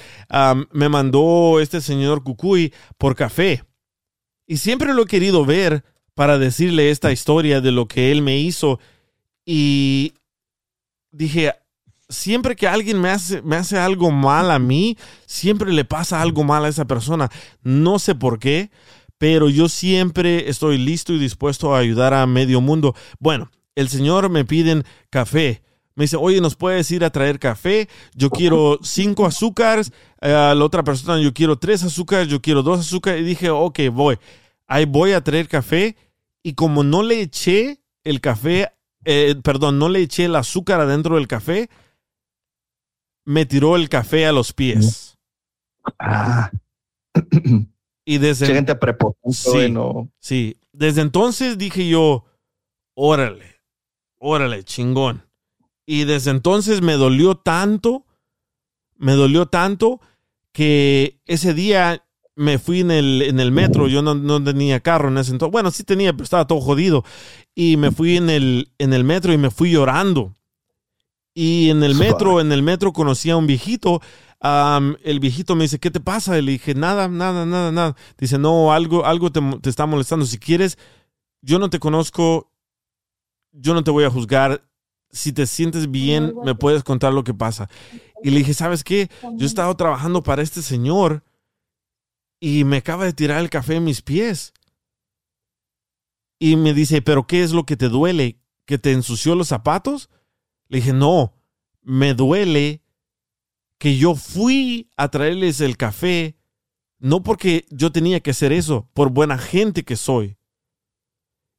[0.72, 3.64] me mandó este señor Cucuy por café.
[4.46, 8.38] Y siempre lo he querido ver para decirle esta historia de lo que él me
[8.38, 8.80] hizo.
[9.46, 10.14] Y
[11.10, 11.54] dije,
[12.08, 14.96] siempre que alguien me hace, me hace algo mal a mí,
[15.26, 17.30] siempre le pasa algo mal a esa persona.
[17.62, 18.70] No sé por qué,
[19.18, 22.94] pero yo siempre estoy listo y dispuesto a ayudar a medio mundo.
[23.18, 25.62] Bueno, el señor me piden café.
[25.94, 27.88] Me dice, oye, ¿nos puedes ir a traer café?
[28.14, 29.92] Yo quiero cinco azúcares.
[30.20, 33.20] Eh, a la otra persona, yo quiero tres azúcares, yo quiero dos azúcares.
[33.20, 34.16] Y dije, ok, voy.
[34.68, 35.96] Ahí voy a traer café.
[36.44, 38.70] Y como no le eché el café,
[39.04, 41.68] eh, perdón, no le eché el azúcar adentro del café,
[43.28, 45.18] me tiró el café a los pies.
[45.98, 46.50] Ah.
[48.06, 49.50] Y desde gente prepotente, Sí.
[49.50, 50.08] güey, no.
[50.18, 52.24] Sí, desde entonces dije yo,
[52.94, 53.60] órale,
[54.18, 55.26] órale, chingón.
[55.86, 58.06] Y desde entonces me dolió tanto,
[58.96, 60.00] me dolió tanto
[60.52, 62.02] que ese día
[62.34, 65.52] me fui en el, en el metro, yo no, no tenía carro en ese entonces,
[65.52, 67.04] bueno, sí tenía, pero estaba todo jodido.
[67.54, 70.34] Y me fui en el, en el metro y me fui llorando.
[71.40, 74.02] Y en el metro, en el metro conocí a un viejito.
[74.42, 76.36] el viejito me dice, ¿qué te pasa?
[76.36, 77.94] Y le dije, nada, nada, nada, nada.
[78.18, 80.26] Dice, no, algo, algo te, te está molestando.
[80.26, 80.78] Si quieres,
[81.40, 82.50] yo no te conozco,
[83.52, 84.68] yo no te voy a juzgar.
[85.12, 87.70] Si te sientes bien, me puedes contar lo que pasa.
[88.24, 89.08] Y le dije, ¿sabes qué?
[89.36, 91.22] Yo he estado trabajando para este señor
[92.40, 94.52] y me acaba de tirar el café en mis pies.
[96.40, 98.40] Y me dice, ¿pero qué es lo que te duele?
[98.66, 100.10] ¿Que te ensució los zapatos?
[100.68, 101.34] Le dije, no,
[101.82, 102.82] me duele
[103.78, 106.36] que yo fui a traerles el café,
[106.98, 110.36] no porque yo tenía que hacer eso, por buena gente que soy.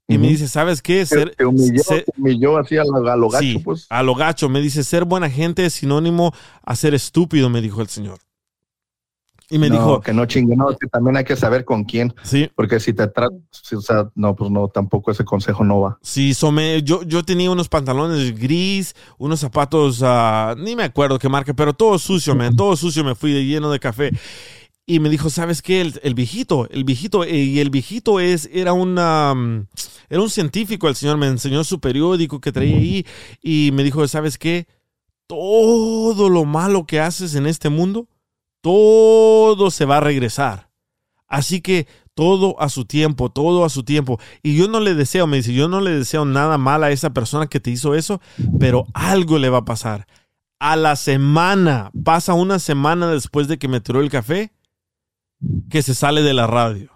[0.07, 1.05] Y me dice, ¿sabes qué?
[1.05, 3.85] Ser, te humilló, ser- te humilló así a, lo- a lo gacho, sí, pues.
[3.89, 4.49] a lo gacho.
[4.49, 8.17] Me dice, ser buena gente es sinónimo a ser estúpido, me dijo el señor.
[9.51, 12.13] Y me No, dijo, que no chingue, no, que también hay que saber con quién.
[12.21, 12.49] Sí.
[12.55, 13.39] Porque si te tratas,
[13.75, 15.97] o sea, no, pues no, tampoco ese consejo no va.
[16.03, 21.29] Sí, some, yo, yo tenía unos pantalones gris, unos zapatos, ah, ni me acuerdo qué
[21.29, 24.11] marca, pero todo sucio, man, todo sucio, me fui lleno de café.
[24.85, 25.81] Y me dijo, ¿sabes qué?
[25.81, 29.33] El, el viejito, el viejito, eh, y el viejito es, era una,
[30.09, 33.05] era un científico, el señor me enseñó su periódico que traía ahí
[33.41, 34.67] y me dijo, ¿sabes qué?
[35.27, 38.07] Todo lo malo que haces en este mundo,
[38.61, 40.69] todo se va a regresar.
[41.27, 44.19] Así que todo a su tiempo, todo a su tiempo.
[44.43, 47.11] Y yo no le deseo, me dice, yo no le deseo nada mal a esa
[47.11, 48.19] persona que te hizo eso,
[48.59, 50.07] pero algo le va a pasar.
[50.59, 54.51] A la semana, pasa una semana después de que me tiró el café,
[55.69, 56.91] que se sale de la radio.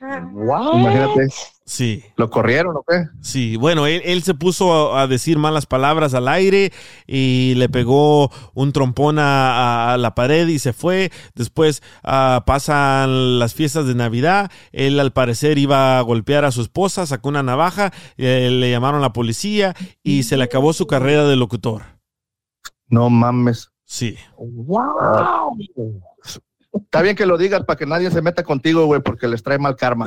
[0.00, 1.28] Imagínate.
[1.72, 2.04] Sí.
[2.16, 3.06] ¿Lo corrieron o qué?
[3.22, 6.70] Sí, bueno, él, él se puso a, a decir malas palabras al aire
[7.06, 11.10] y le pegó un trompón a, a la pared y se fue.
[11.34, 14.50] Después ah, pasan las fiestas de Navidad.
[14.72, 18.98] Él al parecer iba a golpear a su esposa, sacó una navaja, eh, le llamaron
[18.98, 21.84] a la policía y se le acabó su carrera de locutor.
[22.88, 23.70] No mames.
[23.86, 24.18] Sí.
[24.36, 25.56] ¡Wow!
[26.74, 29.58] Está bien que lo digas para que nadie se meta contigo, güey, porque les trae
[29.58, 30.06] mal karma.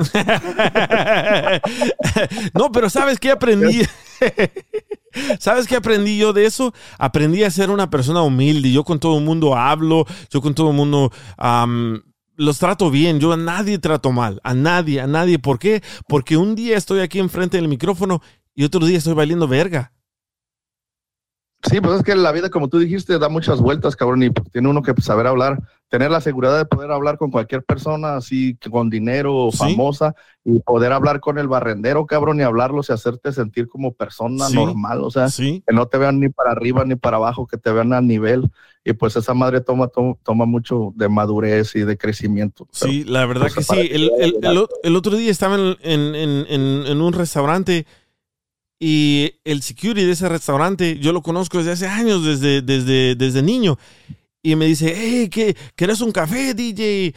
[2.54, 3.82] no, pero ¿sabes qué aprendí?
[5.38, 6.74] ¿Sabes qué aprendí yo de eso?
[6.98, 8.72] Aprendí a ser una persona humilde.
[8.72, 11.12] Yo con todo el mundo hablo, yo con todo el mundo
[12.36, 13.20] los trato bien.
[13.20, 15.38] Yo a nadie trato mal, a nadie, a nadie.
[15.38, 15.82] ¿Por qué?
[16.08, 18.22] Porque un día estoy aquí enfrente del micrófono
[18.54, 19.92] y otro día estoy valiendo verga.
[21.68, 24.50] Sí, pues es que la vida, como tú dijiste, da muchas vueltas, cabrón, y pues
[24.52, 28.56] tiene uno que saber hablar, tener la seguridad de poder hablar con cualquier persona, así
[28.70, 29.58] con dinero o Sí.
[29.58, 30.14] famosa,
[30.44, 34.54] y poder hablar con el barrendero, cabrón, y hablarlos y hacerte sentir como persona Sí.
[34.54, 35.62] normal, o sea, Sí.
[35.66, 38.50] que no te vean ni para arriba ni para abajo, que te vean a nivel,
[38.84, 42.68] y pues esa madre toma, to- toma mucho de madurez y de crecimiento.
[42.70, 43.88] Sí, la verdad pues, que sí.
[43.92, 46.14] El, el- el el otro día estaba en- en-
[46.48, 47.86] en- en un restaurante
[48.78, 53.42] y el security de ese restaurante, yo lo conozco desde hace años, desde, desde, desde
[53.42, 53.78] niño.
[54.42, 57.14] Y me dice, hey, ¿qué, ¿querés un café, DJ?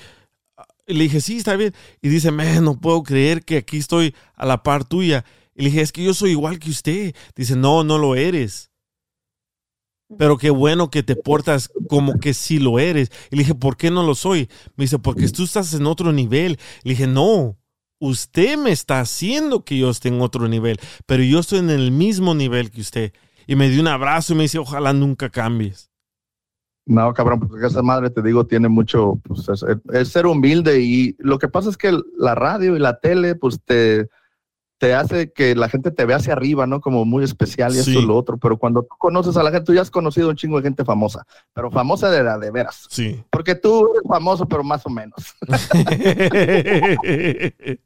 [0.88, 1.74] Y le dije, sí, está bien.
[2.02, 5.26] Y dice, man, no puedo creer que aquí estoy a la par tuya.
[5.54, 7.14] Y le dije, es que yo soy igual que usted.
[7.36, 8.72] Dice, no, no lo eres.
[10.18, 13.12] Pero qué bueno que te portas como que sí lo eres.
[13.30, 14.50] Y le dije, ¿por qué no lo soy?
[14.76, 16.58] Me dice, porque tú estás en otro nivel.
[16.84, 17.59] Le dije, no,
[18.00, 21.92] usted me está haciendo que yo esté en otro nivel, pero yo estoy en el
[21.92, 23.14] mismo nivel que usted.
[23.46, 25.90] Y me dio un abrazo y me dice, ojalá nunca cambies.
[26.86, 29.48] No, cabrón, porque esa madre, te digo, tiene mucho, pues
[29.94, 33.60] es, ser humilde y lo que pasa es que la radio y la tele, pues
[33.64, 34.10] te,
[34.80, 36.80] te hace que la gente te vea hacia arriba, ¿no?
[36.82, 37.80] Como muy especial y Sí.
[37.92, 40.30] esto y lo otro, pero cuando tú conoces a la gente, tú ya has conocido
[40.30, 42.88] un chingo de gente famosa, pero famosa de la de veras.
[42.90, 43.22] Sí.
[43.30, 45.36] Porque tú eres famoso, pero más o menos.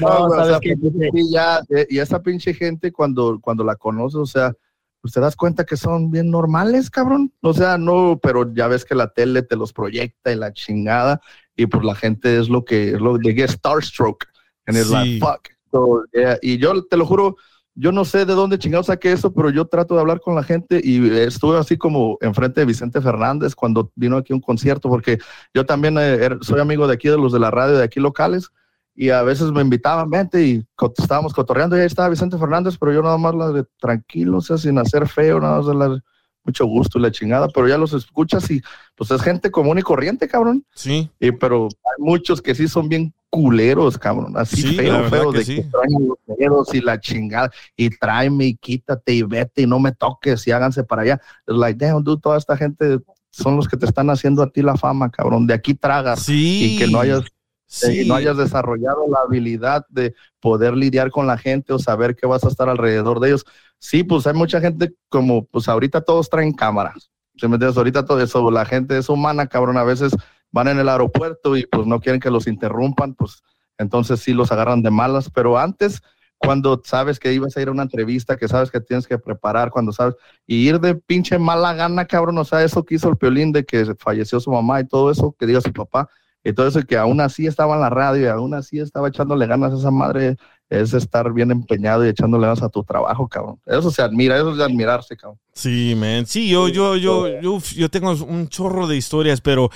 [0.00, 0.76] No, o ¿sabes sea, qué?
[0.76, 4.52] pues, sí, ya, eh, y esa pinche gente cuando, cuando la conoces, o sea,
[5.00, 7.32] pues te das cuenta que son bien normales, cabrón.
[7.42, 11.20] O sea, no, pero ya ves que la tele te los proyecta y la chingada,
[11.56, 14.24] y pues la gente es lo que, es lo de get starstruck,
[14.66, 14.92] and it's Sí.
[14.92, 15.48] like, fuck.
[15.74, 17.34] So, yeah, y yo te lo juro,
[17.74, 20.44] yo no sé de dónde chingados saqué eso, pero yo trato de hablar con la
[20.44, 24.88] gente y estuve así como enfrente de Vicente Fernández cuando vino aquí a un concierto,
[24.88, 25.18] porque
[25.52, 27.98] yo también eh, er- soy amigo de aquí, de los de la radio de aquí
[27.98, 28.50] locales,
[28.94, 30.64] y a veces me invitaban, vente, y
[30.96, 34.40] estábamos cotorreando, y ahí estaba Vicente Fernández, pero yo nada más la de tranquilo, o
[34.40, 36.00] sea, sin hacer feo, nada más de la
[36.44, 38.60] mucho gusto y la chingada, pero ya los escuchas y
[38.94, 40.64] pues es gente común y corriente, cabrón.
[40.74, 41.10] Sí.
[41.18, 45.38] Y pero hay muchos que sí son bien culeros, cabrón, así Sí, feo, feo, que
[45.38, 45.54] de sí.
[45.56, 49.80] que traen los dedos y la chingada, y tráeme y quítate y vete y no
[49.80, 51.20] me toques y háganse para allá.
[51.46, 52.98] Es like, damn, dude, toda esta gente
[53.30, 55.46] son los que te están haciendo a ti la fama, cabrón.
[55.46, 56.74] De aquí tragas Sí.
[56.76, 57.22] y que no hayas,
[57.66, 58.00] Sí.
[58.00, 62.26] eh, no hayas desarrollado la habilidad de poder lidiar con la gente o saber que
[62.28, 63.44] vas a estar alrededor de ellos.
[63.80, 67.10] Sí, pues hay mucha gente como, pues ahorita todos traen cámaras.
[67.36, 67.76] ¿Sí me entiendes?
[67.76, 69.76] Ahorita todo eso, la gente es humana, cabrón.
[69.76, 70.12] A veces
[70.54, 73.42] van en el aeropuerto y pues no quieren que los interrumpan, pues
[73.76, 75.28] entonces sí los agarran de malas.
[75.28, 76.00] Pero antes,
[76.38, 79.72] cuando sabes que ibas a ir a una entrevista, que sabes que tienes que preparar,
[79.72, 80.14] cuando sabes,
[80.46, 83.64] y ir de pinche mala gana, cabrón, o sea, eso que hizo el Piolín de
[83.64, 86.08] que falleció su mamá y todo eso, que diga su papá,
[86.44, 89.08] y todo eso, y que aún así estaba en la radio y aún así estaba
[89.08, 90.36] echándole ganas a esa madre,
[90.70, 93.58] es estar bien empeñado y echándole ganas a tu trabajo, cabrón.
[93.66, 95.40] Eso se admira, eso es de admirarse, cabrón.
[95.52, 96.26] Sí, man.
[96.26, 99.70] Sí, yo, yo, yo, yo, yo tengo un chorro de historias, pero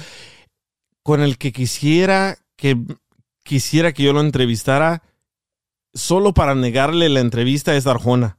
[1.08, 2.76] con el que quisiera que
[3.42, 5.02] quisiera que yo lo entrevistara
[5.94, 8.36] solo para negarle la entrevista es Arjona.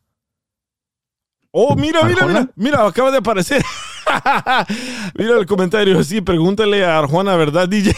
[1.50, 3.66] Oh, mira, mira, mira, mira, acaba de aparecer.
[5.16, 7.96] mira el comentario, sí, pregúntale a Arjona, ¿verdad, DJ?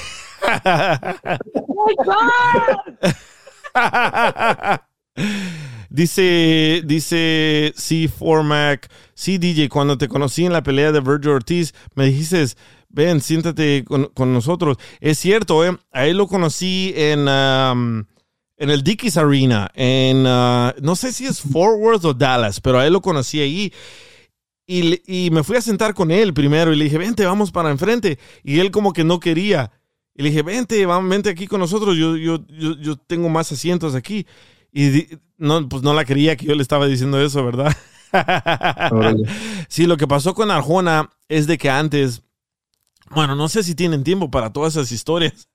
[5.89, 11.73] Dice, dice C4 Mac, sí DJ, cuando te conocí en la pelea de Virgil Ortiz,
[11.95, 12.45] me dijiste,
[12.93, 14.77] ven, siéntate con, con nosotros.
[14.99, 15.77] Es cierto, ¿eh?
[15.91, 18.03] a él lo conocí en, um,
[18.57, 22.79] en el Dickies Arena, en, uh, no sé si es Fort Worth o Dallas, pero
[22.79, 23.73] a él lo conocí ahí.
[24.67, 27.71] Y, y me fui a sentar con él primero y le dije, vente, vamos para
[27.71, 28.17] enfrente.
[28.43, 29.71] Y él como que no quería.
[30.15, 33.51] Y le dije, vente, vamos, vente aquí con nosotros, yo, yo, yo, yo tengo más
[33.51, 34.25] asientos aquí.
[34.71, 37.75] Y di- no, pues no la quería que yo le estaba diciendo eso, ¿verdad?
[39.67, 42.21] sí, lo que pasó con Arjona es de que antes,
[43.13, 45.47] bueno, no sé si tienen tiempo para todas esas historias.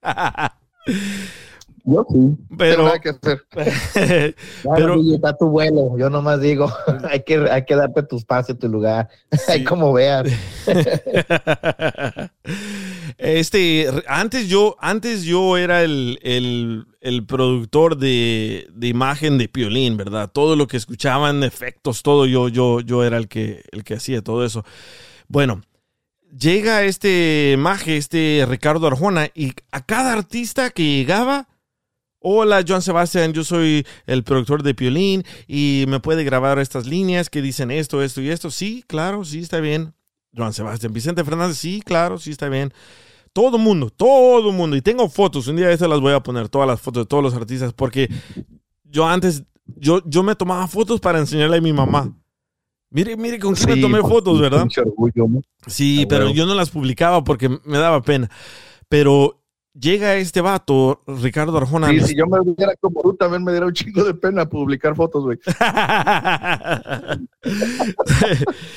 [1.84, 2.36] Yo sí.
[2.58, 3.44] Pero, nada que hacer.
[4.74, 6.72] Pero está tu vuelo, yo nomás digo,
[7.10, 9.08] hay que, hay que darte tu espacio, tu lugar,
[9.48, 10.26] hay como veas.
[13.18, 19.96] Este, antes yo, antes yo era el, el- el productor de, de imagen de Piolín,
[19.96, 20.28] ¿verdad?
[20.32, 24.22] Todo lo que escuchaban, efectos, todo yo, yo, yo era el que, el que hacía
[24.22, 24.64] todo eso.
[25.28, 25.62] Bueno,
[26.30, 31.48] llega este maje, este Ricardo Arjona, y a cada artista que llegaba,
[32.18, 37.30] hola Joan Sebastián, yo soy el productor de Piolín y me puede grabar estas líneas
[37.30, 38.50] que dicen esto, esto y esto.
[38.50, 39.94] Sí, claro, sí, está bien.
[40.36, 42.72] Joan Sebastián, Vicente Fernández, sí, claro, sí, está bien.
[43.32, 44.76] Todo mundo, todo mundo.
[44.76, 47.22] Y tengo fotos, un día estas las voy a poner, todas las fotos de todos
[47.22, 48.10] los artistas, porque
[48.84, 49.44] yo antes,
[49.76, 52.14] yo, yo me tomaba fotos para enseñarle a mi mamá.
[52.90, 54.62] Mire, mire con quién me tomé fotos, ¿verdad?
[54.62, 55.42] pinche orgullo, ¿no?
[55.66, 58.30] Sí, Ah, pero yo no las publicaba porque me daba pena.
[58.88, 59.42] Pero
[59.78, 61.88] llega este vato, Ricardo Arjona.
[61.88, 64.94] Sí, si yo me viera como tú, también me diera un chingo de pena publicar
[64.94, 65.38] fotos, güey.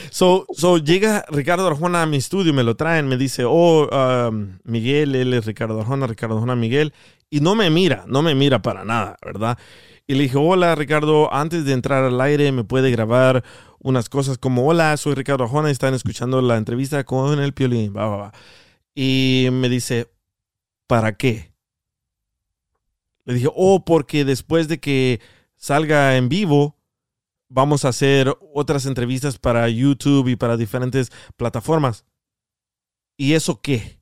[0.10, 4.60] so, so llega Ricardo Arjona a mi estudio, me lo traen, me dice, oh, um,
[4.64, 6.94] Miguel, él es Ricardo Arjona, Ricardo Arjona, Miguel,
[7.30, 9.58] y no me mira, no me mira para nada, ¿verdad?
[10.10, 13.44] Y le dije, hola Ricardo, antes de entrar al aire me puede grabar
[13.78, 18.08] unas cosas como, hola, soy Ricardo Arjona, están escuchando la entrevista con el Piolín, va,
[18.08, 18.34] va, va.
[18.96, 20.12] Y me dice,
[20.88, 21.54] ¿para qué?
[23.26, 25.22] Le dije, oh, porque después de que
[25.58, 26.76] salga en vivo,
[27.48, 32.04] vamos a hacer otras entrevistas para YouTube y para diferentes plataformas.
[33.16, 33.99] ¿Y eso qué?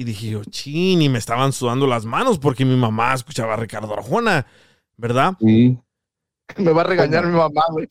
[0.00, 3.56] Y dije yo, chin, y me estaban sudando las manos porque mi mamá escuchaba a
[3.58, 4.46] Ricardo Arjona,
[4.96, 5.34] ¿verdad?
[5.38, 5.76] Sí.
[6.56, 7.86] Me va a regañar mi mamá, güey.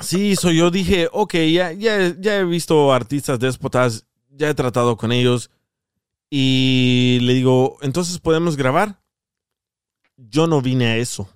[0.00, 4.98] Sí, so yo dije, ok, ya, ya, ya he visto artistas déspotas, ya he tratado
[4.98, 5.50] con ellos.
[6.28, 9.00] Y le digo, entonces podemos grabar.
[10.18, 11.26] Yo no vine a eso.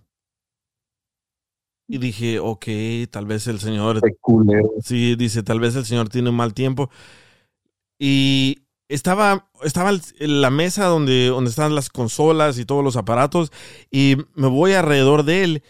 [1.89, 2.67] Y dije, ok,
[3.11, 4.03] tal vez el señor.
[4.83, 6.91] Sí, dice, tal vez el señor tiene un mal tiempo.
[7.99, 13.53] Y estaba, estaba en la mesa donde, donde están las consolas y todos los aparatos.
[13.91, 15.63] Y me voy alrededor de él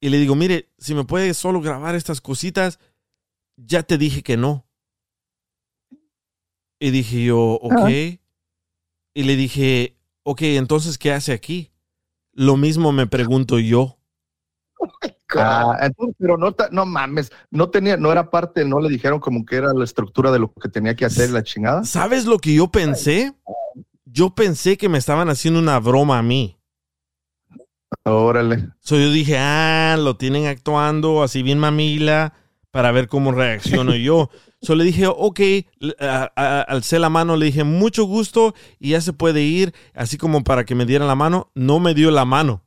[0.00, 2.78] y le digo, mire, si me puede solo grabar estas cositas,
[3.56, 4.66] ya te dije que no.
[6.78, 7.88] Y dije yo, ok.
[9.14, 11.72] Y le dije, ok, entonces, ¿qué hace aquí?
[12.32, 13.95] Lo mismo me pregunto yo.
[15.38, 19.44] Ah, entonces, pero no, no mames, no tenía, no era parte, no le dijeron como
[19.44, 21.84] que era la estructura de lo que tenía que hacer la chingada.
[21.84, 23.34] ¿Sabes lo que yo pensé?
[24.04, 26.56] Yo pensé que me estaban haciendo una broma a mí.
[28.04, 28.68] Órale.
[28.80, 32.32] So yo dije, ah, lo tienen actuando así bien mamila
[32.70, 34.30] para ver cómo reacciono yo.
[34.62, 35.40] So le dije, ok,
[36.00, 40.16] a- a- alcé la mano, le dije, mucho gusto y ya se puede ir, así
[40.16, 41.50] como para que me diera la mano.
[41.54, 42.64] No me dio la mano.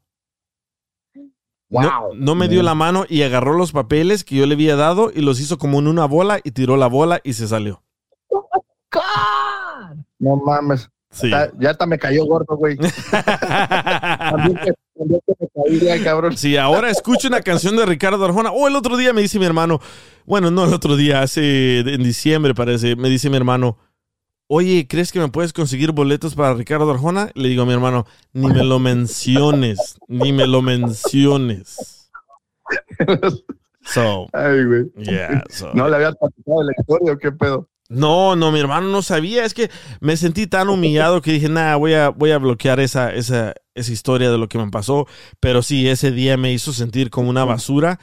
[1.70, 5.12] No, no me dio la mano y agarró los papeles que yo le había dado
[5.14, 7.84] y los hizo como en una bola y tiró la bola y se salió.
[10.20, 10.90] No mames.
[11.12, 11.30] Sí.
[11.30, 12.78] Ya, ya hasta me cayó gordo, güey.
[13.12, 16.38] También que- también que me caía, cabrón.
[16.38, 18.52] Sí, ahora escucho una canción de Ricardo Arjona.
[18.52, 19.80] Oh, el otro día me dice mi hermano,
[20.26, 23.78] bueno, no el otro día, hace en diciembre parece, me dice mi hermano,
[24.52, 27.32] oye, ¿crees que me puedes conseguir boletos para Ricardo Arjona?
[27.36, 32.10] Le digo a mi hermano, ni me lo menciones, ni me lo menciones.
[33.82, 34.92] So, Ay, güey.
[34.98, 35.72] yeah, so.
[35.74, 37.68] ¿No le había platicado la historia o qué pedo?
[37.88, 39.46] No, no, mi hermano no sabía.
[39.46, 43.12] Es que me sentí tan humillado que dije, nada, voy a, voy a bloquear esa,
[43.16, 45.08] esa, esa historia de lo que me pasó.
[45.40, 48.00] Pero sí, ese día me hizo sentir como una basura.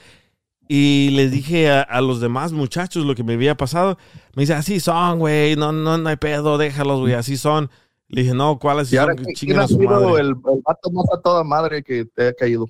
[0.69, 3.99] Y les dije a, a los demás muchachos lo que me había pasado.
[4.35, 7.71] Me dice, así son, güey, no, no, no hay pedo, déjalos, güey, así son.
[8.09, 9.25] Le dije, no, ¿cuáles Y ahora, son?
[9.39, 12.69] ¿quién ha sido el, el vato más a toda madre que te ha caído?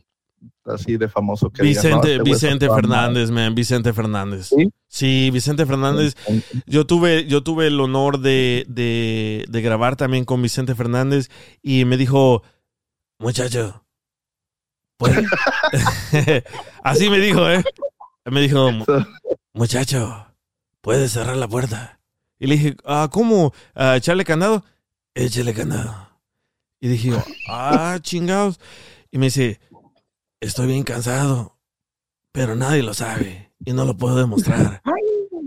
[0.65, 1.49] Así de famoso.
[1.51, 2.69] Que Vicente, este Vicente.
[2.69, 4.51] Fernández, man, Vicente Fernández.
[4.89, 5.31] ¿Sí?
[5.31, 6.17] Vicente Fernández.
[6.67, 11.29] Yo tuve, yo tuve el honor de, de, de grabar también con Vicente Fernández
[11.63, 12.43] y me dijo,
[13.19, 13.85] muchacho,
[14.99, 15.27] ¿puede-"
[16.85, 17.63] así me dijo, ¿eh?
[18.25, 18.85] Me dijo, "Mu-
[19.53, 20.27] muchacho,
[20.81, 22.01] ¿puedes cerrar la puerta?
[22.39, 23.53] Y le dije, ah, ¿cómo?
[23.75, 24.65] Ah, ¿Echarle candado?
[25.15, 26.11] Échale candado.
[26.81, 27.13] Y dije,
[27.49, 28.61] ah, chingados.
[29.11, 29.59] Y me dice,
[30.41, 31.57] estoy bien cansado,
[32.33, 34.83] pero nadie lo sabe y no lo puedo demostrar.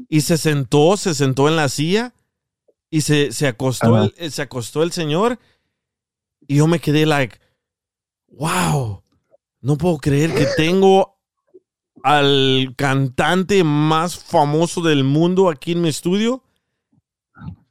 [0.07, 2.13] Y se sentó, se sentó en la silla
[2.89, 5.37] y se, se acostó, el, se acostó el señor
[6.47, 7.37] y yo me quedé like,
[8.29, 9.03] wow,
[9.61, 11.17] no puedo creer que tengo
[12.03, 16.43] al cantante más famoso del mundo aquí en mi estudio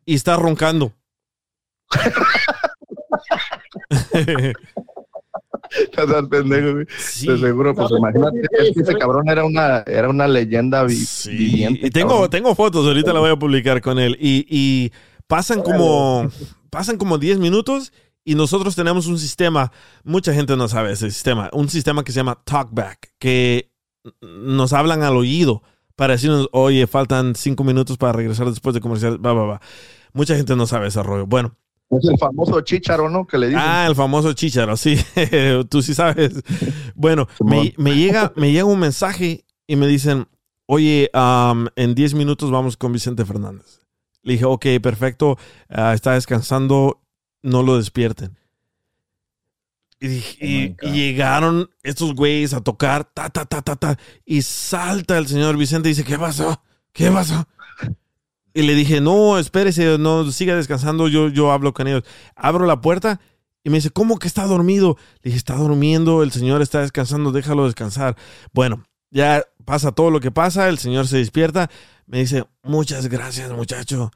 [0.04, 0.92] y está roncando.
[5.70, 6.86] Estás pendejo, güey.
[6.86, 11.86] De seguro, pues imagínate, es que ese cabrón era una, era una leyenda vi- viviente.
[11.86, 14.16] Y tengo, tengo fotos, ahorita la voy a publicar con él.
[14.20, 14.92] Y, y
[15.26, 16.30] pasan como
[16.70, 17.92] pasan como 10 minutos
[18.28, 19.72] y nosotros tenemos un sistema,
[20.04, 23.72] mucha gente no sabe ese sistema, un sistema que se llama Talkback, que
[24.20, 25.62] nos hablan al oído
[25.96, 29.60] para decirnos, oye, faltan cinco minutos para regresar después de comercial, va, va, va.
[30.12, 31.26] Mucha gente no sabe ese rollo.
[31.26, 31.56] Bueno.
[31.88, 33.26] Es el famoso chícharo, ¿no?
[33.26, 33.62] Que le dicen.
[33.64, 34.98] Ah, el famoso chícharo, sí.
[35.70, 36.42] Tú sí sabes.
[36.94, 40.28] Bueno, me, me llega, me llega un mensaje y me dicen,
[40.66, 43.80] oye, um, en 10 minutos vamos con Vicente Fernández.
[44.22, 45.38] Le dije, ok, perfecto,
[45.70, 47.00] ah, está descansando,
[47.42, 48.36] no lo despierten.
[50.00, 55.26] Y, y llegaron estos güeyes a tocar, ta, ta, ta, ta, ta, y salta el
[55.26, 56.62] señor Vicente y dice, ¿qué pasó?
[56.92, 57.46] ¿Qué pasó?
[58.54, 62.04] Y le dije, no, espérese, no, siga descansando, yo, yo hablo con ellos.
[62.34, 63.20] Abro la puerta
[63.62, 64.96] y me dice, ¿cómo que está dormido?
[65.22, 68.16] Le dije, está durmiendo, el señor está descansando, déjalo descansar.
[68.52, 71.70] Bueno, ya pasa todo lo que pasa, el señor se despierta,
[72.06, 74.10] me dice, muchas gracias muchacho,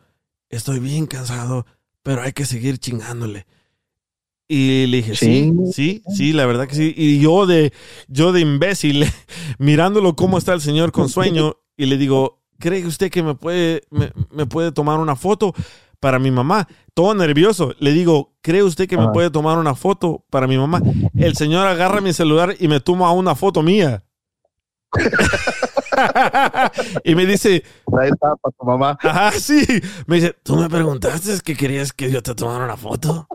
[0.49, 1.67] estoy bien cansado,
[2.03, 3.47] pero hay que seguir chingándole.
[4.49, 6.93] Y le dije, sí, sí, sí, la verdad que sí.
[6.97, 7.73] Y yo de,
[8.09, 9.07] yo de imbécil,
[9.59, 13.83] mirándolo cómo está el señor con sueño, y le digo, ¿cree usted que me puede,
[13.91, 15.55] me, me puede tomar una foto
[16.01, 16.69] para mi mamá?
[16.93, 17.75] Todo nervioso.
[17.79, 20.83] Le digo, ¿cree usted que me puede tomar una foto para mi mamá?
[21.17, 24.05] El señor agarra mi celular y me toma una foto mía.
[27.05, 27.63] y me dice,
[27.99, 28.99] Ahí está para tu mamá.
[29.03, 29.65] Ajá, sí.
[30.07, 33.27] Me dice, ¿tú me preguntaste que querías que yo te tomara una foto?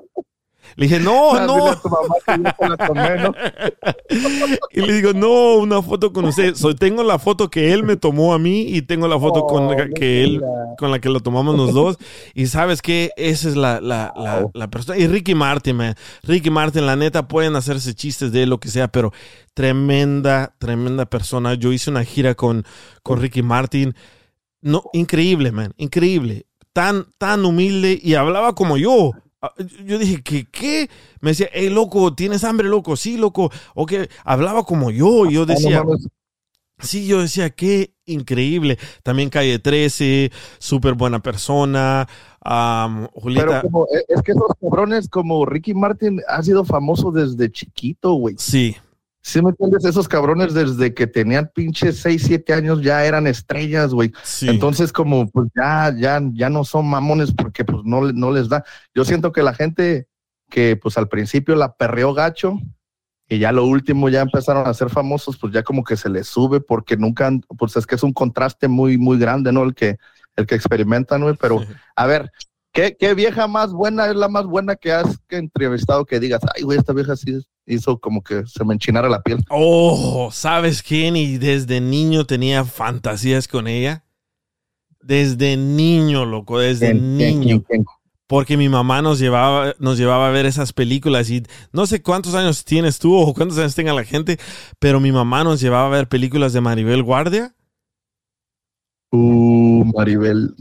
[0.76, 1.68] Le dije, no, Ah, no.
[1.68, 3.34] a tu mamá que yo te la tomé, ¿no?
[4.72, 6.56] Y le digo, no, una foto con usted.
[6.56, 9.68] So, tengo la foto que él me tomó a mí y tengo la foto con,
[9.70, 10.42] la que él,
[10.78, 11.98] con la que lo tomamos los dos.
[12.34, 14.98] Y sabes que esa es la, la, la, la persona.
[14.98, 15.96] Y Ricky Martin, man.
[16.24, 19.12] Ricky Martin, la neta, pueden hacerse chistes de él, lo que sea, pero
[19.54, 21.54] tremenda, tremenda persona.
[21.56, 22.64] Yo hice una gira con,
[23.04, 23.96] con Ricky Martin.
[24.62, 26.46] No, increíble, man, increíble.
[26.74, 29.12] Tan, tan humilde y hablaba como yo.
[29.42, 29.54] Ah,
[29.86, 30.46] Yo dije, ¿qué?
[30.52, 30.90] ¿Qué?
[31.22, 32.96] Me decía, hey, loco, ¿tienes hambre, loco?
[32.96, 33.52] Sí, loco.
[33.76, 33.94] Ok,
[34.24, 35.30] hablaba como yo.
[35.30, 35.84] Yo decía,
[36.80, 38.80] sí, yo decía, qué increíble.
[39.04, 42.08] También Calle 13, súper buena persona.
[43.14, 43.48] Julieta.
[43.48, 48.14] Pero como, eh, es que esos cabrones como Ricky Martin ha sido famoso desde chiquito,
[48.14, 48.36] güey.
[48.38, 48.76] Sí.
[49.28, 49.84] ¿Sí me entiendes?
[49.84, 54.14] Esos cabrones desde que tenían pinches 6, 7 años ya eran estrellas, güey.
[54.48, 58.64] Entonces como pues ya, ya, ya no son mamones porque pues no, no les da.
[58.96, 60.08] Yo siento que la gente
[60.50, 62.58] que pues al principio la perreó gacho
[63.28, 66.28] y ya lo último ya empezaron a ser famosos, pues ya como que se les
[66.28, 69.64] sube porque nunca, han- pues es que es un contraste muy, muy grande, ¿no?
[69.64, 69.98] El que,
[70.38, 71.36] el que experimentan, güey.
[71.38, 71.58] Pero
[71.98, 72.32] a ver,
[72.78, 76.42] ¿qué, ¿qué vieja más buena es la más buena que has que entrevistado que digas,
[76.56, 79.44] ay, güey, esta vieja sí hizo como que se me enchinara la piel?
[79.50, 81.16] Oh, ¿sabes quién?
[81.16, 84.04] Y desde niño tenía fantasías con ella.
[85.02, 87.42] Desde niño, loco, desde ¿Quién, niño.
[87.42, 87.86] quién, quién?
[88.28, 92.36] Porque mi mamá nos llevaba, nos llevaba a ver esas películas y no sé cuántos
[92.36, 94.38] años tienes tú o cuántos años tenga la gente,
[94.80, 97.56] pero mi mamá nos llevaba a ver películas de Maribel Guardia.
[99.12, 99.57] Uh,
[99.88, 100.54] Maribel.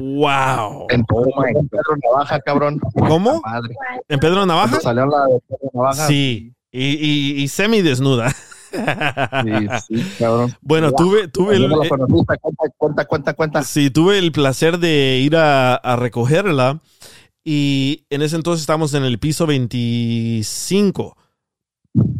[0.00, 0.86] Wow.
[0.90, 2.80] En Pedro Navaja, cabrón.
[2.94, 3.40] ¿Cómo?
[3.40, 3.74] Madre.
[4.08, 4.78] ¿En Pedro Navaja?
[4.80, 6.06] Cuando salió la de Pedro Navaja.
[6.06, 6.54] Sí.
[6.70, 8.34] Y, y, y semi desnuda.
[8.70, 10.54] Sí, sí, cabrón.
[10.60, 11.70] Bueno, tuve, tuve el.
[11.70, 12.36] Cuenta,
[12.76, 13.62] cuenta, cuenta, cuenta.
[13.62, 16.80] Sí, tuve el placer de ir a, a recogerla
[17.44, 21.16] y en ese entonces estábamos en el piso 25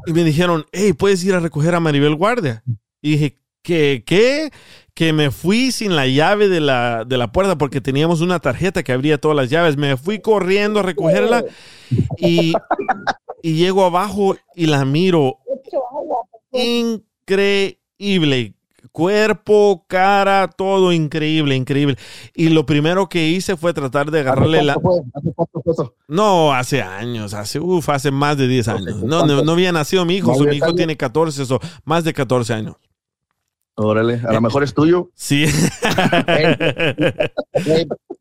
[0.07, 2.63] y me dijeron, hey, ¿puedes ir a recoger a Maribel Guardia?
[3.03, 4.03] Y dije, ¿qué?
[4.07, 4.51] ¿Qué?
[4.99, 8.83] Que me fui sin la llave de la, de la puerta porque teníamos una tarjeta
[8.83, 9.77] que abría todas las llaves.
[9.77, 11.45] Me fui corriendo a recogerla
[12.17, 12.53] y,
[13.41, 15.39] y llego abajo y la miro.
[16.51, 18.55] Increíble.
[18.91, 21.97] Cuerpo, cara, todo increíble, increíble.
[22.35, 24.73] Y lo primero que hice fue tratar de agarrarle la...
[24.73, 25.13] ¿Hace cuánto fue?
[25.15, 25.95] ¿Hace cuánto fue eso?
[26.09, 28.97] No, hace años, hace, uf, hace más de 10 años.
[29.05, 30.77] No, no, no había nacido mi hijo, ¿Más so, de mi hijo 10 años?
[30.77, 32.75] tiene 14, eso, más de 14 años.
[33.81, 35.09] Órale, a lo mejor es tuyo.
[35.15, 35.45] Sí.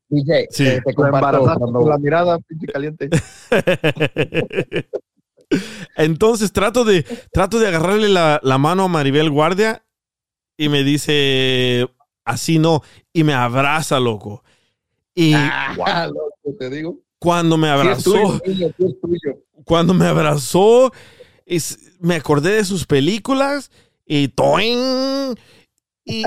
[0.09, 0.67] DJ, Sí.
[0.67, 3.09] eh, te comparto cuando- con la mirada, pinche caliente.
[5.95, 9.83] Entonces trato de, trato de agarrarle la, la mano a Maribel Guardia
[10.57, 11.87] y me dice,
[12.25, 12.81] así no,
[13.13, 14.43] y me abraza, loco.
[15.15, 16.99] Y Ah, loco, te digo.
[17.19, 19.39] cuando me Sí es abrazó, tuyo, niño, sí es tuyo.
[19.63, 20.91] cuando me abrazó,
[21.45, 23.71] es- me acordé de sus películas
[24.07, 25.35] y toing.
[26.05, 26.23] Y...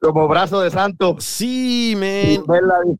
[0.00, 1.16] Como brazo de santo.
[1.18, 2.98] Sí, man.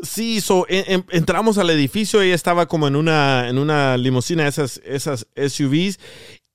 [0.00, 4.46] Sí, so, en- en- entramos al edificio, ella estaba como en una, en una limusina,
[4.46, 5.98] esas, esas SUVs,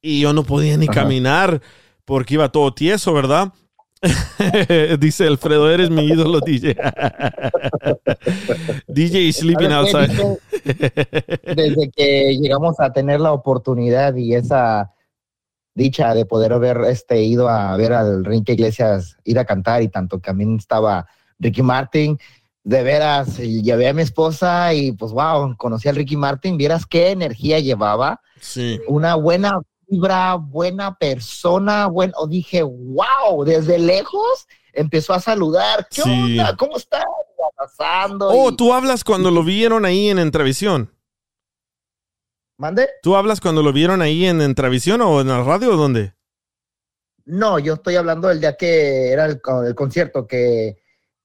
[0.02, 1.02] y yo no podía ni Ajá.
[1.02, 1.62] caminar
[2.06, 3.54] porque iba todo tieso, ¿verdad?
[5.00, 6.76] Dice Alfredo, eres mi ídolo, DJ.
[8.88, 9.72] DJ Sleeping.
[9.72, 10.38] Outside.
[11.56, 14.92] Desde que llegamos a tener la oportunidad y esa
[15.74, 19.88] dicha de poder haber este, ido a ver al Enrique Iglesias ir a cantar y
[19.88, 21.08] tanto que también estaba
[21.40, 22.18] Ricky Martin,
[22.64, 27.12] de veras, llevé a mi esposa y pues wow, conocí al Ricky Martin, vieras qué
[27.12, 28.80] energía llevaba, Sí.
[28.88, 29.60] una buena
[29.92, 36.10] vibra, buena persona, bueno, dije, wow, desde lejos empezó a saludar, ¿qué Sí.
[36.10, 36.56] onda?
[36.56, 37.04] ¿Cómo estás?
[37.58, 38.30] Abrazando.
[38.30, 40.94] Oh, y- tú hablas cuando lo vieron ahí en Entravisión.
[42.58, 42.88] ¿Mande?
[43.02, 46.14] ¿Tú hablas cuando lo vieron ahí en Entravisión o en la radio o dónde?
[47.26, 50.78] No, yo estoy hablando del día que era el, co- el concierto que,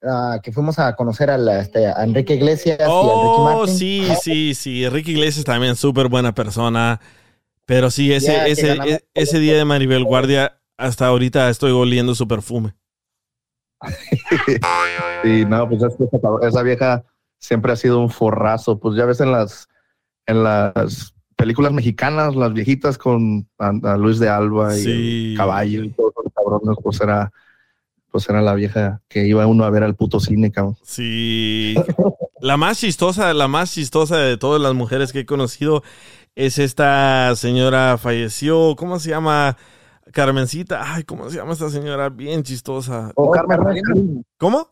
[0.03, 3.77] ah, que fuimos a conocer a, la- este, a Enrique Iglesias y a Oh, Martin.
[3.77, 4.89] sí, sí, sí.
[4.89, 7.01] Ricky Iglesias también súper buena persona.
[7.67, 12.15] Pero sí, ese, ese, ganamos e- ese día de Maribel Guardia, hasta ahorita estoy oliendo
[12.15, 12.75] su perfume.
[15.23, 17.05] Sí, no, pues es que esa, esa vieja
[17.39, 18.79] siempre ha sido un forrazo.
[18.79, 19.69] Pues ya ves en las,
[20.27, 25.31] en las películas mexicanas, las viejitas con a, a Luis de Alba y Sí.
[25.33, 27.33] el caballo y todos los cabrones, pues era,
[28.11, 30.77] pues era la vieja que iba uno a ver al puto cine, cabrón.
[30.85, 31.75] Sí.
[32.41, 35.83] La más chistosa, la más chistosa de todas las mujeres que he conocido
[36.37, 38.77] es esta señora falleció.
[38.77, 39.57] ¿Cómo se llama?
[40.13, 40.95] Carmencita.
[40.95, 42.09] Ay, ¿cómo se llama esta señora?
[42.11, 43.11] Bien chistosa.
[43.17, 43.99] Oh, Carmen Salinas.
[44.39, 44.69] ¿Cómo?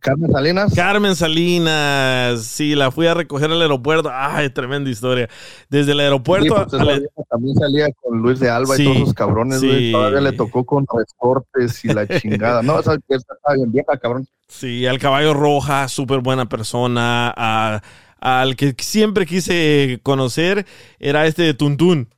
[0.00, 0.74] Carmen Salinas.
[0.74, 2.42] Carmen Salinas.
[2.42, 4.10] Sí, la fui a recoger al aeropuerto.
[4.12, 5.28] Ay, tremenda historia.
[5.68, 8.82] Desde el aeropuerto Sí, pues esa al- vieja también salía con Luis de Alba Sí,
[8.82, 9.66] y todos esos cabrones, sí.
[9.68, 9.92] güey.
[9.92, 12.62] Todavía le tocó con resortes y la chingada.
[12.62, 14.26] No, esa, esa está bien vieja, cabrón.
[14.48, 17.32] Sí, al caballo roja, súper buena persona.
[17.36, 17.82] a-
[18.20, 20.66] al que siempre quise conocer
[20.98, 22.08] era este de Tuntún.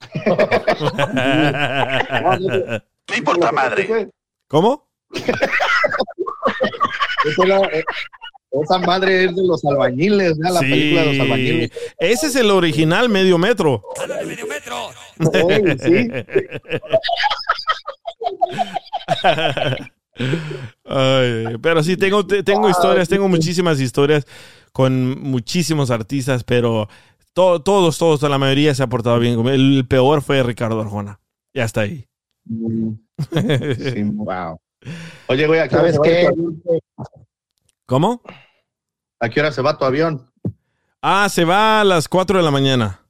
[3.08, 4.10] No importa madre.
[4.48, 4.88] ¿Cómo?
[7.24, 7.84] Esa, eh,
[8.50, 10.52] esa madre es de los albañiles, ¿no?
[10.52, 11.70] la película de los albañiles.
[11.98, 13.82] Ese es el original medio metro.
[15.44, 16.08] Oye, sí.
[20.98, 24.26] Ay, pero sí, tengo, te- tengo historias, tengo muchísimas historias
[24.72, 26.88] con muchísimos artistas, pero
[27.32, 29.44] to- todos, todos, la mayoría se ha portado bien.
[29.46, 31.20] El peor fue Ricardo Arjona.
[31.54, 32.06] Ya está ahí.
[33.18, 34.60] Sí, wow.
[35.28, 36.28] Oye, güey, ¿a qué hora ¿Sabes qué?
[37.86, 38.20] ¿Cómo?
[39.20, 40.30] ¿A qué hora se va tu avión?
[41.02, 43.00] Ah, se va a las 4 de la mañana.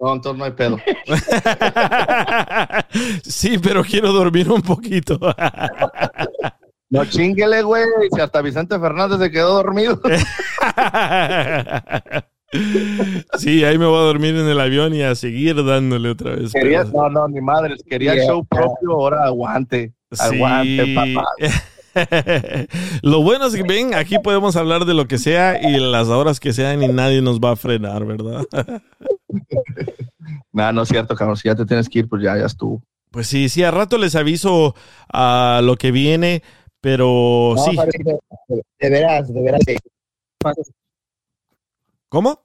[0.00, 0.78] No, entonces no hay pedo.
[3.22, 5.18] Sí, pero quiero dormir un poquito.
[6.90, 10.00] No chinguele, güey, si hasta Vicente Fernández se quedó dormido.
[13.38, 16.52] Sí, ahí me voy a dormir en el avión y a seguir dándole otra vez.
[16.52, 18.26] Quería, pero- no, no, ni madres, quería Yeah.
[18.26, 19.92] show propio, ahora aguante.
[20.18, 20.94] Aguante, Sí.
[20.96, 21.28] papá.
[23.02, 26.40] Lo bueno es que ven, aquí podemos hablar de lo que sea y las horas
[26.40, 28.44] que sean y nadie nos va a frenar, ¿verdad?
[30.52, 31.36] No, no es cierto, cabrón.
[31.36, 32.82] Si ya te tienes que ir, pues ya, ya estuvo.
[33.12, 34.74] Pues sí, sí, a rato les aviso
[35.12, 36.42] a lo que viene,
[36.80, 37.76] pero No, sí.
[38.78, 39.60] de, veras, de veras.
[42.08, 42.44] ¿Cómo?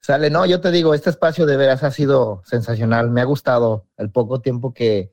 [0.00, 3.10] Sale, no, yo te digo, este espacio de veras ha sido sensacional.
[3.10, 5.12] Me ha gustado el poco tiempo que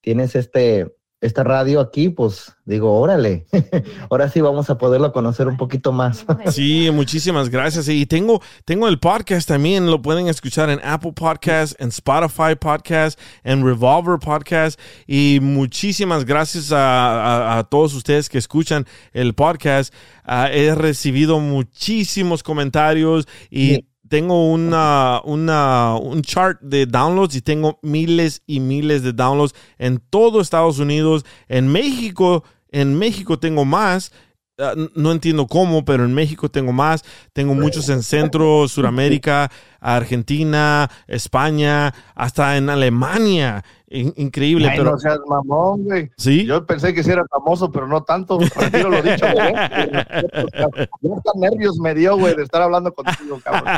[0.00, 3.46] tienes este, esta radio aquí, pues digo, órale,
[4.10, 6.26] ahora sí vamos a poderlo conocer un poquito más.
[6.50, 7.88] Sí, muchísimas gracias.
[7.88, 13.18] Y tengo, tengo el podcast también, lo pueden escuchar en Apple Podcast, en Spotify Podcast,
[13.42, 14.78] en Revolver Podcast.
[15.06, 19.94] Y muchísimas gracias a, a- a todos ustedes que escuchan el podcast.
[20.24, 27.80] Ah, he recibido muchísimos comentarios y tengo una, una, un chart de downloads y tengo
[27.82, 31.24] miles y miles de downloads en todo Estados Unidos.
[31.48, 34.12] En México, en México tengo más.
[34.56, 37.04] Ah, no entiendo cómo, pero en México tengo más.
[37.32, 43.64] Tengo muchos en Centro, Suramérica, Argentina, España, hasta en Alemania.
[43.94, 46.10] In- increíble, Ay, pero no seas mamón, güey.
[46.16, 46.44] Sí.
[46.44, 48.38] Yo pensé que sí era famoso, pero no tanto.
[48.56, 49.54] Retiro lo dicho, güey.
[51.36, 53.72] Nervios me dio, güey, de estar hablando contigo, cabrón.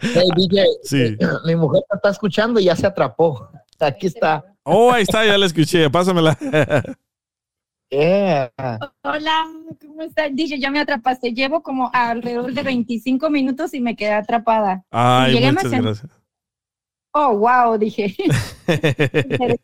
[0.00, 1.02] Hey, DJ, Sí.
[1.02, 3.48] eh, mi mujer te está escuchando y ya se atrapó.
[3.78, 4.44] Aquí está.
[4.62, 5.90] Oh, ahí está, ya la escuché.
[5.90, 6.38] Pásamela.
[7.90, 8.50] Yeah.
[9.02, 9.44] Hola,
[9.86, 10.30] ¿cómo estás?
[10.32, 11.32] Dije, ya me atrapaste.
[11.34, 14.82] Llevo como alrededor de 25 minutos y me quedé atrapada.
[14.90, 16.06] Ay, muchas gracias.
[17.12, 18.14] Oh, wow, dije.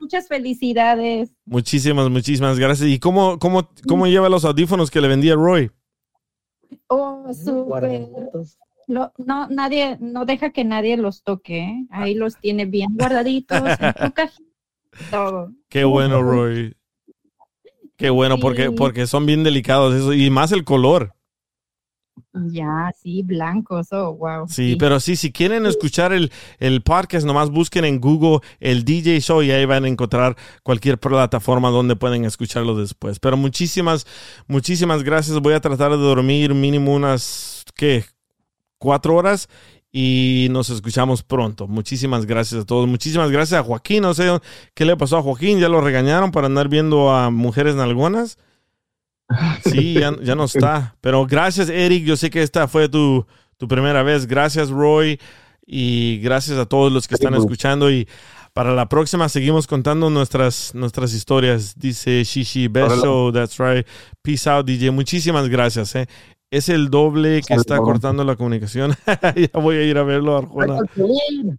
[0.00, 1.32] Muchas felicidades.
[1.46, 2.88] Muchísimas, muchísimas gracias.
[2.88, 5.70] ¿Y cómo, cómo, cómo lleva los audífonos que le vendí a Roy?
[6.88, 8.08] Oh, súper.
[8.86, 11.58] Lo- no, nadie, no deja que nadie los toque.
[11.60, 11.86] ¿eh?
[11.90, 14.44] Ahí los tiene bien guardaditos en su cajita.
[15.10, 15.52] todo.
[15.68, 16.76] Qué bueno, Roy.
[17.96, 18.74] Qué bueno, porque, Sí.
[18.76, 20.12] porque son bien delicados eso.
[20.12, 21.14] Y más el color.
[22.32, 24.46] Ya, sí, blancos, oh, wow.
[24.48, 29.20] Sí, pero sí, si quieren escuchar el, el podcast, nomás busquen en Google el DJ
[29.20, 33.18] Show y ahí van a encontrar cualquier plataforma donde pueden escucharlo después.
[33.20, 34.06] Pero muchísimas,
[34.46, 35.38] muchísimas gracias.
[35.40, 38.04] Voy a tratar de dormir mínimo unas, ¿qué?
[38.78, 39.48] Cuatro horas
[39.90, 41.68] y nos escuchamos pronto.
[41.68, 42.88] Muchísimas gracias a todos.
[42.88, 44.02] Muchísimas gracias a Joaquín.
[44.02, 44.40] No sé
[44.74, 45.60] qué le pasó a Joaquín.
[45.60, 48.38] Ya lo regañaron para andar viendo a mujeres nalgonas.
[49.64, 50.96] Sí, ya, ya no está.
[51.00, 52.04] Pero gracias, Eric.
[52.04, 54.26] Yo sé que esta fue tu, tu primera vez.
[54.26, 55.18] Gracias, Roy.
[55.66, 57.90] Y gracias a todos los que están escuchando.
[57.90, 58.06] Y
[58.52, 61.74] para la próxima seguimos contando nuestras, nuestras historias.
[61.78, 62.68] Dice Shishi,
[63.02, 63.86] show, that's right.
[64.22, 64.90] Peace out, DJ.
[64.90, 65.94] Muchísimas gracias.
[65.96, 66.06] eh.
[66.50, 68.94] Es el doble que está cortando la comunicación.
[69.34, 70.78] ya voy a ir a verlo, Arjona.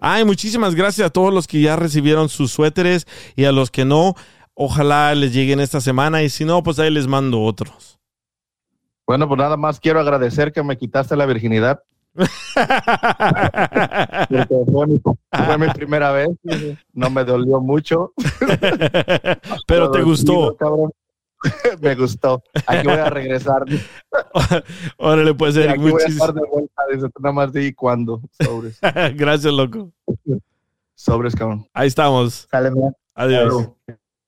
[0.00, 3.06] Ay, muchísimas gracias a todos los que ya recibieron sus suéteres
[3.36, 4.14] y a los que no.
[4.54, 7.98] Ojalá les lleguen esta semana y si no, pues ahí les mando otros.
[9.06, 11.82] Bueno, pues nada más quiero agradecer que me quitaste la virginidad.
[14.70, 16.28] Fue, mi, primera vez.
[16.92, 18.12] No me dolió mucho.
[19.66, 20.56] Pero te gustó.
[20.56, 20.90] cabrón.
[21.80, 22.42] me gustó.
[22.66, 23.64] Aquí voy a regresar.
[24.96, 26.82] Órale, pues, Eric, Aquí voy a estar de vuelta.
[27.18, 28.20] Nada más di cuándo.
[28.40, 28.78] Sobres.
[29.14, 29.90] Gracias, loco.
[30.94, 31.66] Sobres, cabrón.
[31.72, 32.48] Ahí estamos.
[33.14, 33.70] Adiós.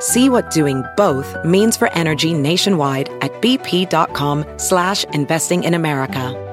[0.00, 6.44] See what doing both means for energy nationwide at bp.com slash investing in America.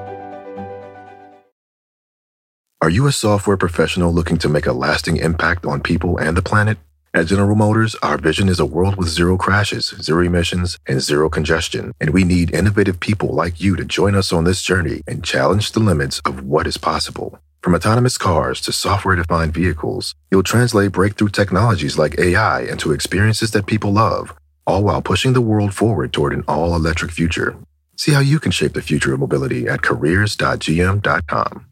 [2.82, 6.42] Are you a software professional looking to make a lasting impact on people and the
[6.42, 6.78] planet?
[7.14, 11.30] At General Motors, our vision is a world with zero crashes, zero emissions, and zero
[11.30, 11.92] congestion.
[11.98, 15.72] And we need innovative people like you to join us on this journey and challenge
[15.72, 17.40] the limits of what is possible.
[17.66, 23.50] From autonomous cars to software defined vehicles, you'll translate breakthrough technologies like AI into experiences
[23.50, 24.32] that people love,
[24.68, 27.56] all while pushing the world forward toward an all electric future.
[27.96, 31.66] See how you can shape the future of mobility at careers.gm.com.